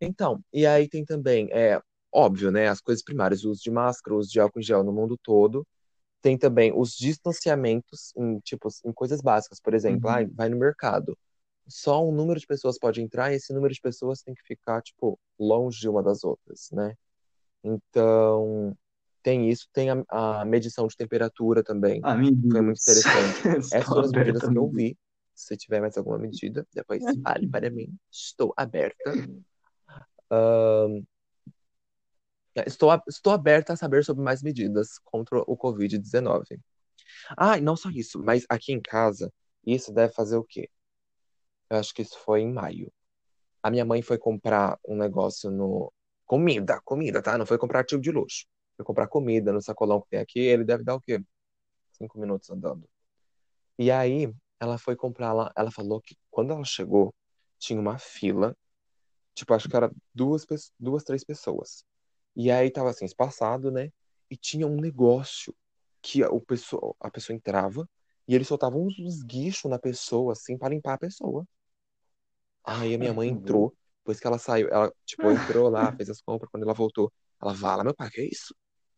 Então, 0.00 0.42
e 0.52 0.66
aí 0.66 0.88
tem 0.88 1.04
também, 1.04 1.48
é 1.52 1.80
óbvio, 2.12 2.50
né? 2.50 2.68
As 2.68 2.80
coisas 2.80 3.02
primárias, 3.04 3.44
o 3.44 3.50
uso 3.50 3.62
de 3.62 3.70
máscara, 3.70 4.14
o 4.16 4.18
uso 4.18 4.30
de 4.30 4.40
álcool 4.40 4.60
em 4.60 4.62
gel 4.62 4.84
no 4.84 4.92
mundo 4.92 5.18
todo. 5.22 5.66
Tem 6.22 6.38
também 6.38 6.72
os 6.74 6.92
distanciamentos 6.96 8.12
em, 8.16 8.38
tipo, 8.40 8.68
em 8.84 8.92
coisas 8.92 9.20
básicas. 9.20 9.60
Por 9.60 9.74
exemplo, 9.74 10.08
Uhum. 10.08 10.16
ai, 10.16 10.26
vai 10.26 10.48
no 10.48 10.58
mercado. 10.58 11.18
Só 11.68 12.04
um 12.04 12.12
número 12.12 12.40
de 12.40 12.46
pessoas 12.46 12.78
pode 12.78 13.00
entrar 13.02 13.32
e 13.32 13.36
esse 13.36 13.52
número 13.52 13.72
de 13.74 13.80
pessoas 13.80 14.22
tem 14.22 14.34
que 14.34 14.42
ficar, 14.44 14.82
tipo, 14.82 15.18
longe 15.38 15.80
de 15.80 15.88
uma 15.88 16.02
das 16.02 16.24
outras, 16.24 16.68
né? 16.72 16.94
Então, 17.64 18.76
tem 19.22 19.48
isso. 19.50 19.68
Tem 19.72 19.90
a, 19.90 20.04
a 20.10 20.44
medição 20.44 20.86
de 20.86 20.96
temperatura 20.96 21.62
também. 21.62 22.00
Foi 22.02 22.12
muito 22.14 22.28
Amigos, 22.48 22.80
interessante. 22.82 23.42
Essas 23.58 23.72
estou 23.72 23.94
foram 23.94 24.04
as 24.06 24.12
medidas 24.12 24.42
que 24.42 24.58
eu 24.58 24.68
vi. 24.68 24.98
Se 25.34 25.56
tiver 25.56 25.80
mais 25.80 25.96
alguma 25.96 26.18
medida, 26.18 26.66
depois 26.74 27.02
fale 27.22 27.48
para 27.48 27.70
mim. 27.70 27.96
Estou 28.10 28.52
aberta. 28.56 29.12
Ahn, 30.30 31.04
estou, 32.66 32.90
a- 32.90 33.02
estou 33.08 33.32
aberta 33.32 33.72
a 33.72 33.76
saber 33.76 34.04
sobre 34.04 34.22
mais 34.24 34.42
medidas 34.42 34.98
contra 35.04 35.38
o 35.46 35.56
Covid-19. 35.56 36.60
Ah, 37.36 37.58
e 37.58 37.60
não 37.62 37.76
só 37.76 37.90
isso, 37.90 38.22
mas 38.22 38.44
aqui 38.48 38.72
em 38.72 38.80
casa, 38.80 39.32
isso 39.66 39.92
deve 39.92 40.12
fazer 40.14 40.36
o 40.36 40.44
quê? 40.44 40.70
Eu 41.70 41.78
acho 41.78 41.94
que 41.94 42.02
isso 42.02 42.18
foi 42.18 42.40
em 42.42 42.52
maio. 42.52 42.92
A 43.62 43.70
minha 43.70 43.84
mãe 43.84 44.02
foi 44.02 44.18
comprar 44.18 44.78
um 44.88 44.96
negócio 44.96 45.50
no. 45.50 45.92
Comida, 46.26 46.80
comida, 46.84 47.22
tá? 47.22 47.38
Não 47.38 47.46
foi 47.46 47.58
comprar 47.58 47.80
artigo 47.80 48.02
de 48.02 48.10
luxo. 48.12 48.46
Foi 48.76 48.84
comprar 48.86 49.08
comida 49.08 49.52
no 49.52 49.62
sacolão 49.62 50.00
que 50.02 50.08
tem 50.10 50.20
aqui. 50.20 50.40
Ele 50.40 50.64
deve 50.64 50.84
dar 50.84 50.96
o 50.96 51.00
quê? 51.00 51.22
Cinco 51.92 52.18
minutos 52.20 52.50
andando. 52.50 52.88
E 53.78 53.90
aí, 53.90 54.32
ela 54.60 54.78
foi 54.78 54.96
comprar 54.96 55.32
lá. 55.32 55.52
Ela 55.56 55.70
falou 55.70 56.00
que 56.00 56.16
quando 56.30 56.52
ela 56.52 56.64
chegou, 56.64 57.14
tinha 57.58 57.80
uma 57.80 57.98
fila. 57.98 58.56
Tipo, 59.34 59.54
acho 59.54 59.68
que 59.68 59.76
era 59.76 59.90
duas, 60.14 60.46
duas, 60.80 61.04
três 61.04 61.24
pessoas. 61.24 61.84
E 62.36 62.50
aí 62.50 62.70
tava 62.70 62.90
assim, 62.90 63.04
espaçado, 63.04 63.70
né? 63.70 63.90
E 64.30 64.36
tinha 64.36 64.66
um 64.66 64.76
negócio 64.80 65.54
que 66.02 66.22
a, 66.22 66.30
o 66.30 66.40
pessoa, 66.40 66.94
a 67.00 67.10
pessoa 67.10 67.36
entrava 67.36 67.88
e 68.28 68.34
eles 68.34 68.48
soltavam 68.48 68.84
uns, 68.86 68.98
uns 68.98 69.22
guichos 69.22 69.70
na 69.70 69.78
pessoa, 69.78 70.32
assim, 70.32 70.56
pra 70.58 70.68
limpar 70.68 70.94
a 70.94 70.98
pessoa. 70.98 71.46
Aí 72.64 72.94
a 72.94 72.98
minha 72.98 73.12
mãe 73.14 73.28
entrou, 73.28 73.74
depois 73.98 74.20
que 74.20 74.26
ela 74.26 74.38
saiu, 74.38 74.68
ela, 74.68 74.92
tipo, 75.04 75.30
entrou 75.32 75.68
lá, 75.68 75.92
fez 75.96 76.08
as 76.10 76.20
compras, 76.20 76.50
quando 76.50 76.62
ela 76.64 76.74
voltou, 76.74 77.12
ela 77.40 77.54
fala, 77.54 77.84
meu 77.84 77.94
pai, 77.94 78.10
que 78.10 78.20
é 78.20 78.24
isso? 78.26 78.54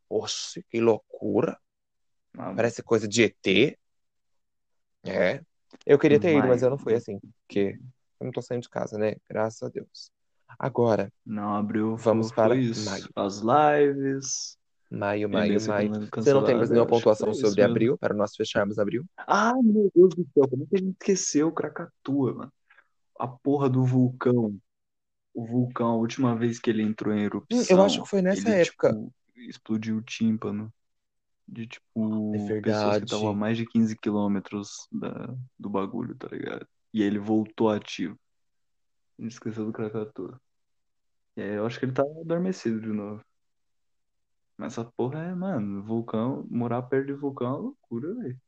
Oxe, 0.08 0.62
que 0.70 0.80
loucura! 0.80 1.58
Ah, 2.38 2.52
Parece 2.54 2.82
coisa 2.82 3.08
de 3.08 3.22
ET. 3.24 3.78
É. 5.04 5.42
Eu 5.86 5.98
queria 5.98 6.18
ter 6.20 6.36
ido, 6.36 6.48
mas 6.48 6.62
eu 6.62 6.70
não 6.70 6.78
fui 6.78 6.94
assim, 6.94 7.18
porque 7.46 7.78
eu 8.20 8.24
não 8.26 8.32
tô 8.32 8.40
saindo 8.42 8.62
de 8.62 8.68
casa, 8.70 8.98
né? 8.98 9.14
Graças 9.28 9.62
a 9.62 9.68
Deus. 9.68 10.10
Agora, 10.58 11.12
Não 11.26 11.54
abriu, 11.54 11.96
Vamos 11.96 12.32
para 12.32 12.56
isso. 12.56 12.80
maio. 12.84 13.08
As 13.14 13.40
lives. 13.40 14.58
maio, 14.90 15.28
maio, 15.28 15.52
nesse 15.52 15.68
maio. 15.68 15.90
Você 16.18 16.32
não 16.32 16.42
tem 16.44 16.54
mais 16.54 16.70
nenhuma 16.70 16.86
pontuação 16.86 17.32
isso 17.32 17.34
sobre 17.34 17.62
mesmo. 17.62 17.64
abril, 17.64 17.98
para 17.98 18.14
nós 18.14 18.34
fecharmos 18.36 18.78
abril? 18.78 19.04
Ai, 19.26 19.60
meu 19.62 19.90
Deus 19.94 20.14
do 20.14 20.26
céu, 20.34 20.48
como 20.48 20.64
é 20.64 20.66
que 20.66 20.76
a 20.76 20.78
gente 20.78 20.92
esqueceu 20.92 21.52
Krakatoa, 21.52 22.34
mano? 22.34 22.52
A 23.18 23.28
porra 23.28 23.68
do 23.70 23.84
vulcão. 23.84 24.58
O 25.34 25.46
vulcão, 25.46 25.88
a 25.88 25.96
última 25.96 26.36
vez 26.36 26.58
que 26.58 26.70
ele 26.70 26.82
entrou 26.82 27.14
em 27.14 27.24
Hum, 27.50 27.64
eu 27.68 27.80
erupção, 27.80 27.82
acho 27.82 28.02
que 28.02 28.08
foi 28.08 28.20
nessa 28.22 28.50
ele, 28.50 28.54
época. 28.54 28.98
tipo, 28.98 29.12
explodiu 29.36 29.96
o 29.98 30.02
tímpano. 30.02 30.72
De, 31.48 31.66
tipo, 31.66 32.56
É 32.56 32.60
pessoas 32.62 32.98
que 32.98 33.04
estavam 33.04 33.28
a 33.28 33.34
mais 33.34 33.56
de 33.58 33.66
15 33.66 33.96
quilômetros 33.98 34.88
da, 34.92 35.34
do 35.58 35.70
bagulho, 35.70 36.14
tá 36.16 36.28
ligado? 36.28 36.66
E 36.92 37.02
aí 37.02 37.08
ele 37.08 37.18
voltou 37.18 37.70
ativo. 37.70 38.18
A 39.18 39.22
gente 39.22 39.32
esqueceu 39.32 39.64
do 39.66 39.72
Krakatoa. 39.72 40.40
E 41.36 41.42
aí 41.42 41.54
eu 41.54 41.66
acho 41.66 41.78
que 41.78 41.84
ele 41.86 41.92
tá 41.92 42.02
adormecido 42.02 42.80
de 42.80 42.88
novo. 42.88 43.24
Mas 44.56 44.72
essa 44.72 44.84
porra 44.96 45.20
é, 45.20 45.32
mano, 45.34 45.80
vulcão, 45.84 46.44
morar 46.50 46.82
perto 46.82 47.06
de 47.06 47.12
vulcão 47.14 47.46
é 47.46 47.50
uma 47.50 47.58
loucura, 47.58 48.14
velho. 48.14 48.40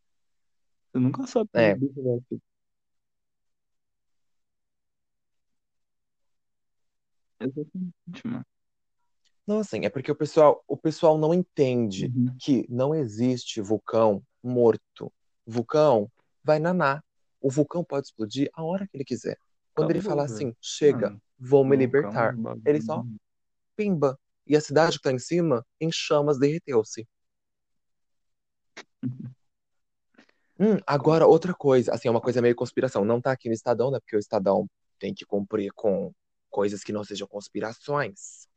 Você 0.92 0.98
nunca 0.98 1.26
sabe 1.28 1.48
quando 1.52 1.68
É, 1.68 1.72
o 1.72 1.78
bicho 1.78 2.02
vai. 2.02 2.40
Exatamente, 7.40 8.26
mano. 8.26 8.44
não 9.46 9.60
assim, 9.60 9.84
é 9.84 9.90
porque 9.90 10.10
o 10.10 10.16
pessoal, 10.16 10.62
o 10.66 10.76
pessoal 10.76 11.16
não 11.18 11.32
entende 11.32 12.08
Uhum. 12.08 12.36
que 12.38 12.66
não 12.68 12.94
existe 12.94 13.60
vulcão 13.60 14.22
morto. 14.42 15.12
Vulcão 15.46 16.10
vai 16.42 16.58
nanar. 16.58 17.04
O 17.40 17.50
vulcão 17.50 17.84
pode 17.84 18.06
explodir 18.08 18.50
a 18.54 18.62
hora 18.64 18.86
que 18.88 18.96
ele 18.96 19.04
quiser. 19.04 19.38
Quando 19.74 19.90
ele 19.90 20.00
Acabou, 20.00 20.08
falar 20.08 20.24
velho. 20.24 20.32
assim, 20.32 20.54
chega, 20.60 21.10
Mano, 21.10 21.22
vou 21.38 21.64
me 21.64 21.76
libertar, 21.76 22.34
ele 22.64 22.80
só 22.80 23.04
pimba. 23.76 24.18
E 24.46 24.56
a 24.56 24.60
cidade 24.60 24.96
que 24.96 25.02
tá 25.02 25.12
em 25.12 25.18
cima, 25.18 25.64
em 25.80 25.90
chamas, 25.92 26.38
derreteu-se. 26.38 27.06
Hum, 30.58 30.78
agora 30.86 31.26
outra 31.26 31.52
coisa, 31.52 31.92
assim, 31.92 32.08
é 32.08 32.10
uma 32.10 32.18
coisa 32.18 32.40
meio 32.40 32.56
conspiração. 32.56 33.04
Não 33.04 33.20
tá 33.20 33.30
aqui 33.30 33.46
no 33.46 33.54
Estadão, 33.54 33.90
né? 33.90 34.00
Porque 34.00 34.16
o 34.16 34.18
Estadão 34.18 34.66
tem 34.98 35.12
que 35.12 35.26
cumprir 35.26 35.70
com 35.74 36.10
coisas 36.48 36.82
que 36.82 36.92
não 36.92 37.04
sejam 37.04 37.28
conspirações. 37.28 38.48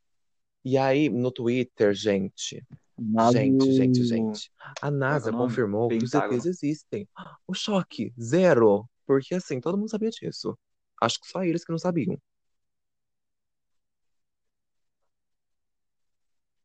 E 0.64 0.78
aí, 0.78 1.10
no 1.10 1.30
Twitter, 1.30 1.94
gente, 1.94 2.66
NASA 2.98 3.38
gente, 3.38 3.72
gente, 3.74 4.04
gente, 4.04 4.52
a 4.82 4.90
NASA 4.90 5.32
confirmou 5.32 5.90
que 5.90 5.98
os. 5.98 6.14
ETs 6.14 6.46
existem. 6.46 7.08
O 7.48 7.54
choque, 7.54 8.14
zero. 8.18 8.90
Porque 9.06 9.36
assim, 9.36 9.60
todo 9.60 9.78
mundo 9.78 9.90
sabia 9.90 10.10
disso. 10.10 10.58
Acho 11.02 11.20
que 11.20 11.28
só 11.28 11.44
eles 11.44 11.66
que 11.66 11.72
não 11.72 11.80
sabiam. 11.80 12.18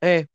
É. 0.04 0.26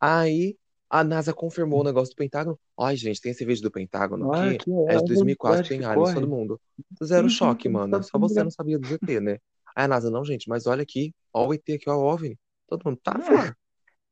Aí 0.00 0.56
a 0.88 1.02
NASA 1.02 1.32
confirmou 1.32 1.80
o 1.80 1.84
negócio 1.84 2.14
do 2.14 2.16
Pentágono. 2.16 2.58
Ai, 2.78 2.96
gente, 2.96 3.20
tem 3.20 3.32
esse 3.32 3.44
vídeo 3.44 3.62
do 3.62 3.70
Pentágono 3.70 4.32
Ah, 4.32 4.50
aqui. 4.50 4.70
É 4.88 4.94
é 4.94 4.98
de 4.98 5.04
2004, 5.06 5.54
verdade 5.56 5.68
tem 5.68 5.84
aliens, 5.84 6.14
todo 6.14 6.28
mundo. 6.28 6.60
Zero 7.02 7.28
sim, 7.28 7.34
choque, 7.34 7.68
mano. 7.68 7.98
tá 7.98 8.02
Só 8.02 8.18
você 8.18 8.42
não 8.42 8.50
sabia 8.50 8.78
do 8.78 8.86
ET, 8.94 9.20
né? 9.20 9.38
Aí 9.74 9.84
a 9.84 9.88
NASA, 9.88 10.10
não, 10.10 10.24
gente, 10.24 10.48
mas 10.48 10.66
olha 10.66 10.82
aqui. 10.82 11.12
Ó 11.32 11.48
o 11.48 11.54
ET 11.54 11.68
aqui, 11.68 11.90
ó 11.90 11.96
o 11.96 12.04
OVNI. 12.04 12.38
Todo 12.68 12.82
mundo, 12.84 13.00
tá, 13.02 13.16
É. 13.18 13.22
Flor? 13.22 13.56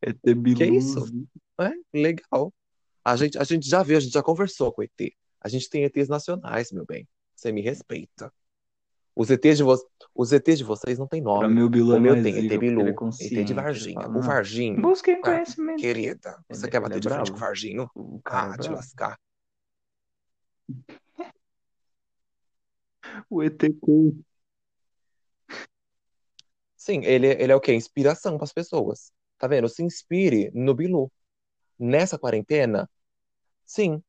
ET 0.02 0.18
Que 0.56 0.64
isso? 0.64 1.06
É, 1.60 1.70
legal. 1.92 2.52
A 3.04 3.16
gente, 3.16 3.38
a 3.38 3.44
gente 3.44 3.68
já 3.68 3.82
viu, 3.82 3.96
a 3.96 4.00
gente 4.00 4.12
já 4.12 4.22
conversou 4.22 4.72
com 4.72 4.82
o 4.82 4.84
ET. 4.84 5.14
A 5.40 5.48
gente 5.48 5.68
tem 5.68 5.84
ETs 5.84 6.08
nacionais, 6.08 6.72
meu 6.72 6.84
bem. 6.84 7.06
Você 7.36 7.52
me 7.52 7.60
respeita. 7.60 8.32
Os 9.16 9.30
ETs 9.30 9.56
de, 9.58 9.62
vo... 9.62 9.76
Os 10.14 10.32
ETs 10.32 10.58
de 10.58 10.64
vocês 10.64 10.98
não 10.98 11.06
tem 11.06 11.22
Pra 11.22 11.32
nome. 11.48 11.62
o 11.62 11.68
Bilu 11.68 11.92
O 11.92 11.96
é 11.96 12.00
meu 12.00 12.12
mais 12.12 12.24
tem 12.24 12.46
ET 12.46 12.52
é 12.52 12.58
Bilu, 12.58 12.88
ET 12.88 12.94
consciente. 12.96 13.44
de 13.44 13.54
Varginha. 13.54 14.08
O 14.08 14.12
não, 14.12 14.20
Varginho, 14.22 14.82
busquem 14.82 15.14
ah, 15.16 15.20
conhecimento. 15.22 15.78
querida, 15.80 16.44
você 16.48 16.64
Ele, 16.66 16.70
quer 16.70 16.76
ele 16.78 16.84
é 16.86 16.88
bater 16.88 17.00
de 17.00 17.08
frente 17.08 17.30
com 17.30 17.36
o. 17.36 17.40
Varginho? 17.40 17.90
O 17.94 18.20
cara 18.22 18.52
Ah, 18.52 18.54
é 18.54 18.58
te 18.58 18.68
lascar. 18.70 19.18
O 23.30 23.42
ET 23.42 23.60
Coach. 23.80 24.16
Sim, 26.76 27.02
ele, 27.04 27.28
ele 27.28 27.52
é 27.52 27.56
o 27.56 27.60
quê? 27.60 27.72
Inspiração 27.74 28.36
para 28.36 28.44
as 28.44 28.52
pessoas. 28.52 29.12
Tá 29.38 29.46
vendo? 29.46 29.68
Se 29.68 29.82
inspire 29.82 30.50
no 30.54 30.74
Bilu. 30.74 31.10
Nessa 31.78 32.18
quarentena, 32.18 32.88
sim. 33.64 34.02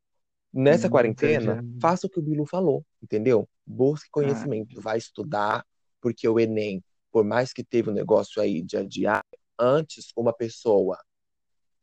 Nessa 0.58 0.88
Hum, 0.88 0.92
quarentena, 0.92 1.52
entendi. 1.54 1.80
faça 1.82 2.08
o 2.08 2.10
que 2.10 2.18
o 2.18 2.22
Bilu 2.22 2.46
falou, 2.46 2.86
entendeu? 3.04 3.48
Busque 3.68 4.08
Ah, 4.08 4.12
conhecimento, 4.12 4.80
vai 4.80 4.98
estudar, 4.98 5.66
porque 6.00 6.26
o 6.30 6.40
Enem, 6.40 6.82
por 7.12 7.26
mais 7.26 7.52
que 7.52 7.62
teve 7.62 7.90
um 7.90 7.94
negócio 7.94 8.42
aí 8.42 8.62
de 8.62 8.78
adiar, 8.78 9.22
antes 9.60 10.14
uma 10.16 10.32
pessoa, 10.32 10.98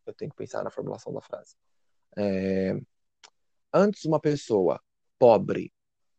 eu 0.06 0.14
tenho 0.14 0.30
que 0.30 0.36
pensar 0.38 0.64
na 0.64 0.70
formulação 0.70 1.12
da 1.12 1.20
frase, 1.20 1.54
É, 2.16 2.80
antes 3.72 4.04
uma 4.06 4.18
pessoa 4.20 4.80
pobre 5.18 5.70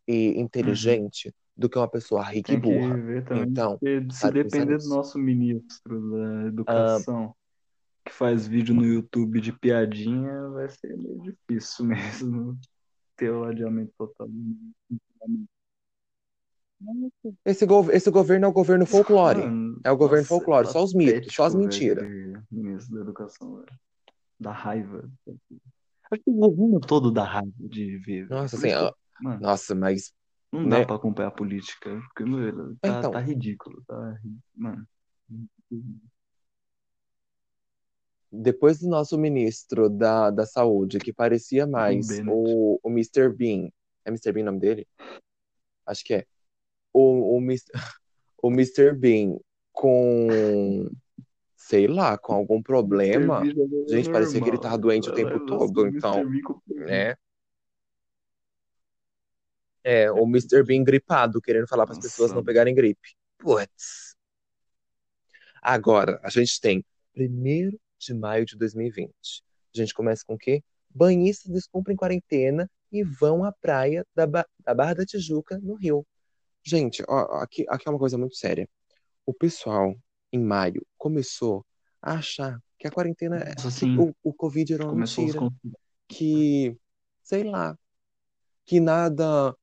e 0.08 0.30
uhum. 0.30 0.42
inteligente 0.42 1.34
do 1.58 1.68
que 1.68 1.78
uma 1.78 1.88
pessoa 1.88 2.24
rica 2.24 2.52
e 2.52 2.58
Tem 2.58 2.62
que 2.62 2.68
burra. 2.68 3.00
Então, 3.48 3.80
se 4.12 4.32
depender 4.32 4.78
do 4.78 4.90
nosso 4.90 5.18
ministro 5.18 6.12
da 6.12 6.42
Ah, 6.42 6.48
educação, 6.48 7.36
que 8.06 8.12
faz 8.12 8.48
vídeo 8.48 8.76
no 8.76 8.86
YouTube 8.86 9.40
de 9.42 9.52
piadinha, 9.54 10.50
vai 10.50 10.70
ser 10.70 10.96
meio 10.98 11.22
difícil 11.22 11.86
mesmo 11.88 12.60
ter 13.16 13.32
o 13.32 13.46
adiamento 13.46 13.94
total. 13.98 14.28
esse, 17.46 17.66
gov- 17.66 17.90
esse 17.92 18.10
governo 18.12 18.46
é 18.46 18.50
o 18.50 18.54
governo 18.54 18.86
folclore. 18.86 19.40
Mano, 19.40 19.80
É 19.84 19.92
o 19.92 19.98
governo 19.98 20.24
nossa, 20.24 20.30
folclore, 20.36 20.68
só 20.68 20.84
os 20.84 20.94
mitos, 20.94 21.34
só 21.34 21.46
as 21.46 21.56
mentiras. 21.56 22.06
ministro 22.52 22.96
da 22.96 23.02
educação, 23.02 23.56
velho. 23.56 23.80
Da 24.40 24.52
raiva. 24.52 25.10
Acho 26.12 26.22
que 26.24 26.30
o 26.30 26.34
governo 26.34 26.80
todo 26.80 27.12
dá 27.12 27.24
raiva 27.24 27.52
de 27.60 27.98
ver. 28.00 28.28
Nossa, 28.30 28.58
assim, 28.58 28.70
mano, 29.22 29.42
nossa, 29.42 29.74
mas, 29.74 30.14
não 30.52 30.68
dá 30.68 30.80
né? 30.80 30.86
pra 30.86 30.96
acompanhar 30.96 31.30
a 31.30 31.32
política, 31.32 31.90
porque, 32.08 32.24
mano, 32.26 32.76
tá, 32.82 33.00
Então, 33.00 33.12
tá 33.12 33.20
ridículo, 33.20 33.82
tá, 33.88 34.20
mano. 34.56 34.86
Depois 38.36 38.80
do 38.80 38.90
nosso 38.90 39.16
ministro 39.16 39.88
da, 39.88 40.32
da 40.32 40.44
saúde, 40.44 40.98
que 40.98 41.14
parecia 41.14 41.68
mais 41.68 42.08
Bennett. 42.08 42.30
o, 42.32 42.80
o 42.82 42.90
Mr. 42.90 43.30
Bean, 43.30 43.70
é 44.04 44.10
Mr. 44.10 44.32
Bean 44.32 44.42
o 44.42 44.46
nome 44.48 44.60
dele? 44.60 44.88
Acho 45.86 46.04
que 46.04 46.16
é. 46.16 46.26
O, 46.92 47.38
o, 47.38 47.40
o 48.42 48.52
Mr. 48.52 48.94
Bean 48.94 49.38
com, 49.72 50.90
sei 51.56 51.88
lá, 51.88 52.18
com 52.18 52.34
algum 52.34 52.56
Mr. 52.56 52.64
problema. 52.64 53.44
É 53.46 53.90
Gente, 53.90 54.12
parecia 54.12 54.42
que 54.42 54.50
ele 54.50 54.60
tava 54.60 54.80
doente 54.80 55.10
o 55.10 55.14
tempo 55.14 55.46
todo, 55.46 55.86
então, 55.86 56.24
né? 56.70 57.16
É, 59.84 60.12
o 60.12 60.24
Mr. 60.24 60.64
Bean 60.64 60.84
gripado, 60.84 61.42
querendo 61.42 61.68
falar 61.68 61.86
para 61.86 61.94
as 61.94 62.02
pessoas 62.02 62.32
não 62.32 62.44
pegarem 62.44 62.74
gripe. 62.74 63.16
Putz. 63.38 64.16
Agora, 65.62 66.20
a 66.24 66.30
gente 66.30 66.60
tem 66.60 66.84
1 67.16 67.78
de 68.04 68.14
maio 68.14 68.46
de 68.46 68.58
2020. 68.58 69.44
A 69.76 69.78
gente 69.78 69.94
começa 69.94 70.24
com 70.26 70.36
o 70.36 70.38
quê? 70.38 70.64
Banhistas 70.90 71.52
descumprem 71.52 71.96
quarentena 71.98 72.70
e 72.92 73.04
vão 73.04 73.44
à 73.44 73.52
praia 73.52 74.06
da, 74.16 74.28
Ba- 74.28 74.48
da 74.60 74.74
Barra 74.74 74.94
da 74.96 75.06
Tijuca, 75.06 75.58
no 75.60 75.76
Rio. 75.76 76.06
Gente, 76.64 77.04
ó, 77.08 77.42
aqui, 77.42 77.66
aqui 77.70 77.88
é 77.88 77.92
uma 77.92 78.00
coisa 78.00 78.18
muito 78.18 78.36
séria. 78.36 78.70
O 79.26 79.34
pessoal, 79.34 79.96
em 80.32 80.40
maio, 80.40 80.86
começou 80.98 81.66
a 82.02 82.16
achar 82.16 82.62
que 82.78 82.88
a 82.88 82.92
quarentena, 82.92 83.38
é- 83.38 83.56
nossa, 83.56 83.62
que 83.62 83.86
assim, 83.86 83.98
o, 83.98 84.14
o 84.24 84.34
Covid 84.34 84.74
era 84.74 84.84
uma 84.86 84.94
os 84.94 85.00
mentira, 85.00 85.40
que, 86.08 86.78
sei 87.24 87.44
lá, 87.44 87.78
que 88.66 88.80
nada. 88.80 89.56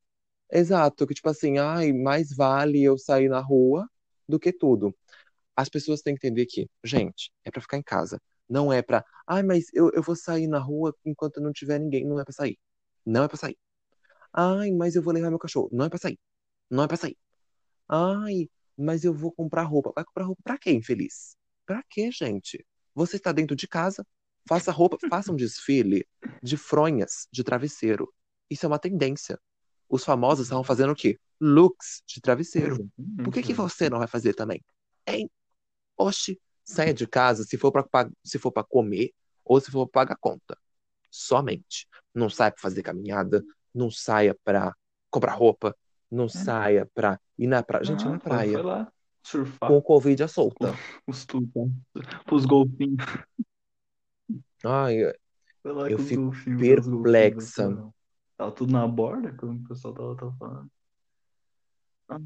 Exato, 0.53 1.07
que 1.07 1.15
tipo 1.15 1.29
assim, 1.29 1.59
ai, 1.59 1.93
mais 1.93 2.35
vale 2.35 2.83
eu 2.83 2.99
sair 2.99 3.29
na 3.29 3.41
rua 3.41 3.89
do 4.29 4.39
que 4.41 4.53
tudo. 4.53 4.97
As 5.57 5.69
pessoas 5.69 6.03
têm 6.03 6.15
que 6.17 6.27
entender 6.27 6.47
que, 6.47 6.69
gente, 6.85 7.33
é 7.45 7.51
pra 7.51 7.61
ficar 7.63 7.79
em 7.79 7.83
casa. 7.83 8.21
Não 8.51 8.73
é 8.73 8.83
pra, 8.83 9.05
ai, 9.25 9.45
mas 9.45 9.67
eu, 9.73 9.93
eu 9.95 10.03
vou 10.03 10.17
sair 10.17 10.49
na 10.49 10.59
rua 10.59 10.93
enquanto 11.05 11.41
não 11.41 11.53
tiver 11.53 11.79
ninguém. 11.79 12.05
Não 12.05 12.19
é 12.19 12.25
pra 12.25 12.33
sair. 12.33 12.59
Não 13.07 13.23
é 13.23 13.29
pra 13.29 13.37
sair. 13.37 13.57
Ai, 14.33 14.73
mas 14.73 14.97
eu 14.97 15.03
vou 15.03 15.15
levar 15.15 15.31
meu 15.31 15.39
cachorro. 15.39 15.69
Não 15.71 15.85
é 15.85 15.89
pra 15.89 15.99
sair. 15.99 16.19
Não 16.69 16.83
é 16.83 16.89
pra 16.89 16.97
sair. 16.97 17.17
Ai, 17.89 18.51
mas 18.77 19.05
eu 19.05 19.15
vou 19.15 19.31
comprar 19.31 19.63
roupa. 19.63 19.93
Vai 19.95 20.05
comprar 20.05 20.25
roupa 20.25 20.43
pra 20.43 20.59
quê, 20.59 20.73
infeliz? 20.73 21.37
Pra 21.65 21.85
quê, 21.89 22.11
gente? 22.11 22.67
Você 22.93 23.17
está 23.17 23.31
dentro 23.31 23.55
de 23.55 23.69
casa, 23.69 24.05
faça 24.49 24.73
roupa, 24.73 24.99
faça 25.09 25.33
um 25.33 25.37
desfile 25.37 26.05
de 26.43 26.57
fronhas 26.57 27.29
de 27.33 27.45
travesseiro. 27.45 28.13
Isso 28.51 28.67
é 28.67 28.69
uma 28.69 28.81
tendência. 28.81 29.39
Os 29.89 30.05
famosos 30.05 30.47
estavam 30.47 30.65
fazendo 30.65 30.91
o 30.91 30.97
quê? 30.97 31.19
Looks 31.41 32.03
de 32.05 32.21
travesseiro. 32.21 32.91
Por 33.23 33.33
que 33.33 33.43
que 33.43 33.55
você 33.55 33.89
não 33.89 33.99
vai 33.99 34.09
fazer 34.09 34.35
também? 34.35 34.61
Hein? 35.07 35.31
Oxi, 35.97 36.41
saia 36.75 36.95
de 36.95 37.07
casa 37.07 37.45
se 37.45 37.57
for 37.59 37.73
para 37.73 38.11
se 38.25 38.39
for 38.39 38.53
para 38.53 38.65
comer 38.65 39.11
ou 39.45 39.61
se 39.61 39.71
for 39.71 39.87
pra 39.89 40.07
pagar 40.07 40.17
conta. 40.21 40.57
Somente. 41.11 41.87
Não 42.15 42.29
saia 42.31 42.51
para 42.53 42.61
fazer 42.63 42.83
caminhada, 42.83 43.43
não 43.75 43.91
saia 43.91 44.37
para 44.45 44.75
comprar 45.11 45.35
roupa, 45.35 45.77
não 46.11 46.29
saia 46.29 46.89
para 46.95 47.21
ir 47.39 47.47
na 47.47 47.63
praia. 47.63 47.85
Gente, 47.85 48.05
Ah, 48.05 48.11
na 48.11 48.19
foi, 48.19 48.21
foi 48.21 48.29
praia 48.29 48.63
lá 48.63 48.93
surfar 49.23 49.71
com 49.71 49.79
o 49.79 49.83
Covid 49.83 50.23
à 50.23 50.29
solta. 50.29 50.73
os 51.07 51.25
tubarões, 51.25 51.73
os 52.33 52.47
golfinhos. 52.47 53.05
Ai, 54.65 55.03
eu 55.89 55.99
fico 55.99 56.23
golfinhos 56.25 56.59
perplexa. 56.59 57.65
dançando. 57.65 57.95
Tava 58.37 58.53
tudo 58.53 58.73
na 58.73 58.87
borda, 58.87 59.33
como 59.35 59.59
o 59.61 59.69
pessoal 59.69 59.95
tava, 59.95 60.17
tava 60.17 60.33
falando. 60.39 60.71
Ah, 62.09 62.19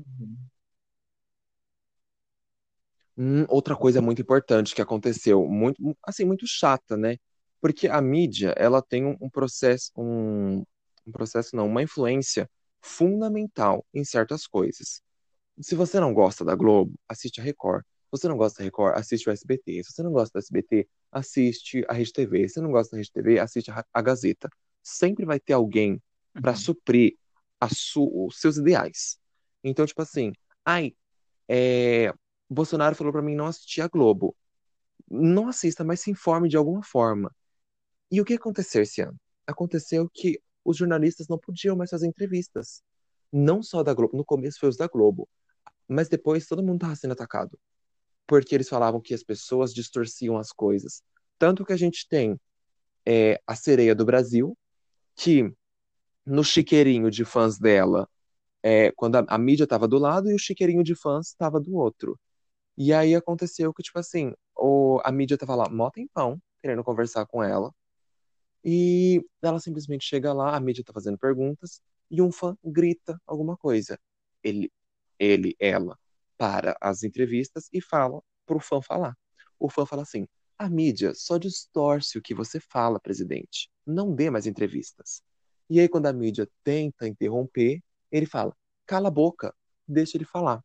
Hum, 3.16 3.44
outra 3.48 3.76
coisa 3.76 4.00
muito 4.02 4.20
importante 4.22 4.74
que 4.74 4.82
aconteceu, 4.82 5.46
muito, 5.46 5.96
assim, 6.04 6.24
muito 6.24 6.46
chata, 6.46 6.96
né? 6.96 7.16
Porque 7.60 7.88
a 7.88 8.00
mídia, 8.00 8.52
ela 8.56 8.82
tem 8.82 9.04
um, 9.06 9.16
um 9.20 9.30
processo, 9.30 9.90
um, 9.96 10.64
um 11.06 11.12
processo 11.12 11.54
não, 11.56 11.66
uma 11.66 11.82
influência 11.82 12.50
fundamental 12.82 13.86
em 13.94 14.04
certas 14.04 14.46
coisas. 14.46 15.00
Se 15.60 15.74
você 15.74 16.00
não 16.00 16.12
gosta 16.14 16.44
da 16.44 16.54
Globo, 16.54 16.92
assiste 17.08 17.40
a 17.40 17.44
Record. 17.44 17.82
Se 17.84 18.10
você 18.20 18.28
não 18.28 18.36
gosta 18.36 18.58
da 18.58 18.64
Record, 18.64 18.96
assiste 18.98 19.28
o 19.28 19.32
SBT. 19.32 19.82
Se 19.84 19.92
você 19.92 20.02
não 20.02 20.12
gosta 20.12 20.38
do 20.38 20.42
SBT, 20.42 20.88
assiste 21.12 21.84
a 21.88 21.92
Rede 21.94 22.12
TV. 22.12 22.48
Se 22.48 22.54
você 22.54 22.60
não 22.60 22.70
gosta 22.72 22.92
da 22.92 22.98
Rede 22.98 23.12
TV, 23.12 23.38
assiste 23.38 23.70
a, 23.70 23.84
a 23.92 24.02
Gazeta. 24.02 24.48
Sempre 24.82 25.24
vai 25.24 25.38
ter 25.40 25.52
alguém 25.54 26.02
para 26.40 26.52
uhum. 26.52 26.56
suprir 26.56 27.16
a 27.60 27.68
su- 27.68 28.10
os 28.26 28.40
seus 28.40 28.56
ideais. 28.58 29.18
Então, 29.62 29.86
tipo 29.86 30.02
assim, 30.02 30.32
ai, 30.64 30.94
é, 31.48 32.12
Bolsonaro 32.48 32.94
falou 32.94 33.12
para 33.12 33.22
mim 33.22 33.34
não 33.34 33.46
assistir 33.46 33.80
a 33.80 33.88
Globo. 33.88 34.36
Não 35.10 35.48
assista, 35.48 35.84
mas 35.84 36.00
se 36.00 36.10
informe 36.10 36.48
de 36.48 36.56
alguma 36.56 36.82
forma. 36.82 37.34
E 38.10 38.20
o 38.20 38.24
que 38.24 38.34
aconteceu 38.34 38.82
esse 38.82 39.00
ano? 39.00 39.18
Aconteceu 39.46 40.08
que 40.12 40.40
os 40.64 40.76
jornalistas 40.76 41.28
não 41.28 41.38
podiam 41.38 41.76
mais 41.76 41.90
fazer 41.90 42.06
entrevistas. 42.06 42.82
Não 43.32 43.62
só 43.62 43.82
da 43.82 43.92
Globo, 43.92 44.16
no 44.16 44.24
começo 44.24 44.60
foi 44.60 44.68
os 44.68 44.76
da 44.76 44.86
Globo, 44.86 45.28
mas 45.88 46.08
depois 46.08 46.46
todo 46.46 46.62
mundo 46.62 46.76
estava 46.76 46.96
sendo 46.96 47.12
atacado. 47.12 47.58
Porque 48.26 48.54
eles 48.54 48.68
falavam 48.68 49.00
que 49.00 49.12
as 49.12 49.22
pessoas 49.22 49.74
distorciam 49.74 50.38
as 50.38 50.50
coisas. 50.50 51.02
Tanto 51.38 51.64
que 51.64 51.72
a 51.72 51.76
gente 51.76 52.08
tem 52.08 52.40
é, 53.04 53.40
a 53.46 53.54
sereia 53.54 53.94
do 53.94 54.04
Brasil, 54.04 54.56
que 55.16 55.52
no 56.24 56.42
chiqueirinho 56.42 57.10
de 57.10 57.24
fãs 57.24 57.58
dela 57.58 58.08
é, 58.62 58.90
quando 58.92 59.16
a, 59.16 59.24
a 59.28 59.38
mídia 59.38 59.66
tava 59.66 59.86
do 59.86 59.98
lado 59.98 60.30
e 60.30 60.34
o 60.34 60.38
chiqueirinho 60.38 60.82
de 60.82 60.94
fãs 60.94 61.28
estava 61.28 61.60
do 61.60 61.74
outro. 61.76 62.18
E 62.76 62.92
aí 62.92 63.14
aconteceu 63.14 63.72
que, 63.72 63.82
tipo 63.82 63.98
assim, 63.98 64.32
o, 64.56 65.00
a 65.04 65.12
mídia 65.12 65.38
tava 65.38 65.54
lá 65.54 65.68
mó 65.68 65.90
tempão, 65.90 66.40
querendo 66.60 66.82
conversar 66.82 67.26
com 67.26 67.42
ela. 67.42 67.72
E 68.64 69.24
ela 69.42 69.60
simplesmente 69.60 70.04
chega 70.04 70.32
lá, 70.32 70.56
a 70.56 70.60
mídia 70.60 70.82
tá 70.84 70.92
fazendo 70.92 71.18
perguntas, 71.18 71.80
e 72.10 72.20
um 72.20 72.32
fã 72.32 72.56
grita 72.64 73.20
alguma 73.26 73.56
coisa. 73.56 73.98
Ele, 74.42 74.72
ele, 75.18 75.54
ela, 75.60 75.98
para 76.36 76.76
as 76.80 77.02
entrevistas 77.02 77.68
e 77.72 77.80
fala 77.80 78.20
pro 78.46 78.58
fã 78.58 78.80
falar. 78.80 79.16
O 79.58 79.70
fã 79.70 79.86
fala 79.86 80.02
assim: 80.02 80.26
a 80.58 80.68
mídia 80.68 81.12
só 81.14 81.38
distorce 81.38 82.18
o 82.18 82.22
que 82.22 82.34
você 82.34 82.58
fala, 82.58 83.00
presidente. 83.00 83.70
Não 83.86 84.14
dê 84.14 84.30
mais 84.30 84.46
entrevistas. 84.46 85.22
E 85.68 85.80
aí, 85.80 85.88
quando 85.88 86.06
a 86.06 86.12
mídia 86.12 86.48
tenta 86.62 87.06
interromper, 87.06 87.82
ele 88.10 88.26
fala: 88.26 88.54
cala 88.86 89.08
a 89.08 89.10
boca, 89.10 89.54
deixa 89.86 90.16
ele 90.16 90.24
falar. 90.24 90.62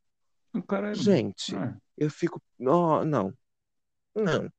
Caralho. 0.67 0.95
Gente, 0.95 1.55
É. 1.55 1.75
eu 1.99 2.09
fico. 2.09 2.41
Oh, 2.59 3.03
não. 3.05 3.33
Não. 4.15 4.49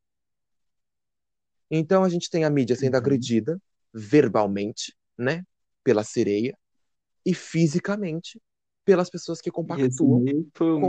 Então 1.71 2.03
a 2.05 2.09
gente 2.09 2.29
tem 2.31 2.45
a 2.45 2.51
mídia 2.51 2.77
sendo 2.77 2.95
Uhum. 2.95 3.01
agredida 3.01 3.61
verbalmente, 3.93 4.95
né? 5.19 5.45
Pela 5.85 6.05
sereia, 6.05 6.57
e 7.25 7.35
fisicamente 7.35 8.41
pelas 8.85 9.11
pessoas 9.11 9.41
que 9.41 9.51
compactuam. 9.51 10.25
com- 10.55 10.81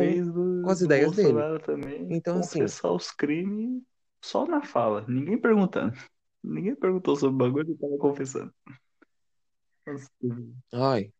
com 0.63 0.69
as 0.69 0.81
ideias 0.81 1.11
dele. 1.15 1.33
Bolsonaro 1.33 1.59
também 1.59 2.07
Então, 2.11 2.39
assim- 2.39 2.59
confessar 2.59 2.91
os 2.91 3.11
crimes 3.11 3.81
só 4.21 4.45
na 4.45 4.63
fala, 4.63 5.05
ninguém 5.07 5.39
perguntando. 5.39 5.93
Ninguém 6.43 6.75
perguntou 6.75 7.15
sobre 7.15 7.35
o 7.35 7.37
bagulho, 7.37 7.69
ele 7.71 7.77
tava 7.77 7.97
confessando. 7.97 8.53
Nossa, 9.85 10.09
Ai, 10.73 11.11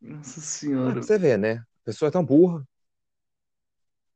nossa 0.00 0.40
senhora. 0.40 1.02
você 1.02 1.18
vê, 1.18 1.36
né? 1.36 1.54
A 1.56 1.66
pessoa 1.84 2.08
é 2.08 2.12
tão 2.12 2.24
burra. 2.24 2.66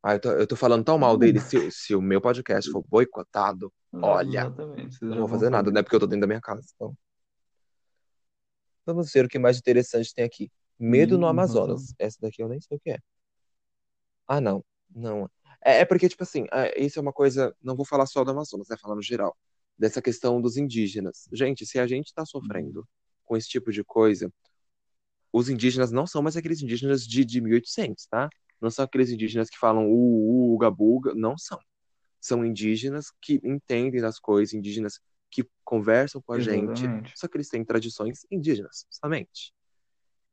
Ah, 0.06 0.16
eu 0.16 0.20
tô, 0.20 0.30
eu 0.32 0.46
tô 0.46 0.54
falando 0.54 0.84
tão 0.84 0.98
mal 0.98 1.16
dele. 1.16 1.40
Se, 1.40 1.70
se 1.70 1.94
o 1.94 2.02
meu 2.02 2.20
podcast 2.20 2.70
for 2.70 2.84
boicotado, 2.86 3.72
olha, 3.90 4.50
não 4.50 4.76
já 5.14 5.18
vou 5.18 5.28
fazer 5.28 5.48
nada, 5.48 5.70
né? 5.70 5.82
Porque 5.82 5.96
eu 5.96 6.00
tô 6.00 6.06
dentro 6.06 6.20
da 6.20 6.26
minha 6.26 6.42
casa. 6.42 6.60
Então. 6.74 6.94
Vamos 8.84 9.10
ver 9.10 9.24
o 9.24 9.28
que 9.30 9.38
mais 9.38 9.56
interessante 9.56 10.14
tem 10.14 10.26
aqui. 10.26 10.52
Medo 10.78 11.16
no 11.16 11.24
Hum, 11.24 11.30
Amazonas. 11.30 11.94
Essa 11.98 12.18
daqui 12.20 12.42
eu 12.42 12.50
nem 12.50 12.60
sei 12.60 12.76
o 12.76 12.80
que 12.80 12.90
é. 12.90 12.98
Ah, 14.28 14.42
não. 14.42 14.62
Não. 14.94 15.24
É, 15.64 15.78
é 15.78 15.84
porque, 15.86 16.06
tipo 16.06 16.22
assim, 16.22 16.44
é, 16.52 16.78
isso 16.78 16.98
é 16.98 17.02
uma 17.02 17.12
coisa. 17.12 17.56
Não 17.62 17.74
vou 17.74 17.86
falar 17.86 18.04
só 18.04 18.22
do 18.22 18.30
Amazonas, 18.30 18.68
né? 18.68 18.76
Falar 18.76 18.96
no 18.96 19.02
geral. 19.02 19.34
Dessa 19.78 20.02
questão 20.02 20.38
dos 20.38 20.58
indígenas. 20.58 21.26
Gente, 21.32 21.64
se 21.64 21.78
a 21.78 21.86
gente 21.86 22.12
tá 22.12 22.26
sofrendo 22.26 22.86
com 23.24 23.38
esse 23.38 23.48
tipo 23.48 23.72
de 23.72 23.82
coisa, 23.82 24.30
os 25.32 25.48
indígenas 25.48 25.90
não 25.90 26.06
são 26.06 26.20
mais 26.20 26.36
aqueles 26.36 26.60
indígenas 26.60 27.06
de, 27.06 27.24
de 27.24 27.40
1800, 27.40 28.04
tá? 28.04 28.28
Não 28.64 28.70
são 28.70 28.84
aqueles 28.84 29.10
indígenas 29.10 29.50
que 29.50 29.58
falam 29.58 29.86
u, 29.86 29.92
u, 29.92 30.54
uga, 30.54 30.70
buga. 30.70 31.14
Não 31.14 31.36
são. 31.36 31.60
São 32.20 32.44
indígenas 32.44 33.12
que 33.20 33.40
entendem 33.44 34.00
das 34.00 34.18
coisas, 34.18 34.54
indígenas 34.54 34.98
que 35.30 35.46
conversam 35.62 36.22
com 36.22 36.32
a 36.32 36.40
gente. 36.40 36.84
Exatamente. 36.84 37.12
Só 37.14 37.28
que 37.28 37.36
eles 37.36 37.48
têm 37.48 37.64
tradições 37.64 38.26
indígenas, 38.30 38.86
somente. 38.90 39.52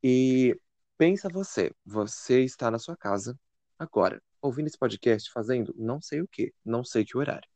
E 0.03 0.57
pensa 0.97 1.27
você, 1.27 1.73
você 1.85 2.43
está 2.43 2.71
na 2.71 2.79
sua 2.79 2.95
casa 2.95 3.37
agora, 3.77 4.21
ouvindo 4.41 4.67
esse 4.67 4.77
podcast, 4.77 5.29
fazendo 5.31 5.73
não 5.77 5.99
sei 5.99 6.21
o 6.21 6.27
que, 6.27 6.53
não 6.63 6.83
sei 6.83 7.03
que 7.03 7.17
horário. 7.17 7.49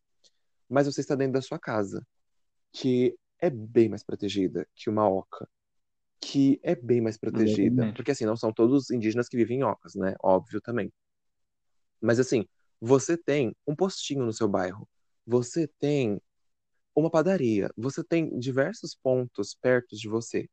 Mas 0.68 0.88
você 0.88 1.02
está 1.02 1.16
dentro 1.16 1.34
da 1.34 1.42
sua 1.42 1.60
casa, 1.60 2.06
que 2.72 3.16
é 3.40 3.50
bem 3.50 3.88
mais 3.88 4.04
protegida 4.04 4.68
que 4.76 4.90
uma 4.90 5.08
oca, 5.08 5.48
que 6.20 6.60
é 6.64 6.76
bem 6.76 7.02
mais 7.02 7.18
protegida, 7.18 7.66
Exatamente. 7.66 7.96
porque 7.96 8.12
assim, 8.12 8.26
não 8.26 8.36
são 8.38 8.52
todos 8.54 8.84
os 8.86 8.92
indígenas 8.92 9.28
que 9.30 9.38
vivem 9.38 9.60
em 9.60 9.64
ocas, 9.64 9.96
né? 9.96 10.16
Óbvio 10.24 10.62
também. 10.62 10.92
Mas 12.02 12.20
assim, 12.20 12.46
você 12.80 13.18
tem 13.18 13.56
um 13.68 13.76
postinho 13.76 14.26
no 14.26 14.34
seu 14.34 14.48
bairro, 14.48 14.88
você 15.26 15.68
tem 15.80 16.22
uma 16.96 17.10
padaria, 17.10 17.70
você 17.78 18.04
tem 18.04 18.38
diversos 18.40 18.96
pontos 18.96 19.56
perto 19.62 19.96
de 19.96 20.08
você. 20.08 20.48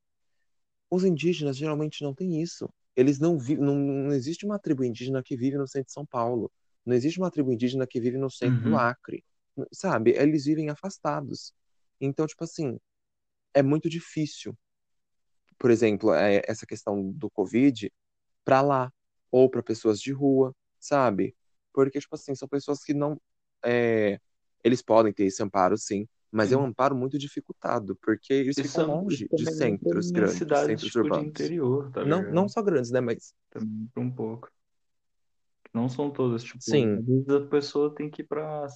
Os 0.90 1.05
indígenas 1.05 1.56
geralmente 1.56 2.02
não 2.02 2.14
têm 2.14 2.43
isso. 2.43 2.68
Eles 2.94 3.18
não 3.18 3.39
vivem, 3.39 3.64
não, 3.64 3.74
não 3.76 4.12
existe 4.12 4.44
uma 4.44 4.59
tribo 4.59 4.84
indígena 4.84 5.22
que 5.22 5.36
vive 5.36 5.56
no 5.56 5.66
centro 5.66 5.86
de 5.86 5.93
São 5.93 6.05
Paulo. 6.05 6.51
Não 6.84 6.94
existe 6.94 7.18
uma 7.18 7.30
tribo 7.30 7.52
indígena 7.52 7.86
que 7.86 8.01
vive 8.01 8.18
no 8.18 8.30
centro 8.30 8.60
do 8.60 8.70
Uhum. 8.70 8.78
Acre. 8.78 9.24
Sabe? 9.72 10.12
Eles 10.12 10.44
vivem 10.44 10.68
afastados. 10.68 11.55
Então, 12.01 12.26
tipo 12.26 12.44
assim, 12.44 12.78
é 13.55 13.62
muito 13.62 13.89
difícil, 13.89 14.56
por 15.62 15.70
exemplo, 15.70 16.12
é, 16.12 16.43
essa 16.44 16.66
questão 16.66 17.12
do 17.12 17.30
Covid 17.30 17.89
para 18.44 18.60
lá 18.60 18.93
ou 19.30 19.48
para 19.48 19.62
pessoas 19.62 20.01
de 20.01 20.10
rua, 20.10 20.52
sabe? 20.80 21.36
Porque, 21.72 22.01
tipo 22.01 22.16
assim, 22.16 22.34
são 22.34 22.48
pessoas 22.48 22.82
que 22.82 22.93
não. 22.93 23.16
é, 23.64 24.18
eles 24.64 24.82
podem 24.82 25.12
ter 25.12 25.24
esse 25.24 25.40
amparo, 25.40 25.78
sim, 25.78 26.09
mas 26.32 26.51
é 26.51 26.56
um 26.56 26.62
Sim. 26.62 26.66
amparo 26.66 26.97
muito 26.97 27.16
dificultado, 27.16 27.94
porque 28.02 28.32
eles 28.32 28.59
Isso 28.59 28.80
ficam 28.80 28.89
longe 28.89 29.28
de 29.32 29.47
centros 29.52 30.10
grandes, 30.10 30.36
cidades, 30.36 30.66
centros 30.66 30.90
tipo, 30.90 30.98
urbanos. 30.98 31.26
interior, 31.28 31.93
tá 31.93 32.05
Não, 32.05 32.22
não 32.32 32.48
só 32.48 32.60
grandes, 32.60 32.90
né? 32.90 33.01
Mas 33.01 33.32
Também 33.51 33.89
um 33.97 34.10
pouco. 34.10 34.51
Não 35.72 35.89
são 35.89 36.10
todas, 36.10 36.43
tipo, 36.43 36.59
Sim. 36.59 36.97
às 36.98 37.06
vezes 37.06 37.28
a 37.28 37.47
pessoa 37.47 37.94
tem 37.94 38.10
que 38.10 38.22
ir 38.22 38.26
pra 38.26 38.64
às 38.64 38.74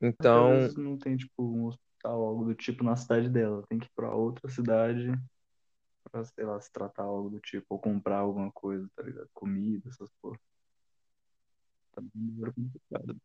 então, 0.00 0.58
vezes 0.60 0.76
não 0.76 0.96
tem, 0.96 1.14
tipo, 1.14 1.42
um 1.42 1.66
hospital, 1.66 2.22
algo 2.24 2.44
do 2.46 2.54
tipo 2.54 2.82
na 2.82 2.96
cidade 2.96 3.28
dela. 3.28 3.62
Tem 3.68 3.78
que 3.78 3.86
ir 3.86 3.92
pra 3.94 4.14
outra 4.14 4.48
cidade 4.48 5.12
pra, 6.00 6.24
sei 6.24 6.44
lá, 6.44 6.60
se 6.60 6.70
tratar 6.72 7.04
algo 7.04 7.30
do 7.30 7.40
tipo, 7.40 7.66
ou 7.70 7.78
comprar 7.78 8.18
alguma 8.18 8.50
coisa, 8.52 8.88
tá 8.96 9.02
ligado? 9.02 9.28
Comida, 9.34 9.88
essas 9.88 10.10
porra. 10.20 10.38
Tá 11.92 12.02
complicado. 12.54 13.20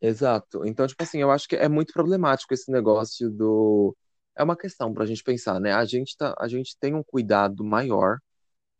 exato. 0.00 0.64
Então, 0.64 0.86
tipo 0.86 1.02
assim, 1.02 1.18
eu 1.20 1.30
acho 1.30 1.48
que 1.48 1.56
é 1.56 1.68
muito 1.68 1.92
problemático 1.92 2.54
esse 2.54 2.70
negócio 2.70 3.30
do. 3.30 3.96
É 4.36 4.42
uma 4.44 4.56
questão 4.56 4.92
pra 4.92 5.06
gente 5.06 5.22
pensar, 5.22 5.60
né? 5.60 5.72
A 5.72 5.84
gente 5.84 6.16
tá, 6.16 6.34
a 6.38 6.48
gente 6.48 6.76
tem 6.78 6.94
um 6.94 7.02
cuidado 7.02 7.64
maior 7.64 8.18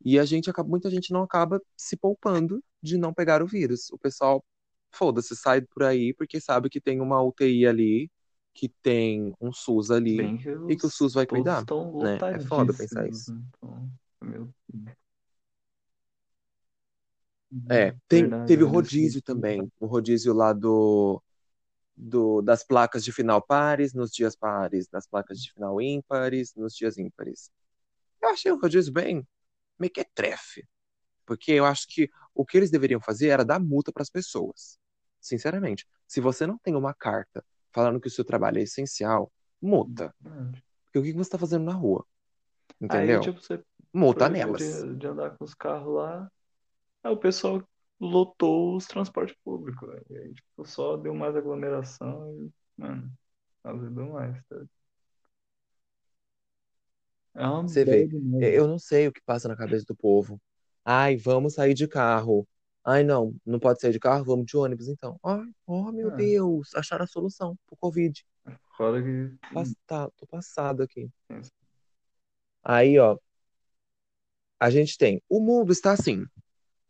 e 0.04 0.18
a 0.18 0.24
gente 0.24 0.50
acaba, 0.50 0.68
muita 0.68 0.90
gente 0.90 1.12
não 1.12 1.22
acaba 1.24 1.60
se 1.76 1.96
poupando 1.96 2.62
de 2.82 2.98
não 2.98 3.14
pegar 3.14 3.42
o 3.42 3.46
vírus. 3.46 3.90
O 3.92 3.98
pessoal, 3.98 4.44
foda-se, 4.92 5.36
sai 5.36 5.62
por 5.62 5.84
aí 5.84 6.14
porque 6.14 6.40
sabe 6.40 6.70
que 6.70 6.80
tem 6.80 7.00
uma 7.00 7.22
UTI 7.22 7.66
ali, 7.66 8.10
que 8.56 8.68
tem 8.82 9.34
um 9.40 9.52
SUS 9.52 9.90
ali. 9.90 10.16
Bem 10.16 10.36
e 10.68 10.76
que 10.76 10.86
o 10.86 10.90
SUS 10.90 11.14
vai 11.14 11.26
cuidar, 11.26 11.66
né? 12.00 12.20
É 12.32 12.38
foda 12.40 12.72
pensar 12.74 13.08
isso. 13.08 13.32
né? 13.32 13.42
Então, 13.48 13.90
meu 14.22 14.52
É, 17.68 17.94
tem, 18.08 18.22
Verdade, 18.22 18.44
teve 18.44 18.62
o 18.64 18.68
velho, 18.68 18.72
rodízio 18.74 19.20
esse- 19.20 19.22
também, 19.22 19.70
o 19.80 19.86
rodízio 19.86 20.32
lá 20.32 20.52
do, 20.52 21.22
do, 21.96 22.42
das 22.42 22.64
placas 22.64 23.04
de 23.04 23.12
final 23.12 23.42
pares, 23.42 23.94
nos 23.94 24.12
dias 24.12 24.36
pares, 24.36 24.88
das 24.88 25.06
placas 25.08 25.40
de 25.42 25.52
final 25.52 25.80
ímpares, 25.80 26.54
nos 26.56 26.74
dias 26.76 26.98
ímpares. 26.98 27.50
Eu 28.22 28.30
achei 28.30 28.52
o 28.52 28.60
rodízio 28.60 28.92
bem 28.92 29.26
meio 29.78 29.92
que 29.92 30.04
trefe, 30.14 30.66
porque 31.26 31.52
eu 31.52 31.66
acho 31.66 31.86
que 31.88 32.10
o 32.34 32.44
que 32.46 32.56
eles 32.58 32.70
deveriam 32.70 33.00
fazer 33.00 33.28
era 33.30 33.44
dar 33.44 33.60
multa 33.60 33.92
para 33.92 34.02
as 34.02 34.10
pessoas. 34.10 34.78
Sinceramente, 35.20 35.86
se 36.06 36.20
você 36.20 36.46
não 36.46 36.58
tem 36.58 36.76
uma 36.76 36.94
carta 36.94 37.44
falando 37.76 38.00
que 38.00 38.08
o 38.08 38.12
seu 38.12 38.24
trabalho 38.26 38.58
é 38.60 38.62
essencial, 38.64 39.32
multa. 39.62 40.14
Verdade. 40.22 40.62
Porque 40.86 40.98
o 41.00 41.02
que 41.04 41.12
você 41.14 41.22
está 41.22 41.38
fazendo 41.38 41.64
na 41.66 41.74
rua? 41.74 42.06
Aí, 42.88 43.18
Entendeu? 43.18 43.18
tipo, 43.18 43.40
você 43.40 43.62
Multa 43.94 44.28
nelas. 44.28 44.86
de, 44.86 44.96
de 44.96 45.06
andar 45.06 45.36
com 45.36 45.44
os 45.44 45.54
carros 45.54 45.94
lá. 45.94 46.30
Aí 47.04 47.12
o 47.12 47.18
pessoal 47.18 47.62
lotou 48.00 48.76
os 48.76 48.86
transportes 48.86 49.36
públicos. 49.44 49.88
velho. 49.88 50.06
E 50.10 50.18
aí, 50.18 50.34
tipo, 50.34 50.66
só 50.66 50.96
deu 50.98 51.14
mais 51.14 51.36
aglomeração 51.36 52.32
e, 52.34 52.52
mano, 52.78 53.12
azedou 53.64 54.12
mais, 54.12 54.42
tá? 54.48 54.56
É 57.34 57.44
Você 57.66 57.84
vê, 57.84 58.08
eu 58.38 58.66
não 58.66 58.78
sei 58.78 59.08
o 59.08 59.12
que 59.12 59.20
passa 59.22 59.48
na 59.48 59.56
cabeça 59.56 59.84
do 59.86 59.94
povo. 59.96 60.40
Ai, 60.84 61.16
vamos 61.16 61.54
sair 61.54 61.74
de 61.74 61.86
carro. 61.88 62.46
Ai, 62.88 63.02
não, 63.02 63.34
não 63.44 63.58
pode 63.58 63.80
sair 63.80 63.90
de 63.90 63.98
carro, 63.98 64.24
vamos 64.24 64.46
de 64.46 64.56
ônibus 64.56 64.86
então. 64.86 65.18
Ai, 65.24 65.52
oh 65.66 65.90
meu 65.90 66.12
É. 66.12 66.16
Deus, 66.16 66.72
acharam 66.76 67.02
a 67.04 67.08
solução 67.08 67.58
pro 67.66 67.76
Covid. 67.76 68.24
Fora 68.76 69.02
que. 69.02 69.34
Tá, 69.84 70.08
tô 70.16 70.24
passado 70.28 70.84
aqui. 70.84 71.10
Isso. 71.30 71.50
Aí, 72.62 72.96
ó, 72.96 73.18
a 74.60 74.70
gente 74.70 74.96
tem, 74.96 75.20
o 75.28 75.40
mundo 75.40 75.72
está 75.72 75.92
assim. 75.92 76.24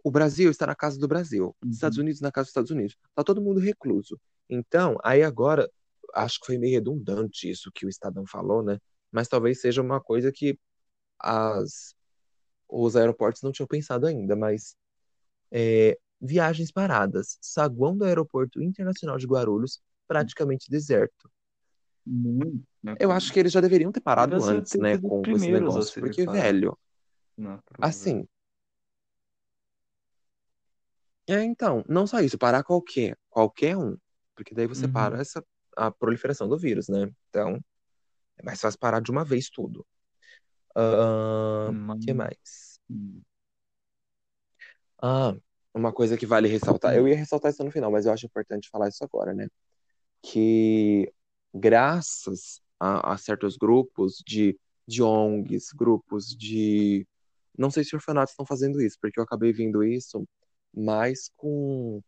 O 0.04 0.10
Brasil 0.10 0.50
está 0.50 0.66
na 0.66 0.74
casa 0.74 0.98
do 0.98 1.08
Brasil, 1.08 1.56
Uhum. 1.64 1.70
Estados 1.70 1.96
Unidos 1.96 2.20
na 2.20 2.30
casa 2.30 2.44
dos 2.44 2.50
Estados 2.50 2.70
Unidos. 2.70 2.96
Tá 3.14 3.24
todo 3.24 3.40
mundo 3.40 3.58
recluso. 3.58 4.20
Então, 4.50 4.98
aí 5.02 5.22
agora, 5.22 5.68
acho 6.14 6.38
que 6.40 6.46
foi 6.46 6.58
meio 6.58 6.74
redundante 6.74 7.50
isso 7.50 7.72
que 7.74 7.86
o 7.86 7.88
Estadão 7.88 8.26
falou, 8.26 8.62
né? 8.62 8.78
Mas 9.10 9.28
talvez 9.28 9.60
seja 9.62 9.80
uma 9.80 10.00
coisa 10.00 10.30
que 10.30 10.58
as, 11.18 11.94
os 12.68 12.96
aeroportos 12.96 13.40
não 13.42 13.50
tinham 13.50 13.66
pensado 13.66 14.06
ainda, 14.06 14.36
mas 14.36 14.76
é, 15.50 15.98
viagens 16.20 16.70
paradas. 16.70 17.38
Saguão 17.40 17.96
do 17.96 18.04
Aeroporto 18.04 18.62
Internacional 18.62 19.16
de 19.18 19.26
Guarulhos, 19.26 19.80
praticamente 20.06 20.70
deserto. 20.70 21.30
Né? 22.06 22.96
Eu 23.00 23.10
acho 23.10 23.32
que 23.32 23.40
eles 23.40 23.52
já 23.52 23.60
deveriam 23.60 23.90
ter 23.90 24.00
parado 24.00 24.36
antes, 24.36 24.74
né, 24.78 24.96
com, 24.98 25.22
esse 25.34 25.50
negócio, 25.50 26.00
porque, 26.00 26.24
velho, 26.24 26.78
prova. 27.36 27.60
Assim. 27.80 28.26
É, 31.28 31.42
então, 31.42 31.84
não 31.88 32.06
só 32.06 32.20
isso, 32.20 32.38
parar 32.38 32.62
qualquer, 32.62 33.18
qualquer 33.28 33.76
um. 33.76 33.96
Porque 34.36 34.54
daí 34.54 34.66
você 34.68 34.86
Uhum. 34.86 34.92
para 34.92 35.20
essa, 35.20 35.44
a 35.76 35.90
proliferação 35.90 36.48
do 36.48 36.56
vírus, 36.56 36.88
né? 36.88 37.10
Então, 37.28 37.58
é 38.38 38.44
mais 38.44 38.60
fácil 38.60 38.78
parar 38.78 39.00
de 39.00 39.10
uma 39.10 39.24
vez 39.24 39.50
tudo. 39.50 39.84
O 40.76 41.72
Mas- 41.72 42.04
que 42.04 42.12
mais? 42.12 42.80
Ah, 45.02 45.34
uma 45.74 45.92
coisa 45.92 46.16
que 46.16 46.26
vale 46.26 46.48
ressaltar. 46.48 46.96
Eu 46.96 47.06
ia 47.06 47.16
ressaltar 47.16 47.50
isso 47.50 47.62
no 47.62 47.70
final, 47.70 47.90
mas 47.90 48.06
eu 48.06 48.12
acho 48.12 48.26
importante 48.26 48.68
falar 48.70 48.88
isso 48.88 49.04
agora, 49.04 49.34
né? 49.34 49.48
Que 50.22 51.12
graças 51.54 52.60
a, 52.80 53.12
a 53.12 53.18
certos 53.18 53.56
grupos 53.56 54.22
de, 54.26 54.58
de 54.86 55.02
ONGs, 55.02 55.72
grupos 55.74 56.28
de. 56.28 57.06
Não 57.56 57.70
sei 57.70 57.84
se 57.84 57.94
orfanatos 57.94 58.32
estão 58.32 58.46
fazendo 58.46 58.80
isso, 58.80 58.96
porque 59.00 59.18
eu 59.18 59.24
acabei 59.24 59.52
vendo 59.52 59.82
isso 59.82 60.26
mais 60.74 61.30
com, 61.36 62.02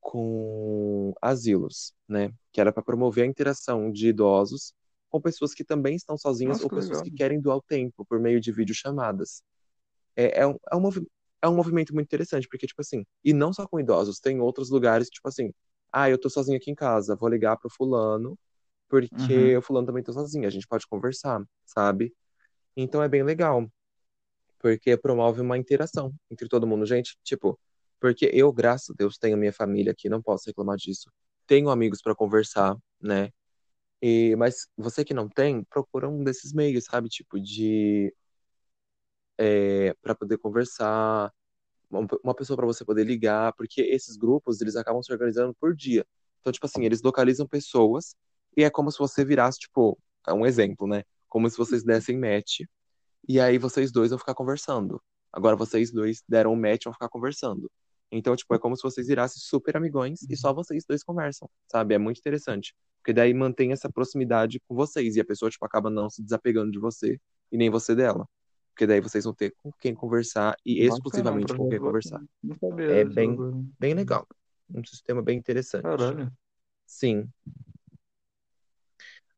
com 0.00 1.14
asilos, 1.22 1.92
né? 2.08 2.32
Que 2.52 2.60
era 2.60 2.72
para 2.72 2.82
promover 2.82 3.24
a 3.24 3.28
interação 3.28 3.90
de 3.90 4.08
idosos 4.08 4.74
com 5.08 5.20
pessoas 5.20 5.54
que 5.54 5.64
também 5.64 5.94
estão 5.94 6.18
sozinhas 6.18 6.54
Nossa, 6.58 6.64
ou 6.64 6.70
que 6.70 6.76
pessoas 6.76 6.98
legal. 6.98 7.04
que 7.04 7.16
querem 7.16 7.40
doar 7.40 7.58
o 7.58 7.62
tempo 7.62 8.04
por 8.04 8.18
meio 8.18 8.40
de 8.40 8.50
videochamadas. 8.50 9.42
É, 10.16 10.40
é, 10.40 10.46
um, 10.46 10.56
é, 10.72 10.76
um, 10.76 10.80
é 11.44 11.48
um 11.48 11.56
movimento 11.56 11.94
muito 11.94 12.06
interessante, 12.08 12.48
porque, 12.48 12.66
tipo 12.66 12.80
assim, 12.80 13.04
e 13.24 13.32
não 13.32 13.52
só 13.52 13.66
com 13.68 13.80
idosos, 13.80 14.20
tem 14.20 14.40
outros 14.40 14.70
lugares, 14.70 15.08
tipo 15.10 15.28
assim, 15.28 15.52
ah, 15.92 16.10
eu 16.10 16.18
tô 16.20 16.30
sozinho 16.30 16.56
aqui 16.58 16.70
em 16.70 16.74
casa, 16.74 17.16
vou 17.16 17.28
ligar 17.28 17.56
pro 17.58 17.70
fulano, 17.70 18.38
porque 18.88 19.12
Uhum. 19.12 19.58
o 19.58 19.62
fulano 19.62 19.86
também 19.86 20.02
tá 20.04 20.12
sozinho, 20.12 20.46
a 20.46 20.50
gente 20.50 20.66
pode 20.68 20.86
conversar, 20.88 21.42
sabe? 21.66 22.14
Então 22.76 23.02
é 23.02 23.08
bem 23.08 23.22
legal, 23.24 23.68
porque 24.58 24.96
promove 24.96 25.40
uma 25.40 25.58
interação 25.58 26.14
entre 26.30 26.48
todo 26.48 26.66
mundo. 26.66 26.86
Gente, 26.86 27.16
tipo, 27.22 27.58
porque 28.00 28.30
eu, 28.32 28.52
graças 28.52 28.90
a 28.90 28.94
Deus, 28.96 29.18
tenho 29.18 29.36
minha 29.36 29.52
família 29.52 29.92
aqui, 29.92 30.08
não 30.08 30.22
posso 30.22 30.44
reclamar 30.48 30.76
disso. 30.76 31.10
Tenho 31.46 31.70
amigos 31.70 32.00
para 32.02 32.14
conversar, 32.14 32.76
né? 33.00 33.30
E, 34.02 34.36
mas 34.36 34.68
você 34.76 35.04
que 35.04 35.14
não 35.14 35.28
tem, 35.28 35.64
procura 35.64 36.08
um 36.08 36.24
desses 36.24 36.52
meios, 36.52 36.84
sabe? 36.84 37.08
Tipo, 37.08 37.40
de. 37.40 38.14
É, 39.38 39.94
para 40.02 40.14
poder 40.14 40.38
conversar, 40.38 41.32
uma 41.90 42.34
pessoa 42.34 42.56
para 42.56 42.66
você 42.66 42.84
poder 42.84 43.04
ligar, 43.04 43.52
porque 43.54 43.80
esses 43.82 44.16
grupos, 44.16 44.60
eles 44.60 44.76
acabam 44.76 45.02
se 45.02 45.12
organizando 45.12 45.54
por 45.54 45.74
dia. 45.74 46.06
Então, 46.40 46.52
tipo 46.52 46.66
assim, 46.66 46.84
eles 46.84 47.02
localizam 47.02 47.46
pessoas 47.46 48.14
e 48.56 48.64
é 48.64 48.70
como 48.70 48.90
se 48.90 48.98
você 48.98 49.24
virasse, 49.24 49.58
tipo, 49.60 49.98
é 50.26 50.32
um 50.32 50.46
exemplo, 50.46 50.86
né? 50.86 51.04
Como 51.28 51.48
se 51.48 51.56
vocês 51.56 51.82
dessem 51.84 52.18
match 52.18 52.60
e 53.28 53.40
aí 53.40 53.58
vocês 53.58 53.90
dois 53.92 54.10
vão 54.10 54.18
ficar 54.18 54.34
conversando. 54.34 55.02
Agora 55.32 55.56
vocês 55.56 55.90
dois 55.90 56.22
deram 56.28 56.52
um 56.52 56.56
match 56.56 56.82
e 56.82 56.84
vão 56.84 56.92
ficar 56.92 57.08
conversando. 57.08 57.70
Então, 58.10 58.36
tipo, 58.36 58.54
é 58.54 58.58
como 58.58 58.76
se 58.76 58.82
vocês 58.82 59.08
virassem 59.08 59.40
super 59.40 59.76
amigões 59.76 60.22
e 60.28 60.36
só 60.36 60.52
vocês 60.52 60.84
dois 60.86 61.02
conversam, 61.02 61.48
sabe? 61.70 61.94
É 61.94 61.98
muito 61.98 62.18
interessante. 62.18 62.74
Porque 62.98 63.12
daí 63.12 63.34
mantém 63.34 63.72
essa 63.72 63.90
proximidade 63.90 64.60
com 64.68 64.74
vocês 64.74 65.16
e 65.16 65.20
a 65.20 65.24
pessoa, 65.24 65.50
tipo, 65.50 65.64
acaba 65.64 65.90
não 65.90 66.08
se 66.08 66.22
desapegando 66.22 66.70
de 66.70 66.78
você 66.78 67.20
e 67.50 67.56
nem 67.56 67.70
você 67.70 67.94
dela. 67.94 68.28
Porque 68.74 68.88
daí 68.88 69.00
vocês 69.00 69.22
vão 69.22 69.32
ter 69.32 69.54
com 69.62 69.70
quem 69.78 69.94
conversar 69.94 70.56
e 70.66 70.84
exclusivamente 70.84 71.54
com 71.54 71.68
quem 71.68 71.78
conversar. 71.78 72.20
sabia 72.58 72.90
É 72.90 73.04
bem, 73.04 73.30
agora. 73.30 73.52
bem 73.78 73.94
legal. 73.94 74.26
Um 74.68 74.84
sistema 74.84 75.22
bem 75.22 75.38
interessante. 75.38 75.84
Caralho. 75.84 76.32
Sim. 76.84 77.28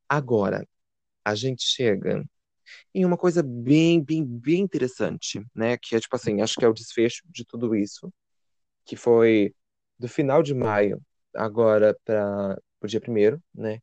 Agora, 0.08 0.66
a 1.22 1.34
gente 1.34 1.64
chega 1.64 2.24
em 2.94 3.04
uma 3.04 3.18
coisa 3.18 3.42
bem, 3.42 4.02
bem, 4.02 4.24
bem 4.24 4.60
interessante, 4.60 5.44
né? 5.54 5.76
Que 5.76 5.96
é 5.96 6.00
tipo 6.00 6.16
assim, 6.16 6.40
acho 6.40 6.54
que 6.54 6.64
é 6.64 6.68
o 6.68 6.72
desfecho 6.72 7.22
de 7.28 7.44
tudo 7.44 7.74
isso, 7.76 8.10
que 8.86 8.96
foi 8.96 9.54
do 9.98 10.08
final 10.08 10.42
de 10.42 10.54
maio, 10.54 10.98
agora 11.34 11.94
para 12.06 12.58
o 12.80 12.86
dia 12.86 13.02
primeiro, 13.02 13.38
né? 13.54 13.80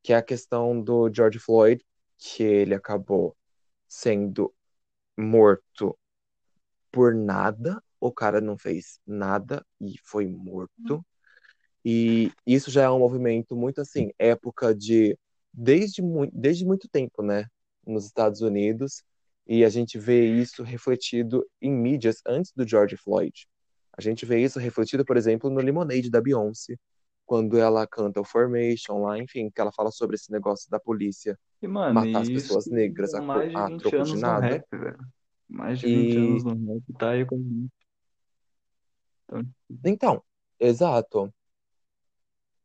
Que 0.00 0.12
é 0.12 0.16
a 0.16 0.22
questão 0.22 0.80
do 0.80 1.12
George 1.12 1.40
Floyd, 1.40 1.84
que 2.18 2.44
ele 2.44 2.74
acabou 2.74 3.36
sendo 3.88 4.54
morto 5.16 5.98
por 6.90 7.14
nada, 7.14 7.82
o 8.00 8.12
cara 8.12 8.40
não 8.40 8.58
fez 8.58 9.00
nada 9.06 9.64
e 9.80 9.94
foi 10.04 10.26
morto. 10.26 11.04
E 11.84 12.30
isso 12.46 12.70
já 12.70 12.82
é 12.84 12.90
um 12.90 12.98
movimento 12.98 13.56
muito 13.56 13.80
assim, 13.80 14.10
época 14.18 14.74
de 14.74 15.18
desde 15.52 16.00
muito, 16.02 16.32
desde 16.34 16.64
muito 16.64 16.88
tempo, 16.88 17.22
né, 17.22 17.46
nos 17.86 18.06
Estados 18.06 18.40
Unidos, 18.40 19.02
e 19.46 19.64
a 19.64 19.68
gente 19.68 19.98
vê 19.98 20.26
isso 20.26 20.62
refletido 20.62 21.44
em 21.60 21.72
mídias 21.72 22.22
antes 22.26 22.52
do 22.54 22.66
George 22.66 22.96
Floyd. 22.96 23.46
A 23.92 24.00
gente 24.00 24.24
vê 24.24 24.42
isso 24.42 24.58
refletido, 24.58 25.04
por 25.04 25.16
exemplo, 25.16 25.50
no 25.50 25.60
Lemonade 25.60 26.08
da 26.10 26.20
Beyoncé, 26.20 26.76
quando 27.26 27.58
ela 27.58 27.86
canta 27.86 28.20
o 28.20 28.24
Formation 28.24 29.02
lá, 29.02 29.18
enfim, 29.18 29.50
que 29.50 29.60
ela 29.60 29.72
fala 29.72 29.90
sobre 29.90 30.16
esse 30.16 30.30
negócio 30.30 30.68
da 30.70 30.78
polícia 30.78 31.38
E, 31.62 31.68
mano, 31.68 31.94
matar 31.94 32.20
as 32.20 32.28
e 32.28 32.32
pessoas 32.34 32.66
negras 32.66 33.14
a, 33.14 33.18
a 33.54 33.68
20 33.68 33.82
troco 33.82 34.04
de 34.04 34.16
nada. 34.18 34.48
rap. 34.48 34.66
Mais 35.48 35.78
de 35.78 35.86
20 35.86 36.16
E 36.16 36.18
anos 36.18 36.44
no 36.44 36.74
rap, 36.74 36.82
tá 36.98 37.10
aí 37.10 37.24
com. 37.24 37.68
Então, 39.28 39.52
então, 39.84 40.24
exato. 40.60 41.32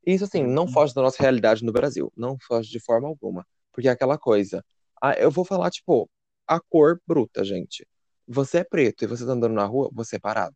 Isso, 0.06 0.24
assim, 0.24 0.44
Uhum. 0.44 0.54
não 0.54 0.68
foge 0.68 0.94
da 0.94 1.02
nossa 1.02 1.22
realidade 1.22 1.64
no 1.64 1.72
Brasil. 1.72 2.12
Não 2.16 2.38
foge 2.48 2.70
de 2.70 2.80
forma 2.80 3.08
alguma. 3.08 3.46
Porque 3.72 3.88
é 3.88 3.92
aquela 3.92 4.18
coisa. 4.18 4.64
Ah, 5.02 5.14
eu 5.14 5.30
vou 5.30 5.44
falar, 5.46 5.70
tipo, 5.70 6.10
a 6.48 6.60
cor 6.60 7.00
bruta, 7.06 7.44
gente. 7.44 7.86
Você 8.28 8.60
é 8.60 8.64
preto 8.64 9.04
e 9.04 9.08
você 9.08 9.26
tá 9.26 9.32
andando 9.34 9.54
na 9.54 9.66
rua, 9.66 9.90
você 9.94 10.16
é 10.16 10.20
parado. 10.20 10.56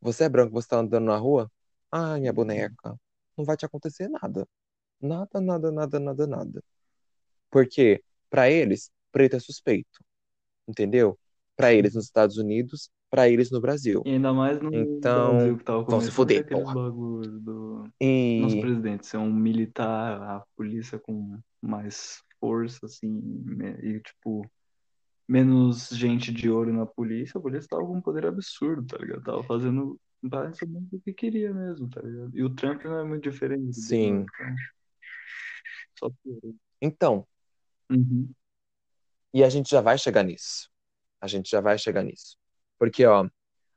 Você 0.00 0.24
é 0.24 0.28
branco, 0.28 0.52
você 0.52 0.68
tá 0.68 0.78
andando 0.78 1.04
na 1.06 1.16
rua, 1.16 1.50
ai, 1.90 2.20
minha 2.20 2.32
boneca, 2.32 2.96
não 3.36 3.44
vai 3.44 3.56
te 3.56 3.64
acontecer 3.66 4.08
nada. 4.08 4.46
Nada, 5.00 5.40
nada, 5.40 5.70
nada, 5.70 6.00
nada, 6.00 6.26
nada. 6.26 6.64
Porque, 7.50 8.02
pra 8.30 8.50
eles, 8.50 8.90
preto 9.12 9.36
é 9.36 9.38
suspeito. 9.40 10.00
Entendeu? 10.66 11.18
Pra 11.56 11.72
eles 11.72 11.94
nos 11.94 12.06
Estados 12.06 12.36
Unidos, 12.36 12.90
pra 13.10 13.28
eles 13.28 13.50
no 13.50 13.60
Brasil. 13.60 14.02
E 14.04 14.10
ainda 14.10 14.32
mais 14.32 14.60
no 14.60 14.74
Então, 14.74 15.36
Brasil 15.36 15.58
que 15.58 15.64
tava 15.64 15.78
vão 15.84 16.00
se 16.00 16.10
começando 16.10 16.14
fuder, 16.14 16.40
aqueles 16.40 16.62
porra. 16.64 16.74
bagulho 16.74 17.40
do 17.40 17.84
nosso 18.40 18.56
E, 18.56 18.60
presidente 18.60 19.06
ser 19.06 19.18
um 19.18 19.32
militar, 19.32 20.20
a 20.20 20.44
polícia 20.56 20.98
com 20.98 21.38
mais 21.62 22.22
força, 22.40 22.86
assim, 22.86 23.44
e 23.82 24.00
tipo, 24.00 24.44
menos 25.28 25.88
gente 25.90 26.32
de 26.32 26.50
olho 26.50 26.72
na 26.72 26.86
polícia, 26.86 27.38
a 27.38 27.40
polícia 27.40 27.68
tava 27.68 27.86
com 27.86 27.96
um 27.96 28.02
poder 28.02 28.26
absurdo, 28.26 28.84
tá 28.86 28.98
ligado? 28.98 29.22
Tava 29.22 29.42
fazendo 29.44 29.98
basicamente 30.28 30.96
o 30.96 31.00
que 31.00 31.12
queria 31.12 31.52
mesmo, 31.52 31.88
tá 31.88 32.00
ligado? 32.00 32.30
E 32.34 32.42
o 32.42 32.50
Trump 32.50 32.84
não 32.84 32.98
é 32.98 33.04
muito 33.04 33.30
diferente 33.30 33.64
dele, 33.64 33.72
sim. 33.72 34.20
então, 34.20 34.56
só 35.98 36.10
piorou. 36.22 36.54
Então, 36.80 37.26
Uhum. 37.90 38.30
E 39.32 39.42
a 39.42 39.48
gente 39.48 39.70
já 39.70 39.80
vai 39.80 39.98
chegar 39.98 40.22
nisso. 40.22 40.70
A 41.20 41.26
gente 41.26 41.50
já 41.50 41.60
vai 41.60 41.78
chegar 41.78 42.02
nisso. 42.02 42.36
Porque, 42.78 43.04
ó, 43.04 43.28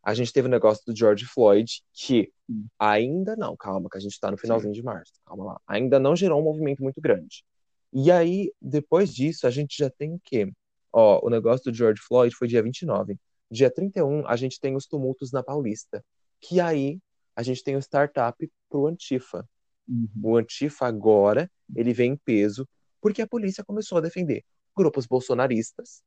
a 0.04 0.14
gente 0.14 0.32
teve 0.32 0.48
o 0.48 0.52
negócio 0.52 0.84
do 0.86 0.96
George 0.96 1.26
Floyd, 1.26 1.82
que 1.94 2.32
ainda 2.80 3.36
não, 3.36 3.56
calma, 3.56 3.90
que 3.90 3.98
a 3.98 4.02
gente 4.02 4.20
tá 4.20 4.30
no 4.32 4.38
Sim. 4.38 4.42
finalzinho 4.44 4.74
de 4.74 4.84
março, 4.84 5.14
calma 5.26 5.46
lá. 5.46 5.62
Ainda 5.68 6.00
não 6.00 6.16
gerou 6.16 6.40
um 6.40 6.44
movimento 6.44 6.82
muito 6.82 7.02
grande. 7.02 7.44
E 7.92 8.12
aí, 8.12 8.54
depois 8.62 9.14
disso, 9.14 9.48
a 9.48 9.50
gente 9.50 9.78
já 9.78 9.90
tem 9.90 10.14
o 10.14 10.22
quê? 10.24 10.52
Ó, 10.92 11.26
o 11.26 11.30
negócio 11.30 11.72
do 11.72 11.76
George 11.76 12.02
Floyd 12.02 12.36
foi 12.36 12.48
dia 12.48 12.62
29. 12.62 13.18
Dia 13.50 13.72
31, 13.72 14.28
a 14.28 14.36
gente 14.36 14.60
tem 14.60 14.76
os 14.76 14.86
tumultos 14.86 15.32
na 15.32 15.42
Paulista. 15.42 16.04
Que 16.40 16.60
aí, 16.60 17.00
a 17.36 17.44
gente 17.44 17.64
tem 17.64 17.76
o 17.76 17.82
startup 17.82 18.52
pro 18.70 18.88
Antifa. 18.88 19.48
Uhum. 19.88 20.10
O 20.22 20.38
Antifa 20.38 20.86
agora, 20.86 21.50
ele 21.76 21.94
vem 21.94 22.14
em 22.14 22.18
peso, 22.18 22.68
porque 23.02 23.22
a 23.22 23.28
polícia 23.28 23.64
começou 23.64 23.98
a 23.98 24.02
defender 24.02 24.44
grupos 24.76 25.06
bolsonaristas 25.06 26.04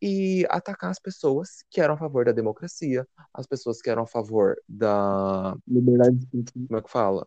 e 0.00 0.44
atacar 0.50 0.90
as 0.90 0.98
pessoas 0.98 1.64
que 1.70 1.80
eram 1.80 1.94
a 1.94 1.96
favor 1.96 2.24
da 2.24 2.32
democracia, 2.32 3.06
as 3.32 3.46
pessoas 3.46 3.80
que 3.80 3.88
eram 3.88 4.02
a 4.02 4.06
favor 4.06 4.60
da. 4.68 5.56
Liberdade 5.66 6.16
de 6.16 6.24
expressão. 6.24 6.66
Como 6.66 6.78
é 6.78 6.82
que 6.82 6.90
fala? 6.90 7.26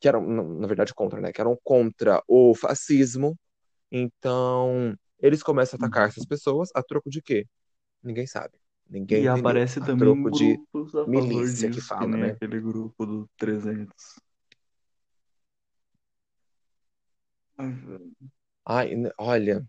Que 0.00 0.08
eram, 0.08 0.26
na 0.26 0.42
na 0.42 0.66
verdade, 0.66 0.94
contra, 0.94 1.20
né? 1.20 1.32
Que 1.32 1.40
eram 1.40 1.58
contra 1.62 2.22
o 2.26 2.54
fascismo. 2.54 3.38
Então, 3.90 4.96
eles 5.18 5.42
começam 5.42 5.76
a 5.76 5.84
atacar 5.84 6.08
essas 6.08 6.24
pessoas 6.24 6.70
a 6.74 6.82
troco 6.82 7.10
de 7.10 7.20
quê? 7.20 7.46
Ninguém 8.02 8.26
sabe. 8.26 8.61
Ninguém 8.92 9.22
E 9.22 9.28
aparece 9.28 9.80
A 9.80 9.86
também 9.86 10.14
troco 10.14 10.30
de 10.30 10.58
milícia 11.08 11.68
que 11.68 11.76
disso, 11.76 11.88
que 11.88 11.88
fala, 11.88 12.06
nem 12.06 12.22
né? 12.22 12.28
aquele 12.30 12.60
grupo 12.60 13.06
do 13.06 13.28
300. 13.38 14.20
Ai, 17.56 17.70
velho. 17.72 18.12
Ai, 18.64 18.92
n- 18.94 19.10
olha, 19.18 19.66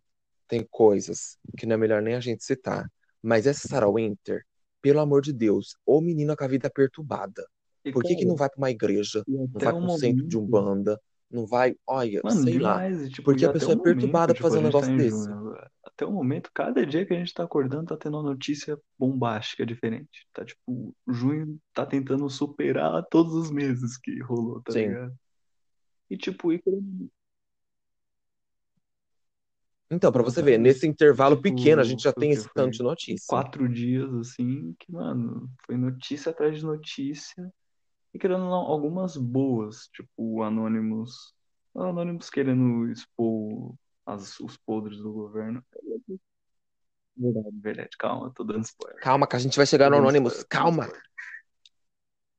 tem 0.47 0.67
coisas 0.69 1.37
que 1.57 1.65
não 1.65 1.75
é 1.75 1.77
melhor 1.77 2.01
nem 2.01 2.15
a 2.15 2.19
gente 2.19 2.43
citar. 2.43 2.91
Mas 3.21 3.47
essa 3.47 3.67
Sarah 3.67 3.89
Winter, 3.89 4.45
pelo 4.81 4.99
amor 4.99 5.21
de 5.21 5.33
Deus, 5.33 5.75
ô 5.85 6.01
menina 6.01 6.35
com 6.35 6.43
a 6.43 6.47
vida 6.47 6.69
perturbada. 6.69 7.45
E, 7.85 7.91
Por 7.91 8.03
que 8.03 8.15
que 8.15 8.25
não 8.25 8.35
vai 8.35 8.49
pra 8.49 8.57
uma 8.57 8.71
igreja, 8.71 9.23
não 9.27 9.47
vai 9.47 9.73
o 9.73 9.79
pra 9.79 9.85
um 9.85 9.89
centro 9.89 10.27
de. 10.27 10.37
Umbanda, 10.37 10.99
não 11.31 11.45
vai, 11.47 11.75
olha, 11.87 12.21
Mano, 12.23 12.41
sei 12.41 12.59
lá. 12.59 12.75
demais. 12.75 13.01
E, 13.03 13.09
tipo, 13.09 13.25
Porque 13.25 13.45
a 13.45 13.49
pessoa 13.53 13.75
o 13.75 13.79
é 13.79 13.81
perturbada 13.81 14.33
momento, 14.33 14.35
pra 14.35 14.35
tipo, 14.35 14.47
fazer 14.49 14.59
um 14.59 14.61
tá 14.61 14.67
negócio 14.67 14.91
em 14.91 14.97
desse. 14.97 15.09
junho 15.09 15.33
agora. 15.33 15.71
Até 15.95 16.05
o 16.05 16.11
momento, 16.11 16.49
cada 16.53 16.85
dia 16.85 17.05
que 17.05 17.13
a 17.13 17.17
gente 17.17 17.33
tá 17.33 17.43
acordando, 17.43 17.85
tá 17.87 17.97
tendo 17.97 18.17
uma 18.17 18.23
notícia 18.23 18.79
bombástica 18.97 19.65
diferente. 19.65 20.27
Tá 20.33 20.43
tipo, 20.43 20.95
junho 21.07 21.59
tá 21.73 21.85
tentando 21.85 22.27
superar 22.29 23.03
todos 23.09 23.33
os 23.33 23.51
meses 23.51 23.97
que 23.97 24.19
rolou, 24.21 24.61
tá 24.61 24.73
Sim. 24.73 24.87
ligado? 24.87 25.13
E 26.09 26.17
tipo, 26.17 26.51
e 26.51 26.61
Então, 29.91 30.11
pra 30.11 30.23
você 30.23 30.41
ver, 30.41 30.57
nesse 30.57 30.87
intervalo 30.87 31.35
Tipo, 31.35 31.49
pequeno, 31.49 31.81
a 31.81 31.83
gente 31.83 32.03
já 32.03 32.11
tem 32.11 32.31
esse 32.31 32.49
tanto 32.55 32.77
de 32.77 32.83
notícia. 32.83 33.25
quatro 33.27 33.69
dias 33.69 34.11
assim, 34.15 34.75
que, 34.79 34.91
mano, 34.91 35.47
foi 35.65 35.77
notícia 35.77 36.31
atrás 36.31 36.57
de 36.57 36.65
notícia. 36.65 37.53
E 38.11 38.17
querendo 38.19 38.39
não, 38.45 38.53
algumas 38.53 39.15
boas, 39.15 39.87
tipo 39.93 40.09
o 40.17 40.41
Anonymous. 40.43 41.33
O 41.73 41.81
Anonymous 41.83 42.29
querendo 42.29 42.87
expor 42.91 43.75
as, 44.05 44.39
os 44.39 44.57
podres 44.57 44.97
do 44.97 45.11
governo. 45.11 45.63
Verdade, 47.15 47.59
verdade, 47.59 47.97
calma, 47.97 48.31
tô 48.35 48.43
dando 48.43 48.63
spoiler. 48.63 48.99
Calma, 49.01 49.27
que 49.27 49.35
a 49.35 49.39
gente 49.39 49.55
vai 49.55 49.65
chegar 49.65 49.89
no 49.89 49.97
Anonymous. 49.97 50.43
Calma. 50.43 50.91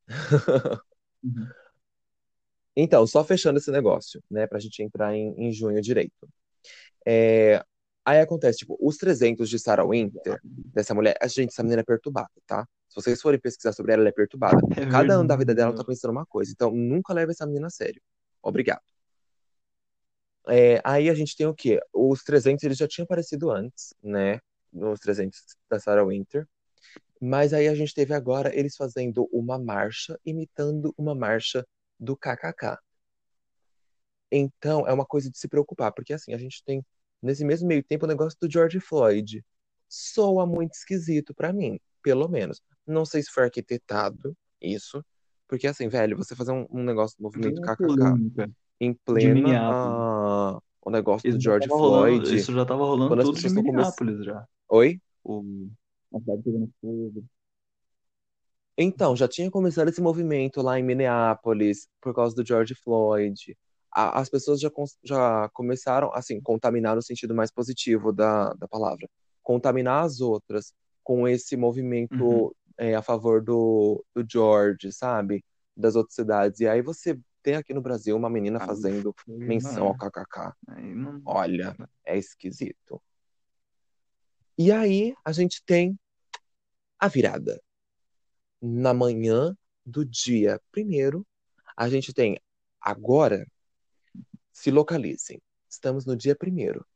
Uhum. 1.24 1.48
Então, 2.76 3.06
só 3.06 3.24
fechando 3.24 3.58
esse 3.58 3.70
negócio, 3.70 4.22
né, 4.30 4.46
pra 4.46 4.58
gente 4.58 4.82
entrar 4.82 5.14
em, 5.14 5.32
em 5.38 5.50
junho 5.50 5.80
direito. 5.80 6.28
É, 7.06 7.64
aí 8.04 8.20
acontece, 8.20 8.58
tipo, 8.58 8.76
os 8.80 8.96
300 8.96 9.48
de 9.48 9.58
Sarah 9.58 9.86
Winter, 9.86 10.40
dessa 10.42 10.94
mulher, 10.94 11.16
a 11.20 11.26
gente, 11.26 11.50
essa 11.50 11.62
menina 11.62 11.80
é 11.80 11.84
perturbada, 11.84 12.28
tá? 12.46 12.66
Se 12.88 12.96
vocês 12.96 13.20
forem 13.20 13.40
pesquisar 13.40 13.72
sobre 13.72 13.92
ela, 13.92 14.02
ela 14.02 14.08
é 14.08 14.12
perturbada. 14.12 14.58
É 14.76 14.86
Cada 14.86 15.14
ano 15.14 15.26
da 15.26 15.36
vida 15.36 15.54
dela 15.54 15.70
ela 15.70 15.76
tá 15.76 15.84
pensando 15.84 16.10
uma 16.10 16.26
coisa. 16.26 16.52
Então, 16.52 16.70
nunca 16.70 17.12
leve 17.12 17.32
essa 17.32 17.46
menina 17.46 17.66
a 17.66 17.70
sério. 17.70 18.00
Obrigado. 18.42 18.82
É, 20.48 20.80
aí 20.84 21.08
a 21.08 21.14
gente 21.14 21.36
tem 21.36 21.46
o 21.46 21.54
quê? 21.54 21.80
Os 21.92 22.22
300, 22.22 22.64
eles 22.64 22.78
já 22.78 22.86
tinham 22.86 23.04
aparecido 23.04 23.50
antes, 23.50 23.94
né? 24.02 24.40
Nos 24.72 25.00
300 25.00 25.40
da 25.70 25.78
Sarah 25.78 26.04
Winter. 26.04 26.46
Mas 27.20 27.52
aí 27.54 27.68
a 27.68 27.74
gente 27.74 27.94
teve 27.94 28.12
agora 28.12 28.54
eles 28.54 28.76
fazendo 28.76 29.28
uma 29.32 29.58
marcha, 29.58 30.18
imitando 30.24 30.92
uma 30.98 31.14
marcha 31.14 31.66
do 31.98 32.16
KKK. 32.16 32.78
Então, 34.30 34.86
é 34.86 34.92
uma 34.92 35.06
coisa 35.06 35.30
de 35.30 35.38
se 35.38 35.48
preocupar, 35.48 35.92
porque 35.92 36.12
assim, 36.12 36.34
a 36.34 36.38
gente 36.38 36.62
tem, 36.64 36.84
nesse 37.22 37.44
mesmo 37.44 37.68
meio 37.68 37.82
tempo, 37.82 38.04
o 38.04 38.08
negócio 38.08 38.38
do 38.40 38.50
George 38.50 38.80
Floyd. 38.80 39.44
Soa 39.88 40.44
muito 40.44 40.72
esquisito 40.72 41.32
pra 41.32 41.52
mim, 41.52 41.78
pelo 42.02 42.28
menos. 42.28 42.60
Não 42.86 43.04
sei 43.04 43.22
se 43.22 43.30
foi 43.30 43.44
arquitetado 43.44 44.36
isso, 44.60 45.04
porque 45.46 45.66
assim, 45.66 45.88
velho, 45.88 46.16
você 46.16 46.34
fazer 46.34 46.52
um, 46.52 46.66
um 46.70 46.82
negócio 46.82 47.16
do 47.16 47.22
movimento 47.22 47.60
KKK 47.62 48.54
em 48.80 48.94
plena 48.94 49.58
Minneapolis. 49.58 50.04
ah, 50.54 50.58
o 50.82 50.90
negócio 50.90 51.28
do 51.28 51.36
Isso 51.36 51.40
já 51.40 51.52
George 51.52 51.68
tava 51.68 51.76
rolando, 51.76 52.30
Floyd, 52.30 52.32
isso 52.32 52.52
já 52.52 52.64
tava 52.64 52.84
rolando 52.84 53.06
quando 53.06 53.20
as 53.20 53.28
tudo 53.28 53.40
de 53.40 53.48
pessoas 53.48 53.52
estão 53.52 53.64
começando. 53.64 54.14
Minneapolis 54.14 54.24
já. 54.24 54.46
Oi? 54.68 55.00
O, 55.24 55.42
a 56.14 56.18
cidade 56.20 56.42
pegando 56.42 56.72
fogo. 56.80 57.24
Então, 58.76 59.14
já 59.14 59.28
tinha 59.28 59.50
começado 59.50 59.88
esse 59.88 60.00
movimento 60.00 60.60
lá 60.60 60.78
em 60.78 60.82
Minneapolis 60.82 61.88
por 62.00 62.14
causa 62.14 62.34
do 62.34 62.44
George 62.46 62.74
Floyd. 62.74 63.56
A- 63.92 64.20
as 64.20 64.28
pessoas 64.28 64.60
já, 64.60 64.70
já 65.04 65.48
começaram, 65.52 66.12
assim, 66.12 66.40
contaminar 66.40 66.96
no 66.96 67.02
sentido 67.02 67.34
mais 67.34 67.50
positivo 67.52 68.12
da, 68.12 68.52
da 68.54 68.66
palavra. 68.68 69.08
Contaminar 69.42 70.04
as 70.04 70.20
outras 70.20 70.72
com 71.04 71.28
esse 71.28 71.56
Uhum. 71.56 71.60
movimento 71.60 72.56
é, 72.78 72.94
a 72.96 73.02
favor 73.02 73.40
do, 73.42 74.04
do 74.14 74.24
George, 74.28 74.90
sabe? 74.92 75.44
Das 75.76 75.94
outras 75.96 76.14
cidades. 76.16 76.58
E 76.60 76.66
aí 76.66 76.82
você 76.82 77.16
tem 77.44 77.54
aqui 77.56 77.74
no 77.74 77.82
Brasil 77.82 78.16
uma 78.16 78.30
menina 78.30 78.58
Ah, 78.60 78.66
fazendo 78.66 79.14
menção 79.28 79.86
ao 79.86 79.96
mano. 79.96 80.10
KKK. 80.10 80.54
Não. 80.94 81.22
Olha, 81.26 81.76
é 82.04 82.16
esquisito. 82.18 83.00
E 84.56 84.72
aí 84.72 85.14
a 85.22 85.30
gente 85.30 85.62
tem 85.64 85.98
a 86.98 87.06
virada. 87.06 87.60
Na 88.62 88.94
manhã 88.94 89.54
do 89.84 90.06
dia 90.06 90.58
primeiro, 90.72 91.26
a 91.76 91.86
gente 91.88 92.14
tem 92.14 92.40
agora, 92.80 93.46
se 94.50 94.70
localizem. 94.70 95.38
Estamos 95.68 96.06
no 96.06 96.16
dia 96.16 96.34
primeiro. 96.34 96.86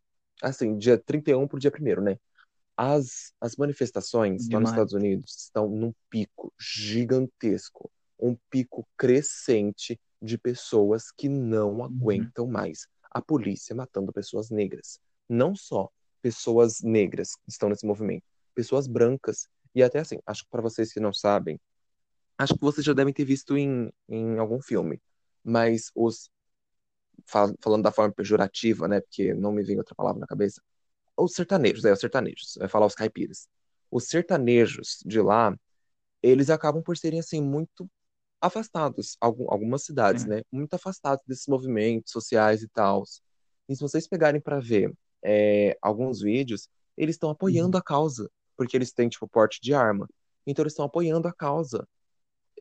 Assim, 0.41 0.79
dia 0.79 0.97
31 0.97 1.47
pro 1.47 1.61
dia 1.61 1.71
primeiro, 1.71 2.01
né? 2.01 2.19
As, 2.75 3.35
as 3.39 3.57
manifestações 3.57 4.49
lá 4.49 4.61
nos. 4.61 4.71
Estados 4.71 4.95
Unidos 4.95 5.37
estão 5.37 5.69
num 5.69 5.93
pico 6.09 6.55
gigantesco, 6.59 7.91
um 8.19 8.35
pico 8.49 8.89
crescente 8.97 10.01
de 10.21 10.39
pessoas 10.39 11.11
que 11.11 11.29
não 11.29 11.83
aguentam 11.85 12.47
mais 12.47 12.87
a 13.11 13.23
polícia 13.23 13.75
matando 13.75 14.13
pessoas 14.13 14.51
negras. 14.51 15.01
Não 15.29 15.55
só 15.55 15.89
pessoas 16.23 16.81
negras 16.83 17.35
que 17.37 17.51
estão 17.51 17.69
nesse 17.69 17.87
movimento, 17.87 18.25
pessoas 18.55 18.87
brancas. 18.87 19.49
E 19.75 19.83
até 19.83 20.01
assim, 20.01 20.19
acho 20.27 20.45
que 20.45 20.51
para 20.51 20.63
vocês 20.63 20.93
que 20.93 21.01
não 21.01 21.13
sabem, 21.13 21.61
acho 22.39 22.55
que 22.55 22.61
vocês 22.61 22.85
já 22.85 22.93
devem 22.93 23.13
ter 23.15 23.25
visto 23.25 23.57
em, 23.57 23.93
em 24.09 24.39
algum 24.39 24.61
filme, 24.61 25.01
mas 25.45 25.91
os 25.95 26.31
fal- 27.27 27.55
falando 27.61 27.85
da 27.85 27.93
forma 27.93 28.13
pejorativa, 28.15 28.89
né? 28.89 29.01
Porque 29.01 29.35
não 29.35 29.53
me 29.53 29.63
vem 29.63 29.79
outra 29.79 29.95
palavra 29.95 30.21
na 30.21 30.27
cabeça. 30.27 30.63
Os 31.17 31.35
sertanejos, 31.35 31.85
é, 31.85 31.93
os 31.93 32.01
sertanejos, 32.01 32.57
vai 32.59 32.69
falar 32.69 32.87
os 32.87 32.95
caipiras. 32.95 33.49
Os 33.91 34.09
sertanejos 34.09 34.99
de 35.05 35.21
lá, 35.21 35.57
eles 36.23 36.51
acabam 36.51 36.83
por 36.83 36.97
serem 36.97 37.21
assim 37.21 37.43
muito 37.43 37.91
afastados, 38.41 39.17
algum, 39.21 39.51
algumas 39.51 39.85
cidades, 39.85 40.23
Sim. 40.23 40.29
né? 40.29 40.43
Muito 40.51 40.75
afastados 40.75 41.25
desses 41.27 41.47
movimentos 41.47 42.13
sociais 42.13 42.63
e 42.63 42.69
tal. 42.69 43.05
E 43.69 43.75
se 43.75 43.81
vocês 43.81 44.07
pegarem 44.09 44.41
para 44.41 44.61
ver 44.61 44.93
é, 45.23 45.77
alguns 45.83 46.21
vídeos, 46.21 46.69
eles 46.97 47.17
estão 47.17 47.31
apoiando 47.31 47.77
a 47.77 47.83
causa, 47.83 48.31
porque 48.57 48.77
eles 48.77 48.93
têm 48.93 49.09
tipo 49.09 49.29
porte 49.29 49.61
de 49.61 49.75
arma. 49.75 50.09
Então 50.47 50.63
eles 50.63 50.73
estão 50.73 50.87
apoiando 50.87 51.29
a 51.29 51.33
causa. 51.33 51.87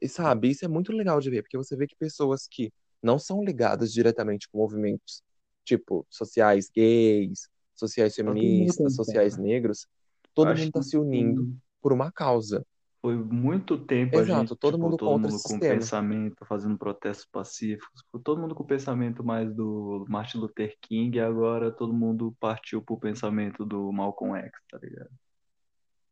E 0.01 0.07
sabe, 0.07 0.49
isso 0.49 0.65
é 0.65 0.67
muito 0.67 0.91
legal 0.91 1.19
de 1.19 1.29
ver, 1.29 1.41
porque 1.41 1.57
você 1.57 1.75
vê 1.75 1.87
que 1.87 1.95
pessoas 1.95 2.47
que 2.47 2.71
não 3.01 3.17
são 3.17 3.43
ligadas 3.43 3.91
diretamente 3.91 4.47
com 4.49 4.57
movimentos 4.59 5.23
tipo 5.63 6.05
sociais 6.09 6.69
gays, 6.69 7.49
sociais 7.75 8.15
feministas, 8.15 8.95
sociais 8.95 9.37
negros, 9.37 9.87
todo 10.33 10.49
Acho 10.49 10.61
mundo 10.61 10.67
está 10.67 10.79
que 10.79 10.85
se 10.85 10.97
unindo 10.97 11.55
por 11.81 11.91
uma 11.91 12.11
causa. 12.11 12.65
Foi 13.07 13.15
muito 13.15 13.77
tempo 13.85 14.19
a 14.19 14.21
Exato, 14.21 14.49
gente, 14.49 14.57
todo 14.59 14.73
tipo, 14.73 14.81
mundo 14.81 14.97
todo 14.97 15.17
mundo 15.17 15.39
com 15.41 15.57
pensamento, 15.61 16.45
fazendo 16.45 16.77
protestos 16.77 17.25
pacíficos, 17.31 18.03
todo 18.21 18.41
mundo 18.41 18.53
com 18.53 18.63
o 18.63 18.67
pensamento 18.67 19.23
mais 19.23 19.49
do 19.55 20.05
Martin 20.09 20.39
Luther 20.39 20.75
King, 20.81 21.17
e 21.17 21.21
agora 21.21 21.71
todo 21.71 21.93
mundo 21.93 22.35
partiu 22.37 22.81
pro 22.81 22.99
pensamento 22.99 23.63
do 23.65 23.89
Malcolm 23.93 24.37
X, 24.37 24.51
tá 24.69 24.77
ligado? 24.79 25.09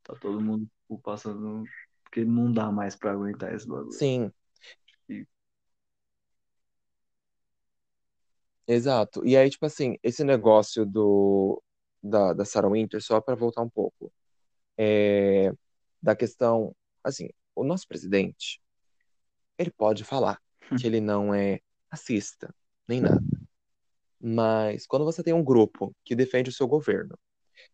Tá 0.03 0.15
todo 0.15 0.39
mundo 0.39 0.65
tipo, 0.83 0.97
passando. 0.99 1.65
Porque 2.03 2.23
não 2.23 2.53
dá 2.53 2.71
mais 2.71 2.95
pra 2.95 3.11
aguentar 3.11 3.53
esse 3.53 3.67
bagulho. 3.67 3.91
Sim, 3.91 4.31
E- 5.09 5.27
exato. 8.67 9.25
E 9.25 9.37
aí, 9.37 9.49
tipo 9.49 9.65
assim, 9.65 9.97
esse 10.03 10.23
negócio 10.23 10.85
do 10.85 11.61
da, 12.03 12.33
da 12.33 12.45
Sarah 12.45 12.69
Winter, 12.69 13.01
só 13.01 13.19
para 13.21 13.35
voltar 13.35 13.61
um 13.61 13.69
pouco, 13.69 14.11
é, 14.77 15.51
da 16.01 16.15
questão, 16.15 16.75
assim, 17.05 17.29
o 17.55 17.63
nosso 17.65 17.87
presidente, 17.87 18.61
ele 19.57 19.71
pode 19.71 20.03
falar 20.03 20.41
que 20.75 20.87
ele 20.87 21.01
não 21.01 21.33
é 21.33 21.59
racista, 21.91 22.53
nem 22.87 23.01
nada. 23.01 23.23
Mas 24.19 24.87
quando 24.87 25.05
você 25.05 25.23
tem 25.23 25.33
um 25.33 25.43
grupo 25.43 25.95
que 26.03 26.15
defende 26.15 26.49
o 26.49 26.53
seu 26.53 26.67
governo, 26.67 27.17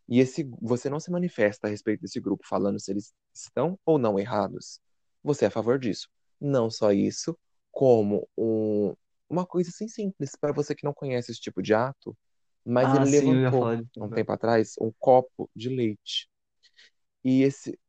e 0.10 0.20
esse 0.20 0.44
você 0.62 0.90
não 0.90 1.00
se 1.00 1.12
manifesta 1.12 1.68
a 1.68 1.70
respeito 1.72 2.02
desse 2.02 2.20
grupo 2.22 2.46
falando 2.48 2.80
se 2.80 2.92
eles 2.92 3.14
estão 3.34 3.80
ou 3.86 3.98
não 4.00 4.20
errados, 4.20 4.80
você 5.24 5.46
é 5.46 5.50
a 5.50 5.52
favor 5.52 5.80
disso. 5.80 6.10
Não 6.42 6.70
só 6.72 6.92
isso, 6.92 7.38
como 7.72 8.28
um- 8.38 8.96
uma 9.30 9.46
coisa 9.46 9.70
assim 9.70 9.88
simples 9.88 10.32
para 10.40 10.54
você 10.54 10.76
que 10.76 10.86
não 10.86 10.94
conhece 10.94 11.32
esse 11.32 11.42
tipo 11.42 11.62
de 11.62 11.74
ato, 11.74 12.18
mas 12.66 12.94
Ah, 12.94 12.96
ele 12.96 13.06
sim, 13.06 13.12
levantou 13.12 13.74
um 13.98 14.10
tempo 14.12 14.32
atrás 14.32 14.76
um 14.82 14.92
copo 15.00 15.50
de 15.56 15.70
leite. 15.70 16.30
E 17.24 17.44
esse 17.44 17.80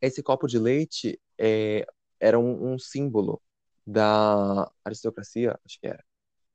esse 0.00 0.22
copo 0.22 0.46
de 0.46 0.58
leite 0.58 1.20
é, 1.38 1.86
era 2.20 2.38
um, 2.38 2.74
um 2.74 2.78
símbolo 2.78 3.42
da 3.86 4.70
aristocracia, 4.84 5.58
acho 5.64 5.80
que 5.80 5.86
era. 5.86 6.04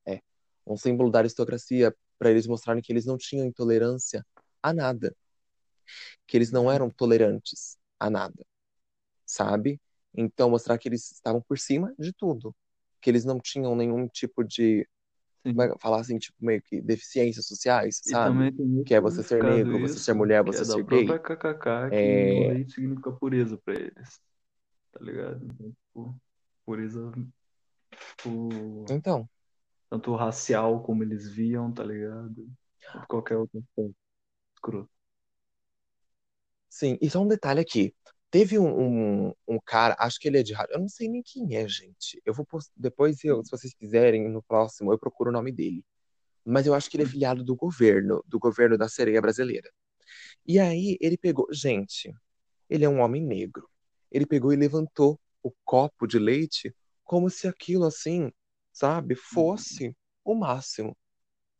É, 0.06 0.20
um 0.66 0.76
símbolo 0.76 1.10
da 1.10 1.20
aristocracia 1.20 1.94
para 2.18 2.30
eles 2.30 2.46
mostrarem 2.46 2.82
que 2.82 2.92
eles 2.92 3.06
não 3.06 3.18
tinham 3.18 3.46
intolerância 3.46 4.24
a 4.62 4.72
nada, 4.72 5.14
que 6.26 6.36
eles 6.36 6.50
não 6.50 6.70
eram 6.70 6.90
tolerantes 6.90 7.78
a 7.98 8.10
nada, 8.10 8.44
sabe? 9.26 9.80
Então 10.14 10.50
mostrar 10.50 10.78
que 10.78 10.88
eles 10.88 11.10
estavam 11.12 11.42
por 11.42 11.58
cima 11.58 11.94
de 11.98 12.12
tudo, 12.12 12.54
que 13.00 13.10
eles 13.10 13.24
não 13.24 13.40
tinham 13.40 13.74
nenhum 13.76 14.08
tipo 14.08 14.44
de, 14.44 14.88
Sim. 15.44 15.60
é 15.60 15.78
falar 15.78 16.00
assim, 16.00 16.18
tipo 16.18 16.36
meio 16.40 16.62
que 16.62 16.80
deficiências 16.80 17.46
sociais, 17.46 18.00
E 18.06 18.10
sabe? 18.10 18.52
Que 18.84 18.94
é 18.94 19.00
você 19.00 19.22
ser 19.22 19.42
negro, 19.42 19.78
você 19.78 19.94
ser 19.94 20.00
isso, 20.00 20.14
mulher, 20.14 20.42
que 20.42 20.50
você 20.50 20.62
é 20.62 20.64
ser 20.64 20.84
gay. 20.84 21.06
KKK, 21.06 21.90
que 21.90 21.96
É, 21.96 22.48
leite 22.48 22.72
significa 22.72 23.12
pureza 23.12 23.58
pra 23.58 23.74
eles, 23.74 24.20
tá 24.92 25.00
ligado? 25.02 25.44
Então, 25.44 25.70
tipo, 25.72 26.16
pureza, 26.64 27.12
tipo, 28.18 28.84
então, 28.90 29.28
tanto 29.90 30.14
racial 30.16 30.82
como 30.82 31.02
eles 31.02 31.28
viam, 31.28 31.72
tá 31.72 31.84
ligado? 31.84 32.48
Qualquer 33.08 33.36
outra 33.36 33.60
coisa. 33.74 33.94
escroto. 34.56 34.90
Sim, 36.68 36.98
e 37.00 37.08
só 37.08 37.20
um 37.22 37.28
detalhe 37.28 37.60
aqui. 37.60 37.94
Teve 38.34 38.58
um, 38.58 39.28
um, 39.28 39.34
um 39.46 39.60
cara, 39.64 39.94
acho 39.96 40.18
que 40.18 40.26
ele 40.26 40.40
é 40.40 40.42
de 40.42 40.52
rádio, 40.52 40.72
eu 40.74 40.80
não 40.80 40.88
sei 40.88 41.08
nem 41.08 41.22
quem 41.22 41.54
é, 41.54 41.68
gente. 41.68 42.20
Eu 42.26 42.34
vou 42.34 42.44
post... 42.44 42.68
depois, 42.76 43.22
eu, 43.22 43.44
se 43.44 43.50
vocês 43.52 43.72
quiserem, 43.72 44.28
no 44.28 44.42
próximo, 44.42 44.92
eu 44.92 44.98
procuro 44.98 45.30
o 45.30 45.32
nome 45.32 45.52
dele. 45.52 45.84
Mas 46.44 46.66
eu 46.66 46.74
acho 46.74 46.90
que 46.90 46.96
ele 46.96 47.04
é 47.04 47.06
filiado 47.06 47.44
do 47.44 47.54
governo, 47.54 48.24
do 48.26 48.36
governo 48.40 48.76
da 48.76 48.88
sereia 48.88 49.22
brasileira. 49.22 49.70
E 50.44 50.58
aí 50.58 50.98
ele 51.00 51.16
pegou, 51.16 51.46
gente, 51.52 52.12
ele 52.68 52.84
é 52.84 52.88
um 52.88 53.02
homem 53.02 53.24
negro. 53.24 53.70
Ele 54.10 54.26
pegou 54.26 54.52
e 54.52 54.56
levantou 54.56 55.16
o 55.40 55.52
copo 55.64 56.04
de 56.04 56.18
leite 56.18 56.74
como 57.04 57.30
se 57.30 57.46
aquilo 57.46 57.84
assim, 57.84 58.32
sabe, 58.72 59.14
fosse 59.14 59.96
o 60.24 60.34
máximo. 60.34 60.96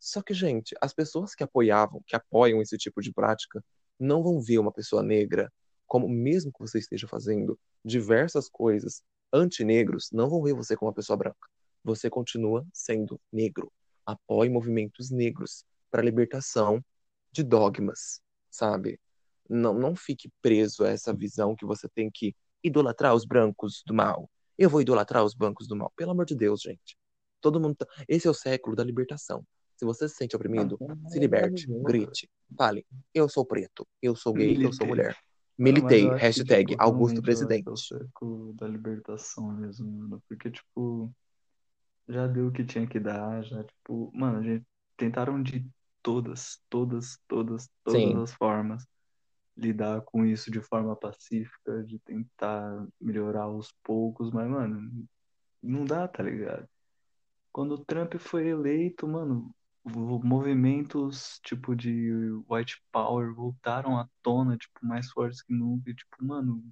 Só 0.01 0.21
que, 0.21 0.35
gente, 0.35 0.75
as 0.81 0.93
pessoas 0.93 1.37
que 1.37 1.45
apoiavam, 1.45 2.03
que 2.05 2.17
apoiam 2.17 2.61
esse 2.61 2.77
tipo 2.77 3.01
de 3.01 3.13
prática, 3.13 3.65
não 3.97 4.25
vão 4.25 4.43
ver 4.43 4.59
uma 4.59 4.73
pessoa 4.73 5.05
negra 5.05 5.49
como, 5.95 6.09
mesmo 6.09 6.51
que 6.51 6.59
você 6.59 6.81
esteja 6.81 7.07
fazendo 7.07 7.57
diversas 7.85 8.49
coisas 8.49 9.01
antinegros, 9.33 10.11
não 10.11 10.29
vão 10.29 10.43
ver 10.43 10.53
você 10.53 10.77
como 10.77 10.89
uma 10.89 10.95
pessoa 10.95 11.17
branca. 11.17 11.49
Você 11.85 12.11
continua 12.11 12.67
sendo 12.73 13.21
negro. 13.33 13.71
Apoie 14.05 14.51
movimentos 14.51 15.13
negros 15.13 15.65
para 15.93 16.03
a 16.03 16.05
libertação 16.05 16.85
de 17.31 17.45
dogmas, 17.45 18.21
sabe? 18.51 18.99
Não, 19.49 19.73
não 19.73 19.95
fique 19.95 20.33
preso 20.43 20.83
a 20.83 20.89
essa 20.89 21.15
visão 21.15 21.55
que 21.55 21.65
você 21.65 21.89
tem 21.89 22.11
que 22.13 22.35
idolatrar 22.61 23.15
os 23.15 23.25
brancos 23.25 23.85
do 23.87 23.95
mal. 23.95 24.29
Eu 24.59 24.69
vou 24.69 24.81
idolatrar 24.81 25.25
os 25.25 25.33
brancos 25.33 25.69
do 25.69 25.77
mal. 25.77 25.93
Pelo 25.95 26.11
amor 26.11 26.27
de 26.27 26.35
Deus, 26.35 26.61
gente. 26.61 26.99
Todo 27.41 27.61
mundo 27.61 27.77
tá... 27.77 27.87
Esse 28.09 28.27
é 28.27 28.31
o 28.31 28.35
século 28.35 28.75
da 28.75 28.83
libertação. 28.83 29.47
Se 29.77 29.85
você 29.85 30.09
se 30.09 30.17
sente 30.17 30.35
oprimido, 30.35 30.77
Ah, 30.89 31.09
se 31.09 31.21
liberte, 31.21 31.69
grite, 31.69 32.29
fale. 32.59 32.85
Eu 33.13 33.29
sou 33.29 33.47
preto, 33.47 33.87
eu 34.03 34.17
sou 34.17 34.33
gay, 34.33 34.57
eu 34.61 34.73
sou 34.73 34.89
mulher. 34.89 35.17
Mano, 35.73 35.99
Militei, 35.99 36.03
eu 36.07 36.13
acho 36.13 36.31
que, 36.33 36.43
hashtag 36.43 36.67
tipo, 36.67 36.77
Augusto 36.79 37.23
que 37.23 37.33
é 37.33 37.37
o 37.47 37.55
Presidente. 37.55 37.69
século 37.77 38.53
da 38.55 38.67
libertação 38.69 39.53
mesmo, 39.53 39.91
mano. 39.91 40.23
Porque, 40.29 40.51
tipo, 40.51 41.15
já 42.09 42.27
deu 42.27 42.49
o 42.49 42.53
que 42.53 42.65
tinha 42.65 42.87
que 42.87 43.01
dar, 43.01 43.43
já, 43.45 43.65
tipo, 43.65 44.11
mano, 44.15 44.39
a 44.39 44.43
gente 44.43 44.67
tentaram 44.97 45.43
de 45.43 45.67
todas, 46.03 46.61
todas, 46.71 47.19
todas, 47.29 47.71
todas 47.85 48.15
Sim, 48.15 48.17
as 48.17 48.35
formas 48.35 48.87
lidar 49.57 50.03
com 50.03 50.25
isso 50.27 50.51
de 50.51 50.61
forma 50.63 50.97
pacífica, 50.97 51.85
de 51.85 51.99
tentar 52.01 52.87
melhorar 53.01 53.45
aos 53.45 53.73
poucos, 53.85 54.31
mas, 54.33 54.49
mano, 54.49 55.07
não 55.63 55.85
dá, 55.87 56.09
tá 56.09 56.23
ligado? 56.23 56.69
Quando 57.53 57.73
o 57.77 57.85
Trump 57.85 58.15
foi 58.19 58.49
eleito, 58.49 59.09
mano, 59.09 59.55
movimentos 59.85 61.39
tipo 61.45 61.75
de 61.77 62.11
white 62.49 62.83
power 62.91 63.35
voltaram 63.35 63.99
à 63.99 64.09
tona, 64.23 64.57
tipo, 64.57 64.85
mais 64.85 65.11
fortes 65.11 65.43
que 65.43 65.53
nunca. 65.53 65.91
E, 65.91 65.95
tipo, 65.95 66.25
mano, 66.25 66.65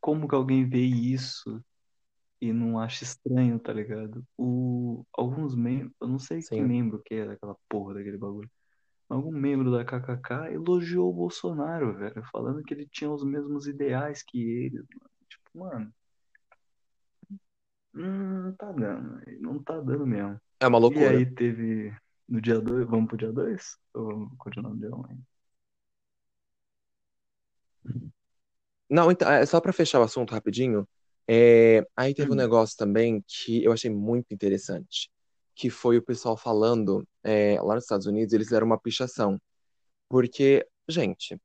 como 0.00 0.28
que 0.28 0.34
alguém 0.34 0.68
vê 0.68 0.80
isso 0.80 1.62
e 2.40 2.52
não 2.52 2.78
acha 2.78 3.04
estranho, 3.04 3.58
tá 3.58 3.72
ligado? 3.72 4.24
O, 4.36 5.04
alguns 5.12 5.54
membros, 5.54 5.92
eu 6.00 6.08
não 6.08 6.18
sei 6.18 6.40
que 6.40 6.48
sim. 6.48 6.62
membro 6.62 7.02
que 7.04 7.14
é 7.14 7.26
daquela 7.26 7.56
porra 7.68 7.94
daquele 7.94 8.18
bagulho. 8.18 8.50
Algum 9.08 9.32
membro 9.32 9.70
da 9.70 9.84
KKK 9.84 10.52
elogiou 10.54 11.10
o 11.10 11.14
Bolsonaro, 11.14 11.96
velho, 11.98 12.22
falando 12.32 12.62
que 12.62 12.74
ele 12.74 12.86
tinha 12.88 13.10
os 13.10 13.24
mesmos 13.24 13.66
ideais 13.66 14.22
que 14.22 14.40
ele. 14.40 14.78
Mano. 14.78 15.10
Tipo, 15.28 15.58
mano, 15.58 15.94
hum, 17.94 18.42
não 18.44 18.56
tá 18.56 18.72
dando, 18.72 19.20
não 19.40 19.62
tá 19.62 19.80
dando 19.80 20.06
mesmo. 20.06 20.40
É 20.60 20.66
uma 20.66 20.78
E 20.78 20.82
loucura. 20.84 21.18
aí 21.18 21.26
teve 21.26 21.94
no 22.28 22.40
dia 22.40 22.60
2, 22.60 22.86
vamos 22.88 23.08
pro 23.08 23.16
dia 23.16 23.32
2? 23.32 23.78
Ou 23.94 24.06
vamos 24.06 24.38
continuar 24.38 24.70
no 24.70 24.78
dia 24.78 24.94
1 24.94 25.06
ainda? 25.06 25.22
Não, 28.88 29.10
então, 29.10 29.30
é, 29.30 29.44
só 29.46 29.60
para 29.60 29.72
fechar 29.72 30.00
o 30.00 30.02
assunto 30.02 30.32
rapidinho, 30.32 30.86
é, 31.28 31.86
aí 31.96 32.14
teve 32.14 32.30
um 32.30 32.34
Hum. 32.34 32.36
negócio 32.36 32.76
também 32.76 33.24
que 33.26 33.64
eu 33.64 33.72
achei 33.72 33.90
muito 33.90 34.34
interessante, 34.34 35.10
que 35.54 35.70
foi 35.70 35.96
o 35.98 36.02
pessoal 36.02 36.36
falando, 36.36 37.06
é, 37.22 37.60
lá 37.62 37.74
nos 37.74 37.84
Estados 37.84 38.06
Unidos, 38.06 38.32
eles 38.34 38.46
fizeram 38.48 38.66
uma 38.66 38.78
pichação. 38.78 39.40
Porque, 40.08 40.66
gente, 40.88 41.40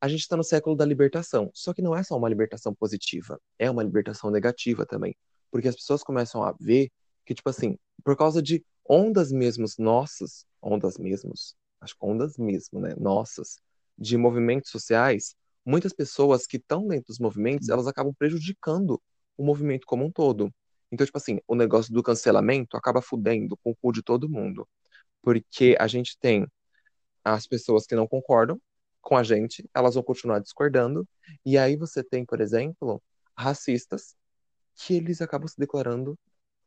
a 0.00 0.08
gente 0.08 0.20
está 0.22 0.36
no 0.36 0.44
século 0.44 0.76
da 0.76 0.84
libertação, 0.86 1.50
só 1.54 1.74
que 1.74 1.82
não 1.82 1.96
é 1.96 2.02
só 2.04 2.16
uma 2.18 2.28
libertação 2.28 2.74
positiva, 2.74 3.40
é 3.58 3.70
uma 3.70 3.82
libertação 3.84 4.30
negativa 4.30 4.86
também. 4.86 5.16
Porque 5.50 5.68
as 5.68 5.76
pessoas 5.76 6.02
começam 6.04 6.42
a 6.44 6.54
ver 6.60 6.90
que, 7.26 7.34
tipo 7.34 7.48
assim, 7.50 7.78
por 8.04 8.16
causa 8.16 8.42
de 8.42 8.64
ondas 8.94 9.32
mesmos 9.32 9.78
nossas, 9.78 10.44
ondas 10.60 10.98
mesmos, 10.98 11.56
acho 11.80 11.96
que 11.98 12.04
ondas 12.04 12.36
mesmo, 12.36 12.78
né, 12.78 12.94
nossas, 12.98 13.58
de 13.96 14.18
movimentos 14.18 14.70
sociais, 14.70 15.34
muitas 15.64 15.94
pessoas 15.94 16.46
que 16.46 16.58
estão 16.58 16.86
dentro 16.86 17.06
dos 17.06 17.18
movimentos, 17.18 17.70
elas 17.70 17.86
acabam 17.86 18.12
prejudicando 18.12 19.00
o 19.34 19.42
movimento 19.42 19.86
como 19.86 20.04
um 20.04 20.12
todo. 20.12 20.52
Então, 20.90 21.06
tipo 21.06 21.16
assim, 21.16 21.40
o 21.48 21.54
negócio 21.54 21.90
do 21.94 22.02
cancelamento 22.02 22.76
acaba 22.76 23.00
fudendo 23.00 23.56
com 23.56 23.70
o 23.70 23.76
cu 23.76 23.92
de 23.92 24.02
todo 24.02 24.28
mundo. 24.28 24.68
Porque 25.22 25.74
a 25.80 25.86
gente 25.86 26.18
tem 26.18 26.46
as 27.24 27.46
pessoas 27.46 27.86
que 27.86 27.94
não 27.94 28.06
concordam 28.06 28.60
com 29.00 29.16
a 29.16 29.22
gente, 29.22 29.64
elas 29.74 29.94
vão 29.94 30.02
continuar 30.02 30.38
discordando. 30.40 31.08
E 31.46 31.56
aí 31.56 31.76
você 31.76 32.04
tem, 32.04 32.26
por 32.26 32.42
exemplo, 32.42 33.02
racistas 33.34 34.14
que 34.74 34.96
eles 34.96 35.22
acabam 35.22 35.48
se 35.48 35.58
declarando, 35.58 36.18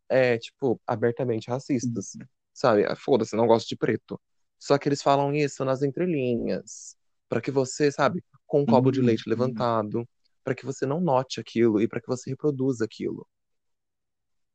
é, 0.10 0.38
tipo, 0.38 0.80
abertamente 0.88 1.50
racistas. 1.50 2.14
Sabe? 2.54 2.86
Ah, 2.86 2.96
Foda-se, 2.96 3.36
não 3.36 3.48
gosto 3.48 3.68
de 3.70 3.76
preto. 3.76 4.20
Só 4.60 4.78
que 4.78 4.88
eles 4.90 5.02
falam 5.02 5.34
isso 5.36 5.66
nas 5.66 5.82
entrelinhas, 5.84 6.98
para 7.30 7.42
que 7.42 7.52
você, 7.52 7.92
sabe, 7.92 8.24
com 8.48 8.62
um 8.62 8.66
copo 8.66 8.92
de 8.92 9.02
Hum, 9.02 9.06
leite 9.06 9.28
levantado, 9.30 10.08
para 10.44 10.56
que 10.56 10.66
você 10.66 10.86
não 10.86 11.02
note 11.02 11.40
aquilo 11.40 11.82
e 11.82 11.88
para 11.88 12.02
que 12.02 12.08
você 12.08 12.30
reproduza 12.30 12.86
aquilo. 12.86 13.28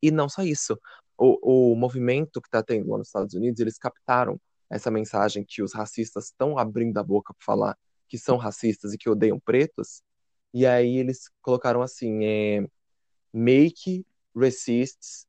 E 0.02 0.10
não 0.10 0.28
só 0.28 0.42
isso. 0.42 0.78
O, 1.18 1.72
o 1.72 1.76
movimento 1.76 2.40
que 2.40 2.48
está 2.48 2.62
tendo 2.62 2.90
lá 2.90 2.98
nos 2.98 3.08
Estados 3.08 3.34
Unidos, 3.34 3.60
eles 3.60 3.78
captaram 3.78 4.40
essa 4.70 4.90
mensagem 4.90 5.44
que 5.46 5.62
os 5.62 5.74
racistas 5.74 6.26
estão 6.26 6.56
abrindo 6.58 6.96
a 6.98 7.02
boca 7.02 7.34
para 7.34 7.44
falar 7.44 7.78
que 8.08 8.16
são 8.18 8.36
racistas 8.36 8.92
e 8.94 8.98
que 8.98 9.10
odeiam 9.10 9.38
pretos. 9.38 10.02
E 10.54 10.66
aí 10.66 10.96
eles 10.96 11.30
colocaram 11.42 11.82
assim, 11.82 12.24
é, 12.24 12.66
make 13.32 14.06
racists, 14.36 15.26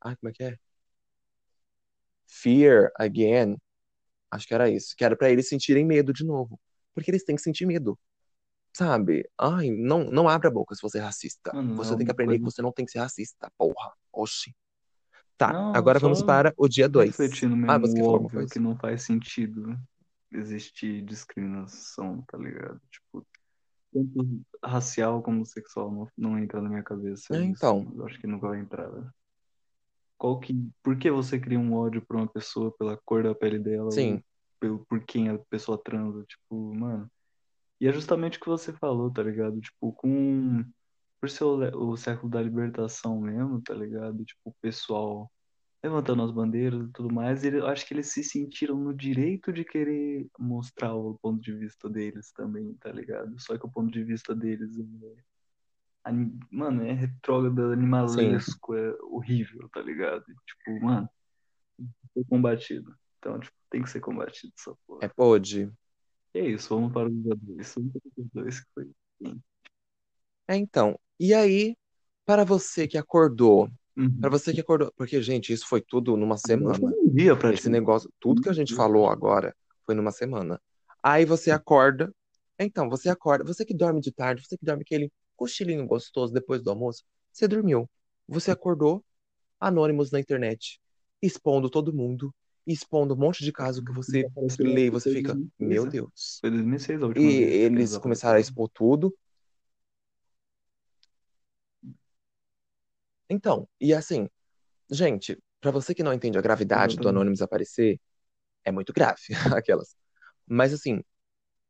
ah, 0.00 0.16
como 0.16 0.30
é 0.30 0.32
que 0.32 0.44
é? 0.44 0.56
Fear 2.26 2.90
again. 2.98 3.56
Acho 4.30 4.46
que 4.46 4.54
era 4.54 4.70
isso, 4.70 4.94
que 4.96 5.04
era 5.04 5.16
para 5.16 5.30
eles 5.30 5.48
sentirem 5.48 5.84
medo 5.84 6.12
de 6.12 6.24
novo, 6.24 6.60
porque 6.94 7.10
eles 7.10 7.24
têm 7.24 7.36
que 7.36 7.42
sentir 7.42 7.66
medo. 7.66 7.98
Sabe? 8.72 9.28
Ai, 9.38 9.70
não, 9.70 10.04
não 10.04 10.28
abra 10.28 10.48
a 10.48 10.52
boca 10.52 10.74
se 10.74 10.82
você 10.82 10.98
é 10.98 11.02
racista. 11.02 11.52
Mano, 11.54 11.74
é 11.74 11.76
Você 11.76 11.96
tem 11.96 12.06
que 12.06 12.12
aprender 12.12 12.38
que 12.38 12.44
você 12.44 12.62
não 12.62 12.72
tem 12.72 12.86
que 12.86 12.92
ser 12.92 13.00
racista, 13.00 13.50
porra. 13.58 13.92
Oxi. 14.12 14.54
Tá, 15.36 15.52
Não, 15.52 15.72
agora 15.74 15.98
vamos 15.98 16.22
para 16.22 16.52
o 16.56 16.68
dia 16.68 16.88
2. 16.88 17.10
refletindo 17.10 17.56
Ah, 17.68 17.78
você 17.78 17.94
quer 17.94 18.04
falar 18.04 18.14
alguma 18.14 18.30
coisa? 18.30 18.52
que 18.52 18.58
não 18.60 18.76
faz 18.76 19.02
sentido 19.02 19.76
existir 20.32 21.02
discriminação, 21.02 22.22
tá 22.28 22.38
ligado? 22.38 22.80
Tipo, 22.90 23.26
tanto 23.92 24.40
racial 24.64 25.22
como 25.22 25.44
sexual 25.44 25.90
não, 25.90 26.08
não 26.16 26.38
entra 26.38 26.60
na 26.60 26.68
minha 26.68 26.82
cabeça 26.82 27.34
É, 27.34 27.42
então, 27.42 27.90
Eu 27.96 28.06
acho 28.06 28.20
que 28.20 28.26
nunca 28.26 28.48
vai 28.48 28.60
entrar, 28.60 28.88
velho. 28.88 29.12
Qual 30.20 30.38
que, 30.38 30.54
por 30.82 30.98
que 30.98 31.10
você 31.10 31.40
cria 31.40 31.58
um 31.58 31.72
ódio 31.72 32.04
por 32.06 32.14
uma 32.14 32.28
pessoa 32.28 32.70
pela 32.76 32.94
cor 33.06 33.22
da 33.22 33.34
pele 33.34 33.58
dela 33.58 33.90
sim, 33.90 34.22
pelo, 34.60 34.84
por 34.84 35.02
quem 35.02 35.30
a 35.30 35.38
pessoa 35.38 35.82
transa? 35.82 36.22
Tipo, 36.28 36.74
mano. 36.74 37.10
E 37.80 37.88
é 37.88 37.92
justamente 37.92 38.36
o 38.36 38.40
que 38.42 38.46
você 38.46 38.70
falou, 38.70 39.10
tá 39.10 39.22
ligado? 39.22 39.58
Tipo, 39.58 39.94
com. 39.94 40.62
Por 41.18 41.30
ser 41.30 41.44
o, 41.44 41.90
o 41.92 41.96
século 41.96 42.30
da 42.30 42.42
libertação 42.42 43.18
mesmo, 43.18 43.62
tá 43.62 43.72
ligado? 43.72 44.22
Tipo, 44.22 44.50
o 44.50 44.54
pessoal 44.60 45.32
levantando 45.82 46.22
as 46.22 46.30
bandeiras 46.30 46.86
e 46.86 46.92
tudo 46.92 47.10
mais, 47.10 47.42
ele, 47.42 47.56
eu 47.56 47.66
acho 47.66 47.86
que 47.86 47.94
eles 47.94 48.12
se 48.12 48.22
sentiram 48.22 48.76
no 48.76 48.92
direito 48.92 49.50
de 49.50 49.64
querer 49.64 50.28
mostrar 50.38 50.94
o 50.94 51.18
ponto 51.22 51.40
de 51.40 51.54
vista 51.54 51.88
deles 51.88 52.30
também, 52.32 52.74
tá 52.74 52.92
ligado? 52.92 53.40
Só 53.40 53.56
que 53.56 53.64
o 53.64 53.70
ponto 53.70 53.90
de 53.90 54.04
vista 54.04 54.34
deles 54.34 54.78
é. 54.78 55.22
Mano, 56.50 56.82
é 56.82 56.92
retrógrado, 56.92 57.62
sim. 57.62 57.72
animalesco, 57.72 58.74
é 58.74 58.94
horrível, 59.02 59.68
tá 59.72 59.80
ligado? 59.82 60.24
Tipo, 60.46 60.80
mano, 60.80 61.08
foi 62.14 62.24
combatido. 62.24 62.94
Então, 63.18 63.38
tipo, 63.38 63.54
tem 63.70 63.82
que 63.82 63.90
ser 63.90 64.00
combatido 64.00 64.52
essa 64.58 64.74
porra. 64.86 65.04
É 65.04 65.08
pode. 65.08 65.70
E 66.34 66.38
é 66.38 66.48
isso, 66.48 66.74
vamos 66.74 66.92
para 66.92 67.08
o 67.08 67.10
dia 67.10 67.34
2. 67.36 67.74
Vamos 67.74 67.92
para 67.92 68.24
2 68.34 68.60
que 68.60 68.66
foi. 68.74 68.90
assim. 69.20 69.42
É, 70.48 70.56
então. 70.56 70.98
E 71.18 71.34
aí, 71.34 71.76
para 72.24 72.44
você 72.44 72.88
que 72.88 72.96
acordou, 72.98 73.68
para 73.94 74.02
Uhum. 74.02 74.30
você 74.30 74.52
que 74.52 74.60
acordou, 74.60 74.92
porque, 74.96 75.20
gente, 75.22 75.52
isso 75.52 75.66
foi 75.66 75.82
tudo 75.82 76.16
numa 76.16 76.36
semana. 76.38 76.78
um 76.78 77.10
dia 77.14 77.32
Esse 77.32 77.38
praticamente. 77.40 77.68
negócio, 77.68 78.10
tudo 78.18 78.40
que 78.40 78.48
a 78.48 78.52
gente 78.52 78.68
dia 78.68 78.76
falou 78.76 79.08
agora 79.08 79.54
foi 79.84 79.94
numa 79.94 80.10
semana. 80.10 80.60
Aí 81.02 81.24
você 81.24 81.50
acorda. 81.50 82.12
Então, 82.58 82.88
você 82.88 83.08
acorda. 83.08 83.44
Você 83.44 83.64
que 83.64 83.74
dorme 83.74 84.00
de 84.00 84.12
tarde, 84.12 84.42
você 84.46 84.56
que 84.56 84.64
dorme 84.64 84.82
aquele 84.82 85.10
cochilinho 85.40 85.86
gostoso 85.86 86.32
depois 86.32 86.62
do 86.62 86.70
almoço, 86.70 87.04
você 87.32 87.48
dormiu. 87.48 87.88
Você 88.28 88.50
acordou, 88.50 89.04
anônimos 89.60 90.10
na 90.10 90.20
internet, 90.20 90.80
expondo 91.22 91.70
todo 91.70 91.92
mundo 91.92 92.34
expondo 92.66 93.14
um 93.14 93.16
monte 93.16 93.42
de 93.44 93.52
caso 93.52 93.82
que 93.84 93.92
você 93.92 94.26
lê 94.60 94.86
e 94.86 94.90
você 94.90 95.10
fica, 95.10 95.40
meu 95.58 95.86
Deus. 95.86 96.38
Foi 96.40 96.50
2006 96.50 97.02
a 97.02 97.06
E 97.06 97.08
última 97.08 97.32
vez 97.34 97.66
que 97.72 97.74
eles 97.74 97.96
começaram 97.98 98.36
a 98.36 98.40
apareceram. 98.40 98.40
expor 98.40 98.68
tudo. 98.68 99.12
Então, 103.28 103.68
e 103.80 103.94
assim, 103.94 104.28
gente, 104.90 105.38
pra 105.60 105.70
você 105.70 105.94
que 105.94 106.02
não 106.02 106.12
entende 106.14 106.38
a 106.38 106.42
gravidade 106.42 106.96
do. 106.98 107.08
Anonymous 107.08 107.42
aparecer, 107.42 108.00
é 108.64 108.72
muito 108.72 108.92
grave, 108.92 109.20
aquelas. 109.56 109.96
Mas 110.46 110.72
assim, 110.74 111.02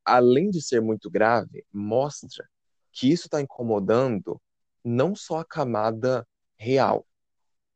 além 0.05 0.51
de 0.51 0.63
ser 0.63 0.81
muito 0.83 1.11
grave, 1.11 1.65
mostra 1.73 2.49
que 2.93 3.11
isso 3.11 3.27
está 3.27 3.41
incomodando 3.41 4.41
não 4.85 5.15
só 5.15 5.41
a 5.41 5.45
camada 5.45 6.27
real 6.59 7.07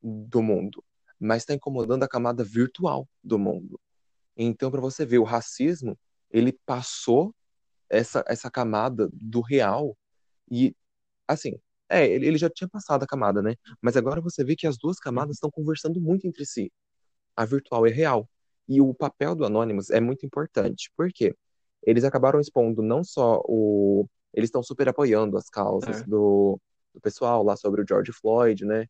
do 0.02 0.42
mundo, 0.42 0.84
mas 1.18 1.42
está 1.42 1.54
incomodando 1.54 2.02
a 2.02 2.08
camada 2.08 2.44
virtual 2.44 3.08
do 3.22 3.38
mundo. 3.38 3.80
Então, 4.36 4.70
para 4.70 4.80
você 4.80 5.06
ver, 5.06 5.18
o 5.18 5.24
racismo, 5.24 5.98
ele 6.30 6.52
passou 6.66 7.34
essa, 7.88 8.24
essa 8.26 8.50
camada 8.50 9.08
do 9.12 9.40
real 9.40 9.96
e, 10.50 10.74
assim, 11.28 11.58
é, 11.88 12.06
ele, 12.06 12.26
ele 12.26 12.38
já 12.38 12.50
tinha 12.50 12.68
passado 12.68 13.02
a 13.04 13.06
camada, 13.06 13.42
né? 13.42 13.54
Mas 13.80 13.96
agora 13.96 14.20
você 14.20 14.44
vê 14.44 14.56
que 14.56 14.66
as 14.66 14.76
duas 14.76 14.98
camadas 14.98 15.36
estão 15.36 15.50
conversando 15.50 16.00
muito 16.00 16.26
entre 16.26 16.44
si. 16.44 16.72
A 17.36 17.44
virtual 17.44 17.86
e 17.86 17.92
a 17.92 17.94
real. 17.94 18.28
E 18.68 18.80
o 18.80 18.94
papel 18.94 19.34
do 19.34 19.44
Anonymous 19.44 19.90
é 19.90 20.00
muito 20.00 20.26
importante. 20.26 20.90
Por 20.96 21.10
quê? 21.12 21.36
Eles 21.82 22.04
acabaram 22.04 22.40
expondo 22.40 22.82
não 22.82 23.04
só 23.04 23.40
o. 23.46 24.08
Eles 24.34 24.48
estão 24.48 24.62
super 24.62 24.88
apoiando 24.88 25.36
as 25.36 25.48
causas 25.48 26.00
É. 26.00 26.04
do, 26.04 26.60
do 26.92 27.00
pessoal 27.00 27.42
lá 27.42 27.56
sobre 27.56 27.82
o 27.82 27.84
George 27.86 28.12
Floyd, 28.12 28.64
né? 28.64 28.86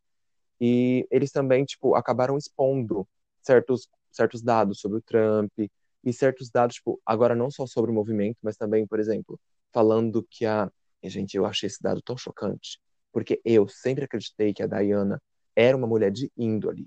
E 0.61 1.07
eles 1.11 1.31
também, 1.31 1.65
tipo, 1.65 1.95
acabaram 1.95 2.39
expondo 2.39 3.07
certos, 3.43 3.89
certos 4.11 4.43
dados 4.43 4.81
sobre 4.81 4.99
o 4.99 5.03
Trump 5.03 5.53
e 5.59 6.13
certos 6.13 6.51
dados, 6.51 6.77
tipo, 6.77 7.01
agora 7.05 7.35
não 7.35 7.51
só 7.51 7.67
sobre 7.67 7.91
o 7.91 7.95
movimento, 7.95 8.39
mas 8.43 8.57
também, 8.57 8.87
por 8.87 8.99
exemplo, 9.01 9.39
falando 9.73 10.27
que 10.31 10.47
a. 10.47 10.71
Gente, 11.03 11.37
eu 11.37 11.45
achei 11.45 11.67
esse 11.67 11.83
dado 11.83 12.01
tão 12.01 12.17
chocante, 12.17 12.81
porque 13.13 13.39
eu 13.45 13.69
sempre 13.69 14.05
acreditei 14.05 14.55
que 14.55 14.63
a 14.63 14.67
Diana 14.67 15.21
era 15.55 15.77
uma 15.77 15.87
mulher 15.87 16.11
de 16.11 16.33
índole, 16.35 16.87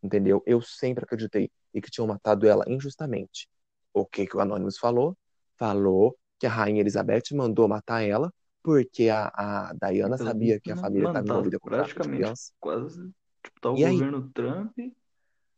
entendeu? 0.00 0.40
Eu 0.46 0.62
sempre 0.62 1.02
acreditei 1.04 1.50
e 1.74 1.80
que 1.80 1.90
tinham 1.90 2.06
matado 2.06 2.46
ela 2.46 2.64
injustamente. 2.68 3.48
O 3.92 4.06
que 4.06 4.24
que 4.24 4.36
o 4.36 4.40
Anonymous 4.40 4.78
falou? 4.78 5.16
Falou 5.56 6.16
que 6.38 6.46
a 6.46 6.50
Rainha 6.50 6.80
Elizabeth 6.80 7.22
mandou 7.34 7.68
matar 7.68 8.02
ela 8.02 8.32
porque 8.62 9.08
a, 9.08 9.28
a 9.70 9.72
Diana 9.74 10.18
sabia 10.18 10.60
que 10.60 10.70
a 10.72 10.76
família 10.76 11.06
estava 11.06 11.24
tá 11.24 11.30
envolvida 11.30 11.58
com 11.60 11.68
tráfico 11.68 11.94
praticamente 12.00 12.22
criança. 12.22 12.52
quase. 12.60 13.10
Tipo, 13.44 13.60
tá 13.60 13.70
o 13.70 13.76
E 13.78 13.84
aí? 13.84 13.92
governo 13.94 14.30
Trump, 14.34 14.72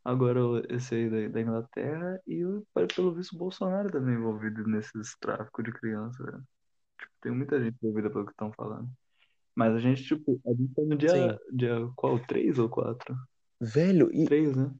agora 0.04 0.40
esse 0.68 0.94
aí 0.94 1.10
da, 1.10 1.28
da 1.28 1.40
Inglaterra, 1.40 2.20
e 2.26 2.44
o- 2.44 2.66
pelo 2.94 3.14
visto 3.14 3.34
o 3.34 3.38
Bolsonaro 3.38 3.90
também 3.90 4.14
envolvido 4.14 4.66
nesses 4.66 5.16
tráficos 5.20 5.64
de 5.64 5.72
criança, 5.72 6.22
velho. 6.22 6.42
Tipo, 6.98 7.12
tem 7.22 7.32
muita 7.32 7.62
gente 7.62 7.76
envolvida 7.82 8.10
pelo 8.10 8.24
que 8.26 8.32
estão 8.32 8.52
falando. 8.52 8.88
Mas 9.54 9.74
a 9.74 9.78
gente, 9.80 10.04
tipo, 10.04 10.40
a 10.46 10.50
gente 10.54 10.74
tá 10.74 10.82
no 10.82 10.96
dia, 10.96 11.12
Sim. 11.12 11.56
dia 11.56 11.90
qual? 11.96 12.18
3 12.26 12.58
ou 12.58 12.68
4? 12.68 13.16
Velho, 13.60 14.10
e 14.12 14.24
3, 14.26 14.54
né? 14.56 14.70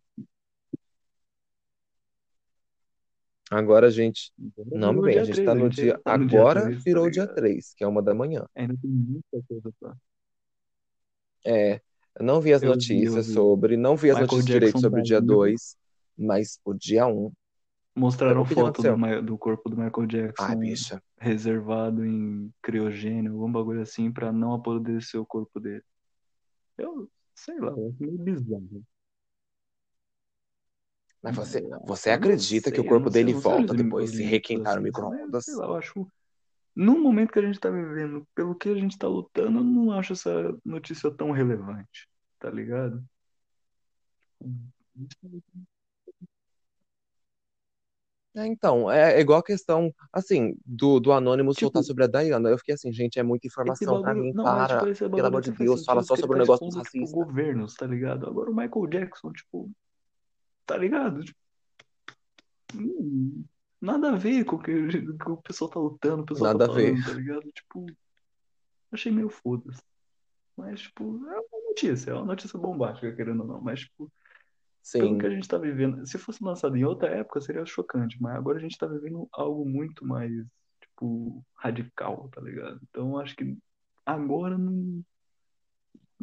Agora 3.51 3.87
a 3.87 3.91
gente. 3.91 4.33
Agora 4.59 4.79
Não, 4.79 4.93
meu 4.93 5.03
bem, 5.03 5.19
a 5.19 5.25
gente 5.25 5.35
3, 5.35 5.47
tá 5.47 5.55
no 5.55 5.69
dia. 5.71 5.99
tá 5.99 6.19
no 6.19 6.27
dia 6.27 6.41
Agora 6.41 6.61
3, 6.63 6.77
tá 6.77 6.83
virou 6.85 7.07
o 7.07 7.11
dia 7.11 7.23
ligado? 7.23 7.37
3, 7.37 7.75
que 7.75 7.85
é 7.85 7.87
uma 7.87 8.03
da 8.03 8.15
manhã. 8.15 8.47
Ainda 8.55 8.75
tem 8.81 8.91
muita 8.91 9.43
coisa 9.49 9.71
pra. 9.81 9.97
É, 11.45 11.81
eu 12.19 12.25
não 12.25 12.41
vi 12.41 12.53
as 12.53 12.63
Eu 12.63 12.71
vi, 12.71 12.75
notícias 12.75 13.27
vi. 13.27 13.33
sobre, 13.33 13.77
não 13.77 13.97
vi 13.97 14.11
as 14.11 14.19
Michael 14.19 14.43
notícias 14.43 14.45
direito 14.45 14.73
Jackson 14.73 14.81
sobre 14.81 15.01
o 15.01 15.03
tá 15.03 15.07
dia 15.07 15.21
vivo. 15.21 15.33
2, 15.35 15.77
mas 16.17 16.61
o 16.65 16.75
dia 16.75 17.07
1. 17.07 17.33
Mostraram 17.95 18.43
O 18.43 18.45
que 18.45 18.55
que 18.55 18.61
foto 18.61 18.83
do, 18.83 19.23
do 19.23 19.39
corpo 19.39 19.69
do 19.69 19.77
Michael 19.77 20.07
Jackson 20.07 20.45
Ai, 20.45 20.57
bicha. 20.57 21.03
reservado 21.19 22.05
em 22.05 22.53
criogênio, 22.63 23.33
algum 23.33 23.51
bagulho 23.51 23.81
assim, 23.83 24.13
pra 24.13 24.31
não 24.33 24.55
apodrecer 24.55 25.21
o 25.21 25.27
corpo 25.27 25.59
dele. 25.59 25.83
Eu 26.77 27.09
sei 27.35 27.59
lá, 27.59 27.73
acho 27.73 27.95
meio 27.99 28.19
bizarro. 28.19 28.83
Mas 31.23 31.35
você, 31.35 31.59
Eu 31.59 31.81
você 31.85 32.11
acredita 32.11 32.71
que 32.71 32.77
sei, 32.77 32.85
o 32.85 32.87
eu 32.87 32.89
corpo 32.89 33.11
dele 33.11 33.33
sei 33.33 33.41
volta 33.43 33.75
depois 33.75 34.13
limites 34.13 34.31
requentar 34.31 34.65
no 34.65 34.71
assim, 34.71 34.81
mas 34.81 34.85
micro-ondas? 34.85 35.45
sei 35.45 35.55
lá, 35.55 35.67
eu 35.67 35.75
acho. 35.77 36.07
No 36.75 36.99
momento 36.99 37.33
que 37.33 37.39
a 37.39 37.43
gente 37.43 37.59
tá 37.59 37.71
vivendo, 37.71 38.27
pelo 38.35 38.55
que 38.55 38.69
a 38.69 38.75
gente 38.75 38.97
tá 38.97 39.09
lutando, 39.09 39.59
eu 39.59 39.65
não 39.65 39.91
acho 39.93 40.13
essa 40.13 40.57
notícia 40.65 41.11
tão 41.11 41.33
relevante, 41.33 42.09
tá 42.39 42.49
ligado? 42.51 43.03
É, 48.37 48.47
então, 48.47 48.89
é, 48.91 49.15
é 49.15 49.21
igual 49.21 49.41
a 49.41 49.43
questão, 49.43 49.93
assim, 50.13 50.55
do, 50.65 51.01
do 51.01 51.11
Anonymous 51.11 51.57
Tipo, 51.57 51.67
soltar 51.67 51.83
sobre 51.83 52.05
a 52.05 52.07
Diana. 52.07 52.49
Eu 52.49 52.59
fiquei 52.59 52.75
assim, 52.75 52.93
gente, 52.93 53.19
é 53.19 53.23
muita 53.25 53.49
informação 53.49 54.01
pra 54.01 54.15
mim, 54.15 54.33
Não, 54.33 54.45
tipo, 54.45 54.45
para. 54.45 54.91
esse 54.91 55.01
Pelo 55.01 55.11
bagulho 55.11 55.27
amor 55.27 55.41
de 55.43 55.51
até 55.51 55.59
faz 55.59 55.71
Deus, 55.71 55.85
fala 55.85 56.01
sentido 56.03 56.17
só 56.17 56.23
sobre 56.23 56.37
o 56.37 56.39
tá 56.39 56.43
negócio 56.45 56.67
dos 56.67 56.77
expondo, 56.77 57.07
tipo, 57.07 57.25
governos, 57.25 57.75
tá 57.75 57.87
ligado? 57.87 58.27
Agora 58.27 58.51
o 58.51 58.55
Michael 58.55 58.87
Jackson, 58.87 59.33
tipo, 59.33 59.71
tá 60.69 60.77
ligado? 60.77 61.25
Tipo, 61.25 61.39
hum, 62.75 63.45
nada 63.81 64.13
a 64.13 64.17
ver 64.17 64.45
com 64.45 64.57
o 64.57 64.63
que, 64.63 64.71
o 64.71 65.37
pessoal 65.39 65.71
tá 65.71 65.81
lutando, 65.81 66.23
o 66.23 66.27
pessoal 66.27 66.53
Nada 66.53 66.67
tá 66.67 66.73
a 66.73 66.77
ver. 66.77 66.93
falando, 66.93 67.05
tá 67.07 67.13
ligado? 67.13 67.53
Tipo, 67.53 67.87
achei 68.93 69.11
meio 69.11 69.31
foda-se. 69.31 69.83
Mas, 70.55 70.83
tipo, 70.83 71.05
é 71.27 71.41
uma 71.41 71.69
notícia, 71.69 72.11
é 72.11 72.15
uma 72.15 72.27
notícia 72.27 72.59
bombástica, 72.59 73.17
querendo 73.17 73.41
ou 73.43 73.47
não. 73.47 73.61
Mas, 73.63 73.81
tipo, 73.81 74.13
pelo 74.93 75.19
que 75.19 75.25
Sim, 75.25 75.27
a 75.27 75.31
gente 75.31 75.49
tá 75.49 75.57
vivendo, 75.57 76.07
se 76.07 76.19
fosse 76.19 76.45
lançado 76.45 76.77
em 76.77 76.85
outra 76.85 77.09
época 77.09 77.41
seria 77.41 77.65
chocante, 77.65 78.21
mas 78.21 78.37
agora 78.37 78.59
a 78.59 78.61
gente 78.61 78.77
tá 78.77 78.87
vivendo 78.87 79.27
algo 79.33 79.65
muito 79.65 80.05
mais, 80.05 80.31
tipo, 80.81 81.45
radical, 81.55 82.29
tá 82.29 82.43
ligado? 82.43 82.79
Então 82.91 83.19
acho 83.19 83.35
que 83.35 83.57
agora 84.05 84.59
não, 84.59 85.03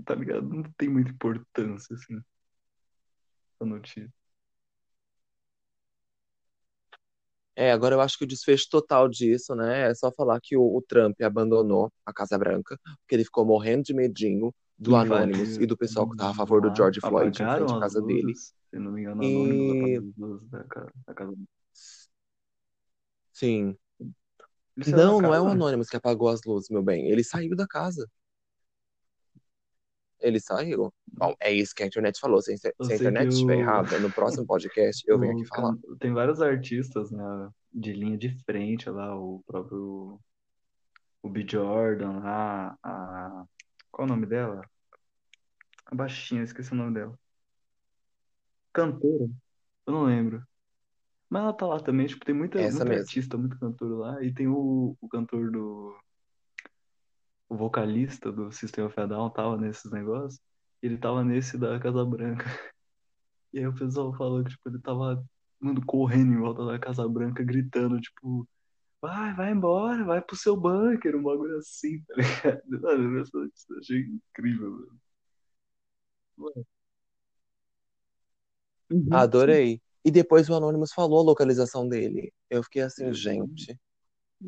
tá 0.03 0.13
ligado? 0.13 0.47
Não 0.47 0.63
tem 0.77 0.89
muita 0.89 1.11
importância, 1.11 1.95
assim, 1.95 2.21
essa 3.55 3.65
notícia. 3.65 4.13
É, 7.55 7.71
agora 7.71 7.95
eu 7.95 8.01
acho 8.01 8.17
que 8.17 8.25
o 8.25 8.27
desfecho 8.27 8.67
total 8.69 9.07
disso, 9.07 9.55
né, 9.55 9.89
é 9.89 9.95
só 9.95 10.11
falar 10.11 10.39
que 10.41 10.57
o, 10.57 10.61
o 10.61 10.81
Trump 10.81 11.19
abandonou 11.21 11.91
a 12.05 12.13
Casa 12.13 12.37
Branca, 12.37 12.77
porque 13.01 13.15
ele 13.15 13.23
ficou 13.23 13.45
morrendo 13.45 13.83
de 13.83 13.93
medinho 13.93 14.53
do 14.77 14.95
Anonymous 14.95 15.55
e 15.59 15.65
Invadiram 15.65 15.67
do 15.67 15.77
pessoal 15.77 16.05
que 16.07 16.15
estava 16.15 16.31
a 16.31 16.33
favor 16.33 16.61
do 16.61 16.75
George 16.75 16.99
Floyd 16.99 17.29
em 17.41 17.47
frente 17.47 17.73
à 17.73 17.77
as 17.77 17.79
casa 17.79 18.01
dele. 18.01 18.23
luzes, 18.23 18.53
se 18.69 18.79
não 18.79 18.91
me 18.91 19.01
engano, 19.01 19.23
E 19.23 19.99
luzes 20.17 20.49
da 20.49 20.63
casa. 20.65 20.91
Da 21.07 21.13
casa. 21.13 21.33
sim. 23.31 23.77
Não, 24.87 25.21
não 25.21 25.33
é 25.33 25.41
o? 25.41 25.47
Anonymous 25.47 25.89
que 25.89 25.95
apagou 25.97 26.27
as 26.29 26.41
luzes, 26.45 26.69
meu 26.69 26.83
bem. 26.83 27.09
Ele 27.09 27.23
saiu 27.23 27.55
da 27.55 27.65
casa. 27.67 28.07
Ele 30.25 30.39
saiu. 30.39 30.93
Bom, 31.07 31.33
é 31.39 31.51
isso 31.51 31.73
que 31.75 31.83
a 31.83 31.87
internet 31.87 32.19
falou. 32.19 32.41
Se 32.41 32.53
a, 32.53 32.57
se 32.57 32.69
a 32.69 32.71
Eu 32.89 32.95
internet 32.95 33.29
estiver 33.29 33.57
o, 33.57 33.59
errada, 33.59 33.99
no 33.99 34.11
próximo 34.11 34.45
podcast 34.45 35.03
eu 35.07 35.19
venho 35.19 35.33
aqui 35.37 35.45
falar. 35.45 35.75
tem 35.99 36.13
vários 36.13 36.41
artistas, 36.41 37.11
né, 37.11 37.49
de 37.73 37.93
linha 37.93 38.17
de 38.17 38.29
frente 38.43 38.89
lá, 38.89 39.15
o 39.17 39.43
próprio 39.45 40.19
o 41.21 41.29
B. 41.29 41.45
Jordan 41.47 42.19
lá, 42.19 42.77
a 42.83 43.45
qual 43.91 44.05
o 44.07 44.09
nome 44.09 44.25
dela? 44.25 44.61
A 45.85 45.95
baixinha, 45.95 46.43
esqueci 46.43 46.73
o 46.73 46.75
nome 46.75 46.93
dela. 46.93 47.17
Cantora? 48.73 49.29
Eu 49.87 49.93
não 49.93 50.03
lembro. 50.03 50.43
Mas 51.29 51.41
ela 51.43 51.53
tá 51.53 51.65
lá 51.65 51.79
também, 51.79 52.05
tipo, 52.07 52.25
tem 52.25 52.35
muita, 52.35 52.59
Essa 52.59 52.83
muita 52.83 52.85
mesmo. 52.85 53.01
artista, 53.03 53.37
muito 53.37 53.57
cantor 53.57 53.99
lá, 53.99 54.23
e 54.23 54.33
tem 54.33 54.47
o, 54.47 54.97
o 54.99 55.07
cantor 55.09 55.51
do. 55.51 55.97
O 57.49 57.55
vocalista 57.55 58.31
do 58.31 58.51
System 58.51 58.85
of 58.85 58.99
a 58.99 59.05
Down 59.05 59.29
tava 59.29 59.57
nesses 59.57 59.91
negócios, 59.91 60.39
e 60.81 60.87
ele 60.87 60.97
tava 60.97 61.23
nesse 61.23 61.57
da 61.57 61.79
Casa 61.79 62.05
Branca. 62.05 62.45
E 63.53 63.59
aí 63.59 63.67
o 63.67 63.73
pessoal 63.73 64.13
falou 64.17 64.43
que, 64.43 64.49
tipo, 64.49 64.67
ele 64.67 64.79
tava 64.79 65.25
mano, 65.61 65.81
correndo 65.85 66.33
em 66.33 66.39
volta 66.39 66.65
da 66.65 66.77
Casa 66.77 67.07
Branca, 67.07 67.41
gritando, 67.41 68.01
tipo, 68.01 68.45
vai, 69.01 69.33
vai 69.33 69.51
embora, 69.51 70.03
vai 70.03 70.21
pro 70.21 70.35
seu 70.35 70.57
bunker, 70.57 71.15
um 71.15 71.23
bagulho 71.23 71.57
assim, 71.57 72.01
tá 72.01 72.15
ligado? 72.15 72.61
Mano, 72.83 73.23
eu 73.33 73.79
achei 73.79 74.01
incrível, 74.01 74.71
mano. 74.71 74.99
Mano. 76.37 76.67
Uhum. 78.91 79.13
Adorei. 79.13 79.81
E 80.03 80.11
depois 80.11 80.49
o 80.49 80.53
Anonymous 80.53 80.93
falou 80.93 81.19
a 81.19 81.23
localização 81.23 81.87
dele. 81.87 82.31
Eu 82.49 82.61
fiquei 82.63 82.83
assim, 82.83 83.05
Uhum. 83.05 83.13
gente, 83.13 83.79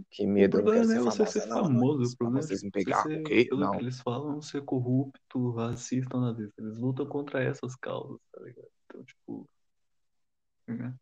que 0.09 0.25
O 0.25 0.29
medo, 0.29 0.57
não 0.57 0.63
problema 0.63 0.93
não 0.93 0.93
é 0.95 0.99
você 1.03 1.25
ser 1.25 1.45
não, 1.47 1.63
famoso, 1.63 2.13
o 2.13 2.17
problema 2.17 2.39
é 2.39 2.41
vocês 2.43 2.63
me 2.63 2.71
tipo, 2.71 2.79
você 2.79 2.85
pegar, 2.85 3.03
ser, 3.03 3.19
ok? 3.19 3.45
pelo 3.49 3.59
que 3.59 3.65
Não. 3.65 3.79
eles 3.81 4.01
falam, 4.01 4.41
ser 4.41 4.61
corrupto, 4.63 5.51
racista 5.51 6.19
nazista. 6.19 6.61
Eles 6.61 6.77
lutam 6.77 7.05
contra 7.05 7.43
essas 7.43 7.75
causas, 7.75 8.19
tá 8.31 8.41
ligado? 8.41 8.67
Então, 8.85 9.03
tipo. 9.03 9.49
né? 10.67 10.93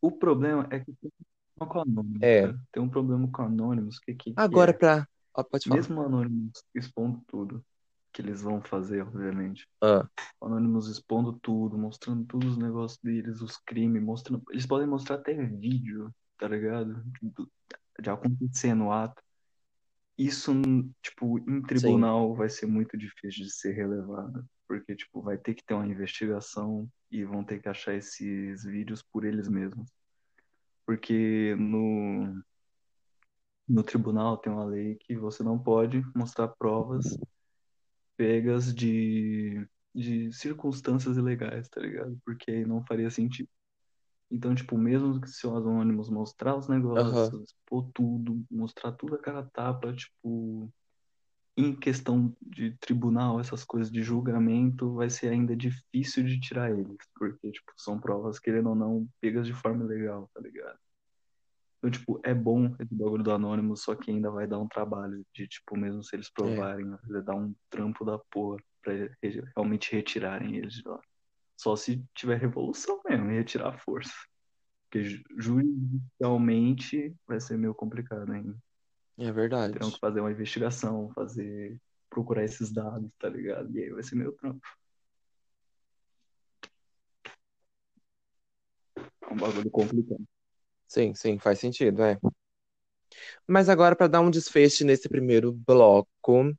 O 0.00 0.10
problema 0.10 0.66
é 0.70 0.80
que 0.80 0.92
tem 0.92 1.10
um 1.10 1.66
problema 1.66 1.72
com 1.72 1.80
Anonymous, 1.80 2.22
É. 2.22 2.40
cara. 2.42 2.60
Tem 2.72 2.82
um 2.82 2.88
problema 2.88 3.28
com 3.30 3.42
Anonymous, 3.42 3.98
que, 3.98 4.14
que, 4.14 4.32
que 4.32 4.40
Agora 4.40 4.70
é, 4.70 4.74
pra. 4.74 5.08
Ó, 5.34 5.44
pode 5.44 5.68
falar. 5.68 5.80
mesmo 5.80 6.00
Anonymous 6.00 6.64
expondo 6.74 7.22
tudo, 7.26 7.64
que 8.12 8.22
eles 8.22 8.40
vão 8.42 8.60
fazer, 8.62 9.02
obviamente. 9.02 9.68
Ah, 9.80 10.08
O 10.40 10.46
Anonymous 10.46 10.88
expondo 10.88 11.38
tudo, 11.40 11.76
mostrando 11.78 12.24
todos 12.24 12.52
os 12.52 12.56
negócios 12.58 12.98
deles, 13.02 13.40
os 13.40 13.56
crimes, 13.58 14.02
mostrando. 14.02 14.42
Eles 14.50 14.66
podem 14.66 14.86
mostrar 14.86 15.16
até 15.16 15.34
vídeo, 15.34 16.12
tá 16.38 16.48
ligado? 16.48 17.04
De 17.98 18.10
acontecendo 18.10 18.84
o 18.84 18.92
ato. 18.92 19.22
Isso, 20.16 20.52
tipo, 21.02 21.38
em 21.38 21.62
tribunal 21.62 22.34
vai 22.34 22.48
ser 22.48 22.66
muito 22.66 22.96
difícil 22.96 23.44
de 23.44 23.50
ser 23.50 23.72
relevado. 23.72 24.44
Porque, 24.68 24.94
tipo, 24.94 25.22
vai 25.22 25.38
ter 25.38 25.54
que 25.54 25.64
ter 25.64 25.74
uma 25.74 25.86
investigação 25.86 26.88
e 27.10 27.24
vão 27.24 27.42
ter 27.42 27.60
que 27.60 27.68
achar 27.68 27.94
esses 27.94 28.64
vídeos 28.64 29.02
por 29.02 29.24
eles 29.24 29.48
mesmos. 29.48 29.90
Porque 30.86 31.54
no, 31.58 32.42
no 33.68 33.82
tribunal 33.82 34.36
tem 34.36 34.52
uma 34.52 34.64
lei 34.64 34.96
que 34.96 35.16
você 35.16 35.42
não 35.42 35.58
pode 35.58 36.02
mostrar 36.14 36.48
provas 36.48 37.16
pegas 38.16 38.74
de, 38.74 39.66
de 39.94 40.30
circunstâncias 40.32 41.16
ilegais, 41.16 41.68
tá 41.68 41.80
ligado? 41.80 42.20
Porque 42.24 42.50
aí 42.50 42.64
não 42.66 42.84
faria 42.84 43.10
sentido. 43.10 43.48
Então, 44.30 44.54
tipo, 44.54 44.78
mesmo 44.78 45.20
que 45.20 45.28
se 45.28 45.46
o 45.46 45.56
Anonymous 45.56 46.08
mostrar 46.08 46.56
os 46.56 46.68
negócios, 46.68 47.50
expor 47.50 47.90
tudo, 47.92 48.44
mostrar 48.50 48.92
tudo 48.92 49.16
a 49.16 49.18
cara 49.18 49.40
a 49.40 49.46
tapa, 49.50 49.92
tipo, 49.92 50.72
em 51.56 51.74
questão 51.76 52.34
de 52.40 52.76
tribunal, 52.78 53.40
essas 53.40 53.64
coisas 53.64 53.92
de 53.92 54.02
julgamento, 54.02 54.94
vai 54.94 55.10
ser 55.10 55.28
ainda 55.30 55.56
difícil 55.56 56.24
de 56.24 56.40
tirar 56.40 56.70
eles, 56.70 56.96
porque, 57.16 57.50
tipo, 57.52 57.72
são 57.76 57.98
provas, 58.00 58.38
querendo 58.38 58.70
ou 58.70 58.74
não, 58.76 59.08
pegas 59.20 59.46
de 59.46 59.52
forma 59.54 59.84
ilegal, 59.84 60.30
tá 60.34 60.40
ligado? 60.40 60.78
Então, 61.78 61.90
tipo, 61.90 62.20
é 62.22 62.34
bom 62.34 62.74
esse 62.78 62.94
bagulho 62.94 63.24
do 63.24 63.32
Anonymous, 63.32 63.82
só 63.82 63.94
que 63.94 64.10
ainda 64.10 64.30
vai 64.30 64.46
dar 64.46 64.58
um 64.58 64.68
trabalho 64.68 65.24
de, 65.34 65.48
tipo, 65.48 65.76
mesmo 65.76 66.02
se 66.04 66.14
eles 66.14 66.30
provarem, 66.30 66.90
vai 67.08 67.22
dar 67.22 67.34
um 67.34 67.54
trampo 67.70 68.04
da 68.04 68.18
porra 68.18 68.58
pra 68.82 68.92
re- 68.92 69.10
realmente 69.56 69.92
retirarem 69.92 70.56
eles 70.56 70.74
de 70.74 70.86
lá. 70.86 71.00
Só 71.60 71.76
se 71.76 72.02
tiver 72.14 72.38
revolução 72.38 73.02
mesmo 73.06 73.30
e 73.30 73.34
retirar 73.36 73.68
a 73.68 73.78
força. 73.78 74.14
Porque 74.84 75.04
ju- 75.04 75.22
judicialmente 75.36 77.14
vai 77.26 77.38
ser 77.38 77.58
meio 77.58 77.74
complicado 77.74 78.32
ainda. 78.32 78.56
é 79.18 79.30
verdade. 79.30 79.74
Terão 79.74 79.90
que 79.90 79.98
fazer 79.98 80.20
uma 80.20 80.30
investigação, 80.32 81.10
fazer. 81.14 81.76
procurar 82.08 82.44
esses 82.44 82.72
dados, 82.72 83.10
tá 83.18 83.28
ligado? 83.28 83.70
E 83.76 83.82
aí 83.84 83.90
vai 83.90 84.02
ser 84.02 84.14
meio 84.16 84.32
trampo. 84.32 84.66
É 88.96 89.30
um 89.30 89.36
bagulho 89.36 89.70
complicado. 89.70 90.24
Sim, 90.88 91.14
sim, 91.14 91.38
faz 91.38 91.58
sentido, 91.58 92.02
é. 92.02 92.18
Mas 93.46 93.68
agora, 93.68 93.94
para 93.94 94.08
dar 94.08 94.22
um 94.22 94.30
desfecho 94.30 94.82
nesse 94.86 95.10
primeiro 95.10 95.52
bloco, 95.52 96.56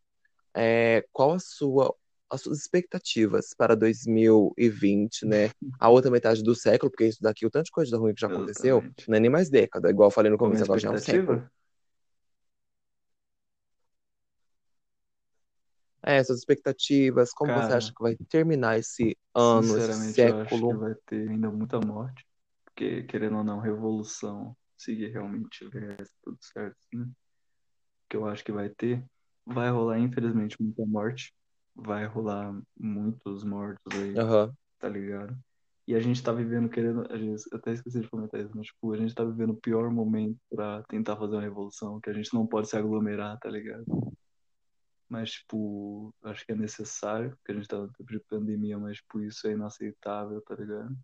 é, 0.53 1.03
qual 1.11 1.34
a 1.34 1.40
sua, 1.40 1.95
as 2.32 2.41
suas 2.41 2.60
expectativas 2.60 3.53
para 3.58 3.76
2020, 3.76 5.26
né? 5.26 5.49
A 5.80 5.90
outra 5.90 6.12
metade 6.12 6.44
do 6.44 6.56
século, 6.56 6.91
porque 6.91 7.08
isso 7.08 7.22
daqui, 7.22 7.45
o 7.45 7.52
tanto 7.52 7.66
de 7.66 7.72
coisa 7.72 7.98
ruim 7.98 8.14
que 8.16 8.22
já 8.22 8.28
aconteceu, 8.28 8.84
Exatamente. 8.84 9.06
não 9.08 9.18
é 9.18 9.20
nem 9.20 9.30
mais 9.32 9.49
década, 9.49 9.90
igual 9.90 10.08
eu 10.10 10.14
falei 10.14 10.32
no 10.32 10.38
começo, 10.38 10.64
agora 10.64 10.80
já 10.80 10.90
é 10.90 10.91
um 10.91 10.98
século. 10.98 11.44
É, 16.03 16.24
suas 16.24 16.40
expectativas, 16.40 17.32
como 17.34 17.53
você 17.53 17.74
Cara, 17.74 17.74
acha 17.74 17.91
que 17.95 18.02
vai 18.02 18.16
terminar 18.30 18.78
esse 18.80 19.16
ano, 19.36 19.78
esse 19.78 19.91
Sinceramente, 19.94 20.26
eu 20.26 20.38
acho 20.40 20.66
que 20.66 20.74
século? 20.74 20.76
vai 20.76 20.94
ter 21.06 21.30
ainda 21.30 21.49
muita 21.52 21.80
morte. 21.80 22.26
Porque, 22.66 23.03
querendo 23.03 23.38
ou 23.38 23.44
não, 23.44 23.60
revolução, 23.60 24.56
se 24.78 24.94
realmente 25.10 25.49
tivesse 25.70 26.12
tudo 26.24 26.38
certo, 26.41 26.78
assim, 26.94 27.14
que 28.10 28.18
eu 28.18 28.28
acho 28.28 28.44
que 28.44 28.52
vai 28.52 28.70
ter, 28.70 29.03
vai 29.45 29.70
rolar, 29.72 29.99
infelizmente, 29.99 30.62
muita 30.62 30.86
morte. 30.86 31.34
Vai 31.84 32.06
rolar 32.06 32.53
muitos 32.80 33.44
mortos 33.44 33.94
aí, 33.95 34.16
Aham, 34.18 34.53
tá 34.80 34.88
ligado? 34.88 35.38
E 35.88 35.95
a 35.95 35.99
gente 35.99 36.24
tá 36.24 36.32
vivendo, 36.32 36.70
querendo. 36.70 37.12
A 37.12 37.18
gente, 37.18 37.44
eu 37.52 37.58
até 37.58 37.74
esqueci 37.74 37.99
de 37.99 38.10
comentar 38.10 38.40
isso, 38.40 38.52
mas, 38.56 38.68
tipo, 38.68 38.94
a 38.94 38.98
gente 38.98 39.16
tá 39.16 39.24
vivendo 39.24 39.52
o 39.52 39.60
pior 39.60 39.90
momento 39.91 40.38
pra 40.49 40.84
tentar 40.84 41.18
fazer 41.18 41.36
uma 41.36 41.41
revolução, 41.41 41.99
que 41.99 42.10
a 42.10 42.14
gente 42.14 42.34
não 42.34 42.45
pode 42.45 42.70
se 42.70 42.78
aglomerar, 42.78 43.38
tá 43.40 43.49
ligado? 43.49 43.84
Mas, 45.10 45.32
tipo, 45.32 46.14
acho 46.24 46.45
que 46.45 46.53
é 46.53 46.56
necessário, 46.56 47.32
porque 47.32 47.52
a 47.52 47.56
gente 47.56 47.68
tá 47.68 47.78
no 47.78 47.91
tempo 47.91 48.10
de 48.10 48.20
pandemia, 48.22 48.78
mas, 48.78 48.98
tipo, 48.98 49.20
isso 49.22 49.48
é 49.48 49.52
inaceitável, 49.52 50.41
tá 50.41 50.56
ligado? 50.56 50.95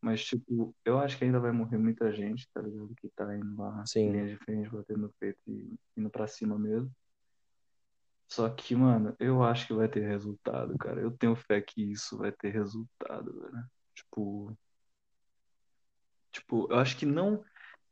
Mas, 0.00 0.24
tipo, 0.24 0.74
eu 0.84 0.98
acho 0.98 1.16
que 1.16 1.24
ainda 1.24 1.40
vai 1.40 1.50
morrer 1.52 1.78
muita 1.78 2.12
gente, 2.12 2.48
tá 2.52 2.60
ligado? 2.60 2.92
Que 2.96 3.08
tá 3.10 3.36
indo 3.36 3.56
lá, 3.56 3.84
sim. 3.86 4.10
linha 4.10 4.26
de 4.26 4.36
frente, 4.36 4.68
batendo 4.68 5.00
no 5.00 5.12
peito 5.18 5.40
e 5.48 5.74
indo 5.96 6.10
pra 6.10 6.26
cima 6.26 6.58
mesmo. 6.58 6.90
Só 8.32 8.48
que, 8.48 8.74
mano, 8.74 9.14
eu 9.20 9.42
acho 9.42 9.66
que 9.66 9.74
vai 9.74 9.86
ter 9.86 10.08
resultado, 10.08 10.76
cara. 10.78 11.02
Eu 11.02 11.10
tenho 11.10 11.36
fé 11.36 11.60
que 11.60 11.92
isso 11.92 12.16
vai 12.16 12.32
ter 12.32 12.48
resultado, 12.50 13.30
velho. 13.30 13.64
Tipo, 13.94 14.56
tipo, 16.32 16.66
eu 16.70 16.78
acho 16.78 16.96
que 16.96 17.04
não 17.04 17.44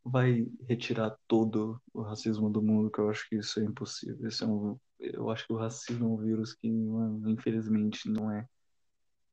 vai 0.02 0.46
retirar 0.66 1.14
todo 1.28 1.78
o 1.92 2.00
racismo 2.00 2.48
do 2.48 2.62
mundo, 2.62 2.90
que 2.90 2.98
eu 3.00 3.10
acho 3.10 3.28
que 3.28 3.36
isso 3.36 3.60
é 3.60 3.64
impossível. 3.64 4.26
Isso 4.26 4.42
é 4.44 4.46
um, 4.46 4.80
eu 4.98 5.30
acho 5.30 5.46
que 5.46 5.52
o 5.52 5.58
racismo 5.58 6.06
é 6.06 6.08
um 6.08 6.16
vírus 6.16 6.54
que, 6.54 6.70
mano, 6.70 7.28
infelizmente 7.28 8.08
não 8.08 8.30
é 8.30 8.46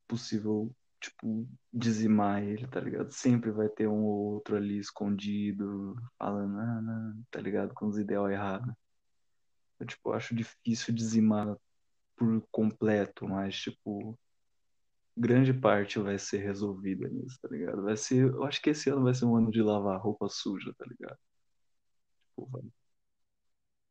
possível, 0.09 0.75
tipo, 0.99 1.47
dizimar 1.73 2.43
ele, 2.43 2.67
tá 2.67 2.81
ligado? 2.81 3.11
Sempre 3.11 3.49
vai 3.51 3.69
ter 3.69 3.87
um 3.87 4.03
ou 4.03 4.33
outro 4.33 4.57
ali 4.57 4.77
escondido, 4.77 5.95
falando, 6.19 6.59
ah, 6.59 6.81
não, 6.81 7.23
tá 7.31 7.39
ligado? 7.39 7.73
Com 7.73 7.87
os 7.87 7.97
ideais 7.97 8.33
errados. 8.33 8.75
Eu, 9.79 9.85
tipo, 9.85 10.11
acho 10.13 10.35
difícil 10.35 10.93
dizimar 10.93 11.55
por 12.17 12.41
completo, 12.51 13.27
mas, 13.27 13.55
tipo, 13.57 14.17
grande 15.17 15.53
parte 15.53 15.99
vai 15.99 16.17
ser 16.17 16.37
resolvida 16.39 17.07
nisso, 17.09 17.37
tá 17.41 17.49
ligado? 17.49 17.83
Vai 17.83 17.97
ser, 17.97 18.23
eu 18.29 18.43
acho 18.45 18.61
que 18.61 18.69
esse 18.71 18.89
ano 18.89 19.03
vai 19.03 19.13
ser 19.13 19.25
um 19.25 19.35
ano 19.35 19.51
de 19.51 19.61
lavar 19.61 19.99
roupa 20.01 20.27
suja, 20.29 20.73
tá 20.77 20.85
ligado? 20.89 21.17
Tipo, 22.29 22.45
vai. 22.51 22.61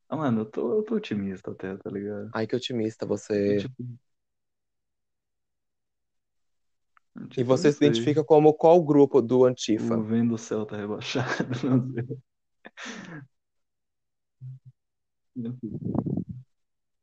Ah, 0.08 0.16
mano, 0.16 0.42
eu 0.42 0.46
tô, 0.46 0.72
eu 0.78 0.82
tô 0.84 0.94
otimista 0.96 1.50
até, 1.50 1.76
tá 1.76 1.90
ligado? 1.90 2.30
Ai, 2.32 2.46
que 2.46 2.54
otimista 2.56 3.04
você. 3.06 3.56
tipo, 3.58 3.74
E 7.36 7.42
tipo, 7.42 7.44
você 7.44 7.72
se 7.72 7.78
identifica 7.84 8.24
como 8.24 8.52
qual 8.54 8.82
grupo 8.82 9.20
do 9.20 9.44
Antifa? 9.44 9.96
O 9.96 10.02
vendo 10.02 10.34
o 10.34 10.38
céu 10.38 10.64
tá 10.64 10.76
rebaixado, 10.76 11.26
não 11.64 11.92
sei. 11.92 12.18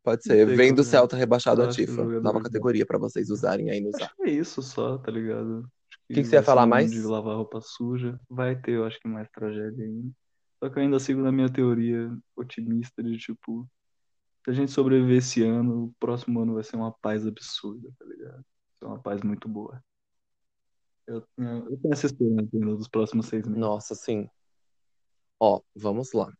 Pode 0.03 0.23
ser. 0.23 0.45
sei 0.45 0.55
Vem 0.55 0.73
do 0.73 0.81
é. 0.81 0.83
Celta 0.83 1.15
rebaixado 1.15 1.61
Antifa. 1.61 1.93
jogador 1.93 2.21
Nova 2.21 2.41
categoria 2.41 2.85
pra 2.85 2.97
vocês 2.97 3.29
usarem 3.29 3.69
aí 3.69 3.79
no 3.79 3.89
Acho 3.95 4.15
que 4.15 4.23
é 4.23 4.29
isso 4.29 4.61
só, 4.61 4.97
tá 4.97 5.11
ligado? 5.11 5.59
O 5.59 6.13
que, 6.13 6.21
que 6.21 6.25
você 6.25 6.35
ia 6.35 6.43
falar 6.43 6.65
mais? 6.65 6.91
de 6.91 7.01
lavar 7.01 7.37
roupa 7.37 7.61
suja. 7.61 8.19
Vai 8.29 8.55
ter, 8.59 8.73
eu 8.73 8.85
acho 8.85 8.99
que 8.99 9.07
mais 9.07 9.29
tragédia 9.29 9.85
ainda. 9.85 10.11
Só 10.59 10.69
que 10.69 10.77
eu 10.77 10.83
ainda 10.83 10.99
sigo 10.99 11.21
na 11.21 11.31
minha 11.31 11.49
teoria 11.49 12.15
otimista 12.35 13.01
de 13.01 13.17
tipo, 13.17 13.67
se 14.43 14.51
a 14.51 14.53
gente 14.53 14.71
sobreviver 14.71 15.17
esse 15.17 15.41
ano, 15.43 15.85
o 15.85 15.95
próximo 15.99 16.41
ano 16.41 16.55
vai 16.55 16.63
ser 16.63 16.75
uma 16.75 16.91
paz 16.91 17.25
absurda, 17.25 17.89
tá 17.97 18.05
ligado? 18.05 18.35
Vai 18.35 18.77
ser 18.79 18.85
uma 18.85 18.99
paz 18.99 19.21
muito 19.21 19.47
boa. 19.47 19.81
Eu 21.07 21.21
tenho, 21.35 21.69
eu 21.69 21.77
tenho 21.77 21.93
essa 21.93 22.05
esperança 22.05 22.49
ainda 22.53 22.75
dos 22.75 22.87
próximos 22.87 23.25
seis 23.27 23.45
meses. 23.45 23.59
Nossa, 23.59 23.95
sim. 23.95 24.29
Ó, 25.39 25.61
vamos 25.75 26.13
lá. 26.13 26.31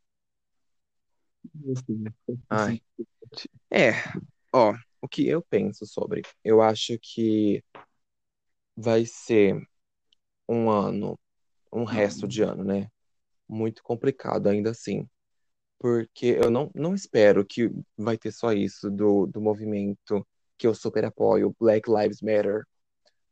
Ai. 2.50 2.82
É, 3.72 3.92
ó, 4.52 4.74
o 5.02 5.08
que 5.08 5.28
eu 5.28 5.42
penso 5.42 5.86
sobre? 5.86 6.22
Eu 6.44 6.62
acho 6.62 6.98
que 7.02 7.64
vai 8.76 9.06
ser 9.06 9.62
um 10.48 10.70
ano, 10.70 11.20
um 11.72 11.84
resto 11.84 12.28
de 12.28 12.42
ano, 12.42 12.64
né? 12.64 12.88
Muito 13.48 13.84
complicado 13.84 14.48
ainda 14.48 14.72
assim. 14.72 15.08
Porque 15.80 16.28
eu 16.28 16.50
não, 16.50 16.72
não 16.74 16.96
espero 16.96 17.46
que 17.46 17.70
vai 17.98 18.18
ter 18.18 18.32
só 18.32 18.54
isso 18.54 18.90
do, 18.90 19.26
do 19.28 19.42
movimento 19.42 20.26
que 20.58 20.66
eu 20.66 20.74
super 20.74 21.04
apoio, 21.04 21.56
Black 21.60 21.90
Lives 21.90 22.22
Matter, 22.22 22.66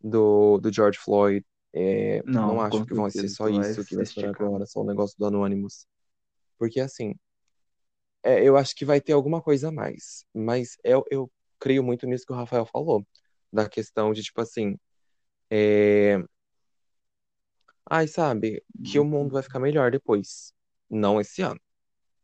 do, 0.03 0.57
do 0.57 0.73
George 0.73 0.99
Floyd. 0.99 1.45
É, 1.73 2.21
não 2.23 2.33
Não, 2.33 2.61
acho 2.61 2.85
que 2.85 2.93
vai 2.93 3.09
ser 3.09 3.29
só 3.29 3.49
Vai 3.49 3.71
isso 3.71 3.85
que 3.85 3.95
vai 3.95 4.05
se 4.05 4.13
ser 4.13 4.25
agora, 4.25 4.65
só 4.65 4.81
o 4.81 4.85
negócio 4.85 5.17
do 5.17 5.25
Anonymous. 5.25 5.87
Porque 6.57 6.79
assim, 6.79 7.15
é, 8.23 8.43
eu 8.43 8.57
acho 8.57 8.75
que 8.75 8.85
vai 8.85 9.01
ter 9.01 9.13
alguma 9.13 9.41
coisa 9.41 9.69
a 9.69 9.71
mais. 9.71 10.25
Mas 10.33 10.77
eu, 10.83 11.03
eu 11.09 11.31
creio 11.59 11.83
muito 11.83 12.05
nisso 12.07 12.25
que 12.25 12.33
o 12.33 12.35
Rafael 12.35 12.65
falou, 12.65 13.05
da 13.51 13.67
questão 13.69 14.13
de, 14.13 14.23
tipo 14.23 14.41
assim, 14.41 14.77
é... 15.49 16.23
ai, 17.89 18.07
sabe, 18.07 18.63
que 18.83 18.99
o 18.99 19.05
mundo 19.05 19.33
vai 19.33 19.43
ficar 19.43 19.59
melhor 19.59 19.91
depois. 19.91 20.53
Não 20.89 21.21
esse 21.21 21.41
ano, 21.41 21.59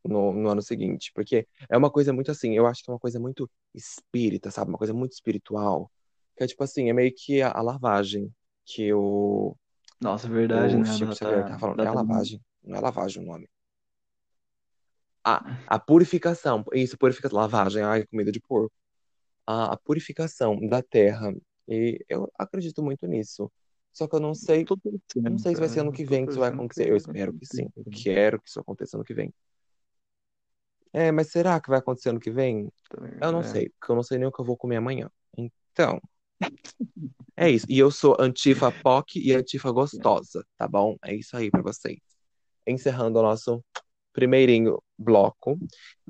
no, 0.04 0.34
no 0.34 0.50
ano 0.50 0.62
seguinte. 0.62 1.12
Porque 1.14 1.48
é 1.70 1.78
uma 1.78 1.92
coisa 1.92 2.14
muito 2.14 2.32
assim, 2.32 2.56
eu 2.56 2.66
acho 2.68 2.84
que 2.84 2.90
é 2.90 2.94
uma 2.94 3.00
coisa 3.00 3.20
muito 3.20 3.50
espírita, 3.74 4.52
sabe? 4.52 4.70
Uma 4.70 4.78
coisa 4.78 4.94
muito 4.94 5.14
espiritual. 5.14 5.92
Que 6.36 6.44
é 6.44 6.48
tipo 6.48 6.64
assim, 6.64 6.90
é 6.90 6.94
meio 6.94 7.14
que 7.16 7.42
a, 7.42 7.52
a 7.52 7.62
lavagem 7.62 8.34
que 8.66 8.94
o, 8.94 9.56
Nossa, 10.02 10.28
verdade, 10.28 10.76
o 10.76 10.80
né? 10.80 10.86
Chico 10.94 11.16
Xavier 11.16 11.46
tá 11.48 11.58
falando. 11.58 11.82
É 11.82 11.88
a 11.88 11.94
lavagem, 11.94 12.42
não 12.64 12.78
é 12.78 12.82
lavagem 12.82 13.24
o 13.24 13.26
nome. 13.26 13.50
A, 15.30 15.76
a 15.76 15.80
purificação, 15.80 16.64
isso, 16.74 16.98
purificação, 16.98 17.38
lavagem, 17.38 17.84
ai, 17.84 18.06
comida 18.08 18.32
de 18.32 18.40
porco. 18.40 18.72
a, 19.46 19.74
a 19.74 19.78
purificação 19.78 20.60
da 20.68 20.82
terra. 20.82 21.34
E 21.68 22.04
eu 22.08 22.32
acredito 22.38 22.82
muito 22.84 23.06
nisso. 23.08 23.52
Só 23.92 24.08
que 24.08 24.16
eu 24.16 24.20
não 24.20 24.34
sei, 24.34 24.64
Tô 24.64 24.78
não 25.16 25.38
sei 25.38 25.54
se 25.56 25.60
vai 25.60 25.70
ser 25.70 25.82
ano 25.82 25.92
que 25.92 26.06
vem 26.06 26.26
que 26.26 26.32
isso 26.32 26.40
vai 26.40 26.50
acontecer. 26.50 26.90
Eu 26.90 26.96
espero 26.96 27.34
que 27.34 27.46
sim. 27.46 27.68
Eu 27.76 27.86
quero 27.92 28.40
que 28.42 28.48
isso 28.48 28.60
aconteça 28.60 28.96
ano 28.98 29.04
que 29.04 29.14
vem. 29.14 29.34
É, 30.94 31.12
mas 31.12 31.32
será 31.32 31.60
que 31.60 31.70
vai 31.70 31.80
acontecer 31.80 32.10
ano 32.10 32.20
que 32.20 32.32
vem? 32.32 32.72
Eu 33.22 33.32
não 33.32 33.42
É. 33.42 33.44
sei, 33.44 33.70
porque 33.70 33.92
eu 33.92 33.96
não 33.96 34.04
sei 34.04 34.18
nem 34.18 34.28
o 34.28 34.32
que 34.32 34.40
eu 34.42 34.46
vou 34.46 34.58
comer 34.58 34.78
amanhã. 34.78 35.10
Então, 35.38 36.00
é 37.36 37.50
isso. 37.50 37.66
E 37.70 37.78
eu 37.78 37.92
sou 37.92 38.16
antifa 38.20 38.72
POC 38.72 39.20
e 39.20 39.34
antifa 39.34 39.72
gostosa, 39.74 40.46
tá 40.58 40.68
bom? 40.68 40.96
É 41.04 41.14
isso 41.16 41.36
aí 41.36 41.52
pra 41.52 41.62
vocês. 41.62 42.00
Encerrando 42.66 43.20
o 43.20 43.24
nosso 43.24 43.64
primeirinho 44.18 44.82
bloco. 44.98 45.60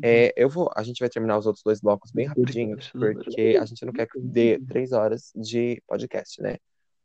É, 0.02 0.34
eu 0.38 0.48
vou, 0.48 0.72
a 0.74 0.82
gente 0.82 1.00
vai 1.02 1.10
terminar 1.10 1.38
os 1.38 1.46
outros 1.46 1.62
dois 1.62 1.82
blocos 1.82 2.10
bem 2.10 2.26
rapidinho, 2.26 2.78
porque 2.94 3.58
a 3.60 3.66
gente 3.66 3.86
não 3.86 3.92
quer 3.92 4.08
que 4.08 4.18
dê 4.18 4.58
três 4.66 4.94
horas 4.94 5.34
de 5.36 5.84
podcast, 5.86 6.42
né? 6.42 6.56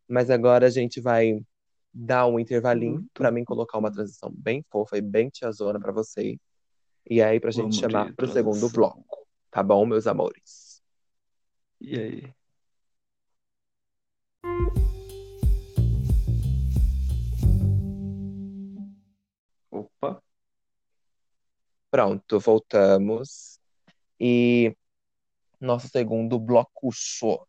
Mas 0.07 0.31
agora 0.31 0.69
a 0.69 0.71
gente 0.71 1.01
vai 1.01 1.45
dar 1.93 2.29
um 2.29 2.39
intervalinho 2.39 3.05
pra 3.13 3.33
mim 3.33 3.43
colocar 3.43 3.79
uma 3.79 3.91
transição 3.91 4.33
bem 4.33 4.65
fofa 4.71 4.97
e 4.97 5.01
bem 5.01 5.29
tiazona 5.29 5.81
pra 5.81 5.91
vocês. 5.91 6.39
E 7.11 7.21
aí 7.21 7.41
pra 7.41 7.51
gente 7.51 7.63
Vamos 7.63 7.79
chamar 7.79 8.15
pro 8.15 8.31
segundo 8.31 8.71
bloco. 8.71 9.27
Tá 9.51 9.61
bom, 9.61 9.85
meus 9.85 10.07
amores? 10.07 10.81
E 11.81 11.99
aí? 11.99 12.33
Pronto, 21.93 22.41
voltamos. 22.41 23.61
E 24.19 24.75
nosso 25.61 25.89
segundo 25.89 26.39
bloco 26.41 26.91
show. 26.91 27.47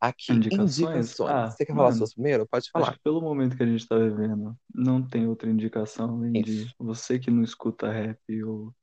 Aqui, 0.00 0.32
Indicações? 0.32 1.10
indicações. 1.12 1.30
Ah, 1.30 1.50
Você 1.50 1.64
quer 1.64 1.72
falar 1.72 1.84
mano, 1.84 1.98
suas 1.98 2.12
primeiro? 2.14 2.48
Pode 2.48 2.64
acho 2.64 2.72
falar. 2.72 2.92
que 2.94 2.98
pelo 3.04 3.20
momento 3.22 3.56
que 3.56 3.62
a 3.62 3.66
gente 3.66 3.86
tá 3.86 3.96
vivendo, 3.96 4.58
não 4.74 5.00
tem 5.00 5.28
outra 5.28 5.48
indicação 5.48 6.16
além 6.16 6.32
de 6.42 6.62
Isso. 6.62 6.74
você 6.80 7.16
que 7.16 7.30
não 7.30 7.44
escuta 7.44 7.90
rap 7.92 8.18
ou 8.42 8.74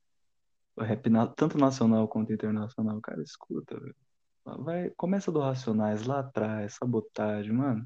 ou 0.74 0.84
rap 0.84 1.10
na- 1.10 1.26
tanto 1.26 1.58
nacional 1.58 2.08
quanto 2.08 2.32
internacional, 2.32 2.98
cara, 3.02 3.20
escuta, 3.22 3.78
velho. 3.78 3.96
Vai, 4.64 4.90
começa 4.96 5.30
do 5.30 5.40
Racionais 5.40 6.06
lá 6.06 6.20
atrás, 6.20 6.74
sabotagem, 6.74 7.52
mano. 7.52 7.84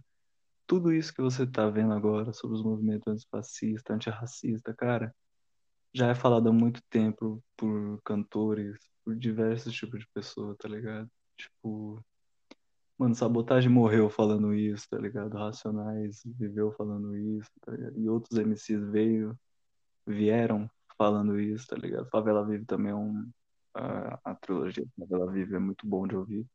Tudo 0.66 0.92
isso 0.92 1.12
que 1.12 1.20
você 1.22 1.46
tá 1.46 1.68
vendo 1.68 1.92
agora 1.94 2.32
sobre 2.32 2.56
os 2.56 2.62
movimentos 2.62 3.08
antifascista, 3.08 3.94
antirracista, 3.94 4.72
cara, 4.74 5.12
já 5.92 6.08
é 6.08 6.14
falado 6.14 6.48
há 6.48 6.52
muito 6.52 6.82
tempo 6.88 7.42
por 7.56 8.00
cantores, 8.04 8.78
por 9.04 9.14
diversos 9.14 9.72
tipos 9.74 10.00
de 10.00 10.06
pessoas, 10.14 10.56
tá 10.58 10.68
ligado? 10.68 11.10
Tipo, 11.36 12.02
mano, 12.98 13.14
Sabotagem 13.14 13.70
morreu 13.70 14.08
falando 14.08 14.54
isso, 14.54 14.88
tá 14.88 14.98
ligado? 14.98 15.36
Racionais 15.36 16.22
viveu 16.24 16.72
falando 16.72 17.16
isso, 17.16 17.50
tá 17.60 17.72
ligado? 17.72 17.98
E 17.98 18.08
outros 18.08 18.38
MCs 18.38 18.82
veio, 18.90 19.38
vieram 20.06 20.70
falando 20.96 21.38
isso, 21.40 21.66
tá 21.66 21.76
ligado? 21.76 22.08
Favela 22.10 22.46
Vive 22.46 22.64
também 22.64 22.92
é 22.92 22.94
um. 22.94 23.28
A, 23.74 24.18
a 24.24 24.34
trilogia 24.34 24.84
Favela 24.98 25.30
Vive 25.32 25.56
é 25.56 25.58
muito 25.58 25.86
bom 25.86 26.06
de 26.06 26.16
ouvir. 26.16 26.46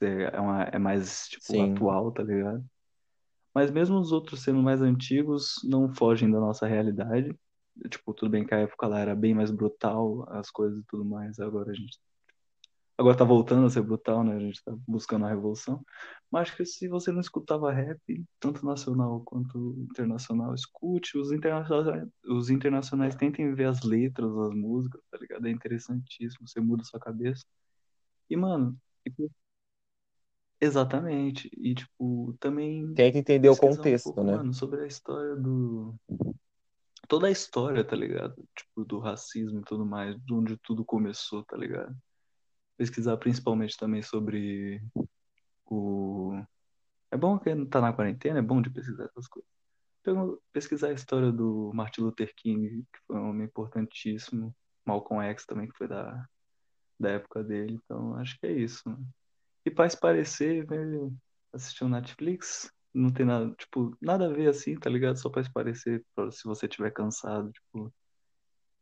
É, 0.00 0.40
uma, 0.40 0.62
é 0.64 0.78
mais, 0.78 1.28
tipo, 1.28 1.44
Sim. 1.44 1.72
atual, 1.72 2.12
tá 2.12 2.22
ligado? 2.22 2.64
Mas 3.54 3.70
mesmo 3.70 3.98
os 3.98 4.12
outros 4.12 4.42
sendo 4.42 4.62
mais 4.62 4.82
antigos, 4.82 5.54
não 5.64 5.94
fogem 5.94 6.30
da 6.30 6.38
nossa 6.38 6.66
realidade. 6.66 7.34
Tipo, 7.88 8.14
tudo 8.14 8.30
bem 8.30 8.44
que 8.44 8.54
a 8.54 8.58
época 8.58 8.86
lá 8.86 9.00
era 9.00 9.14
bem 9.14 9.34
mais 9.34 9.50
brutal, 9.50 10.26
as 10.30 10.50
coisas 10.50 10.78
e 10.78 10.84
tudo 10.86 11.04
mais. 11.04 11.38
Agora 11.38 11.70
a 11.70 11.74
gente. 11.74 11.98
Agora 12.98 13.16
tá 13.16 13.24
voltando 13.24 13.66
a 13.66 13.70
ser 13.70 13.82
brutal, 13.82 14.24
né? 14.24 14.36
A 14.36 14.40
gente 14.40 14.64
tá 14.64 14.74
buscando 14.88 15.26
a 15.26 15.28
revolução. 15.28 15.84
Mas 16.30 16.48
acho 16.48 16.56
que 16.56 16.64
se 16.64 16.88
você 16.88 17.12
não 17.12 17.20
escutava 17.20 17.70
rap, 17.70 18.00
tanto 18.40 18.64
nacional 18.64 19.20
quanto 19.24 19.76
internacional, 19.90 20.54
escute. 20.54 21.18
Os 21.18 21.30
internacionais, 21.30 22.08
os 22.24 22.48
internacionais 22.48 23.14
tentem 23.14 23.54
ver 23.54 23.66
as 23.66 23.82
letras, 23.82 24.30
as 24.30 24.54
músicas, 24.54 25.02
tá 25.10 25.18
ligado? 25.18 25.46
É 25.46 25.50
interessantíssimo. 25.50 26.48
Você 26.48 26.58
muda 26.58 26.84
sua 26.84 26.98
cabeça. 26.98 27.44
E, 28.30 28.36
mano, 28.36 28.76
tipo, 29.04 29.30
exatamente. 30.60 31.50
E, 31.56 31.74
tipo, 31.74 32.34
também 32.40 32.94
Tenta 32.94 33.18
entender 33.18 33.48
o 33.48 33.52
pesquisar 33.52 33.72
um 33.72 33.76
contexto, 33.76 34.04
pouco, 34.04 34.24
né? 34.24 34.36
mano, 34.36 34.54
sobre 34.54 34.82
a 34.82 34.86
história 34.86 35.36
do. 35.36 35.94
Toda 37.08 37.28
a 37.28 37.30
história, 37.30 37.84
tá 37.84 37.94
ligado? 37.96 38.34
Tipo, 38.56 38.84
do 38.84 38.98
racismo 38.98 39.60
e 39.60 39.64
tudo 39.64 39.86
mais, 39.86 40.16
de 40.24 40.34
onde 40.34 40.56
tudo 40.58 40.84
começou, 40.84 41.44
tá 41.44 41.56
ligado? 41.56 41.96
Pesquisar 42.76 43.16
principalmente 43.16 43.76
também 43.76 44.02
sobre 44.02 44.82
o. 45.66 46.32
É 47.10 47.16
bom 47.16 47.38
que 47.38 47.66
tá 47.66 47.80
na 47.80 47.92
quarentena, 47.92 48.40
é 48.40 48.42
bom 48.42 48.60
de 48.60 48.70
pesquisar 48.70 49.04
essas 49.04 49.28
coisas. 49.28 49.50
Pesquisar 50.52 50.88
a 50.88 50.92
história 50.92 51.32
do 51.32 51.72
Martin 51.74 52.02
Luther 52.02 52.32
King, 52.36 52.84
que 52.92 52.98
foi 53.06 53.16
um 53.16 53.30
homem 53.30 53.46
importantíssimo. 53.46 54.54
Malcolm 54.84 55.24
X 55.24 55.44
também, 55.44 55.68
que 55.68 55.76
foi 55.76 55.88
da, 55.88 56.28
da 56.98 57.10
época 57.10 57.42
dele. 57.42 57.74
Então, 57.84 58.14
acho 58.16 58.38
que 58.38 58.46
é 58.46 58.52
isso. 58.52 58.88
mano. 58.88 59.06
E 59.64 59.70
pra 59.70 59.88
se 59.88 59.98
parecer, 59.98 60.64
um 61.82 61.88
Netflix, 61.88 62.70
não 62.96 63.12
tem 63.12 63.26
nada, 63.26 63.54
tipo, 63.56 63.96
nada 64.00 64.26
a 64.26 64.32
ver 64.32 64.48
assim, 64.48 64.76
tá 64.78 64.90
ligado? 64.90 65.16
Só 65.18 65.30
pra 65.30 65.44
se 65.44 65.52
parecer, 65.52 66.04
pra- 66.14 66.30
se 66.30 66.44
você 66.44 66.68
tiver 66.68 66.90
cansado, 66.92 67.52
tipo. 67.52 67.92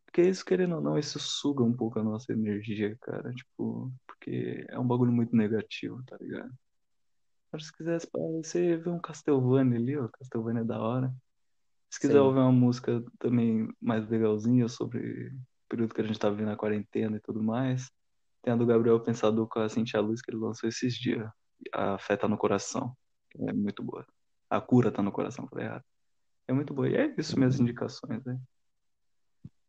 Porque 0.07 0.23
isso, 0.23 0.45
querendo 0.45 0.77
ou 0.77 0.81
não, 0.81 0.99
isso 0.99 1.19
suga 1.19 1.63
um 1.65 1.73
pouco 1.77 1.99
a 1.99 2.05
nossa 2.05 2.33
energia, 2.33 2.97
cara. 3.03 3.33
Tipo, 3.33 3.93
porque 4.07 4.65
é 4.69 4.79
um 4.79 4.87
bagulho 4.87 5.13
muito 5.13 5.35
negativo, 5.37 6.03
tá 6.05 6.17
ligado? 6.21 6.53
Mas 7.53 7.67
se 7.67 7.73
quiser 7.73 8.01
se 8.01 8.11
parecer, 8.11 8.83
vê 8.83 8.91
um 8.91 9.01
Castlevania 9.01 9.79
ali, 9.79 9.97
ó. 9.99 10.09
Castlevania 10.09 10.63
é 10.63 10.65
da 10.65 10.81
hora. 10.81 11.15
Se 11.91 12.01
quiser 12.01 12.15
Sim. 12.15 12.19
ouvir 12.21 12.41
uma 12.41 12.53
música 12.53 13.03
também 13.19 13.69
mais 13.81 14.09
legalzinha 14.09 14.69
sobre 14.69 15.29
o 15.29 15.41
período 15.69 15.95
que 15.95 16.01
a 16.01 16.05
gente 16.05 16.19
tá 16.19 16.29
vivendo 16.31 16.51
a 16.51 16.57
quarentena 16.57 17.17
e 17.17 17.21
tudo 17.21 17.43
mais, 17.43 17.91
tem 18.43 18.53
a 18.53 18.57
do 18.57 18.67
Gabriel 18.67 19.01
Pensador 19.01 19.49
com 19.49 19.61
a 19.61 19.69
Cintia 19.69 20.01
Luz 20.01 20.21
que 20.23 20.31
ele 20.31 20.39
lançou 20.39 20.69
esses 20.69 20.95
dias. 20.95 21.29
A 21.73 21.99
Fé 21.99 22.17
tá 22.17 22.29
no 22.29 22.37
Coração. 22.39 22.97
É 23.39 23.53
muito 23.53 23.83
boa. 23.83 24.07
A 24.49 24.61
Cura 24.61 24.93
tá 24.93 25.03
no 25.03 25.13
Coração, 25.13 25.49
falei 25.49 25.67
errado. 25.67 25.85
É 26.47 26.53
muito 26.53 26.75
boa. 26.75 26.89
E 26.89 26.97
é 26.97 27.15
isso, 27.19 27.39
minhas 27.39 27.59
indicações, 27.59 28.25
né? 28.25 28.39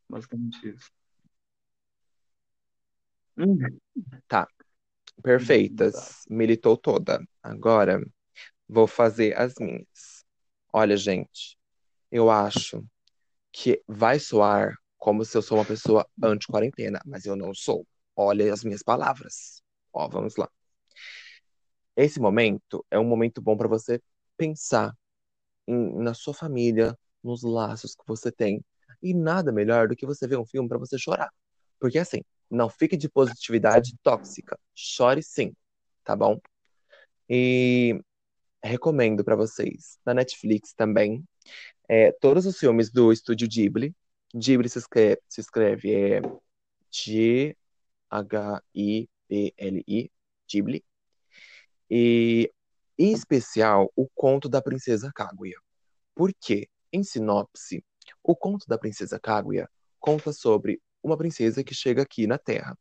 Basicamente 0.09 0.69
isso. 0.69 0.91
Hum, 3.37 3.57
Tá. 4.27 4.47
Perfeitas. 5.21 6.25
Militou 6.29 6.77
toda. 6.77 7.25
Agora 7.41 8.01
vou 8.67 8.87
fazer 8.87 9.37
as 9.39 9.53
minhas. 9.59 10.25
Olha, 10.71 10.97
gente, 10.97 11.57
eu 12.11 12.29
acho 12.29 12.83
que 13.51 13.81
vai 13.87 14.19
soar 14.19 14.75
como 14.97 15.23
se 15.23 15.37
eu 15.37 15.41
sou 15.41 15.57
uma 15.57 15.65
pessoa 15.65 16.07
anti-quarentena, 16.21 16.99
mas 17.05 17.25
eu 17.25 17.35
não 17.35 17.53
sou. 17.53 17.87
Olha 18.15 18.51
as 18.53 18.63
minhas 18.63 18.83
palavras. 18.83 19.61
Ó, 19.93 20.07
vamos 20.09 20.35
lá. 20.35 20.49
Esse 21.95 22.19
momento 22.19 22.85
é 22.91 22.99
um 22.99 23.05
momento 23.05 23.41
bom 23.41 23.55
para 23.57 23.67
você 23.67 24.01
pensar 24.37 24.93
em- 25.67 25.95
na 26.03 26.13
sua 26.13 26.33
família, 26.33 26.97
nos 27.23 27.43
laços 27.43 27.95
que 27.95 28.03
você 28.07 28.31
tem. 28.31 28.63
E 29.01 29.13
nada 29.13 29.51
melhor 29.51 29.87
do 29.87 29.95
que 29.95 30.05
você 30.05 30.27
ver 30.27 30.37
um 30.37 30.45
filme 30.45 30.69
para 30.69 30.77
você 30.77 30.97
chorar. 30.97 31.29
Porque 31.79 31.99
assim, 31.99 32.21
não 32.49 32.69
fique 32.69 32.97
de 32.97 33.09
positividade 33.09 33.95
tóxica. 34.03 34.57
Chore 34.75 35.23
sim, 35.23 35.53
tá 36.03 36.15
bom? 36.15 36.39
E 37.29 37.99
recomendo 38.63 39.23
para 39.23 39.35
vocês, 39.35 39.99
na 40.05 40.13
Netflix 40.13 40.73
também, 40.73 41.23
é, 41.89 42.11
todos 42.13 42.45
os 42.45 42.57
filmes 42.57 42.91
do 42.91 43.11
estúdio 43.11 43.47
Ghibli. 43.47 43.95
Ghibli 44.35 44.69
se 44.69 44.79
escreve, 44.79 45.21
se 45.29 45.41
escreve 45.41 45.93
é 45.93 46.21
G-H-I-B-L-I, 46.91 47.55
Ghibli. 50.49 50.83
E, 51.89 52.51
em 52.97 53.11
especial, 53.13 53.91
o 53.95 54.07
conto 54.15 54.49
da 54.49 54.61
Princesa 54.61 55.11
Kaguya. 55.13 55.57
Por 56.15 56.33
quê? 56.41 56.69
Em 56.93 57.03
sinopse, 57.03 57.83
o 58.23 58.35
conto 58.35 58.67
da 58.67 58.77
Princesa 58.77 59.19
Kaguya 59.19 59.69
conta 59.99 60.33
sobre 60.33 60.81
uma 61.03 61.17
princesa 61.17 61.63
que 61.63 61.75
chega 61.75 62.03
aqui 62.03 62.27
na 62.27 62.37
Terra. 62.37 62.77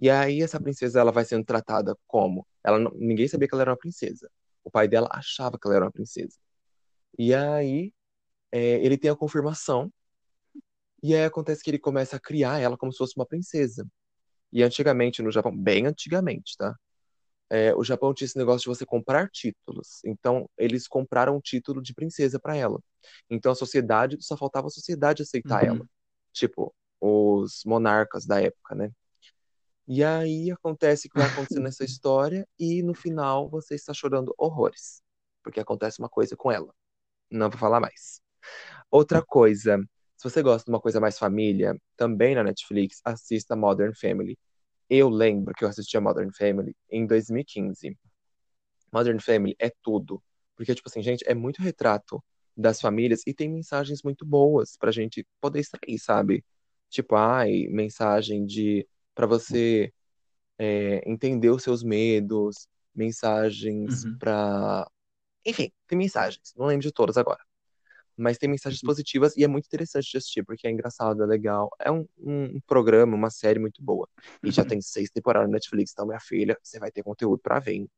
E 0.00 0.08
aí 0.10 0.42
essa 0.42 0.60
princesa 0.60 1.00
ela 1.00 1.10
vai 1.12 1.24
sendo 1.24 1.44
tratada 1.44 1.96
como? 2.06 2.46
Ela 2.64 2.78
não- 2.78 2.92
ninguém 2.94 3.26
sabia 3.28 3.48
que 3.48 3.54
ela 3.54 3.62
era 3.62 3.70
uma 3.72 3.76
princesa. 3.78 4.30
O 4.64 4.70
pai 4.70 4.86
dela 4.88 5.08
achava 5.12 5.58
que 5.58 5.66
ela 5.66 5.76
era 5.76 5.84
uma 5.86 5.92
princesa. 5.92 6.36
E 7.18 7.34
aí 7.34 7.92
é, 8.52 8.60
ele 8.84 8.98
tem 8.98 9.10
a 9.10 9.16
confirmação. 9.16 9.92
E 11.02 11.14
aí 11.14 11.24
acontece 11.24 11.62
que 11.62 11.70
ele 11.70 11.78
começa 11.78 12.16
a 12.16 12.20
criar 12.20 12.58
ela 12.60 12.76
como 12.76 12.92
se 12.92 12.98
fosse 12.98 13.14
uma 13.16 13.26
princesa. 13.26 13.86
E 14.52 14.62
antigamente 14.62 15.22
no 15.22 15.32
Japão, 15.32 15.56
bem 15.56 15.86
antigamente, 15.86 16.56
tá? 16.58 16.76
É, 17.50 17.74
o 17.74 17.82
Japão 17.84 18.12
tinha 18.14 18.26
esse 18.26 18.36
negócio 18.38 18.60
de 18.62 18.78
você 18.78 18.84
comprar 18.86 19.30
títulos. 19.30 20.00
Então, 20.04 20.48
eles 20.58 20.86
compraram 20.88 21.36
um 21.36 21.40
título 21.40 21.82
de 21.82 21.94
princesa 21.94 22.38
para 22.40 22.56
ela. 22.56 22.80
Então, 23.30 23.52
a 23.52 23.54
sociedade, 23.54 24.18
só 24.20 24.36
faltava 24.36 24.66
a 24.68 24.70
sociedade 24.70 25.22
aceitar 25.22 25.64
Uhum. 25.64 25.64
ela. 25.64 25.86
Tipo, 26.32 26.74
os 27.00 27.62
monarcas 27.64 28.26
da 28.26 28.40
época, 28.40 28.74
né? 28.74 28.90
E 29.86 30.04
aí 30.04 30.50
acontece 30.50 31.06
o 31.06 31.10
que 31.10 31.16
vai 31.16 31.26
acontecer 31.28 31.60
nessa 31.60 31.84
história, 31.84 32.46
e 32.58 32.82
no 32.82 32.94
final 32.94 33.48
você 33.48 33.74
está 33.74 33.94
chorando 33.94 34.34
horrores. 34.38 35.02
Porque 35.42 35.60
acontece 35.60 35.98
uma 35.98 36.08
coisa 36.08 36.36
com 36.36 36.52
ela. 36.52 36.74
Não 37.30 37.50
vou 37.50 37.58
falar 37.58 37.80
mais. 37.80 38.20
Outra 38.90 39.22
coisa, 39.22 39.78
se 40.16 40.24
você 40.30 40.42
gosta 40.42 40.64
de 40.66 40.70
uma 40.72 40.80
coisa 40.80 41.00
mais 41.00 41.18
família, 41.18 41.76
também 41.96 42.34
na 42.34 42.44
Netflix, 42.44 43.00
assista 43.04 43.56
Modern 43.56 43.94
Family. 43.94 44.38
Eu 44.88 45.08
lembro 45.08 45.54
que 45.54 45.64
eu 45.64 45.68
assisti 45.68 45.96
a 45.96 46.00
Modern 46.00 46.30
Family 46.32 46.74
em 46.90 47.06
2015. 47.06 47.96
Modern 48.92 49.18
Family 49.20 49.54
é 49.58 49.70
tudo. 49.82 50.22
Porque, 50.56 50.74
tipo 50.74 50.88
assim, 50.88 51.02
gente, 51.02 51.24
é 51.26 51.34
muito 51.34 51.62
retrato 51.62 52.22
das 52.56 52.80
famílias 52.80 53.22
e 53.26 53.32
tem 53.32 53.48
mensagens 53.48 54.02
muito 54.02 54.24
boas 54.24 54.76
pra 54.76 54.90
gente 54.90 55.24
poder 55.40 55.60
extrair, 55.60 55.98
sabe? 55.98 56.44
Tipo, 56.88 57.14
ai, 57.14 57.66
mensagem 57.68 58.44
de 58.44 58.86
para 59.14 59.26
você 59.26 59.92
é, 60.58 61.02
entender 61.08 61.50
os 61.50 61.62
seus 61.62 61.82
medos, 61.82 62.66
mensagens 62.94 64.04
Uhum. 64.04 64.18
pra. 64.18 64.90
Enfim, 65.44 65.70
tem 65.86 65.96
mensagens. 65.98 66.52
Não 66.56 66.66
lembro 66.66 66.82
de 66.82 66.92
todas 66.92 67.16
agora. 67.16 67.40
Mas 68.18 68.36
tem 68.38 68.48
mensagens 68.50 68.82
Uhum. 68.82 68.88
positivas 68.88 69.36
e 69.36 69.44
é 69.44 69.48
muito 69.48 69.66
interessante 69.66 70.10
de 70.10 70.18
assistir, 70.18 70.42
porque 70.44 70.66
é 70.66 70.70
engraçado, 70.70 71.22
é 71.22 71.26
legal. 71.26 71.70
É 71.78 71.90
um, 71.90 72.06
um 72.18 72.60
programa, 72.66 73.14
uma 73.16 73.30
série 73.30 73.58
muito 73.60 73.82
boa. 73.82 74.08
E 74.42 74.50
já 74.50 74.64
tem 74.64 74.80
seis 74.80 75.10
temporadas 75.10 75.48
no 75.48 75.54
Netflix, 75.54 75.92
então, 75.92 76.06
minha 76.06 76.20
filha, 76.20 76.58
você 76.62 76.78
vai 76.78 76.90
ter 76.90 77.02
conteúdo 77.02 77.38
pra 77.40 77.60
ver, 77.60 77.74
hein? 77.74 77.90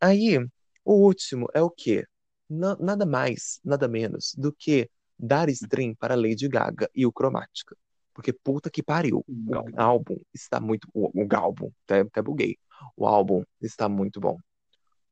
Aí, 0.00 0.38
o 0.84 0.92
último 0.94 1.46
é 1.54 1.62
o 1.62 1.70
quê? 1.70 2.04
Na- 2.48 2.76
nada 2.76 3.06
mais, 3.06 3.58
nada 3.64 3.88
menos 3.88 4.34
do 4.36 4.52
que 4.52 4.88
dar 5.18 5.48
stream 5.48 5.94
para 5.94 6.14
Lady 6.14 6.48
Gaga 6.48 6.90
e 6.94 7.06
o 7.06 7.12
Cromática. 7.12 7.76
Porque 8.12 8.32
puta 8.32 8.70
que 8.70 8.82
pariu. 8.82 9.24
O 9.26 9.80
álbum 9.80 10.16
está 10.32 10.60
muito. 10.60 10.86
O, 10.92 11.10
o 11.14 11.28
álbum, 11.34 11.70
até, 11.84 12.00
até 12.00 12.22
buguei. 12.22 12.58
O 12.96 13.06
álbum 13.06 13.42
está 13.60 13.88
muito 13.88 14.20
bom. 14.20 14.38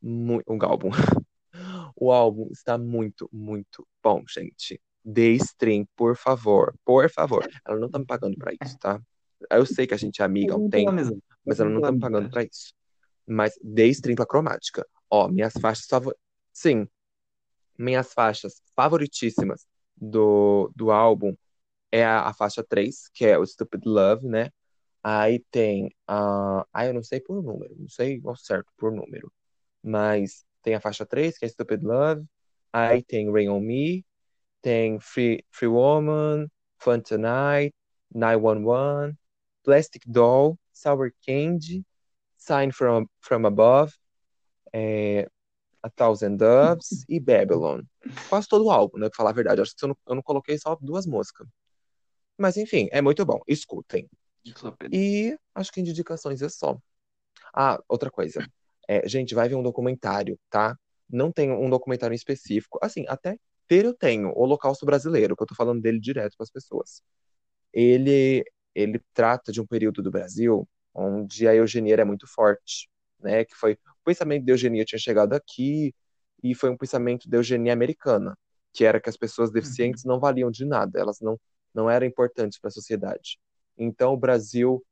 Mu- 0.00 0.42
o 0.46 0.64
álbum. 0.64 0.90
O 2.02 2.10
álbum 2.10 2.48
está 2.50 2.76
muito, 2.76 3.30
muito 3.32 3.86
bom, 4.02 4.24
gente. 4.28 4.82
Dê 5.04 5.34
stream, 5.34 5.86
por 5.94 6.16
favor. 6.16 6.74
Por 6.84 7.08
favor. 7.08 7.48
Ela 7.64 7.78
não 7.78 7.88
tá 7.88 7.96
me 7.96 8.04
pagando 8.04 8.36
pra 8.36 8.52
isso, 8.60 8.76
tá? 8.76 9.00
Eu 9.48 9.64
sei 9.64 9.86
que 9.86 9.94
a 9.94 9.96
gente 9.96 10.20
é 10.20 10.24
amiga 10.24 10.54
há 10.54 10.56
um 10.56 10.68
tempo, 10.68 10.90
mas 11.46 11.60
ela 11.60 11.70
não 11.70 11.80
tá 11.80 11.92
me 11.92 12.00
pagando 12.00 12.28
pra 12.28 12.42
isso. 12.42 12.74
Mas 13.24 13.52
dê 13.62 13.86
stream 13.86 14.16
pra 14.16 14.26
cromática. 14.26 14.84
Ó, 15.08 15.28
minhas 15.28 15.52
faixas 15.52 15.86
favoritas. 15.86 16.20
Sim, 16.52 16.88
minhas 17.78 18.12
faixas 18.12 18.60
favoritíssimas 18.74 19.64
do, 19.96 20.72
do 20.74 20.90
álbum 20.90 21.36
é 21.92 22.04
a, 22.04 22.22
a 22.22 22.34
faixa 22.34 22.64
3, 22.64 23.08
que 23.14 23.24
é 23.26 23.38
o 23.38 23.46
Stupid 23.46 23.86
Love, 23.86 24.26
né? 24.26 24.50
Aí 25.04 25.38
tem 25.52 25.94
a. 26.08 26.66
Ah, 26.72 26.84
eu 26.84 26.94
não 26.94 27.04
sei 27.04 27.20
por 27.20 27.40
número, 27.40 27.76
não 27.78 27.88
sei 27.88 28.20
ao 28.24 28.34
certo 28.34 28.72
por 28.76 28.90
número. 28.90 29.32
Mas 29.80 30.44
tem 30.62 30.74
a 30.74 30.80
faixa 30.80 31.04
3, 31.04 31.36
que 31.38 31.44
é 31.44 31.48
Stupid 31.48 31.82
Love. 31.82 32.24
Aí 32.72 33.02
tem 33.02 33.30
Rain 33.30 33.48
on 33.48 33.60
Me. 33.60 34.04
Tem 34.62 34.98
Free, 35.00 35.44
Free 35.50 35.68
Woman, 35.68 36.48
Fun 36.78 37.00
Tonight, 37.00 37.74
911, 38.14 39.16
Plastic 39.64 40.04
Doll, 40.06 40.56
Sour 40.72 41.12
Candy, 41.26 41.84
Sign 42.36 42.72
from, 42.72 43.06
from 43.20 43.44
Above, 43.46 43.92
é, 44.72 45.28
A 45.82 45.90
Thousand 45.90 46.36
Doves 46.36 47.04
e 47.08 47.18
Babylon. 47.18 47.82
Quase 48.28 48.46
todo 48.46 48.66
o 48.66 48.70
álbum, 48.70 48.98
né? 48.98 49.08
Pra 49.08 49.16
falar 49.16 49.30
a 49.30 49.34
verdade. 49.34 49.60
Acho 49.60 49.74
que 49.76 49.84
eu 49.84 49.88
não, 49.88 49.96
eu 50.08 50.14
não 50.14 50.22
coloquei 50.22 50.56
só 50.58 50.76
duas 50.80 51.06
músicas. 51.06 51.46
Mas 52.38 52.56
enfim, 52.56 52.88
é 52.92 53.02
muito 53.02 53.24
bom. 53.26 53.40
Escutem. 53.46 54.08
E 54.92 55.36
acho 55.54 55.72
que 55.72 55.82
de 55.82 55.90
indicações 55.90 56.40
é 56.40 56.48
só. 56.48 56.78
Ah, 57.54 57.80
outra 57.88 58.10
coisa. 58.10 58.46
É, 58.92 59.08
gente, 59.08 59.34
vai 59.34 59.48
ver 59.48 59.54
um 59.54 59.62
documentário, 59.62 60.38
tá? 60.50 60.76
Não 61.08 61.32
tem 61.32 61.50
um 61.50 61.70
documentário 61.70 62.14
específico. 62.14 62.78
Assim, 62.82 63.04
até 63.08 63.38
ter 63.66 63.84
eu 63.86 63.94
tenho, 63.94 64.28
o 64.30 64.40
Holocausto 64.42 64.84
Brasileiro, 64.84 65.34
que 65.36 65.42
eu 65.42 65.46
tô 65.46 65.54
falando 65.54 65.80
dele 65.80 65.98
direto 65.98 66.36
para 66.36 66.44
as 66.44 66.50
pessoas. 66.50 67.02
Ele, 67.72 68.44
ele 68.74 69.00
trata 69.14 69.52
de 69.52 69.60
um 69.60 69.66
período 69.66 70.02
do 70.02 70.10
Brasil 70.10 70.68
onde 70.94 71.48
a 71.48 71.54
eugenia 71.54 71.94
era 71.94 72.04
muito 72.04 72.26
forte, 72.26 72.90
né? 73.20 73.44
Que 73.44 73.54
foi 73.54 73.74
o 73.74 74.04
pensamento 74.04 74.44
de 74.44 74.52
eugenia 74.52 74.84
tinha 74.84 74.98
chegado 74.98 75.32
aqui 75.34 75.94
e 76.42 76.54
foi 76.54 76.70
um 76.70 76.76
pensamento 76.76 77.28
de 77.30 77.36
eugenia 77.36 77.72
americana, 77.72 78.36
que 78.74 78.84
era 78.84 79.00
que 79.00 79.08
as 79.08 79.16
pessoas 79.16 79.50
deficientes 79.50 80.04
não 80.04 80.20
valiam 80.20 80.50
de 80.50 80.64
nada, 80.64 81.00
elas 81.00 81.20
não 81.20 81.40
não 81.74 81.88
eram 81.90 82.06
importantes 82.06 82.58
para 82.58 82.68
a 82.68 82.72
sociedade. 82.72 83.38
Então 83.78 84.12
o 84.12 84.16
Brasil 84.18 84.84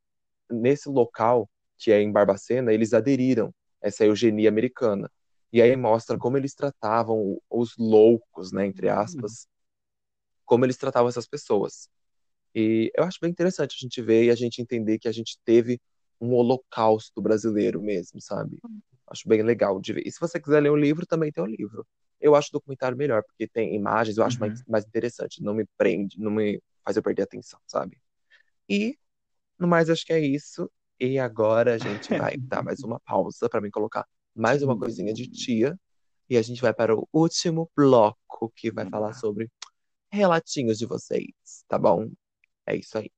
nesse 0.49 0.89
local 0.89 1.49
que 1.81 1.91
é 1.91 2.01
em 2.01 2.11
Barbacena, 2.11 2.71
eles 2.73 2.93
aderiram 2.93 3.53
essa 3.81 4.05
eugenia 4.05 4.49
americana. 4.49 5.11
E 5.53 5.61
aí 5.61 5.75
mostra 5.75 6.17
como 6.17 6.37
eles 6.37 6.53
tratavam 6.55 7.39
os 7.49 7.75
loucos, 7.77 8.51
né, 8.51 8.65
entre 8.65 8.89
aspas, 8.89 9.47
como 10.45 10.65
eles 10.65 10.77
tratavam 10.77 11.09
essas 11.09 11.27
pessoas. 11.27 11.89
E 12.55 12.91
eu 12.95 13.03
acho 13.05 13.19
bem 13.21 13.31
interessante 13.31 13.75
a 13.75 13.79
gente 13.81 14.01
ver 14.01 14.25
e 14.25 14.31
a 14.31 14.35
gente 14.35 14.61
entender 14.61 14.99
que 14.99 15.07
a 15.07 15.11
gente 15.11 15.37
teve 15.45 15.79
um 16.21 16.33
holocausto 16.33 17.21
brasileiro 17.21 17.81
mesmo, 17.81 18.21
sabe? 18.21 18.59
Acho 19.07 19.27
bem 19.27 19.43
legal 19.43 19.79
de 19.81 19.93
ver. 19.93 20.03
E 20.07 20.11
se 20.11 20.19
você 20.19 20.39
quiser 20.39 20.61
ler 20.61 20.71
o 20.71 20.75
livro, 20.77 21.05
também 21.05 21.31
tem 21.31 21.43
o 21.43 21.47
livro. 21.47 21.85
Eu 22.19 22.35
acho 22.35 22.49
o 22.49 22.53
documentário 22.53 22.97
melhor, 22.97 23.23
porque 23.23 23.47
tem 23.47 23.75
imagens, 23.75 24.17
eu 24.17 24.23
acho 24.25 24.37
Uhum. 24.41 24.49
mais, 24.49 24.63
mais 24.67 24.85
interessante. 24.85 25.43
Não 25.43 25.53
me 25.53 25.65
prende, 25.77 26.19
não 26.19 26.31
me 26.31 26.61
faz 26.85 26.97
eu 26.97 27.03
perder 27.03 27.23
a 27.23 27.25
atenção, 27.25 27.59
sabe? 27.67 27.97
E, 28.69 28.97
no 29.59 29.67
mais, 29.67 29.89
acho 29.89 30.05
que 30.05 30.13
é 30.13 30.19
isso. 30.19 30.71
E 31.03 31.17
agora 31.17 31.73
a 31.73 31.77
gente 31.79 32.15
vai 32.15 32.37
dar 32.37 32.63
mais 32.63 32.81
uma 32.81 32.99
pausa 32.99 33.49
para 33.49 33.59
mim 33.59 33.71
colocar 33.71 34.07
mais 34.35 34.61
uma 34.61 34.77
coisinha 34.77 35.11
de 35.11 35.27
tia. 35.27 35.75
E 36.29 36.37
a 36.37 36.43
gente 36.43 36.61
vai 36.61 36.71
para 36.71 36.95
o 36.95 37.09
último 37.11 37.67
bloco, 37.75 38.53
que 38.55 38.71
vai 38.71 38.87
falar 38.87 39.13
sobre 39.13 39.49
relatinhos 40.11 40.77
de 40.77 40.85
vocês, 40.85 41.25
tá 41.67 41.79
bom? 41.79 42.07
É 42.67 42.75
isso 42.75 42.99
aí. 42.99 43.11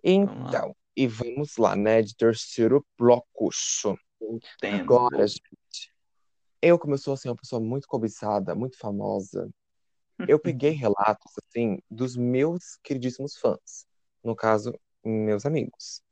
Então, 0.00 0.76
e 0.96 1.08
vamos 1.08 1.56
lá, 1.56 1.74
né? 1.74 2.00
De 2.00 2.14
terceiro 2.14 2.86
bloco. 2.96 3.50
Agora, 4.62 5.26
gente, 5.26 5.92
eu, 6.62 6.78
como 6.78 6.94
eu 6.94 6.98
sou 6.98 7.14
assim, 7.14 7.28
uma 7.28 7.34
pessoa 7.34 7.60
muito 7.60 7.88
cobiçada, 7.88 8.54
muito 8.54 8.78
famosa, 8.78 9.50
eu 10.28 10.38
peguei 10.38 10.70
relatos, 10.70 11.32
assim, 11.46 11.78
dos 11.90 12.16
meus 12.16 12.76
queridíssimos 12.82 13.36
fãs. 13.36 13.86
No 14.22 14.34
caso, 14.34 14.78
meus 15.04 15.44
amigos. 15.44 16.02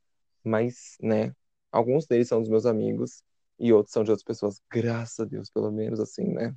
Mas, 0.43 0.97
né, 1.01 1.33
alguns 1.71 2.05
deles 2.05 2.27
são 2.27 2.39
dos 2.39 2.49
meus 2.49 2.65
amigos 2.65 3.23
e 3.59 3.71
outros 3.71 3.93
são 3.93 4.03
de 4.03 4.11
outras 4.11 4.23
pessoas. 4.25 4.61
Graças 4.69 5.19
a 5.19 5.25
Deus, 5.25 5.49
pelo 5.49 5.71
menos 5.71 5.99
assim, 5.99 6.27
né? 6.27 6.53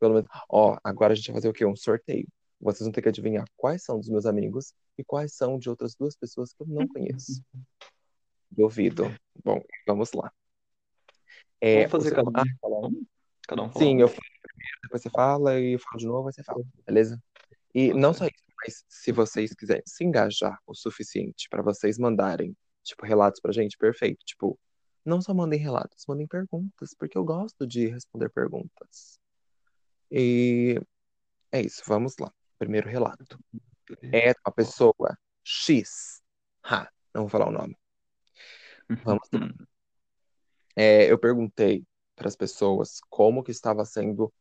Pelo 0.00 0.14
menos. 0.14 0.28
Ó, 0.48 0.76
agora 0.82 1.12
a 1.12 1.16
gente 1.16 1.26
vai 1.26 1.36
fazer 1.36 1.48
o 1.48 1.52
quê? 1.52 1.64
Um 1.64 1.76
sorteio. 1.76 2.26
Vocês 2.60 2.80
vão 2.86 2.92
ter 2.92 3.02
que 3.02 3.08
adivinhar 3.08 3.44
quais 3.56 3.84
são 3.84 3.98
dos 3.98 4.08
meus 4.08 4.24
amigos 4.24 4.72
e 4.96 5.04
quais 5.04 5.34
são 5.34 5.58
de 5.58 5.68
outras 5.68 5.94
duas 5.94 6.16
pessoas 6.16 6.52
que 6.52 6.62
eu 6.62 6.66
não 6.66 6.86
conheço. 6.88 7.42
Duvido. 8.50 9.04
Bom, 9.44 9.60
vamos 9.86 10.12
lá. 10.12 10.32
É, 11.60 11.86
Vamos 11.86 11.92
fazer 11.92 12.10
você- 12.10 12.16
cada 12.16 12.30
um 12.30 12.32
ah, 12.34 12.88
um? 12.88 13.06
Cada 13.46 13.62
um 13.62 13.72
sim, 13.72 14.00
eu 14.00 14.08
primeiro, 14.62 14.78
depois 14.82 15.02
você 15.02 15.10
fala 15.10 15.60
e 15.60 15.72
eu 15.72 15.78
falo 15.78 15.98
de 15.98 16.06
novo, 16.06 16.28
aí 16.28 16.32
você 16.32 16.42
fala, 16.44 16.62
beleza? 16.86 17.22
E 17.74 17.92
não 17.92 18.12
só 18.12 18.26
isso, 18.26 18.44
mas 18.58 18.84
se 18.88 19.12
vocês 19.12 19.52
quiserem 19.54 19.82
se 19.86 20.04
engajar 20.04 20.58
o 20.66 20.74
suficiente 20.74 21.48
para 21.48 21.62
vocês 21.62 21.98
mandarem, 21.98 22.56
tipo, 22.82 23.04
relatos 23.04 23.40
pra 23.40 23.52
gente, 23.52 23.76
perfeito. 23.76 24.24
Tipo, 24.24 24.58
não 25.04 25.20
só 25.20 25.34
mandem 25.34 25.58
relatos, 25.58 26.04
mandem 26.06 26.26
perguntas, 26.26 26.94
porque 26.96 27.18
eu 27.18 27.24
gosto 27.24 27.66
de 27.66 27.86
responder 27.86 28.28
perguntas. 28.30 29.18
E 30.10 30.80
é 31.50 31.60
isso, 31.60 31.82
vamos 31.86 32.16
lá. 32.18 32.32
Primeiro 32.58 32.88
relato. 32.88 33.38
É 34.12 34.32
uma 34.46 34.52
pessoa 34.54 35.18
X. 35.42 36.22
Ha, 36.62 36.88
não 37.14 37.22
vou 37.22 37.30
falar 37.30 37.48
o 37.48 37.52
nome. 37.52 37.76
Vamos 39.04 39.28
lá. 39.32 39.48
É, 40.76 41.10
eu 41.10 41.18
perguntei 41.18 41.84
para 42.14 42.28
as 42.28 42.36
pessoas 42.36 43.00
como 43.10 43.42
que 43.42 43.50
estava 43.50 43.84
sendo 43.84 44.32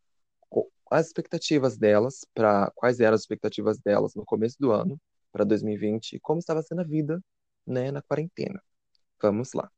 as 0.92 1.08
expectativas 1.08 1.78
delas, 1.78 2.26
para 2.34 2.72
quais 2.76 3.00
eram 3.00 3.16
as 3.16 3.22
expectativas 3.22 3.80
delas 3.80 4.16
no 4.16 4.26
começo 4.26 4.58
do 4.60 4.72
ano, 4.72 5.00
para 5.32 5.46
2020, 5.46 6.14
e 6.14 6.20
como 6.20 6.40
estava 6.40 6.62
sendo 6.62 6.82
a 6.82 6.84
vida, 6.84 7.22
né, 7.66 7.92
na 7.92 8.02
quarentena. 8.02 8.62
Vamos 9.22 9.54
lá. 9.54 9.72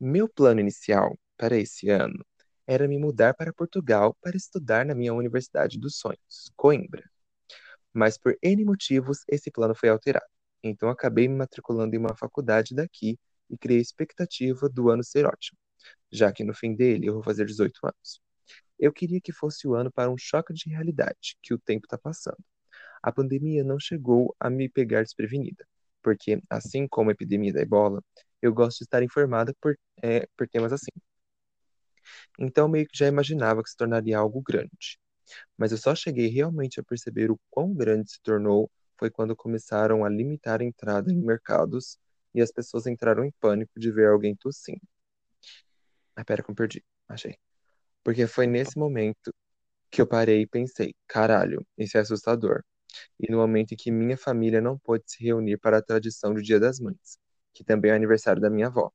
Meu 0.00 0.28
plano 0.28 0.60
inicial 0.60 1.18
para 1.36 1.56
esse 1.56 1.88
ano 1.90 2.24
era 2.66 2.88
me 2.88 2.98
mudar 2.98 3.34
para 3.34 3.52
Portugal 3.52 4.16
para 4.20 4.36
estudar 4.36 4.84
na 4.84 4.94
minha 4.94 5.14
Universidade 5.14 5.78
dos 5.78 5.98
Sonhos, 5.98 6.50
Coimbra. 6.56 7.04
Mas 7.92 8.18
por 8.18 8.36
N 8.42 8.64
motivos, 8.64 9.20
esse 9.28 9.50
plano 9.50 9.74
foi 9.74 9.88
alterado. 9.88 10.26
Então 10.62 10.88
acabei 10.88 11.28
me 11.28 11.36
matriculando 11.36 11.94
em 11.94 11.98
uma 11.98 12.16
faculdade 12.16 12.74
daqui 12.74 13.18
e 13.50 13.56
criei 13.58 13.78
a 13.78 13.82
expectativa 13.82 14.68
do 14.68 14.90
ano 14.90 15.04
ser 15.04 15.26
ótimo, 15.26 15.58
já 16.10 16.32
que 16.32 16.44
no 16.44 16.54
fim 16.54 16.74
dele 16.74 17.06
eu 17.08 17.14
vou 17.14 17.22
fazer 17.22 17.46
18 17.46 17.78
anos. 17.86 18.20
Eu 18.78 18.92
queria 18.92 19.20
que 19.20 19.32
fosse 19.32 19.66
o 19.68 19.74
ano 19.74 19.90
para 19.92 20.10
um 20.10 20.18
choque 20.18 20.52
de 20.54 20.68
realidade, 20.70 21.36
que 21.42 21.54
o 21.54 21.58
tempo 21.58 21.86
está 21.86 21.98
passando. 21.98 22.38
a 23.02 23.12
pandemia 23.12 23.64
não 23.64 23.78
chegou 23.80 24.34
a 24.40 24.50
me 24.50 24.68
pegar 24.68 25.02
desprevenida, 25.02 25.66
porque, 26.02 26.40
assim 26.50 26.88
como 26.88 27.10
a 27.10 27.12
epidemia 27.14 27.52
da 27.52 27.62
ebola, 27.62 28.02
eu 28.42 28.52
gosto 28.54 28.78
de 28.80 28.84
estar 28.84 29.02
informada 29.02 29.54
por, 29.60 29.78
é, 30.02 30.28
por 30.36 30.48
temas 30.48 30.72
assim. 30.72 30.90
Então, 32.38 32.68
meio 32.68 32.86
que 32.86 32.96
já 32.96 33.06
imaginava 33.06 33.62
que 33.62 33.70
se 33.70 33.76
tornaria 33.76 34.18
algo 34.18 34.40
grande. 34.42 34.98
Mas 35.58 35.72
eu 35.72 35.78
só 35.78 35.94
cheguei 35.94 36.28
realmente 36.28 36.80
a 36.80 36.84
perceber 36.84 37.30
o 37.32 37.40
quão 37.50 37.74
grande 37.74 38.10
se 38.12 38.20
tornou 38.22 38.70
foi 38.98 39.10
quando 39.10 39.36
começaram 39.36 40.04
a 40.04 40.08
limitar 40.10 40.60
a 40.62 40.64
entrada 40.64 41.12
em 41.12 41.16
mercados 41.20 41.98
e 42.34 42.40
as 42.42 42.52
pessoas 42.52 42.86
entraram 42.86 43.24
em 43.24 43.32
pânico 43.40 43.78
de 43.80 43.90
ver 43.92 44.08
alguém 44.08 44.36
tossindo. 44.36 44.82
Ah, 46.16 46.24
pera 46.24 46.44
me 46.48 46.54
perdi. 46.54 46.84
Achei. 47.08 47.38
Porque 48.06 48.28
foi 48.28 48.46
nesse 48.46 48.78
momento 48.78 49.34
que 49.90 50.00
eu 50.00 50.06
parei 50.06 50.42
e 50.42 50.46
pensei, 50.46 50.94
caralho, 51.08 51.66
isso 51.76 51.96
é 51.98 52.00
assustador. 52.00 52.62
E 53.18 53.28
no 53.32 53.38
momento 53.38 53.72
em 53.74 53.76
que 53.76 53.90
minha 53.90 54.16
família 54.16 54.60
não 54.60 54.78
pôde 54.78 55.02
se 55.08 55.24
reunir 55.24 55.58
para 55.58 55.78
a 55.78 55.82
tradição 55.82 56.32
do 56.32 56.40
Dia 56.40 56.60
das 56.60 56.78
Mães, 56.78 57.18
que 57.52 57.64
também 57.64 57.90
é 57.90 57.94
o 57.94 57.96
aniversário 57.96 58.40
da 58.40 58.48
minha 58.48 58.68
avó. 58.68 58.92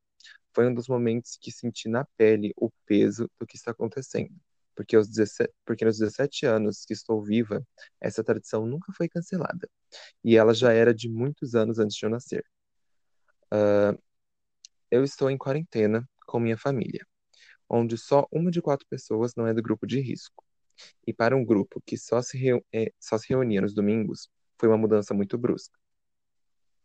Foi 0.56 0.66
um 0.66 0.74
dos 0.74 0.88
momentos 0.88 1.38
que 1.42 1.52
senti 1.52 1.90
na 1.90 2.06
pele 2.16 2.54
o 2.56 2.72
peso 2.86 3.30
do 3.38 3.46
que 3.46 3.58
está 3.58 3.72
acontecendo. 3.72 4.34
Porque, 4.76 4.96
aos 4.96 5.10
17, 5.10 5.54
porque 5.66 5.84
nos 5.84 5.98
17 5.98 6.46
anos 6.46 6.86
que 6.86 6.94
estou 6.94 7.22
viva, 7.22 7.62
essa 8.00 8.24
tradição 8.24 8.66
nunca 8.66 8.94
foi 8.94 9.10
cancelada. 9.10 9.70
E 10.24 10.38
ela 10.38 10.54
já 10.54 10.72
era 10.72 10.94
de 10.94 11.10
muitos 11.10 11.54
anos 11.54 11.80
antes 11.80 11.98
de 11.98 12.06
eu 12.06 12.10
nascer. 12.10 12.46
Uh, 13.54 14.02
eu 14.90 15.04
estou 15.04 15.30
em 15.30 15.38
quarentena 15.38 16.08
com 16.26 16.40
minha 16.40 16.58
família, 16.58 17.06
onde 17.72 17.98
só 17.98 18.28
uma 18.32 18.52
de 18.52 18.62
quatro 18.62 18.86
pessoas 18.90 19.34
não 19.36 19.48
é 19.48 19.54
do 19.54 19.62
grupo 19.62 19.88
de 19.88 20.02
risco. 20.02 20.44
E 21.08 21.14
para 21.14 21.36
um 21.38 21.46
grupo 21.46 21.82
que 21.86 21.98
só 21.98 22.22
se, 22.22 22.38
reu, 22.38 22.66
é, 22.74 22.92
só 23.00 23.18
se 23.18 23.30
reunia 23.30 23.62
nos 23.62 23.74
domingos, 23.74 24.30
foi 24.60 24.68
uma 24.68 24.78
mudança 24.78 25.14
muito 25.14 25.38
brusca, 25.38 25.80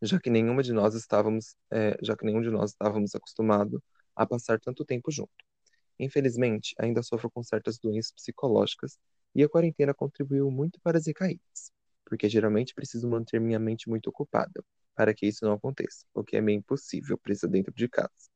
já 0.01 0.21
que 0.21 0.31
nenhuma 0.31 0.63
de 0.63 0.73
nós 0.73 0.95
estávamos, 0.95 1.57
é, 1.71 1.97
já 2.03 2.17
que 2.17 2.25
nenhum 2.25 2.41
de 2.41 2.51
nós 2.51 2.71
estávamos 2.71 3.15
acostumado 3.15 3.83
a 4.15 4.27
passar 4.27 4.61
tanto 4.61 4.85
tempo 4.85 5.11
junto. 5.11 5.33
Infelizmente, 5.99 6.75
ainda 6.79 7.03
sofro 7.03 7.31
com 7.31 7.43
certas 7.43 7.79
doenças 7.79 8.13
psicológicas 8.13 8.99
e 9.35 9.43
a 9.43 9.49
quarentena 9.49 9.93
contribuiu 9.93 10.51
muito 10.51 10.81
para 10.81 10.99
as 10.99 11.07
recaídas, 11.07 11.73
porque 12.05 12.29
geralmente 12.29 12.75
preciso 12.75 13.09
manter 13.09 13.41
minha 13.41 13.59
mente 13.59 13.89
muito 13.89 14.09
ocupada 14.09 14.63
para 14.95 15.13
que 15.13 15.27
isso 15.27 15.45
não 15.45 15.53
aconteça, 15.53 16.07
o 16.15 16.23
que 16.23 16.37
é 16.37 16.41
meio 16.41 16.59
impossível 16.59 17.19
preso 17.19 17.49
dentro 17.49 17.75
de 17.75 17.89
casa. 17.89 18.36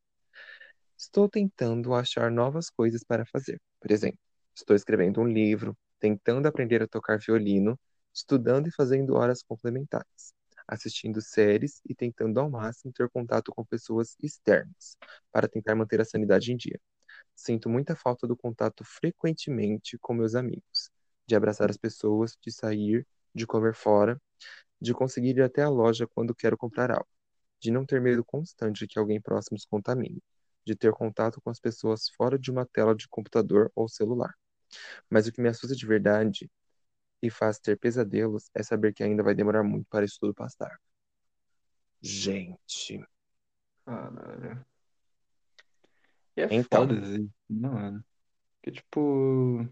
Estou 1.00 1.30
tentando 1.30 1.94
achar 1.94 2.30
novas 2.30 2.68
coisas 2.68 3.02
para 3.02 3.24
fazer. 3.24 3.58
Por 3.80 3.90
exemplo, 3.90 4.18
estou 4.54 4.76
escrevendo 4.76 5.22
um 5.22 5.26
livro, 5.26 5.74
tentando 5.98 6.46
aprender 6.46 6.82
a 6.82 6.86
tocar 6.86 7.18
violino, 7.18 7.80
estudando 8.12 8.68
e 8.68 8.70
fazendo 8.70 9.14
horas 9.14 9.42
complementares, 9.42 10.34
assistindo 10.68 11.22
séries 11.22 11.80
e 11.88 11.94
tentando 11.94 12.38
ao 12.38 12.50
máximo 12.50 12.92
ter 12.92 13.08
contato 13.08 13.50
com 13.50 13.64
pessoas 13.64 14.14
externas, 14.22 14.98
para 15.32 15.48
tentar 15.48 15.74
manter 15.74 16.02
a 16.02 16.04
sanidade 16.04 16.52
em 16.52 16.56
dia. 16.58 16.78
Sinto 17.34 17.70
muita 17.70 17.96
falta 17.96 18.26
do 18.26 18.36
contato 18.36 18.84
frequentemente 18.84 19.96
com 19.96 20.12
meus 20.12 20.34
amigos, 20.34 20.90
de 21.26 21.34
abraçar 21.34 21.70
as 21.70 21.78
pessoas, 21.78 22.36
de 22.42 22.52
sair, 22.52 23.06
de 23.34 23.46
comer 23.46 23.74
fora, 23.74 24.20
de 24.78 24.92
conseguir 24.92 25.38
ir 25.38 25.42
até 25.42 25.62
a 25.62 25.70
loja 25.70 26.06
quando 26.06 26.34
quero 26.34 26.58
comprar 26.58 26.90
algo, 26.90 27.08
de 27.58 27.70
não 27.70 27.86
ter 27.86 28.02
medo 28.02 28.22
constante 28.22 28.80
de 28.80 28.86
que 28.86 28.98
alguém 28.98 29.18
próximo 29.18 29.58
se 29.58 29.66
contamine, 29.66 30.22
de 30.64 30.74
ter 30.74 30.92
contato 30.92 31.40
com 31.40 31.50
as 31.50 31.58
pessoas 31.60 32.08
fora 32.08 32.38
de 32.38 32.50
uma 32.50 32.66
tela 32.66 32.94
de 32.94 33.08
computador 33.08 33.70
ou 33.74 33.88
celular. 33.88 34.34
Mas 35.08 35.26
o 35.26 35.32
que 35.32 35.40
me 35.40 35.48
assusta 35.48 35.74
de 35.74 35.86
verdade 35.86 36.50
e 37.22 37.30
faz 37.30 37.58
ter 37.58 37.78
pesadelos 37.78 38.50
é 38.54 38.62
saber 38.62 38.92
que 38.94 39.02
ainda 39.02 39.22
vai 39.22 39.34
demorar 39.34 39.62
muito 39.62 39.86
para 39.88 40.04
isso 40.04 40.18
tudo 40.20 40.34
passar. 40.34 40.78
Gente. 42.02 43.04
Caralho. 43.84 44.64
E 46.36 46.42
é 46.42 46.48
Então. 46.50 46.86
foda 46.86 46.94
isso, 46.94 47.30
não, 47.48 47.72
mano? 47.74 48.04
Porque, 48.56 48.72
tipo, 48.72 49.68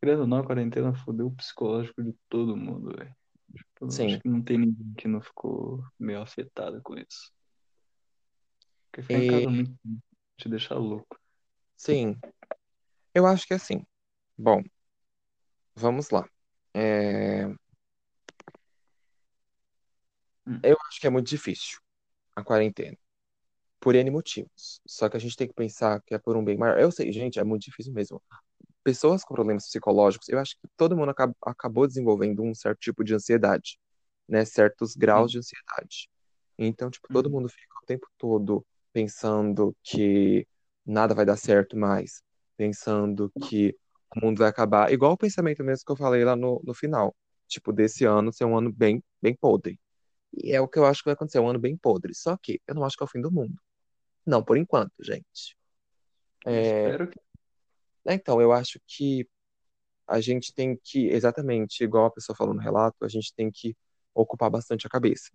querendo 0.00 0.22
ou 0.22 0.26
não, 0.26 0.38
a 0.38 0.46
quarentena 0.46 0.94
fodeu 0.94 1.26
o 1.26 1.34
psicológico 1.34 2.02
de 2.02 2.12
todo 2.28 2.56
mundo, 2.56 2.96
velho. 2.96 3.14
Tipo, 3.54 3.90
Sim. 3.90 4.06
acho 4.06 4.20
que 4.20 4.28
não 4.28 4.42
tem 4.42 4.58
ninguém 4.58 4.94
que 4.94 5.08
não 5.08 5.20
ficou 5.20 5.84
meio 5.98 6.20
afetado 6.20 6.80
com 6.82 6.96
isso. 6.96 7.32
Porque 8.90 9.02
ficar 9.02 9.18
em 9.18 9.26
casa 9.26 9.50
muito 9.50 9.72
te 10.36 10.48
deixa 10.48 10.74
louco. 10.74 11.18
sim, 11.76 12.16
eu 13.14 13.26
acho 13.26 13.46
que 13.46 13.52
é 13.52 13.56
assim. 13.56 13.84
Bom, 14.36 14.62
vamos 15.74 16.10
lá. 16.10 16.28
É, 16.74 17.46
Hum. 20.46 20.60
eu 20.62 20.76
acho 20.88 21.00
que 21.00 21.06
é 21.06 21.10
muito 21.10 21.28
difícil 21.28 21.78
a 22.36 22.44
quarentena, 22.44 22.96
por 23.80 23.94
N 23.96 24.10
motivos. 24.10 24.80
Só 24.86 25.08
que 25.08 25.16
a 25.16 25.20
gente 25.20 25.36
tem 25.36 25.48
que 25.48 25.54
pensar 25.54 26.02
que 26.02 26.14
é 26.14 26.18
por 26.18 26.36
um 26.36 26.44
bem 26.44 26.58
maior. 26.58 26.80
Eu 26.80 26.90
sei, 26.92 27.12
gente, 27.12 27.38
é 27.40 27.44
muito 27.44 27.64
difícil 27.64 27.92
mesmo. 27.92 28.22
Pessoas 28.84 29.24
com 29.24 29.34
problemas 29.34 29.66
psicológicos, 29.66 30.28
eu 30.28 30.38
acho 30.38 30.56
que 30.56 30.68
todo 30.76 30.96
mundo 30.96 31.10
acab- 31.10 31.34
acabou 31.44 31.86
desenvolvendo 31.86 32.42
um 32.42 32.54
certo 32.54 32.80
tipo 32.80 33.04
de 33.04 33.14
ansiedade, 33.14 33.78
né? 34.28 34.44
Certos 34.44 34.96
graus 34.96 35.30
de 35.32 35.38
ansiedade. 35.38 36.08
Então, 36.58 36.90
tipo, 36.90 37.08
todo 37.08 37.26
Uhum. 37.26 37.32
mundo 37.32 37.48
fica 37.48 37.74
o 37.82 37.86
tempo 37.86 38.08
todo 38.18 38.66
pensando 38.92 39.76
que 39.82 40.46
nada 40.84 41.14
vai 41.14 41.24
dar 41.24 41.36
certo 41.36 41.76
mais, 41.76 42.22
pensando 42.56 43.32
que 43.42 43.76
o 44.16 44.24
mundo 44.24 44.38
vai 44.38 44.48
acabar. 44.48 44.92
Igual 44.92 45.12
o 45.12 45.16
pensamento 45.16 45.62
mesmo 45.64 45.84
que 45.84 45.92
eu 45.92 45.96
falei 45.96 46.24
lá 46.24 46.36
no, 46.36 46.60
no 46.64 46.74
final. 46.74 47.14
Tipo, 47.46 47.72
desse 47.72 48.04
ano 48.04 48.32
ser 48.32 48.44
um 48.44 48.56
ano 48.56 48.72
bem, 48.72 49.02
bem 49.20 49.34
podre. 49.34 49.78
E 50.32 50.52
é 50.52 50.60
o 50.60 50.68
que 50.68 50.78
eu 50.78 50.86
acho 50.86 51.02
que 51.02 51.06
vai 51.06 51.14
acontecer, 51.14 51.40
um 51.40 51.48
ano 51.48 51.58
bem 51.58 51.76
podre. 51.76 52.14
Só 52.14 52.36
que 52.36 52.60
eu 52.66 52.74
não 52.74 52.84
acho 52.84 52.96
que 52.96 53.02
é 53.02 53.06
o 53.06 53.08
fim 53.08 53.20
do 53.20 53.32
mundo. 53.32 53.60
Não, 54.24 54.42
por 54.42 54.56
enquanto, 54.56 54.92
gente. 55.00 55.56
É, 56.46 56.62
espero 56.62 57.08
que. 57.08 57.20
então, 58.06 58.40
eu 58.40 58.52
acho 58.52 58.80
que 58.86 59.28
a 60.06 60.20
gente 60.20 60.52
tem 60.54 60.78
que, 60.82 61.08
exatamente, 61.08 61.84
igual 61.84 62.06
a 62.06 62.10
pessoa 62.10 62.36
falou 62.36 62.54
no 62.54 62.60
relato, 62.60 63.04
a 63.04 63.08
gente 63.08 63.32
tem 63.34 63.50
que 63.50 63.76
ocupar 64.14 64.50
bastante 64.50 64.86
a 64.86 64.90
cabeça. 64.90 65.30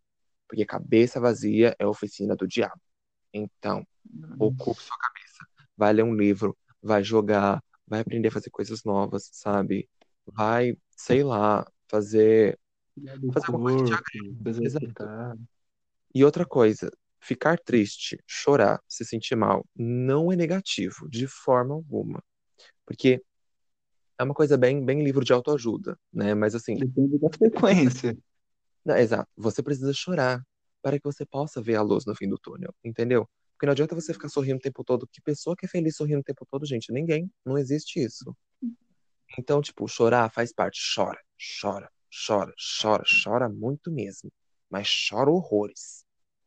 Porque 0.48 0.66
cabeça 0.66 1.20
vazia 1.20 1.76
é 1.80 1.86
oficina 1.86 2.36
do 2.36 2.48
diabo. 2.48 2.80
Então, 3.36 3.86
ocupe 4.40 4.82
sua 4.82 4.98
cabeça. 4.98 5.46
Vai 5.76 5.92
ler 5.92 6.04
um 6.04 6.16
livro, 6.16 6.58
vai 6.82 7.04
jogar, 7.04 7.62
vai 7.86 8.00
aprender 8.00 8.30
a 8.30 8.32
fazer 8.32 8.50
coisas 8.50 8.84
novas, 8.84 9.30
sabe? 9.34 9.90
Vai, 10.26 10.78
sei 10.96 11.22
lá, 11.22 11.66
fazer, 11.88 12.58
fazer 13.34 13.50
uma 13.50 13.60
coisa 13.60 13.96
agrade. 13.96 14.58
se 14.58 14.64
Exato. 14.64 15.40
E 16.14 16.24
outra 16.24 16.46
coisa, 16.46 16.90
ficar 17.20 17.60
triste, 17.60 18.18
chorar, 18.26 18.82
se 18.88 19.04
sentir 19.04 19.36
mal, 19.36 19.66
não 19.76 20.32
é 20.32 20.36
negativo, 20.38 21.10
de 21.10 21.28
forma 21.28 21.74
alguma. 21.76 22.24
Porque 22.86 23.22
é 24.18 24.24
uma 24.24 24.34
coisa 24.34 24.58
bem, 24.58 24.84
bem 24.84 25.04
livro 25.04 25.26
de 25.26 25.34
autoajuda, 25.34 26.00
né? 26.14 26.34
Mas 26.34 26.56
assim, 26.56 26.76
Depende 26.76 27.20
da 27.20 27.30
frequência. 27.30 28.18
não, 28.86 28.96
exato, 28.96 29.30
você 29.36 29.62
precisa 29.62 29.92
chorar 29.92 30.42
para 30.86 31.00
que 31.00 31.04
você 31.04 31.26
possa 31.26 31.60
ver 31.60 31.78
a 31.78 31.82
luz 31.82 32.06
no 32.06 32.14
fim 32.14 32.30
do 32.30 32.38
túnel, 32.38 32.72
entendeu? 32.84 33.28
Porque 33.54 33.66
não 33.66 33.72
adianta 33.72 33.96
você 33.96 34.14
ficar 34.14 34.30
sorrindo 34.30 34.58
o 34.58 34.62
tempo 34.62 34.84
todo. 34.84 35.08
Que 35.12 35.20
pessoa 35.20 35.56
que 35.56 35.66
é 35.66 35.68
feliz 35.68 35.96
sorrindo 35.96 36.20
o 36.20 36.24
tempo 36.24 36.46
todo, 36.46 36.64
gente? 36.64 36.94
Ninguém. 36.94 37.28
Não 37.44 37.58
existe 37.58 38.00
isso. 38.00 38.38
Então, 39.40 39.64
tipo, 39.64 39.88
chorar 39.88 40.30
faz 40.30 40.54
parte. 40.54 40.80
Chora, 40.94 41.20
chora, 41.60 41.90
chora, 42.28 42.54
chora, 42.80 43.04
chora 43.24 43.50
muito 43.50 43.92
mesmo. 43.92 44.32
Mas 44.70 44.88
chora 45.10 45.32
horrores. 45.32 46.06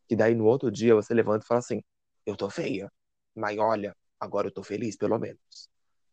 Que 0.09 0.15
daí 0.15 0.37
no 0.37 0.45
outro 0.45 0.71
dia 0.71 0.95
você 0.95 1.13
levanta 1.13 1.45
e 1.45 1.49
fala 1.49 1.59
assim: 1.59 1.83
Eu 2.25 2.37
tô 2.37 2.49
feia, 2.49 2.89
mas 3.35 3.59
olha, 3.59 3.93
agora 4.21 4.47
eu 4.47 4.53
tô 4.53 4.63
feliz, 4.63 4.97
pelo 4.97 5.19
menos. 5.19 5.69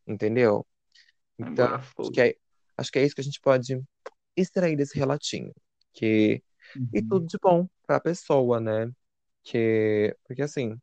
Entendeu? 0.07 0.65
Então, 1.37 1.75
acho 1.75 2.11
que 2.11 2.21
é, 2.21 2.35
acho 2.75 2.91
que 2.91 2.97
é 2.97 3.05
isso 3.05 3.13
que 3.13 3.21
a 3.21 3.23
gente 3.23 3.39
pode 3.39 3.79
extrair 4.35 4.75
desse 4.75 4.97
relatinho. 4.97 5.53
Que, 5.93 6.41
e 6.93 6.99
Uhum. 6.99 7.07
tudo 7.07 7.27
de 7.27 7.37
bom 7.41 7.67
pra 7.85 7.99
pessoa, 7.99 8.59
né? 8.59 8.91
Que, 9.43 10.15
porque 10.25 10.41
assim, 10.41 10.79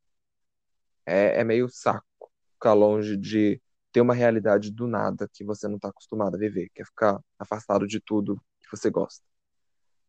é, 1.05 1.41
é 1.41 1.45
meio 1.45 1.69
saco 1.69 2.31
ficar 2.53 2.75
longe 2.75 3.17
de 3.17 3.61
ter 3.91 4.01
uma 4.01 4.15
realidade 4.15 4.71
do 4.71 4.87
nada 4.87 5.29
que 5.33 5.45
você 5.45 5.69
não 5.69 5.79
tá 5.79 5.89
acostumado 5.89 6.37
a 6.37 6.39
viver, 6.39 6.71
que 6.75 6.81
é 6.81 6.85
ficar 6.85 7.21
afastado 7.39 7.87
de 7.87 8.01
tudo 8.01 8.41
que 8.61 8.71
você 8.71 8.89
gosta. 8.89 9.25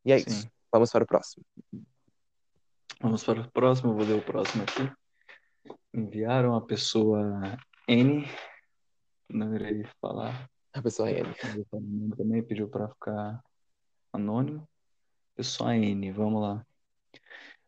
E 0.05 0.11
é 0.11 0.17
isso. 0.17 0.29
Sim. 0.29 0.49
Vamos 0.71 0.91
para 0.91 1.03
o 1.03 1.07
próximo. 1.07 1.45
Vamos 3.01 3.23
para 3.23 3.41
o 3.41 3.51
próximo. 3.51 3.91
Eu 3.91 3.95
vou 3.95 4.05
ler 4.05 4.17
o 4.17 4.25
próximo 4.25 4.63
aqui. 4.63 5.75
Enviaram 5.93 6.55
a 6.55 6.61
pessoa 6.61 7.41
N. 7.87 8.25
Não 9.29 9.53
irei 9.55 9.83
falar. 9.99 10.49
A 10.73 10.81
pessoa 10.81 11.11
N. 11.11 11.27
Também. 12.15 12.43
Pediu 12.43 12.69
para 12.69 12.87
ficar 12.89 13.43
anônimo. 14.11 14.67
Pessoa 15.35 15.75
N. 15.75 16.11
Vamos 16.11 16.41
lá. 16.41 16.65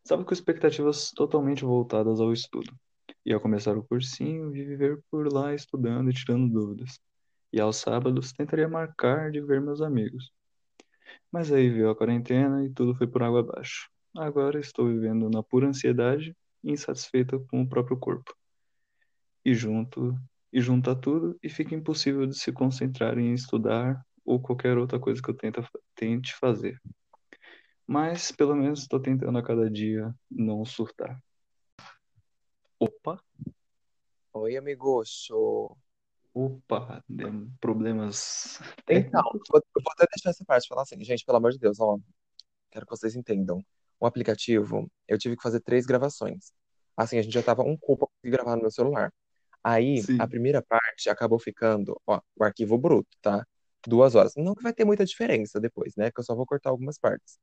Estava 0.04 0.24
com 0.24 0.34
expectativas 0.34 1.12
totalmente 1.12 1.66
voltadas 1.66 2.22
ao 2.22 2.32
estudo. 2.32 2.72
Ia 3.26 3.40
começar 3.40 3.76
o 3.76 3.84
cursinho 3.84 4.56
e 4.56 4.64
viver 4.64 5.02
por 5.10 5.32
lá 5.34 5.54
estudando 5.54 6.12
e 6.12 6.14
tirando 6.14 6.48
dúvidas. 6.48 7.00
E 7.52 7.60
aos 7.60 7.78
sábados 7.78 8.32
tentaria 8.32 8.68
marcar 8.68 9.32
de 9.32 9.42
ver 9.42 9.60
meus 9.60 9.82
amigos. 9.82 10.32
Mas 11.32 11.52
aí 11.52 11.70
veio 11.70 11.90
a 11.90 11.96
quarentena 11.96 12.64
e 12.64 12.70
tudo 12.70 12.94
foi 12.94 13.08
por 13.08 13.24
água 13.24 13.40
abaixo. 13.40 13.90
Agora 14.16 14.60
estou 14.60 14.88
vivendo 14.88 15.28
na 15.28 15.42
pura 15.42 15.68
ansiedade 15.68 16.36
e 16.64 16.72
insatisfeita 16.72 17.40
com 17.50 17.64
o 17.64 17.68
próprio 17.68 17.98
corpo. 17.98 18.32
E 19.44 19.56
junto 19.56 20.16
e 20.54 20.62
junta 20.62 20.96
tudo 20.96 21.36
e 21.42 21.50
fica 21.50 21.74
impossível 21.74 22.28
de 22.28 22.38
se 22.38 22.52
concentrar 22.52 23.18
em 23.18 23.34
estudar 23.34 24.00
ou 24.24 24.40
qualquer 24.40 24.78
outra 24.78 25.00
coisa 25.00 25.20
que 25.20 25.30
eu 25.30 25.36
tenta, 25.36 25.68
tente 25.96 26.36
fazer. 26.36 26.80
Mas 27.88 28.32
pelo 28.32 28.56
menos 28.56 28.82
estou 28.82 29.00
tentando 29.00 29.38
a 29.38 29.44
cada 29.44 29.70
dia 29.70 30.14
não 30.30 30.66
surtar. 30.66 31.22
Opa, 32.80 33.22
Oi, 34.34 34.58
amigocho. 34.58 35.78
opa, 36.34 37.02
deu 37.08 37.48
problemas 37.62 38.60
Então, 38.90 39.22
eu 39.34 39.42
vou 39.82 39.94
até 39.94 40.06
deixar 40.14 40.32
essa 40.32 40.44
parte 40.44 40.68
falar 40.68 40.82
assim, 40.82 41.02
gente, 41.04 41.24
pelo 41.24 41.38
amor 41.38 41.52
de 41.52 41.58
Deus, 41.58 41.80
ó, 41.80 41.98
quero 42.70 42.86
que 42.86 42.92
vocês 42.92 43.16
entendam. 43.16 43.64
O 43.98 44.06
aplicativo, 44.06 44.92
eu 45.08 45.18
tive 45.18 45.38
que 45.38 45.42
fazer 45.42 45.62
três 45.62 45.86
gravações. 45.86 46.52
Assim, 46.98 47.18
a 47.18 47.22
gente 47.22 47.34
já 47.34 47.42
tava 47.42 47.64
um 47.64 47.78
pouco 47.78 48.12
pra 48.22 48.30
gravar 48.30 48.56
no 48.58 48.64
meu 48.64 48.72
celular. 48.72 49.10
Aí, 49.64 50.02
a 50.02 50.04
Sim. 50.04 50.28
primeira 50.28 50.62
parte 50.62 51.10
acabou 51.10 51.40
ficando, 51.40 52.00
ó, 52.06 52.20
o 52.36 52.44
arquivo 52.44 52.78
bruto, 52.78 53.18
tá? 53.22 53.48
Duas 53.88 54.16
horas. 54.16 54.34
Não 54.36 54.54
que 54.54 54.64
vai 54.64 54.74
ter 54.74 54.84
muita 54.84 55.06
diferença 55.06 55.62
depois, 55.62 55.96
né? 55.96 56.12
Que 56.12 56.20
eu 56.20 56.24
só 56.26 56.36
vou 56.36 56.46
cortar 56.46 56.72
algumas 56.72 56.98
partes. 57.00 57.40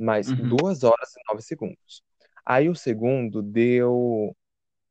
Mas 0.00 0.30
Uhum. 0.30 0.56
duas 0.56 0.82
horas 0.82 1.10
e 1.14 1.20
nove 1.28 1.42
segundos. 1.42 2.02
Aí 2.44 2.70
o 2.70 2.74
segundo 2.74 3.42
deu, 3.42 4.34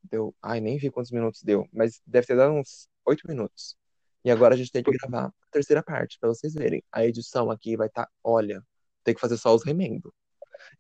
deu, 0.04 0.36
ai, 0.40 0.60
nem 0.62 0.78
vi 0.78 0.92
quantos 0.92 1.12
minutos 1.12 1.42
deu, 1.42 1.68
mas 1.74 2.00
deve 2.06 2.28
ter 2.28 2.36
dado 2.36 2.54
uns 2.54 2.88
oito 3.06 3.28
minutos. 3.28 3.76
E 4.24 4.30
agora 4.30 4.54
a 4.54 4.58
gente 4.58 4.72
tem 4.72 4.84
que 4.84 4.92
gravar 4.92 5.26
a 5.26 5.34
terceira 5.50 5.82
parte, 5.82 6.20
pra 6.20 6.30
vocês 6.30 6.54
verem. 6.54 6.84
A 6.92 7.04
edição 7.06 7.50
aqui 7.50 7.76
vai 7.76 7.88
estar, 7.88 8.08
olha, 8.24 8.64
tem 9.04 9.16
que 9.16 9.20
fazer 9.20 9.38
só 9.38 9.56
os 9.56 9.64
remendos. 9.66 10.12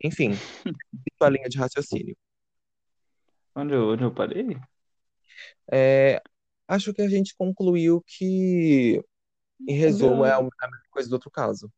Enfim, 0.03 0.31
a 1.19 1.29
linha 1.29 1.49
de 1.49 1.57
raciocínio. 1.57 2.15
Onde 3.55 3.73
eu, 3.73 3.89
onde 3.89 4.03
eu 4.03 4.13
parei? 4.13 4.57
É, 5.71 6.21
acho 6.67 6.93
que 6.93 7.01
a 7.01 7.09
gente 7.09 7.35
concluiu 7.35 8.03
que, 8.05 9.03
em 9.67 9.73
resumo, 9.73 10.23
é 10.23 10.33
a 10.33 10.41
mesma 10.41 10.51
coisa 10.91 11.09
do 11.09 11.13
outro 11.13 11.31
caso. 11.31 11.71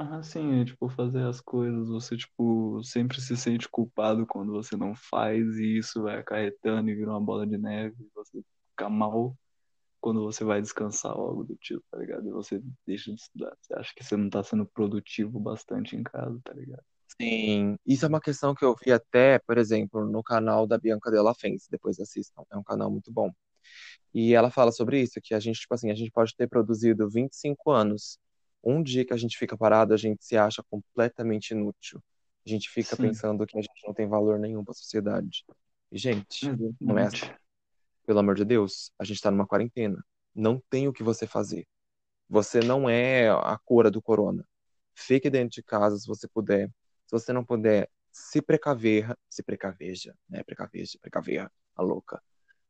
Ah, 0.00 0.22
sim, 0.22 0.60
é, 0.60 0.64
tipo, 0.64 0.88
fazer 0.88 1.24
as 1.26 1.40
coisas, 1.40 1.88
você, 1.88 2.16
tipo, 2.16 2.80
sempre 2.84 3.20
se 3.20 3.36
sente 3.36 3.68
culpado 3.68 4.24
quando 4.26 4.52
você 4.52 4.76
não 4.76 4.94
faz 4.94 5.56
e 5.58 5.78
isso 5.78 6.02
vai 6.02 6.18
acarretando 6.18 6.88
e 6.88 6.94
vira 6.94 7.10
uma 7.10 7.20
bola 7.20 7.44
de 7.44 7.58
neve 7.58 7.96
você 8.14 8.40
fica 8.70 8.88
mal 8.88 9.36
quando 10.00 10.22
você 10.24 10.44
vai 10.44 10.62
descansar 10.62 11.16
ou 11.18 11.28
algo 11.28 11.44
do 11.44 11.56
tipo, 11.56 11.82
tá 11.90 11.98
ligado? 11.98 12.28
E 12.28 12.32
você 12.32 12.62
deixa 12.86 13.12
de 13.14 13.20
estudar. 13.20 13.54
Você 13.60 13.74
acha 13.74 13.92
que 13.96 14.04
você 14.04 14.16
não 14.16 14.30
tá 14.30 14.42
sendo 14.44 14.66
produtivo 14.66 15.40
bastante 15.40 15.96
em 15.96 16.02
casa, 16.04 16.40
tá 16.44 16.54
ligado? 16.54 16.82
Sim, 17.20 17.76
isso 17.86 18.04
é 18.06 18.08
uma 18.08 18.20
questão 18.20 18.54
que 18.54 18.64
eu 18.64 18.76
vi 18.84 18.92
até, 18.92 19.38
por 19.40 19.58
exemplo, 19.58 20.06
no 20.06 20.22
canal 20.22 20.66
da 20.66 20.78
Bianca 20.78 21.10
Della 21.10 21.34
Fence, 21.34 21.68
depois 21.70 22.00
assistam, 22.00 22.44
é 22.52 22.56
um 22.56 22.62
canal 22.64 22.90
muito 22.90 23.12
bom. 23.12 23.30
E 24.14 24.34
ela 24.34 24.50
fala 24.50 24.72
sobre 24.72 25.00
isso, 25.02 25.20
que 25.22 25.34
a 25.34 25.40
gente, 25.40 25.60
tipo 25.60 25.74
assim, 25.74 25.90
a 25.90 25.94
gente 25.94 26.10
pode 26.10 26.34
ter 26.36 26.48
produzido 26.48 27.08
25 27.08 27.70
anos. 27.70 28.18
Um 28.62 28.82
dia 28.82 29.04
que 29.04 29.12
a 29.12 29.16
gente 29.16 29.36
fica 29.38 29.56
parado, 29.56 29.94
a 29.94 29.96
gente 29.96 30.24
se 30.24 30.36
acha 30.36 30.62
completamente 30.68 31.50
inútil. 31.50 32.02
A 32.46 32.48
gente 32.48 32.68
fica 32.68 32.96
Sim, 32.96 33.02
pensando 33.02 33.46
que 33.46 33.58
a 33.58 33.60
gente 33.60 33.86
não 33.86 33.94
tem 33.94 34.08
valor 34.08 34.38
nenhum 34.38 34.64
para 34.64 34.72
a 34.72 34.74
sociedade. 34.74 35.44
E, 35.90 35.98
gente, 35.98 36.46
não 36.80 36.98
é 36.98 37.06
assim. 37.06 37.30
Pelo 38.06 38.18
amor 38.20 38.34
de 38.34 38.44
Deus, 38.44 38.90
a 38.98 39.04
gente 39.04 39.20
tá 39.20 39.30
numa 39.30 39.46
quarentena. 39.46 40.02
Não 40.34 40.62
tem 40.70 40.88
o 40.88 40.92
que 40.92 41.02
você 41.02 41.26
fazer. 41.26 41.66
Você 42.28 42.60
não 42.60 42.88
é 42.88 43.28
a 43.28 43.58
cura 43.64 43.90
do 43.90 44.02
corona. 44.02 44.46
Fique 44.94 45.30
dentro 45.30 45.50
de 45.56 45.62
casa 45.62 45.96
se 45.98 46.06
você 46.06 46.26
puder. 46.26 46.68
Se 47.06 47.12
você 47.12 47.32
não 47.32 47.44
puder, 47.44 47.88
se 48.10 48.42
precaver, 48.42 49.16
se 49.28 49.42
precaveja, 49.42 50.14
né? 50.28 50.42
Precaveja, 50.42 50.98
precaver, 51.00 51.50
a 51.76 51.82
louca. 51.82 52.22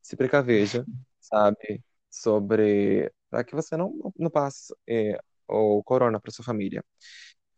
Se 0.02 0.16
precaveja, 0.16 0.84
sabe, 1.20 1.82
sobre 2.10 3.12
para 3.30 3.44
que 3.44 3.54
você 3.54 3.76
não, 3.76 4.12
não 4.16 4.30
passe 4.30 4.74
é, 4.86 5.20
o 5.48 5.82
corona 5.82 6.20
para 6.20 6.30
sua 6.30 6.44
família. 6.44 6.84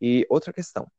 E 0.01 0.27
outra 0.31 0.53
questão, 0.53 0.91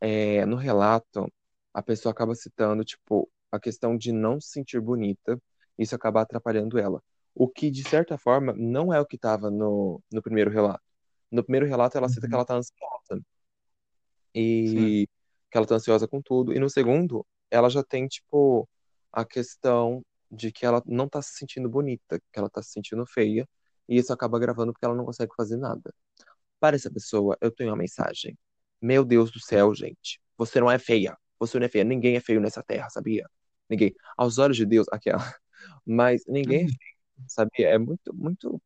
é, 0.00 0.46
no 0.46 0.56
relato, 0.56 1.30
a 1.74 1.82
pessoa 1.82 2.12
acaba 2.12 2.34
citando, 2.34 2.84
tipo, 2.84 3.30
a 3.50 3.60
questão 3.60 3.96
de 3.96 4.12
não 4.12 4.40
se 4.40 4.50
sentir 4.50 4.80
bonita, 4.80 5.40
isso 5.78 5.94
acaba 5.94 6.22
atrapalhando 6.22 6.78
ela. 6.78 7.02
O 7.34 7.48
que, 7.48 7.70
de 7.70 7.82
certa 7.88 8.18
forma, 8.18 8.52
não 8.56 8.92
é 8.92 9.00
o 9.00 9.06
que 9.06 9.16
estava 9.16 9.50
no, 9.50 10.02
no 10.12 10.22
primeiro 10.22 10.50
relato. 10.50 10.82
No 11.30 11.42
primeiro 11.44 11.66
relato, 11.66 11.96
ela 11.96 12.08
cita 12.08 12.28
que 12.28 12.34
ela 12.34 12.44
tá 12.44 12.54
ansiosa 12.54 13.14
Sim. 13.14 13.22
e 14.34 15.08
que 15.50 15.56
ela 15.56 15.66
tá 15.66 15.76
ansiosa 15.76 16.08
com 16.08 16.20
tudo. 16.20 16.52
E 16.52 16.58
no 16.58 16.68
segundo, 16.68 17.24
ela 17.50 17.68
já 17.68 17.82
tem, 17.82 18.06
tipo, 18.06 18.68
a 19.12 19.24
questão 19.24 20.04
de 20.30 20.52
que 20.52 20.64
ela 20.64 20.82
não 20.86 21.08
tá 21.08 21.20
se 21.22 21.34
sentindo 21.34 21.68
bonita, 21.68 22.20
que 22.32 22.38
ela 22.38 22.48
tá 22.48 22.62
se 22.62 22.70
sentindo 22.70 23.04
feia, 23.06 23.48
e 23.90 23.98
isso 23.98 24.14
acaba 24.14 24.40
gravando 24.40 24.72
porque 24.74 24.86
ela 24.86 24.96
não 24.96 25.06
consegue 25.06 25.34
fazer 25.36 25.58
nada. 25.58 25.94
Para 26.60 26.76
essa 26.76 26.90
pessoa, 26.90 27.36
eu 27.40 27.50
tenho 27.50 27.70
uma 27.70 27.76
mensagem. 27.76 28.38
Meu 28.80 29.04
Deus 29.04 29.30
do 29.30 29.40
céu, 29.40 29.74
gente. 29.74 30.20
Você 30.36 30.60
não 30.60 30.70
é 30.70 30.78
feia. 30.78 31.16
Você 31.38 31.58
não 31.58 31.66
é 31.66 31.68
feia. 31.68 31.84
Ninguém 31.84 32.16
é 32.16 32.20
feio 32.20 32.40
nessa 32.40 32.62
terra, 32.62 32.88
sabia? 32.90 33.28
Ninguém. 33.68 33.94
Aos 34.16 34.38
olhos 34.38 34.56
de 34.56 34.66
Deus, 34.66 34.86
aquela. 34.92 35.18
Mas 35.86 36.22
ninguém 36.26 36.64
é 36.64 36.66
Uhum. 36.66 36.68
feio, 36.68 36.96
sabia? 37.28 37.68
É 37.70 37.78
muito, 37.78 38.14
muito, 38.14 38.62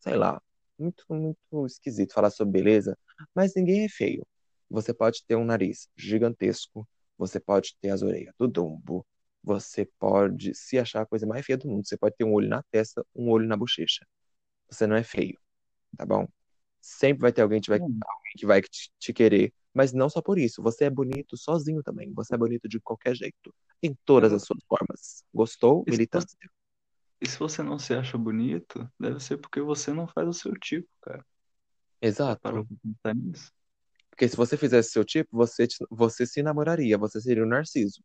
sei 0.00 0.16
lá, 0.16 0.40
muito, 0.78 1.04
muito 1.10 1.66
esquisito 1.66 2.12
falar 2.14 2.30
sobre 2.30 2.52
beleza, 2.62 2.98
mas 3.34 3.54
ninguém 3.54 3.84
é 3.84 3.88
feio. 3.88 4.26
Você 4.70 4.92
pode 4.94 5.24
ter 5.26 5.36
um 5.36 5.44
nariz 5.44 5.88
gigantesco, 5.96 6.88
você 7.18 7.40
pode 7.40 7.76
ter 7.80 7.90
as 7.90 8.02
orelhas 8.02 8.34
do 8.38 8.48
Dumbo, 8.48 9.06
você 9.42 9.86
pode 9.98 10.54
se 10.54 10.78
achar 10.78 11.02
a 11.02 11.06
coisa 11.06 11.26
mais 11.26 11.44
feia 11.46 11.56
do 11.58 11.68
mundo. 11.68 11.86
Você 11.86 11.96
pode 11.96 12.16
ter 12.16 12.24
um 12.24 12.32
olho 12.34 12.48
na 12.48 12.62
testa, 12.70 13.04
um 13.14 13.30
olho 13.30 13.46
na 13.46 13.56
bochecha. 13.56 14.06
Você 14.70 14.86
não 14.86 14.96
é 14.96 15.02
feio, 15.02 15.38
tá 15.96 16.04
bom? 16.06 16.26
Sempre 16.80 17.22
vai 17.22 17.32
ter 17.32 17.42
alguém 17.42 17.60
que 17.60 17.68
vai, 17.68 17.78
Hum. 17.80 17.98
alguém 18.06 18.32
que 18.36 18.46
vai 18.46 18.62
te, 18.62 18.90
te 18.98 19.12
querer, 19.12 19.52
mas 19.74 19.92
não 19.92 20.08
só 20.08 20.22
por 20.22 20.38
isso. 20.38 20.62
Você 20.62 20.84
é 20.84 20.90
bonito 20.90 21.36
sozinho 21.36 21.82
também. 21.82 22.12
Você 22.14 22.34
é 22.34 22.38
bonito 22.38 22.68
de 22.68 22.80
qualquer 22.80 23.14
jeito, 23.16 23.54
em 23.82 23.94
todas 24.04 24.32
as 24.32 24.42
suas 24.44 24.62
formas. 24.68 25.24
Gostou? 25.32 25.84
Militância. 25.88 26.36
e 27.20 27.28
se 27.28 27.38
você 27.38 27.62
não 27.62 27.78
se 27.78 27.94
acha 27.94 28.16
bonito, 28.16 28.88
deve 28.98 29.20
ser 29.20 29.38
porque 29.38 29.60
você 29.60 29.92
não 29.92 30.06
faz 30.06 30.28
o 30.28 30.32
seu 30.32 30.52
tipo, 30.54 30.88
cara. 31.02 31.24
Exato. 32.00 32.66
pensar 32.82 33.14
nisso? 33.14 33.52
Porque 34.10 34.28
se 34.28 34.36
você 34.36 34.56
fizesse 34.56 34.90
seu 34.90 35.04
tipo, 35.04 35.36
você, 35.36 35.66
te- 35.66 35.84
você 35.90 36.26
se 36.26 36.42
namoraria, 36.42 36.96
você 36.96 37.20
seria 37.20 37.44
um 37.44 37.48
narciso. 37.48 38.02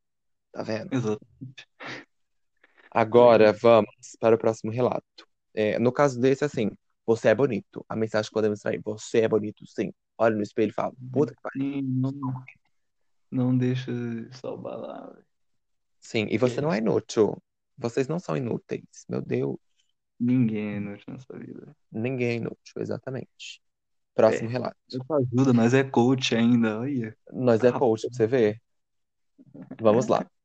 Tá 0.52 0.64
vendo? 0.64 0.94
Exatamente. 0.94 1.68
Agora 2.92 3.54
vamos 3.54 4.18
para 4.20 4.36
o 4.36 4.38
próximo 4.38 4.72
relato. 4.72 5.28
É, 5.54 5.78
no 5.80 5.92
caso 5.92 6.20
desse, 6.20 6.44
assim, 6.44 6.72
você 7.06 7.30
é 7.30 7.36
bonito. 7.36 7.86
A 7.90 7.96
mensagem 7.96 8.30
que 8.30 8.34
podemos 8.34 8.60
extrair, 8.60 8.82
você 8.84 9.22
é 9.22 9.28
bonito, 9.28 9.66
sim. 9.68 9.94
Olha 10.18 10.36
no 10.36 10.42
espelho 10.42 10.70
e 10.70 10.74
fala, 10.74 10.94
puta 11.12 11.34
que 11.34 11.42
pariu. 11.42 11.82
Não, 11.84 12.44
não 13.30 13.58
deixa 13.58 13.92
salvar 14.34 14.78
lá, 14.78 15.08
velho. 15.08 15.26
Sim, 16.00 16.28
e 16.30 16.38
você 16.38 16.62
não 16.62 16.74
é 16.74 16.78
inútil. 16.80 17.42
Vocês 17.78 18.08
não 18.08 18.20
são 18.20 18.36
inúteis. 18.38 19.06
Meu 19.10 19.22
Deus, 19.22 19.58
Ninguém 20.20 20.74
é 20.74 20.78
inútil 20.78 21.14
nessa 21.14 21.38
vida. 21.38 21.76
ninguém 21.92 22.28
é 22.30 22.36
inútil, 22.36 22.80
exatamente. 22.80 23.60
Próximo 24.14 24.50
É, 24.50 24.52
relato. 24.52 24.76
ajuda, 25.10 25.54
mas 25.54 25.74
é 25.74 25.84
coach 25.84 26.36
ainda, 26.36 26.80
olha. 26.80 27.18
Nós 27.34 27.64
é 27.64 27.70
Ah, 27.70 27.80
coach, 27.80 28.02
pra 28.02 28.12
você 28.14 28.28
ver. 28.28 28.62
Vamos 29.82 30.08
lá. 30.08 30.24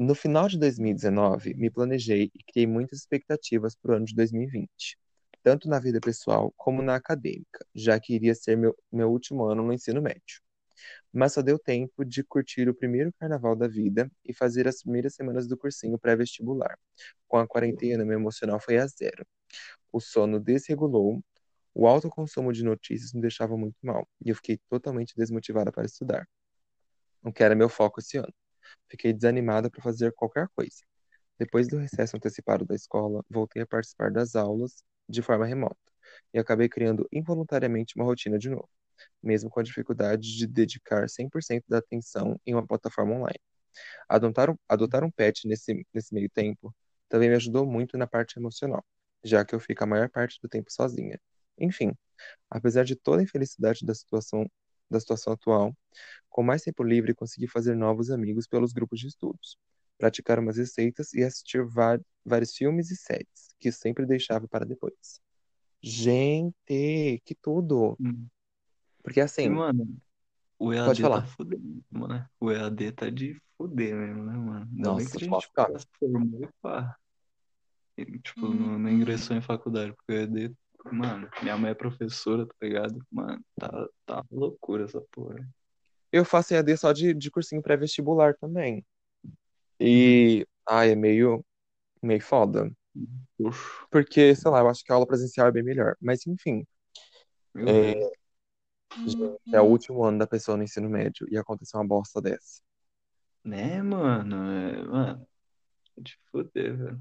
No 0.00 0.14
final 0.14 0.46
de 0.46 0.56
2019, 0.56 1.54
me 1.54 1.68
planejei 1.68 2.30
e 2.32 2.44
criei 2.44 2.68
muitas 2.68 3.00
expectativas 3.00 3.74
para 3.74 3.92
o 3.92 3.96
ano 3.96 4.04
de 4.04 4.14
2020, 4.14 4.96
tanto 5.42 5.68
na 5.68 5.80
vida 5.80 5.98
pessoal 6.00 6.54
como 6.56 6.80
na 6.82 6.94
acadêmica, 6.94 7.66
já 7.74 7.98
que 7.98 8.14
iria 8.14 8.32
ser 8.32 8.56
meu, 8.56 8.76
meu 8.92 9.10
último 9.10 9.44
ano 9.46 9.60
no 9.64 9.72
ensino 9.72 10.00
médio. 10.00 10.40
Mas 11.12 11.32
só 11.32 11.42
deu 11.42 11.58
tempo 11.58 12.04
de 12.04 12.22
curtir 12.22 12.68
o 12.68 12.74
primeiro 12.74 13.12
carnaval 13.18 13.56
da 13.56 13.66
vida 13.66 14.08
e 14.24 14.32
fazer 14.32 14.68
as 14.68 14.82
primeiras 14.82 15.16
semanas 15.16 15.48
do 15.48 15.58
cursinho 15.58 15.98
pré-vestibular. 15.98 16.78
Com 17.26 17.38
a 17.38 17.48
quarentena, 17.48 18.04
meu 18.04 18.20
emocional 18.20 18.60
foi 18.60 18.78
a 18.78 18.86
zero. 18.86 19.26
O 19.92 20.00
sono 20.00 20.38
desregulou, 20.38 21.20
o 21.74 21.88
alto 21.88 22.08
consumo 22.08 22.52
de 22.52 22.62
notícias 22.62 23.12
me 23.12 23.20
deixava 23.20 23.56
muito 23.56 23.76
mal, 23.82 24.08
e 24.24 24.30
eu 24.30 24.36
fiquei 24.36 24.60
totalmente 24.68 25.16
desmotivada 25.16 25.72
para 25.72 25.86
estudar, 25.86 26.28
o 27.24 27.32
que 27.32 27.42
era 27.42 27.54
meu 27.56 27.68
foco 27.68 28.00
esse 28.00 28.18
ano. 28.18 28.32
Fiquei 28.88 29.12
desanimada 29.12 29.70
para 29.70 29.82
fazer 29.82 30.12
qualquer 30.14 30.48
coisa. 30.54 30.78
Depois 31.38 31.68
do 31.68 31.78
recesso 31.78 32.16
antecipado 32.16 32.64
da 32.64 32.74
escola, 32.74 33.24
voltei 33.30 33.62
a 33.62 33.66
participar 33.66 34.10
das 34.10 34.34
aulas 34.36 34.84
de 35.08 35.22
forma 35.22 35.46
remota 35.46 35.76
e 36.34 36.38
acabei 36.38 36.68
criando 36.68 37.06
involuntariamente 37.12 37.94
uma 37.96 38.04
rotina 38.04 38.38
de 38.38 38.50
novo, 38.50 38.68
mesmo 39.22 39.50
com 39.50 39.60
a 39.60 39.62
dificuldade 39.62 40.36
de 40.36 40.46
dedicar 40.46 41.08
100% 41.08 41.64
da 41.68 41.78
atenção 41.78 42.40
em 42.46 42.54
uma 42.54 42.66
plataforma 42.66 43.14
online. 43.14 43.40
Adotar 44.08 44.50
um, 44.50 44.56
adotar 44.68 45.04
um 45.04 45.10
pet 45.10 45.46
nesse, 45.46 45.86
nesse 45.94 46.14
meio 46.14 46.30
tempo 46.30 46.74
também 47.08 47.28
me 47.30 47.36
ajudou 47.36 47.66
muito 47.66 47.96
na 47.96 48.06
parte 48.06 48.38
emocional, 48.38 48.84
já 49.24 49.44
que 49.44 49.54
eu 49.54 49.60
fico 49.60 49.84
a 49.84 49.86
maior 49.86 50.10
parte 50.10 50.38
do 50.42 50.48
tempo 50.48 50.70
sozinha. 50.72 51.20
Enfim, 51.58 51.92
apesar 52.50 52.84
de 52.84 52.96
toda 52.96 53.20
a 53.20 53.24
infelicidade 53.24 53.84
da 53.86 53.94
situação, 53.94 54.50
da 54.90 54.98
situação 55.00 55.32
atual, 55.32 55.76
com 56.28 56.42
mais 56.42 56.62
tempo 56.62 56.82
livre, 56.82 57.14
consegui 57.14 57.46
fazer 57.48 57.74
novos 57.74 58.10
amigos 58.10 58.46
pelos 58.46 58.72
grupos 58.72 59.00
de 59.00 59.08
estudos, 59.08 59.58
praticar 59.96 60.38
umas 60.38 60.56
receitas 60.56 61.12
e 61.14 61.22
assistir 61.22 61.64
vários 62.24 62.54
filmes 62.54 62.90
e 62.90 62.96
séries, 62.96 63.54
que 63.58 63.72
sempre 63.72 64.06
deixava 64.06 64.46
para 64.46 64.64
depois. 64.64 65.20
Gente, 65.82 67.22
que 67.24 67.34
tudo! 67.40 67.96
Hum. 68.00 68.26
Porque 69.02 69.20
E, 69.20 69.22
assim, 69.22 69.48
mano, 69.48 69.96
o 70.58 70.72
pode 70.72 70.78
EAD 70.78 71.02
tá 71.02 71.08
falar. 71.08 71.26
fudendo, 71.28 71.84
mano. 71.90 72.28
O 72.40 72.50
EAD 72.50 72.92
tá 72.92 73.10
de 73.10 73.40
fuder 73.56 73.94
mesmo, 73.96 74.24
né, 74.24 74.32
mano? 74.32 74.68
Ainda 74.72 74.94
bem 74.94 75.06
que 75.06 75.12
Nossa, 75.12 75.16
a 75.16 75.20
gente 75.20 75.46
foca. 75.46 75.72
já 75.72 75.78
se 75.78 75.86
formou 75.98 76.44
e 76.44 76.48
pá. 76.60 76.96
E, 77.96 78.18
tipo, 78.20 78.46
não, 78.48 78.78
não 78.78 78.88
ingressou 78.90 79.36
em 79.36 79.40
faculdade, 79.40 79.92
porque 79.92 80.12
o 80.12 80.16
EAD, 80.16 80.56
mano, 80.92 81.28
minha 81.42 81.56
mãe 81.56 81.70
é 81.70 81.74
professora, 81.74 82.46
tá 82.46 82.54
ligado? 82.62 82.98
Mano, 83.10 83.42
tá, 83.56 83.88
tá 84.06 84.24
loucura 84.30 84.84
essa 84.84 85.00
porra. 85.10 85.46
Eu 86.10 86.24
faço 86.24 86.54
EAD 86.54 86.76
só 86.76 86.92
de, 86.92 87.12
de 87.14 87.30
cursinho 87.30 87.62
pré-vestibular 87.62 88.34
também. 88.36 88.84
Uhum. 89.24 89.32
E, 89.80 90.46
ai, 90.66 90.92
é 90.92 90.94
meio, 90.94 91.44
meio 92.02 92.20
foda. 92.20 92.70
Oxo, 93.38 93.86
Porque, 93.90 94.34
sei 94.34 94.50
lá, 94.50 94.60
eu 94.60 94.68
acho 94.68 94.82
que 94.82 94.90
a 94.90 94.94
aula 94.94 95.06
presencial 95.06 95.48
é 95.48 95.52
bem 95.52 95.62
melhor. 95.62 95.96
Mas, 96.00 96.26
enfim, 96.26 96.66
é, 97.56 98.10
é 99.52 99.60
o 99.60 99.64
último 99.64 100.04
ano 100.04 100.18
da 100.18 100.26
pessoa 100.26 100.56
no 100.56 100.62
ensino 100.62 100.88
médio 100.88 101.26
e 101.30 101.36
aconteceu 101.36 101.78
uma 101.78 101.86
bosta 101.86 102.20
dessa. 102.20 102.62
Né, 103.44 103.82
mano? 103.82 104.36
É, 104.36 104.82
mano, 104.82 105.28
é 105.96 106.00
de 106.00 106.18
fuder, 106.30 106.76
velho. 106.76 107.00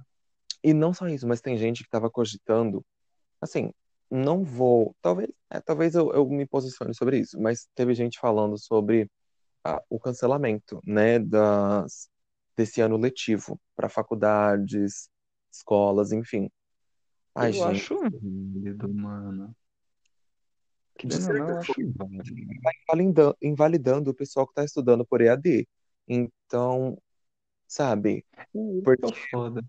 E 0.63 0.73
não 0.73 0.93
só 0.93 1.07
isso, 1.07 1.27
mas 1.27 1.41
tem 1.41 1.57
gente 1.57 1.83
que 1.83 1.89
tava 1.89 2.09
cogitando, 2.09 2.85
assim, 3.41 3.71
não 4.09 4.43
vou, 4.43 4.95
talvez, 5.01 5.29
é, 5.49 5.59
talvez 5.59 5.95
eu, 5.95 6.11
eu 6.13 6.27
me 6.29 6.45
posicione 6.45 6.93
sobre 6.93 7.19
isso, 7.19 7.39
mas 7.39 7.67
teve 7.75 7.93
gente 7.93 8.19
falando 8.19 8.57
sobre 8.57 9.09
ah, 9.63 9.81
o 9.89 9.99
cancelamento, 9.99 10.81
né, 10.85 11.19
das, 11.19 12.09
desse 12.55 12.81
ano 12.81 12.97
letivo 12.97 13.59
para 13.75 13.89
faculdades, 13.89 15.09
escolas, 15.51 16.11
enfim. 16.11 16.49
Ai, 17.35 17.49
Eu 17.49 17.53
gente, 17.53 17.93
acho 17.93 17.99
válido, 17.99 18.93
mano. 18.93 19.55
de 21.03 21.15
ou 21.15 21.21
não, 21.21 21.49
eu 21.49 21.57
acho 21.57 21.73
válido. 21.95 22.23
tá 22.63 22.71
invalidando, 22.83 23.37
invalidando 23.41 24.11
o 24.11 24.15
pessoal 24.15 24.47
que 24.47 24.53
tá 24.53 24.63
estudando 24.63 25.05
por 25.05 25.21
EAD. 25.21 25.67
Então, 26.07 26.97
sabe, 27.67 28.25
porque 28.83 29.11
que 29.11 29.29
foda. 29.29 29.63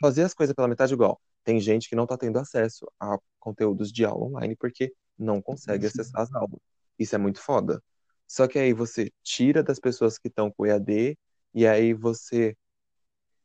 fazer 0.00 0.22
as 0.22 0.32
coisas 0.32 0.54
pela 0.54 0.68
metade 0.68 0.94
igual. 0.94 1.20
Tem 1.44 1.60
gente 1.60 1.88
que 1.88 1.96
não 1.96 2.06
tá 2.06 2.16
tendo 2.16 2.38
acesso 2.38 2.90
a 2.98 3.18
conteúdos 3.38 3.90
de 3.92 4.04
aula 4.04 4.26
online 4.26 4.56
porque 4.56 4.92
não 5.18 5.40
consegue 5.40 5.88
Sim. 5.88 6.00
acessar 6.00 6.22
as 6.22 6.34
aulas. 6.34 6.60
Isso 6.98 7.14
é 7.14 7.18
muito 7.18 7.40
foda. 7.40 7.82
Só 8.26 8.46
que 8.46 8.58
aí 8.58 8.72
você 8.72 9.10
tira 9.22 9.62
das 9.62 9.78
pessoas 9.78 10.18
que 10.18 10.28
estão 10.28 10.50
com 10.50 10.66
EAD 10.66 11.18
e 11.52 11.66
aí 11.66 11.92
você 11.92 12.56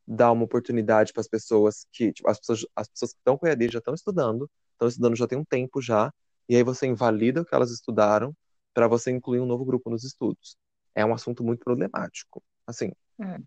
dá 0.06 0.30
uma 0.30 0.44
oportunidade 0.44 1.12
para 1.12 1.20
as 1.20 1.26
pessoas 1.28 1.86
que, 1.90 2.12
tipo, 2.12 2.28
as 2.28 2.38
pessoas, 2.38 2.64
as 2.76 2.88
pessoas 2.88 3.12
que 3.12 3.18
estão 3.18 3.36
com 3.36 3.46
EAD 3.46 3.68
já 3.72 3.78
estão 3.78 3.94
estudando, 3.94 4.48
estão 4.72 4.86
estudando 4.86 5.16
já 5.16 5.26
tem 5.26 5.36
um 5.38 5.44
tempo 5.44 5.82
já, 5.82 6.12
e 6.48 6.54
aí 6.54 6.62
você 6.62 6.86
invalida 6.86 7.40
o 7.40 7.44
que 7.44 7.54
elas 7.54 7.72
estudaram 7.72 8.32
para 8.72 8.86
você 8.86 9.10
incluir 9.10 9.40
um 9.40 9.46
novo 9.46 9.64
grupo 9.64 9.90
nos 9.90 10.04
estudos. 10.04 10.56
É 10.94 11.04
um 11.04 11.12
assunto 11.12 11.42
muito 11.42 11.64
problemático. 11.64 12.42
Assim, 12.66 12.92
É. 13.18 13.38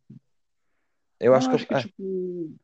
eu 1.19 1.31
Não, 1.31 1.37
acho 1.37 1.49
que 1.49 1.55
acho 1.55 1.67
que, 1.67 1.73
é, 1.73 1.81
tipo, 1.81 2.55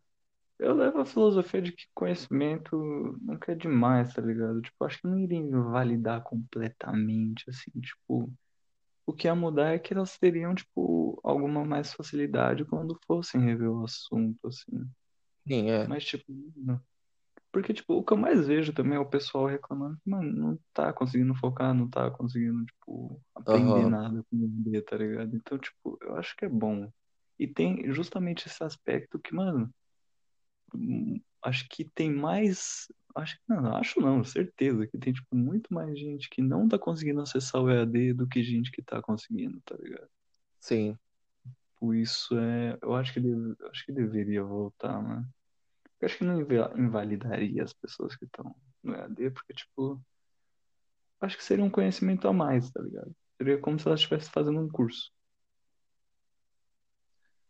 eu 0.59 0.73
levo 0.75 0.99
a 1.01 1.05
filosofia 1.05 1.61
de 1.61 1.71
que 1.73 1.85
conhecimento 1.93 2.75
nunca 3.21 3.51
é 3.51 3.55
demais, 3.55 4.13
tá 4.13 4.21
ligado? 4.21 4.61
Tipo, 4.61 4.85
acho 4.85 4.99
que 5.01 5.07
não 5.07 5.19
iria 5.19 5.37
invalidar 5.39 6.23
completamente, 6.23 7.49
assim, 7.49 7.71
tipo, 7.81 8.31
o 9.05 9.13
que 9.13 9.27
ia 9.27 9.35
mudar 9.35 9.73
é 9.73 9.79
que 9.79 9.93
elas 9.93 10.17
teriam, 10.19 10.55
tipo, 10.55 11.19
alguma 11.23 11.65
mais 11.65 11.93
facilidade 11.93 12.65
quando 12.65 12.99
fossem 13.07 13.41
rever 13.41 13.69
o 13.71 13.83
assunto, 13.85 14.47
assim. 14.47 14.89
sim, 15.47 15.69
é. 15.71 15.87
Mas, 15.87 16.03
tipo, 16.05 16.25
não. 16.55 16.81
Porque, 17.51 17.73
tipo, 17.73 17.93
o 17.95 18.03
que 18.03 18.13
eu 18.13 18.17
mais 18.17 18.47
vejo 18.47 18.73
também 18.73 18.95
é 18.97 18.99
o 18.99 19.09
pessoal 19.09 19.45
reclamando 19.47 19.97
que, 20.03 20.09
mano, 20.09 20.31
não 20.33 20.59
tá 20.73 20.91
conseguindo 20.93 21.33
focar, 21.35 21.73
não 21.73 21.89
tá 21.89 22.11
conseguindo, 22.11 22.65
tipo, 22.65 23.21
aprender 23.33 23.85
Aham. 23.85 23.87
nada 23.87 24.23
com 24.29 24.35
o 24.37 24.43
MD, 24.45 24.81
tá 24.81 24.97
ligado? 24.97 25.35
Então, 25.35 25.57
tipo, 25.57 25.97
eu 26.01 26.17
acho 26.17 26.35
que 26.35 26.45
é 26.45 26.49
bom. 26.49 26.91
E 27.39 27.47
tem 27.47 27.91
justamente 27.93 28.47
esse 28.47 28.63
aspecto 28.63 29.19
que, 29.19 29.33
mano, 29.33 29.73
acho 31.41 31.67
que 31.69 31.85
tem 31.85 32.11
mais. 32.11 32.87
Acho 33.15 33.35
que 33.37 33.43
não, 33.47 33.75
acho 33.77 34.01
não, 34.01 34.23
certeza 34.23 34.85
que 34.87 34.97
tem, 34.97 35.13
tipo, 35.13 35.35
muito 35.35 35.73
mais 35.73 35.97
gente 35.97 36.29
que 36.29 36.41
não 36.41 36.67
tá 36.67 36.77
conseguindo 36.77 37.21
acessar 37.21 37.61
o 37.61 37.69
EAD 37.69 38.13
do 38.13 38.27
que 38.27 38.43
gente 38.43 38.71
que 38.71 38.81
tá 38.81 39.01
conseguindo, 39.01 39.61
tá 39.61 39.75
ligado? 39.77 40.09
Sim. 40.59 40.97
Por 41.79 41.95
isso 41.95 42.37
é. 42.37 42.77
Eu 42.81 42.93
acho 42.95 43.13
que, 43.13 43.19
deve- 43.21 43.55
acho 43.71 43.85
que 43.85 43.91
deveria 43.91 44.43
voltar, 44.43 45.01
né? 45.01 45.25
Eu 46.01 46.05
acho 46.07 46.17
que 46.17 46.23
não 46.25 46.39
inva- 46.41 46.73
invalidaria 46.77 47.63
as 47.63 47.73
pessoas 47.73 48.15
que 48.15 48.25
estão 48.25 48.53
no 48.83 48.93
EAD, 48.93 49.31
porque, 49.31 49.53
tipo, 49.53 50.01
acho 51.21 51.37
que 51.37 51.43
seria 51.43 51.63
um 51.63 51.69
conhecimento 51.69 52.27
a 52.27 52.33
mais, 52.33 52.69
tá 52.71 52.81
ligado? 52.81 53.15
Seria 53.37 53.57
como 53.59 53.79
se 53.79 53.87
elas 53.87 53.99
estivessem 53.99 54.31
fazendo 54.31 54.59
um 54.59 54.69
curso. 54.69 55.11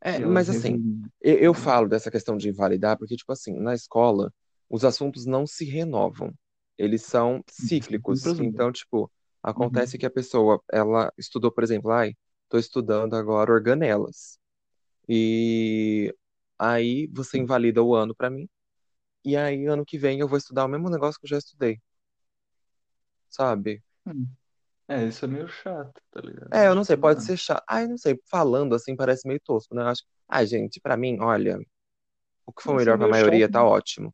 É, 0.06 0.20
E 0.20 0.22
elas 0.22 0.28
mas 0.28 0.50
assim, 0.50 0.80
eu, 1.22 1.38
eu 1.40 1.54
falo 1.54 1.88
dessa 1.90 2.12
questão 2.12 2.38
de 2.38 2.50
invalidar 2.50 2.98
porque, 2.98 3.16
tipo 3.16 3.32
assim, 3.32 3.54
na 3.60 3.74
escola, 3.74 4.32
os 4.70 4.86
assuntos 4.86 5.26
não 5.26 5.48
se 5.48 5.66
renovam. 5.66 6.34
Eles 6.78 7.04
são 7.04 7.44
cíclicos. 7.50 8.36
Então, 8.40 8.72
tipo, 8.72 9.12
Uhum. 9.56 9.70
acontece 9.74 9.98
que 9.98 10.06
a 10.06 10.10
pessoa, 10.12 10.62
ela 10.72 11.12
estudou, 11.18 11.52
por 11.52 11.64
exemplo, 11.64 11.92
ai, 11.92 12.14
tô 12.50 12.58
estudando 12.58 13.16
agora 13.16 13.52
organelas. 13.52 14.40
E 15.10 16.14
aí 16.60 17.08
você 17.14 17.38
invalida 17.40 17.84
o 17.84 17.96
ano 17.96 18.16
pra 18.16 18.30
mim, 18.30 18.50
e 19.26 19.38
aí 19.38 19.66
ano 19.68 19.86
que 19.86 19.98
vem 20.00 20.20
eu 20.22 20.28
vou 20.30 20.38
estudar 20.40 20.66
o 20.66 20.70
mesmo 20.70 20.90
negócio 20.90 21.20
que 21.20 21.26
eu 21.28 21.30
já 21.32 21.38
estudei, 21.40 21.80
sabe? 23.30 23.84
Hum. 24.06 24.36
É, 24.88 25.06
isso 25.06 25.26
é 25.26 25.28
meio 25.28 25.48
chato, 25.48 26.02
tá 26.12 26.22
ligado? 26.22 26.54
É, 26.54 26.68
eu 26.68 26.76
não 26.76 26.84
sei, 26.84 26.96
pode 26.96 27.24
ser 27.24 27.38
chato. 27.38 27.64
Ai, 27.68 27.88
não 27.88 27.98
sei, 27.98 28.20
falando 28.30 28.76
assim 28.76 28.96
parece 28.96 29.28
meio 29.28 29.40
tosco, 29.42 29.76
né? 29.76 29.82
Eu 29.84 29.88
acho, 29.88 30.04
ai, 30.28 30.46
gente, 30.48 30.80
pra 30.80 30.96
mim, 30.96 31.18
olha, 31.20 31.58
o 32.46 32.54
que 32.54 32.64
for 32.64 32.76
isso 32.76 32.90
é 32.92 32.94
melhor 32.94 32.98
pra 32.98 33.08
meio 33.08 33.14
chato. 33.14 33.34
maioria 33.36 33.50
tá 33.50 33.64
ótimo. 33.66 34.14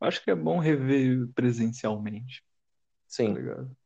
Acho 0.00 0.22
que 0.22 0.30
é 0.30 0.34
bom 0.34 0.58
rever 0.58 1.28
presencialmente, 1.34 2.42
tá 3.22 3.28
Sim. 3.28 3.34
ligado? 3.34 3.76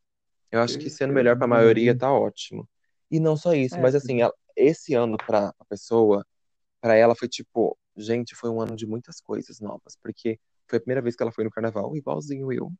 Eu 0.51 0.61
acho 0.62 0.78
que 0.78 0.91
Porque, 0.91 0.91
sendo 0.91 1.12
querendo 1.12 1.15
melhor 1.15 1.37
pra 1.39 1.47
maioria 1.47 1.97
tá 1.97 2.12
ótimo. 2.12 2.69
E 3.11 3.20
não 3.20 3.37
só 3.37 3.55
isso, 3.55 3.81
é, 3.81 3.81
mas 3.81 3.95
assim, 3.95 4.20
ela- 4.23 4.35
esse 4.57 4.95
ano 4.95 5.16
pra 5.19 5.55
a 5.59 5.65
pessoa, 5.66 6.27
pra 6.81 6.97
ela 6.97 7.16
foi 7.16 7.28
tipo, 7.28 7.78
gente, 7.97 8.35
foi 8.37 8.51
um 8.51 8.61
ano 8.61 8.77
de 8.77 8.87
muitas 8.87 9.20
coisas 9.20 9.61
novas, 9.61 9.97
porque 10.03 10.41
foi 10.69 10.78
a 10.78 10.82
primeira 10.82 11.03
vez 11.03 11.16
que 11.16 11.23
ela 11.23 11.32
foi 11.32 11.45
no 11.45 11.51
carnaval, 11.51 11.97
igualzinho 11.97 12.53
eu. 12.53 12.73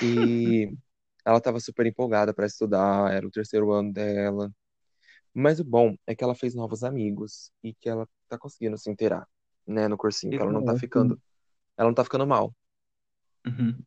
E 0.00 0.72
ela 1.28 1.42
tava 1.42 1.60
super 1.60 1.84
empolgada 1.84 2.32
pra 2.32 2.46
estudar, 2.46 3.12
era 3.12 3.26
o 3.26 3.30
terceiro 3.30 3.70
ano 3.70 3.92
dela. 3.92 4.50
Mas 5.34 5.60
o 5.60 5.64
bom 5.64 5.94
é 6.06 6.14
que 6.14 6.24
ela 6.24 6.34
fez 6.34 6.54
novos 6.54 6.82
amigos 6.82 7.52
e 7.62 7.74
que 7.74 7.86
ela 7.86 8.08
tá 8.26 8.38
conseguindo 8.38 8.78
se 8.78 8.90
inteirar, 8.90 9.28
né, 9.66 9.88
no 9.88 9.98
cursinho, 9.98 10.30
que 10.30 10.42
ela 10.42 10.50
não 10.50 10.64
tá 10.64 10.74
ficando, 10.74 11.20
ela 11.76 11.90
não 11.90 11.94
tá 11.94 12.02
ficando 12.02 12.26
mal. 12.26 12.54
Uhum. 13.46 13.78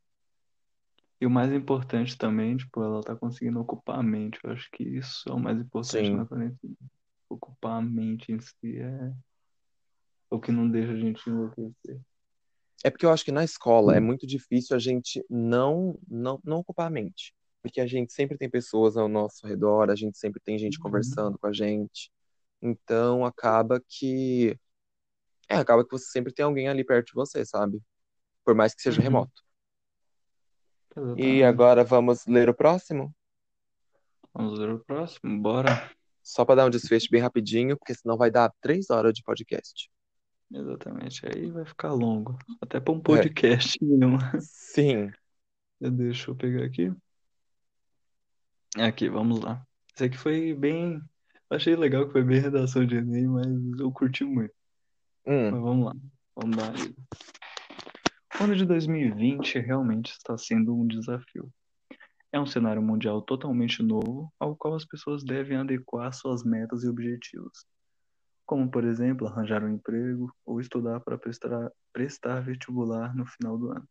E 1.19 1.26
o 1.26 1.31
mais 1.31 1.51
importante 1.51 2.15
também, 2.15 2.57
tipo, 2.57 2.80
ela 2.80 3.01
tá 3.01 3.15
conseguindo 3.15 3.59
ocupar 3.59 3.97
a 3.97 4.03
mente. 4.03 4.39
Eu 4.43 4.51
acho 4.51 4.69
que 4.72 4.84
isso 4.84 5.27
é 5.27 5.34
o 5.34 5.39
mais 5.39 5.59
importante 5.59 6.11
na 6.11 6.22
Sim. 6.22 6.27
quarentena. 6.27 6.76
Ocupar 7.27 7.80
a 7.80 7.81
mente 7.81 8.31
em 8.31 8.39
si 8.39 8.77
é 8.77 9.13
o 10.30 10.39
que 10.39 10.51
não 10.51 10.69
deixa 10.69 10.93
a 10.93 10.95
gente 10.95 11.27
enlouquecer. 11.27 11.99
É 12.84 12.90
porque 12.90 13.06
eu 13.06 13.12
acho 13.12 13.24
que 13.24 13.32
na 13.32 13.44
escola 13.44 13.95
é 13.95 13.99
muito 13.99 14.26
difícil 14.26 14.76
a 14.76 14.80
gente 14.80 15.24
não, 15.30 15.99
não, 16.08 16.40
não 16.44 16.58
ocupar 16.58 16.88
a 16.88 16.90
mente. 16.90 17.34
Porque 17.62 17.80
a 17.80 17.86
gente 17.86 18.12
sempre 18.12 18.38
tem 18.38 18.49
pessoas 18.49 18.98
ao 18.98 19.08
nosso 19.08 19.45
redor, 19.45 19.91
a 19.91 19.95
gente 19.95 20.18
sempre 20.18 20.41
tem 20.41 20.58
gente 20.58 20.78
Uhum. 20.78 20.84
conversando 20.84 21.38
com 21.38 21.48
a 21.48 21.53
gente. 21.53 22.12
Então 22.62 23.24
acaba 23.24 23.80
que. 23.88 24.58
É, 25.48 25.56
acaba 25.58 25.84
que 25.84 25.91
você 25.91 26.06
sempre 26.06 26.34
tem 26.34 26.44
alguém 26.45 26.68
ali 26.70 26.84
perto 26.84 27.08
de 27.08 27.14
você, 27.14 27.45
sabe? 27.45 27.82
Por 28.44 28.56
mais 28.56 28.74
que 28.74 28.82
seja 28.82 28.98
Uhum. 28.98 29.03
remoto. 29.03 29.44
E 31.18 31.44
agora 31.44 31.84
vamos 31.84 32.26
ler 32.26 32.49
o 32.49 32.53
próximo? 32.53 33.14
Vamos 34.34 34.58
ver 34.58 34.70
o 34.70 34.80
próximo, 34.80 35.40
bora. 35.40 35.91
Só 36.24 36.45
para 36.45 36.56
dar 36.56 36.66
um 36.66 36.70
desfecho 36.70 37.10
bem 37.12 37.22
rapidinho, 37.22 37.78
porque 37.78 37.94
senão 37.94 38.18
vai 38.18 38.32
dar 38.32 38.52
três 38.62 38.90
horas 38.90 39.14
de 39.14 39.22
podcast. 39.24 39.91
Exatamente. 40.53 41.26
Aí 41.26 41.49
vai 41.49 41.65
ficar 41.65 41.94
longo. 41.94 42.38
Até 42.61 42.80
para 42.80 42.94
um 42.94 42.98
É, 42.98 43.02
podcast 43.02 43.78
mesmo. 43.84 44.18
sim. 44.41 45.11
Deixa 45.80 46.30
eu 46.32 46.36
pegar 46.36 46.64
aqui. 46.65 46.91
Aqui, 48.78 49.10
vamos 49.10 49.40
lá. 49.41 49.65
Esse 49.95 50.06
aqui 50.06 50.18
foi 50.18 50.53
bem. 50.53 51.02
Achei 51.49 51.76
legal 51.76 52.06
que 52.06 52.14
foi 52.14 52.23
bem 52.23 52.40
redação 52.40 52.86
de 52.86 52.95
Enem, 52.95 53.28
mas 53.28 53.48
eu 53.80 53.91
curti 53.91 54.23
muito. 54.23 54.53
Hum, 55.26 55.52
Mas 55.52 55.61
vamos 55.61 55.86
lá. 55.86 55.94
Vamos 56.36 56.57
dar. 56.57 56.73
O 58.40 58.44
ano 58.44 58.56
de 58.56 58.65
2020 58.65 59.60
realmente 59.60 60.11
está 60.11 60.38
sendo 60.38 60.73
um 60.76 60.88
desafio. 60.88 61.52
É 62.32 62.40
um 62.40 62.45
cenário 62.45 62.82
mundial 62.82 63.22
totalmente 63.22 63.84
novo, 63.84 64.32
ao 64.40 64.56
qual 64.56 64.76
as 64.76 64.86
pessoas 64.86 65.23
devem 65.23 65.57
adequar 65.57 66.14
suas 66.14 66.44
metas 66.44 66.84
e 66.84 66.88
objetivos, 66.88 67.65
como, 68.52 68.69
por 68.69 68.84
exemplo, 68.84 69.28
arranjar 69.28 69.64
um 69.64 69.69
emprego 69.69 70.30
ou 70.45 70.60
estudar 70.60 70.99
para 70.99 71.18
prestar, 71.18 71.72
prestar 71.94 72.41
vestibular 72.41 73.15
no 73.15 73.26
final 73.26 73.57
do 73.57 73.72
ano. 73.72 73.88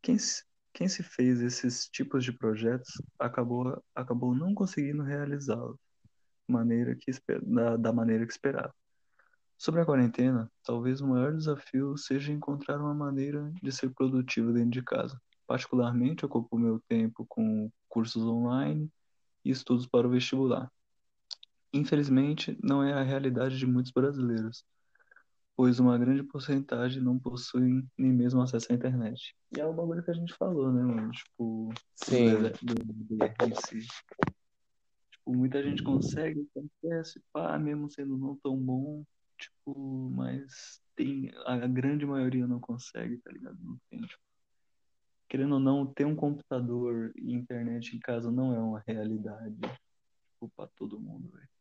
Quem 0.00 0.16
se, 0.16 0.44
quem 0.72 0.86
se 0.86 1.02
fez 1.02 1.40
esses 1.40 1.88
tipos 1.88 2.22
de 2.22 2.30
projetos 2.30 3.02
acabou, 3.18 3.82
acabou 3.92 4.36
não 4.36 4.54
conseguindo 4.54 5.02
realizá-los 5.02 5.76
da, 6.48 7.76
da 7.76 7.92
maneira 7.92 8.24
que 8.24 8.30
esperava. 8.30 8.72
Sobre 9.58 9.80
a 9.80 9.84
quarentena, 9.84 10.48
talvez 10.62 11.00
o 11.00 11.08
maior 11.08 11.34
desafio 11.34 11.96
seja 11.96 12.30
encontrar 12.30 12.78
uma 12.78 12.94
maneira 12.94 13.52
de 13.60 13.72
ser 13.72 13.90
produtivo 13.90 14.52
dentro 14.52 14.70
de 14.70 14.82
casa. 14.84 15.20
Particularmente, 15.44 16.24
ocupo 16.24 16.56
meu 16.56 16.80
tempo 16.88 17.26
com 17.28 17.68
cursos 17.88 18.22
online 18.22 18.88
e 19.44 19.50
estudos 19.50 19.88
para 19.88 20.06
o 20.06 20.10
vestibular. 20.12 20.70
Infelizmente, 21.72 22.58
não 22.62 22.82
é 22.82 22.92
a 22.92 23.02
realidade 23.02 23.58
de 23.58 23.66
muitos 23.66 23.92
brasileiros, 23.92 24.64
pois 25.56 25.80
uma 25.80 25.96
grande 25.96 26.22
porcentagem 26.22 27.02
não 27.02 27.18
possuem 27.18 27.88
nem 27.96 28.12
mesmo 28.12 28.42
acesso 28.42 28.70
à 28.70 28.74
internet. 28.74 29.34
E 29.50 29.60
é 29.60 29.66
o 29.66 29.72
bagulho 29.72 30.02
que 30.02 30.10
a 30.10 30.14
gente 30.14 30.34
falou, 30.34 30.72
né, 30.72 30.82
mano? 30.82 31.10
Tipo, 31.10 31.72
Sim. 31.94 32.42
do, 32.62 32.74
do, 32.74 32.84
do, 32.84 33.18
Tipo, 35.10 35.34
muita 35.34 35.62
gente 35.62 35.82
consegue 35.82 36.46
acontece, 36.50 37.22
pá, 37.32 37.58
mesmo 37.58 37.90
sendo 37.90 38.16
não 38.16 38.36
tão 38.36 38.56
bom, 38.56 39.04
tipo, 39.38 40.10
mas 40.10 40.82
tem, 40.96 41.30
a 41.46 41.56
grande 41.66 42.04
maioria 42.04 42.46
não 42.46 42.58
consegue, 42.58 43.18
tá 43.18 43.30
ligado? 43.30 43.56
Não 43.62 43.78
tem, 43.88 44.00
tipo, 44.00 44.22
querendo 45.28 45.54
ou 45.54 45.60
não, 45.60 45.86
ter 45.86 46.04
um 46.04 46.16
computador 46.16 47.12
e 47.16 47.32
internet 47.32 47.96
em 47.96 48.00
casa 48.00 48.30
não 48.30 48.52
é 48.54 48.58
uma 48.58 48.82
realidade, 48.86 49.56
tipo, 49.60 50.50
pra 50.56 50.66
todo 50.76 51.00
mundo, 51.00 51.28
velho. 51.30 51.51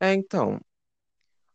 É, 0.00 0.12
então. 0.14 0.60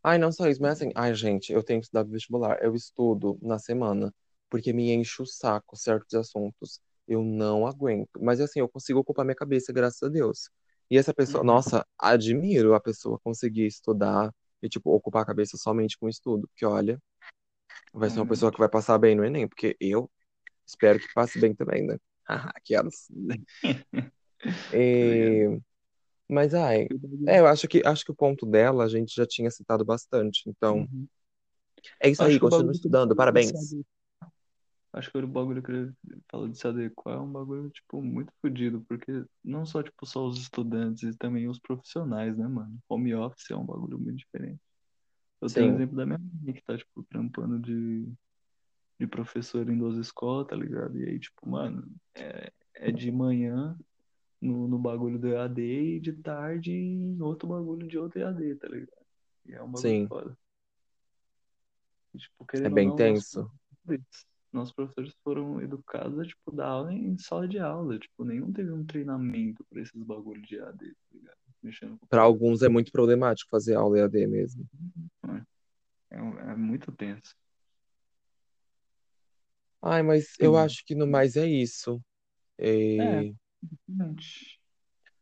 Ai, 0.04 0.18
não 0.18 0.32
só 0.32 0.48
isso, 0.48 0.62
mas 0.62 0.74
assim, 0.82 0.92
ai, 0.96 1.14
gente, 1.14 1.52
eu 1.54 1.64
tenho 1.64 1.80
que 1.80 1.86
estudar 1.86 2.04
vestibular. 2.04 2.58
Eu 2.62 2.76
estudo 2.76 3.38
na 3.42 3.60
semana, 3.60 4.14
porque 4.50 4.74
me 4.74 4.92
enche 4.92 5.22
o 5.22 5.26
saco 5.26 5.76
certos 5.78 6.14
assuntos. 6.16 6.82
Eu 7.08 7.24
não 7.24 7.68
aguento. 7.68 8.10
Mas 8.20 8.40
assim, 8.42 8.60
eu 8.60 8.70
consigo 8.70 9.00
ocupar 9.00 9.26
minha 9.26 9.36
cabeça, 9.36 9.72
graças 9.72 10.02
a 10.04 10.10
Deus. 10.10 10.50
E 10.90 10.98
essa 10.98 11.14
pessoa, 11.14 11.42
Uhum. 11.42 11.48
nossa, 11.48 11.86
admiro 11.98 12.74
a 12.74 12.80
pessoa 12.82 13.20
conseguir 13.24 13.66
estudar 13.68 14.34
e, 14.62 14.68
tipo, 14.70 14.92
ocupar 14.92 15.24
a 15.24 15.26
cabeça 15.26 15.58
somente 15.58 15.98
com 15.98 16.10
estudo. 16.10 16.48
Porque, 16.48 16.66
olha, 16.66 17.00
vai 17.94 18.10
ser 18.10 18.20
uma 18.20 18.28
pessoa 18.28 18.52
que 18.52 18.60
vai 18.60 18.70
passar 18.70 18.98
bem 18.98 19.16
no 19.16 19.24
Enem, 19.24 19.48
porque 19.48 19.76
eu 19.80 20.10
espero 20.66 21.00
que 21.00 21.14
passe 21.14 21.40
bem 21.40 21.54
também, 21.56 21.86
né? 21.86 21.98
Aquelas. 22.56 23.08
E... 24.74 25.62
Mas, 26.32 26.54
ai, 26.56 26.88
é, 27.28 27.40
eu 27.40 27.48
acho 27.48 27.68
que, 27.68 27.82
acho 27.86 28.06
que 28.06 28.12
o 28.12 28.16
ponto 28.16 28.46
dela 28.46 28.86
a 28.86 28.88
gente 28.90 29.14
já 29.16 29.26
tinha 29.28 29.52
citado 29.52 29.86
bastante. 29.86 30.44
Então, 30.50 30.90
Uhum. 30.92 31.08
é 32.00 32.10
isso 32.10 32.26
Acho 32.26 32.28
aí, 32.28 32.40
que 32.40 32.46
estudando, 32.72 33.16
parabéns. 33.16 33.76
Acho 34.94 35.10
que 35.12 35.18
o 35.18 35.28
bagulho 35.28 35.64
que 35.64 35.72
ele 35.72 35.94
falou 36.30 36.50
de 36.50 36.58
se 36.58 36.68
adequar 36.68 37.16
é 37.16 37.20
um 37.20 37.32
bagulho, 37.32 37.70
tipo, 37.70 38.02
muito 38.02 38.32
fodido, 38.42 38.82
porque 38.90 39.24
não 39.44 39.66
só, 39.66 39.82
tipo, 39.82 40.06
só 40.06 40.26
os 40.28 40.38
estudantes, 40.38 41.04
e 41.04 41.18
também 41.18 41.48
os 41.48 41.60
profissionais, 41.60 42.38
né, 42.38 42.46
mano? 42.48 42.78
Home 42.90 43.14
office 43.16 43.52
é 43.52 43.56
um 43.56 43.66
bagulho 43.66 43.98
muito 43.98 44.18
diferente. 44.18 44.60
Eu 45.42 45.52
tenho 45.52 45.70
Sim, 45.70 45.76
exemplo 45.76 45.96
da 45.98 46.06
minha 46.06 46.20
mãe 46.20 46.54
que 46.54 46.64
tá, 46.64 46.78
tipo, 46.78 47.04
trampando 47.06 47.60
de, 47.60 48.08
de 49.00 49.08
professor 49.08 49.70
em 49.70 49.78
duas 49.78 49.98
escolas, 49.98 50.48
tá 50.48 50.56
ligado? 50.56 50.98
E 51.00 51.10
aí, 51.10 51.20
tipo, 51.20 51.50
mano, 51.50 51.88
é, 52.16 52.52
é 52.76 52.92
de 52.92 53.12
manhã 53.12 53.78
no, 54.42 54.68
no 54.68 54.80
bagulho 54.80 55.20
do 55.20 55.28
EAD 55.28 55.62
e 55.62 56.00
de 56.00 56.14
tarde 56.14 56.72
em 56.74 57.22
outro 57.22 57.48
bagulho 57.48 57.88
de 57.88 57.98
outro 57.98 58.20
EAD, 58.20 58.56
tá 58.56 58.68
ligado? 58.68 59.06
E 59.46 59.54
é 59.54 59.62
um 59.62 59.68
bagulho 59.68 59.82
sim, 59.82 60.08
foda. 60.08 60.38
E, 62.14 62.18
tipo, 62.18 62.46
é 62.56 62.70
bem 62.70 62.90
não, 62.90 62.96
tenso. 62.96 63.52
nossos 64.52 64.74
professores 64.74 65.14
foram 65.24 65.62
educados 65.62 66.20
a, 66.20 66.26
tipo, 66.26 66.52
dar 66.52 66.68
aula 66.68 66.94
em 66.94 67.18
sala 67.18 67.48
de 67.48 67.60
aula. 67.60 67.98
Tipo, 67.98 68.26
nenhum 68.26 68.52
teve 68.52 68.72
um 68.72 68.86
treinamento 68.86 69.64
pra 69.70 69.82
esses 69.82 70.04
bagulhos 70.04 70.46
de 70.48 70.56
EAD, 70.58 70.78
tá 70.78 71.06
ligado? 71.14 71.38
Mexendo 71.64 71.92
com 71.92 72.08
Para 72.08 72.22
computador. 72.22 72.26
alguns 72.26 72.62
é 72.64 72.68
muito 72.70 72.92
problemático 72.92 73.50
fazer 73.50 73.76
aula 73.76 74.00
EAD 74.00 74.28
mesmo. 74.28 74.66
É, 76.10 76.22
um- 76.22 76.40
é 76.40 76.56
muito 76.56 76.92
tenso. 76.92 77.36
Ai, 79.82 80.04
mas 80.04 80.36
eu 80.40 80.56
acho 80.58 80.86
que 80.86 80.94
no 80.94 81.08
mais 81.08 81.36
é 81.36 81.48
isso. 81.48 82.04
É, 82.58 83.32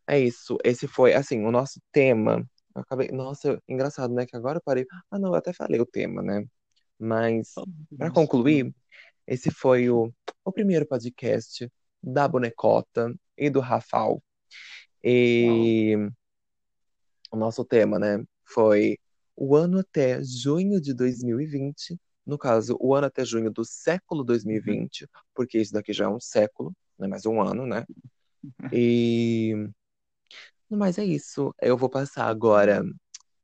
É 0.08 0.20
isso. 0.20 0.58
Esse 0.64 0.88
foi, 0.88 1.14
assim, 1.14 1.46
o 1.46 1.52
nosso 1.52 1.80
tema. 1.92 2.48
Eu 2.76 2.82
acabei, 2.82 3.10
nossa, 3.12 3.62
engraçado, 3.68 4.14
né? 4.14 4.26
Que 4.26 4.36
agora 4.36 4.58
eu 4.58 4.64
parei. 4.64 4.86
Ah, 5.12 5.20
não, 5.20 5.30
eu 5.30 5.36
até 5.36 5.54
falei 5.54 5.80
o 5.80 5.86
tema, 5.86 6.22
né? 6.22 6.46
Mas, 6.98 7.52
Fala 7.54 7.68
para 7.98 8.12
concluir, 8.12 8.74
esse 9.26 9.52
foi 9.52 9.90
o, 9.90 10.12
o 10.44 10.52
primeiro 10.52 10.86
podcast 10.86 11.72
da 12.02 12.28
Bonecota 12.28 13.14
e 13.38 13.50
do 13.50 13.60
Rafal. 13.60 14.22
E 15.04 15.96
o 17.32 17.38
nosso 17.38 17.64
tema, 17.64 18.00
né, 18.00 18.24
foi 18.44 18.98
o 19.36 19.56
ano 19.56 19.80
até 19.80 20.22
junho 20.24 20.82
de 20.82 20.94
2020. 20.94 21.98
No 22.26 22.38
caso, 22.38 22.78
o 22.80 22.94
ano 22.94 23.08
até 23.08 23.24
junho 23.24 23.52
do 23.52 23.64
século 23.64 24.24
2020, 24.24 25.08
porque 25.34 25.60
isso 25.60 25.74
daqui 25.74 25.94
já 25.94 26.06
é 26.06 26.10
um 26.10 26.20
século, 26.20 26.74
não 26.98 27.06
é 27.06 27.10
mais 27.10 27.26
um 27.26 27.42
ano, 27.42 27.66
né? 27.66 27.86
E. 28.74 29.54
Mas 30.70 30.98
é 30.98 31.04
isso. 31.04 31.54
Eu 31.62 31.78
vou 31.78 31.90
passar 31.90 32.28
agora. 32.28 32.84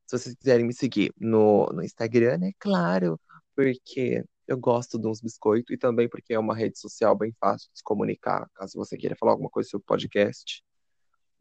Se 0.06 0.18
vocês 0.18 0.36
quiserem 0.36 0.66
me 0.66 0.74
seguir 0.74 1.12
no, 1.20 1.66
no 1.68 1.84
Instagram, 1.84 2.40
é 2.44 2.52
claro, 2.60 3.20
porque 3.56 4.24
eu 4.48 4.58
gosto 4.58 5.00
de 5.00 5.08
uns 5.08 5.22
biscoitos 5.22 5.74
e 5.74 5.78
também 5.78 6.08
porque 6.08 6.34
é 6.34 6.40
uma 6.40 6.56
rede 6.56 6.80
social 6.80 7.18
bem 7.18 7.34
fácil 7.40 7.68
de 7.72 7.80
se 7.80 7.84
comunicar, 7.84 8.48
caso 8.54 8.78
você 8.78 8.96
queira 8.96 9.16
falar 9.16 9.32
alguma 9.32 9.50
coisa 9.50 9.68
sobre 9.70 9.86
podcast. 9.86 10.64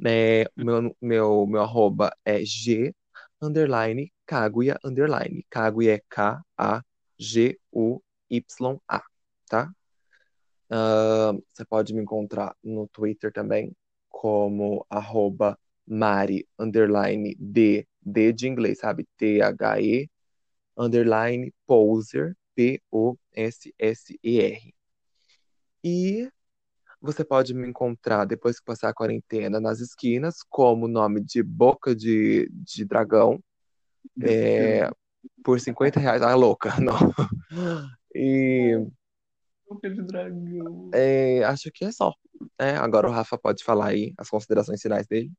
É, 0.05 0.51
meu, 0.57 0.97
meu, 1.01 1.47
meu 1.47 1.63
arroba 1.63 2.17
é 2.25 2.45
G 2.45 2.95
underline 3.41 4.11
Kaguya 4.27 4.79
underline. 4.85 5.45
Kaguya 5.51 5.95
é 5.95 6.03
K-A-G-U-Y-A, 6.09 6.83
tá? 9.49 9.73
Você 10.69 11.65
pode 11.65 11.95
me 11.95 12.03
encontrar 12.03 12.57
no 12.63 12.89
Twitter 12.89 13.33
também 13.33 13.75
como 14.09 14.85
arroba 14.89 15.59
Mari 15.87 16.47
underline 16.59 17.35
D, 17.39 17.87
D 18.01 18.33
de 18.33 18.49
inglês, 18.49 18.79
sabe? 18.79 19.07
T-H-E 19.17 20.09
underline 20.77 21.53
Poser, 21.67 22.37
P-O-S-S-E-R. 22.55 23.15
E 25.83 26.31
você 27.01 27.23
pode 27.25 27.53
me 27.53 27.69
encontrar 27.69 28.25
depois 28.25 28.59
que 28.59 28.65
passar 28.65 28.89
a 28.89 28.95
quarentena 28.95 29.61
nas 29.61 29.81
esquinas, 29.81 30.37
como 30.49 30.87
o 30.87 30.89
nome 30.89 31.21
de 31.23 31.43
Boca 31.43 31.95
de, 31.95 32.49
de 32.51 32.85
Dragão, 32.85 33.39
é, 34.23 34.91
por 35.43 35.61
50 35.61 36.01
reais. 36.01 36.23
Ah, 36.23 36.35
louca, 36.35 36.75
não. 36.81 36.97
E 38.15 38.87
Dragão. 40.07 40.91
é, 40.93 41.43
acho 41.45 41.71
que 41.73 41.85
é 41.85 41.93
só. 41.93 42.13
né? 42.61 42.77
agora 42.77 43.09
o 43.09 43.13
Rafa 43.13 43.39
pode 43.39 43.65
falar 43.65 43.89
aí 43.89 44.15
as 44.17 44.29
considerações 44.29 44.81
finais 44.81 45.07
dele. 45.07 45.33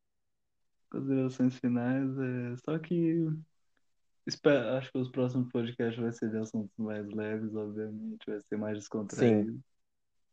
Considerações 0.89 1.57
finais, 1.57 2.09
é 2.17 2.57
só 2.57 2.79
que 2.79 3.27
espero, 4.25 4.75
acho 4.75 4.91
que 4.91 4.97
os 4.97 5.09
próximos 5.09 5.51
podcasts 5.51 6.01
vai 6.01 6.11
ser 6.11 6.29
de 6.29 6.37
assuntos 6.37 6.75
mais 6.77 7.07
leves, 7.07 7.53
obviamente, 7.55 8.25
vai 8.27 8.41
ser 8.41 8.57
mais 8.57 8.77
descontraído. 8.77 9.59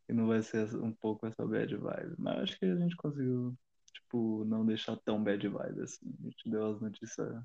E 0.09 0.13
não 0.13 0.27
vai 0.27 0.43
ser 0.43 0.75
um 0.77 0.93
pouco 0.93 1.27
essa 1.27 1.47
bad 1.47 1.75
vibe. 1.77 2.15
Mas 2.19 2.39
acho 2.39 2.59
que 2.59 2.67
a 2.67 2.77
gente 2.77 2.97
conseguiu, 2.97 3.57
tipo, 3.93 4.45
não 4.45 4.65
deixar 4.65 4.97
tão 4.97 5.23
bad 5.23 5.47
vibe 5.47 5.81
assim. 5.83 6.13
A 6.21 6.25
gente 6.25 6.51
deu 6.51 6.67
as 6.67 6.81
notícias. 6.81 7.31
A 7.31 7.45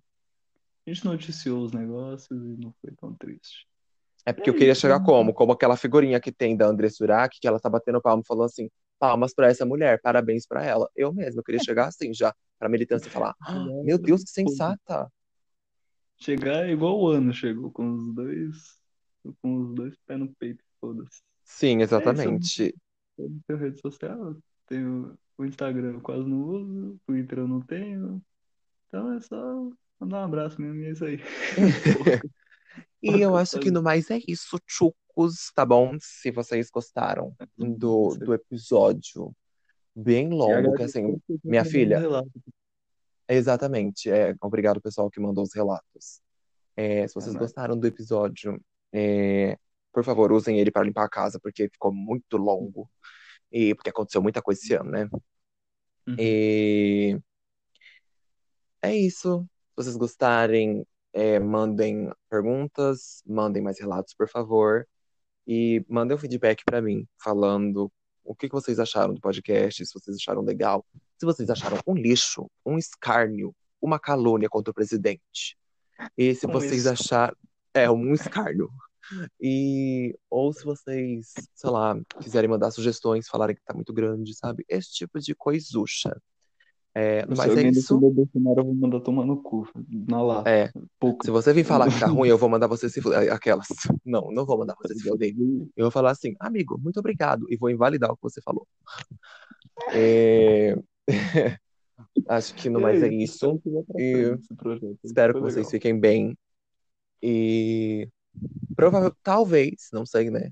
gente 0.85 1.05
noticiou 1.05 1.63
os 1.63 1.71
negócios 1.71 2.43
e 2.43 2.57
não 2.61 2.73
foi 2.81 2.91
tão 2.95 3.13
triste. 3.15 3.67
É 4.25 4.33
porque 4.33 4.49
eu 4.49 4.53
É 4.53 4.57
queria 4.57 4.73
isso, 4.73 4.81
chegar 4.81 4.99
né? 4.99 5.05
como? 5.05 5.33
Como 5.33 5.51
aquela 5.53 5.77
figurinha 5.77 6.19
que 6.19 6.31
tem 6.31 6.55
da 6.55 6.67
André 6.67 6.89
Surak, 6.89 7.39
que 7.39 7.47
ela 7.47 7.59
tá 7.59 7.69
batendo 7.69 8.01
palma 8.01 8.21
e 8.23 8.27
falou 8.27 8.43
assim: 8.45 8.69
palmas 8.99 9.33
pra 9.33 9.47
essa 9.47 9.65
mulher, 9.65 9.99
parabéns 10.01 10.45
pra 10.45 10.63
ela. 10.63 10.89
Eu 10.95 11.13
mesma, 11.13 11.39
eu 11.39 11.43
queria 11.43 11.61
chegar 11.63 11.87
assim 11.87 12.13
já, 12.13 12.33
pra 12.59 12.69
militância 12.69 13.07
e 13.07 13.11
falar: 13.11 13.35
"Ah, 13.41 13.65
meu 13.83 13.97
Deus, 13.97 14.23
que 14.23 14.29
sensata! 14.31 15.09
Chegar 16.17 16.67
igual 16.69 16.99
o 16.99 17.07
ano 17.09 17.33
chegou, 17.33 17.71
com 17.71 17.89
os 17.93 18.13
dois. 18.13 18.77
Com 19.41 19.57
os 19.61 19.75
dois 19.75 19.95
pés 20.05 20.19
no 20.19 20.33
peito, 20.35 20.63
foda-se. 20.79 21.21
Sim, 21.43 21.81
exatamente. 21.81 22.73
Eu 23.17 23.29
não 23.29 23.39
tenho 23.47 23.59
rede 23.59 23.79
social, 23.81 24.35
tenho 24.67 25.17
o 25.37 25.45
Instagram 25.45 25.93
eu 25.93 26.01
quase 26.01 26.27
não 26.27 26.41
uso, 26.43 26.93
o 26.93 26.99
Twitter 27.05 27.39
eu 27.39 27.47
não 27.47 27.61
tenho. 27.61 28.21
Então 28.87 29.13
é 29.13 29.21
só 29.21 29.69
mandar 29.99 30.21
um 30.21 30.25
abraço 30.25 30.61
mesmo 30.61 30.81
e 30.81 30.85
é 30.87 30.91
isso 30.91 31.05
aí. 31.05 31.17
E 33.07 33.21
eu 33.21 33.35
acho 33.37 33.59
que 33.59 33.71
no 33.71 33.81
mais 33.81 34.09
é 34.09 34.19
isso, 34.27 34.57
chucos, 34.65 35.51
tá 35.55 35.65
bom? 35.65 35.97
Se 35.99 36.31
vocês 36.31 36.69
gostaram 36.69 37.35
do, 37.57 38.15
do 38.19 38.33
episódio 38.33 39.33
bem 39.95 40.29
longo, 40.29 40.75
que 40.75 40.83
assim, 40.83 41.19
minha 41.43 41.65
filha. 41.65 42.01
Exatamente. 43.27 44.09
É, 44.09 44.35
obrigado, 44.41 44.79
pessoal, 44.79 45.09
que 45.09 45.19
mandou 45.19 45.43
os 45.43 45.53
relatos. 45.53 46.21
É, 46.75 47.07
se 47.07 47.15
vocês 47.15 47.35
gostaram 47.35 47.77
do 47.77 47.87
episódio, 47.87 48.61
é, 48.93 49.57
por 49.91 50.03
favor, 50.03 50.31
usem 50.31 50.59
ele 50.59 50.71
para 50.71 50.83
limpar 50.83 51.05
a 51.05 51.09
casa, 51.09 51.39
porque 51.39 51.67
ficou 51.69 51.91
muito 51.91 52.37
longo. 52.37 52.89
E 53.51 53.73
porque 53.73 53.89
aconteceu 53.89 54.21
muita 54.21 54.41
coisa 54.41 54.61
esse 54.61 54.73
ano, 54.75 54.91
né? 54.91 55.09
Uhum. 56.07 56.15
E 56.19 57.19
é 58.81 58.95
isso. 58.95 59.41
Se 59.69 59.75
vocês 59.75 59.97
gostarem, 59.97 60.85
é, 61.13 61.39
mandem 61.39 62.11
perguntas, 62.29 63.21
mandem 63.25 63.61
mais 63.61 63.79
relatos, 63.79 64.13
por 64.13 64.29
favor. 64.29 64.87
E 65.45 65.85
mandem 65.87 66.15
um 66.15 66.19
feedback 66.19 66.63
para 66.65 66.81
mim, 66.81 67.07
falando 67.21 67.91
o 68.23 68.35
que 68.35 68.49
que 68.49 68.53
vocês 68.53 68.79
acharam 68.79 69.13
do 69.13 69.21
podcast, 69.21 69.85
se 69.85 69.93
vocês 69.93 70.17
acharam 70.17 70.41
legal, 70.41 70.85
se 71.17 71.25
vocês 71.25 71.49
acharam 71.49 71.79
um 71.87 71.95
lixo, 71.95 72.51
um 72.65 72.77
escárnio, 72.77 73.55
uma 73.81 73.97
calúnia 73.97 74.49
contra 74.49 74.71
o 74.71 74.73
presidente. 74.73 75.57
E 76.17 76.35
se 76.35 76.45
Um 76.45 76.51
vocês 76.51 76.85
acharam. 76.85 77.35
É, 77.73 77.89
um 77.89 78.13
escárnio. 78.13 78.69
E. 79.39 80.17
Ou 80.29 80.51
se 80.51 80.65
vocês, 80.65 81.33
sei 81.55 81.69
lá, 81.69 81.97
quiserem 82.21 82.49
mandar 82.49 82.71
sugestões, 82.71 83.29
falarem 83.29 83.55
que 83.55 83.63
tá 83.63 83.73
muito 83.73 83.93
grande, 83.93 84.35
sabe? 84.35 84.65
Esse 84.67 84.91
tipo 84.91 85.19
de 85.19 85.33
coisucha. 85.33 86.21
É, 86.99 87.21
Se 87.21 87.27
mas 87.29 87.39
é 87.39 87.49
alguém 87.49 87.69
isso. 87.69 87.95
defender 87.99 88.11
Bolsonaro, 88.11 88.59
eu 88.61 88.65
vou 88.65 88.73
mandar 88.73 88.99
tomar 89.01 89.23
no 89.23 89.39
cu. 89.39 89.69
Na 90.09 90.19
lata. 90.19 90.49
É, 90.49 90.71
Pouco. 90.99 91.23
se 91.23 91.29
você 91.29 91.53
vir 91.53 91.63
falar 91.63 91.91
que 91.91 91.99
tá 91.99 92.07
ruim, 92.09 92.27
eu 92.27 92.39
vou 92.39 92.49
mandar 92.49 92.65
você 92.65 92.89
se 92.89 92.99
fuder. 92.99 93.31
Aquelas. 93.31 93.67
Não, 94.03 94.31
não 94.31 94.45
vou 94.47 94.57
mandar 94.57 94.75
você 94.81 94.95
se 94.95 95.07
fuder. 95.07 95.35
Eu 95.75 95.85
vou 95.85 95.91
falar 95.91 96.09
assim, 96.11 96.33
amigo, 96.39 96.79
muito 96.81 96.99
obrigado. 96.99 97.45
E 97.51 97.55
vou 97.55 97.69
invalidar 97.69 98.09
o 98.11 98.15
que 98.15 98.23
você 98.23 98.41
falou. 98.41 98.65
É, 99.93 100.75
Acho 102.27 102.55
que 102.55 102.67
no 102.67 102.79
mais 102.79 103.03
é 103.03 103.13
isso. 103.13 103.61
E 103.95 104.35
espero 105.03 105.35
que 105.35 105.39
vocês 105.39 105.69
fiquem 105.69 105.99
bem. 105.99 106.35
E 107.21 108.09
provavelmente, 108.75 109.17
talvez, 109.21 109.89
não 109.93 110.03
sei, 110.03 110.31
né? 110.31 110.49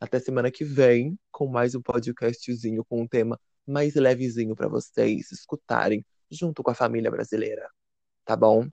Até 0.00 0.20
semana 0.20 0.48
que 0.48 0.64
vem, 0.64 1.18
com 1.32 1.48
mais 1.48 1.74
um 1.74 1.82
podcastzinho 1.82 2.84
com 2.84 3.02
um 3.02 3.06
tema 3.08 3.36
mais 3.68 3.94
levezinho 3.94 4.54
pra 4.54 4.68
vocês 4.68 5.30
escutarem 5.30 6.04
junto 6.30 6.62
com 6.62 6.70
a 6.70 6.74
família 6.74 7.10
brasileira. 7.10 7.68
Tá 8.24 8.36
bom? 8.36 8.68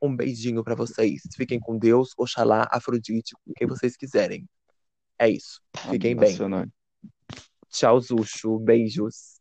Um 0.00 0.14
beijinho 0.14 0.62
pra 0.62 0.74
vocês. 0.74 1.22
Fiquem 1.36 1.58
com 1.58 1.78
Deus, 1.78 2.10
Oxalá, 2.16 2.68
Afrodite, 2.70 3.34
com 3.44 3.52
quem 3.54 3.66
vocês 3.66 3.96
quiserem. 3.96 4.46
É 5.18 5.28
isso. 5.28 5.60
Fiquem 5.90 6.14
bem. 6.16 6.36
Tchau, 7.68 8.00
Zuxo. 8.00 8.58
Beijos. 8.58 9.33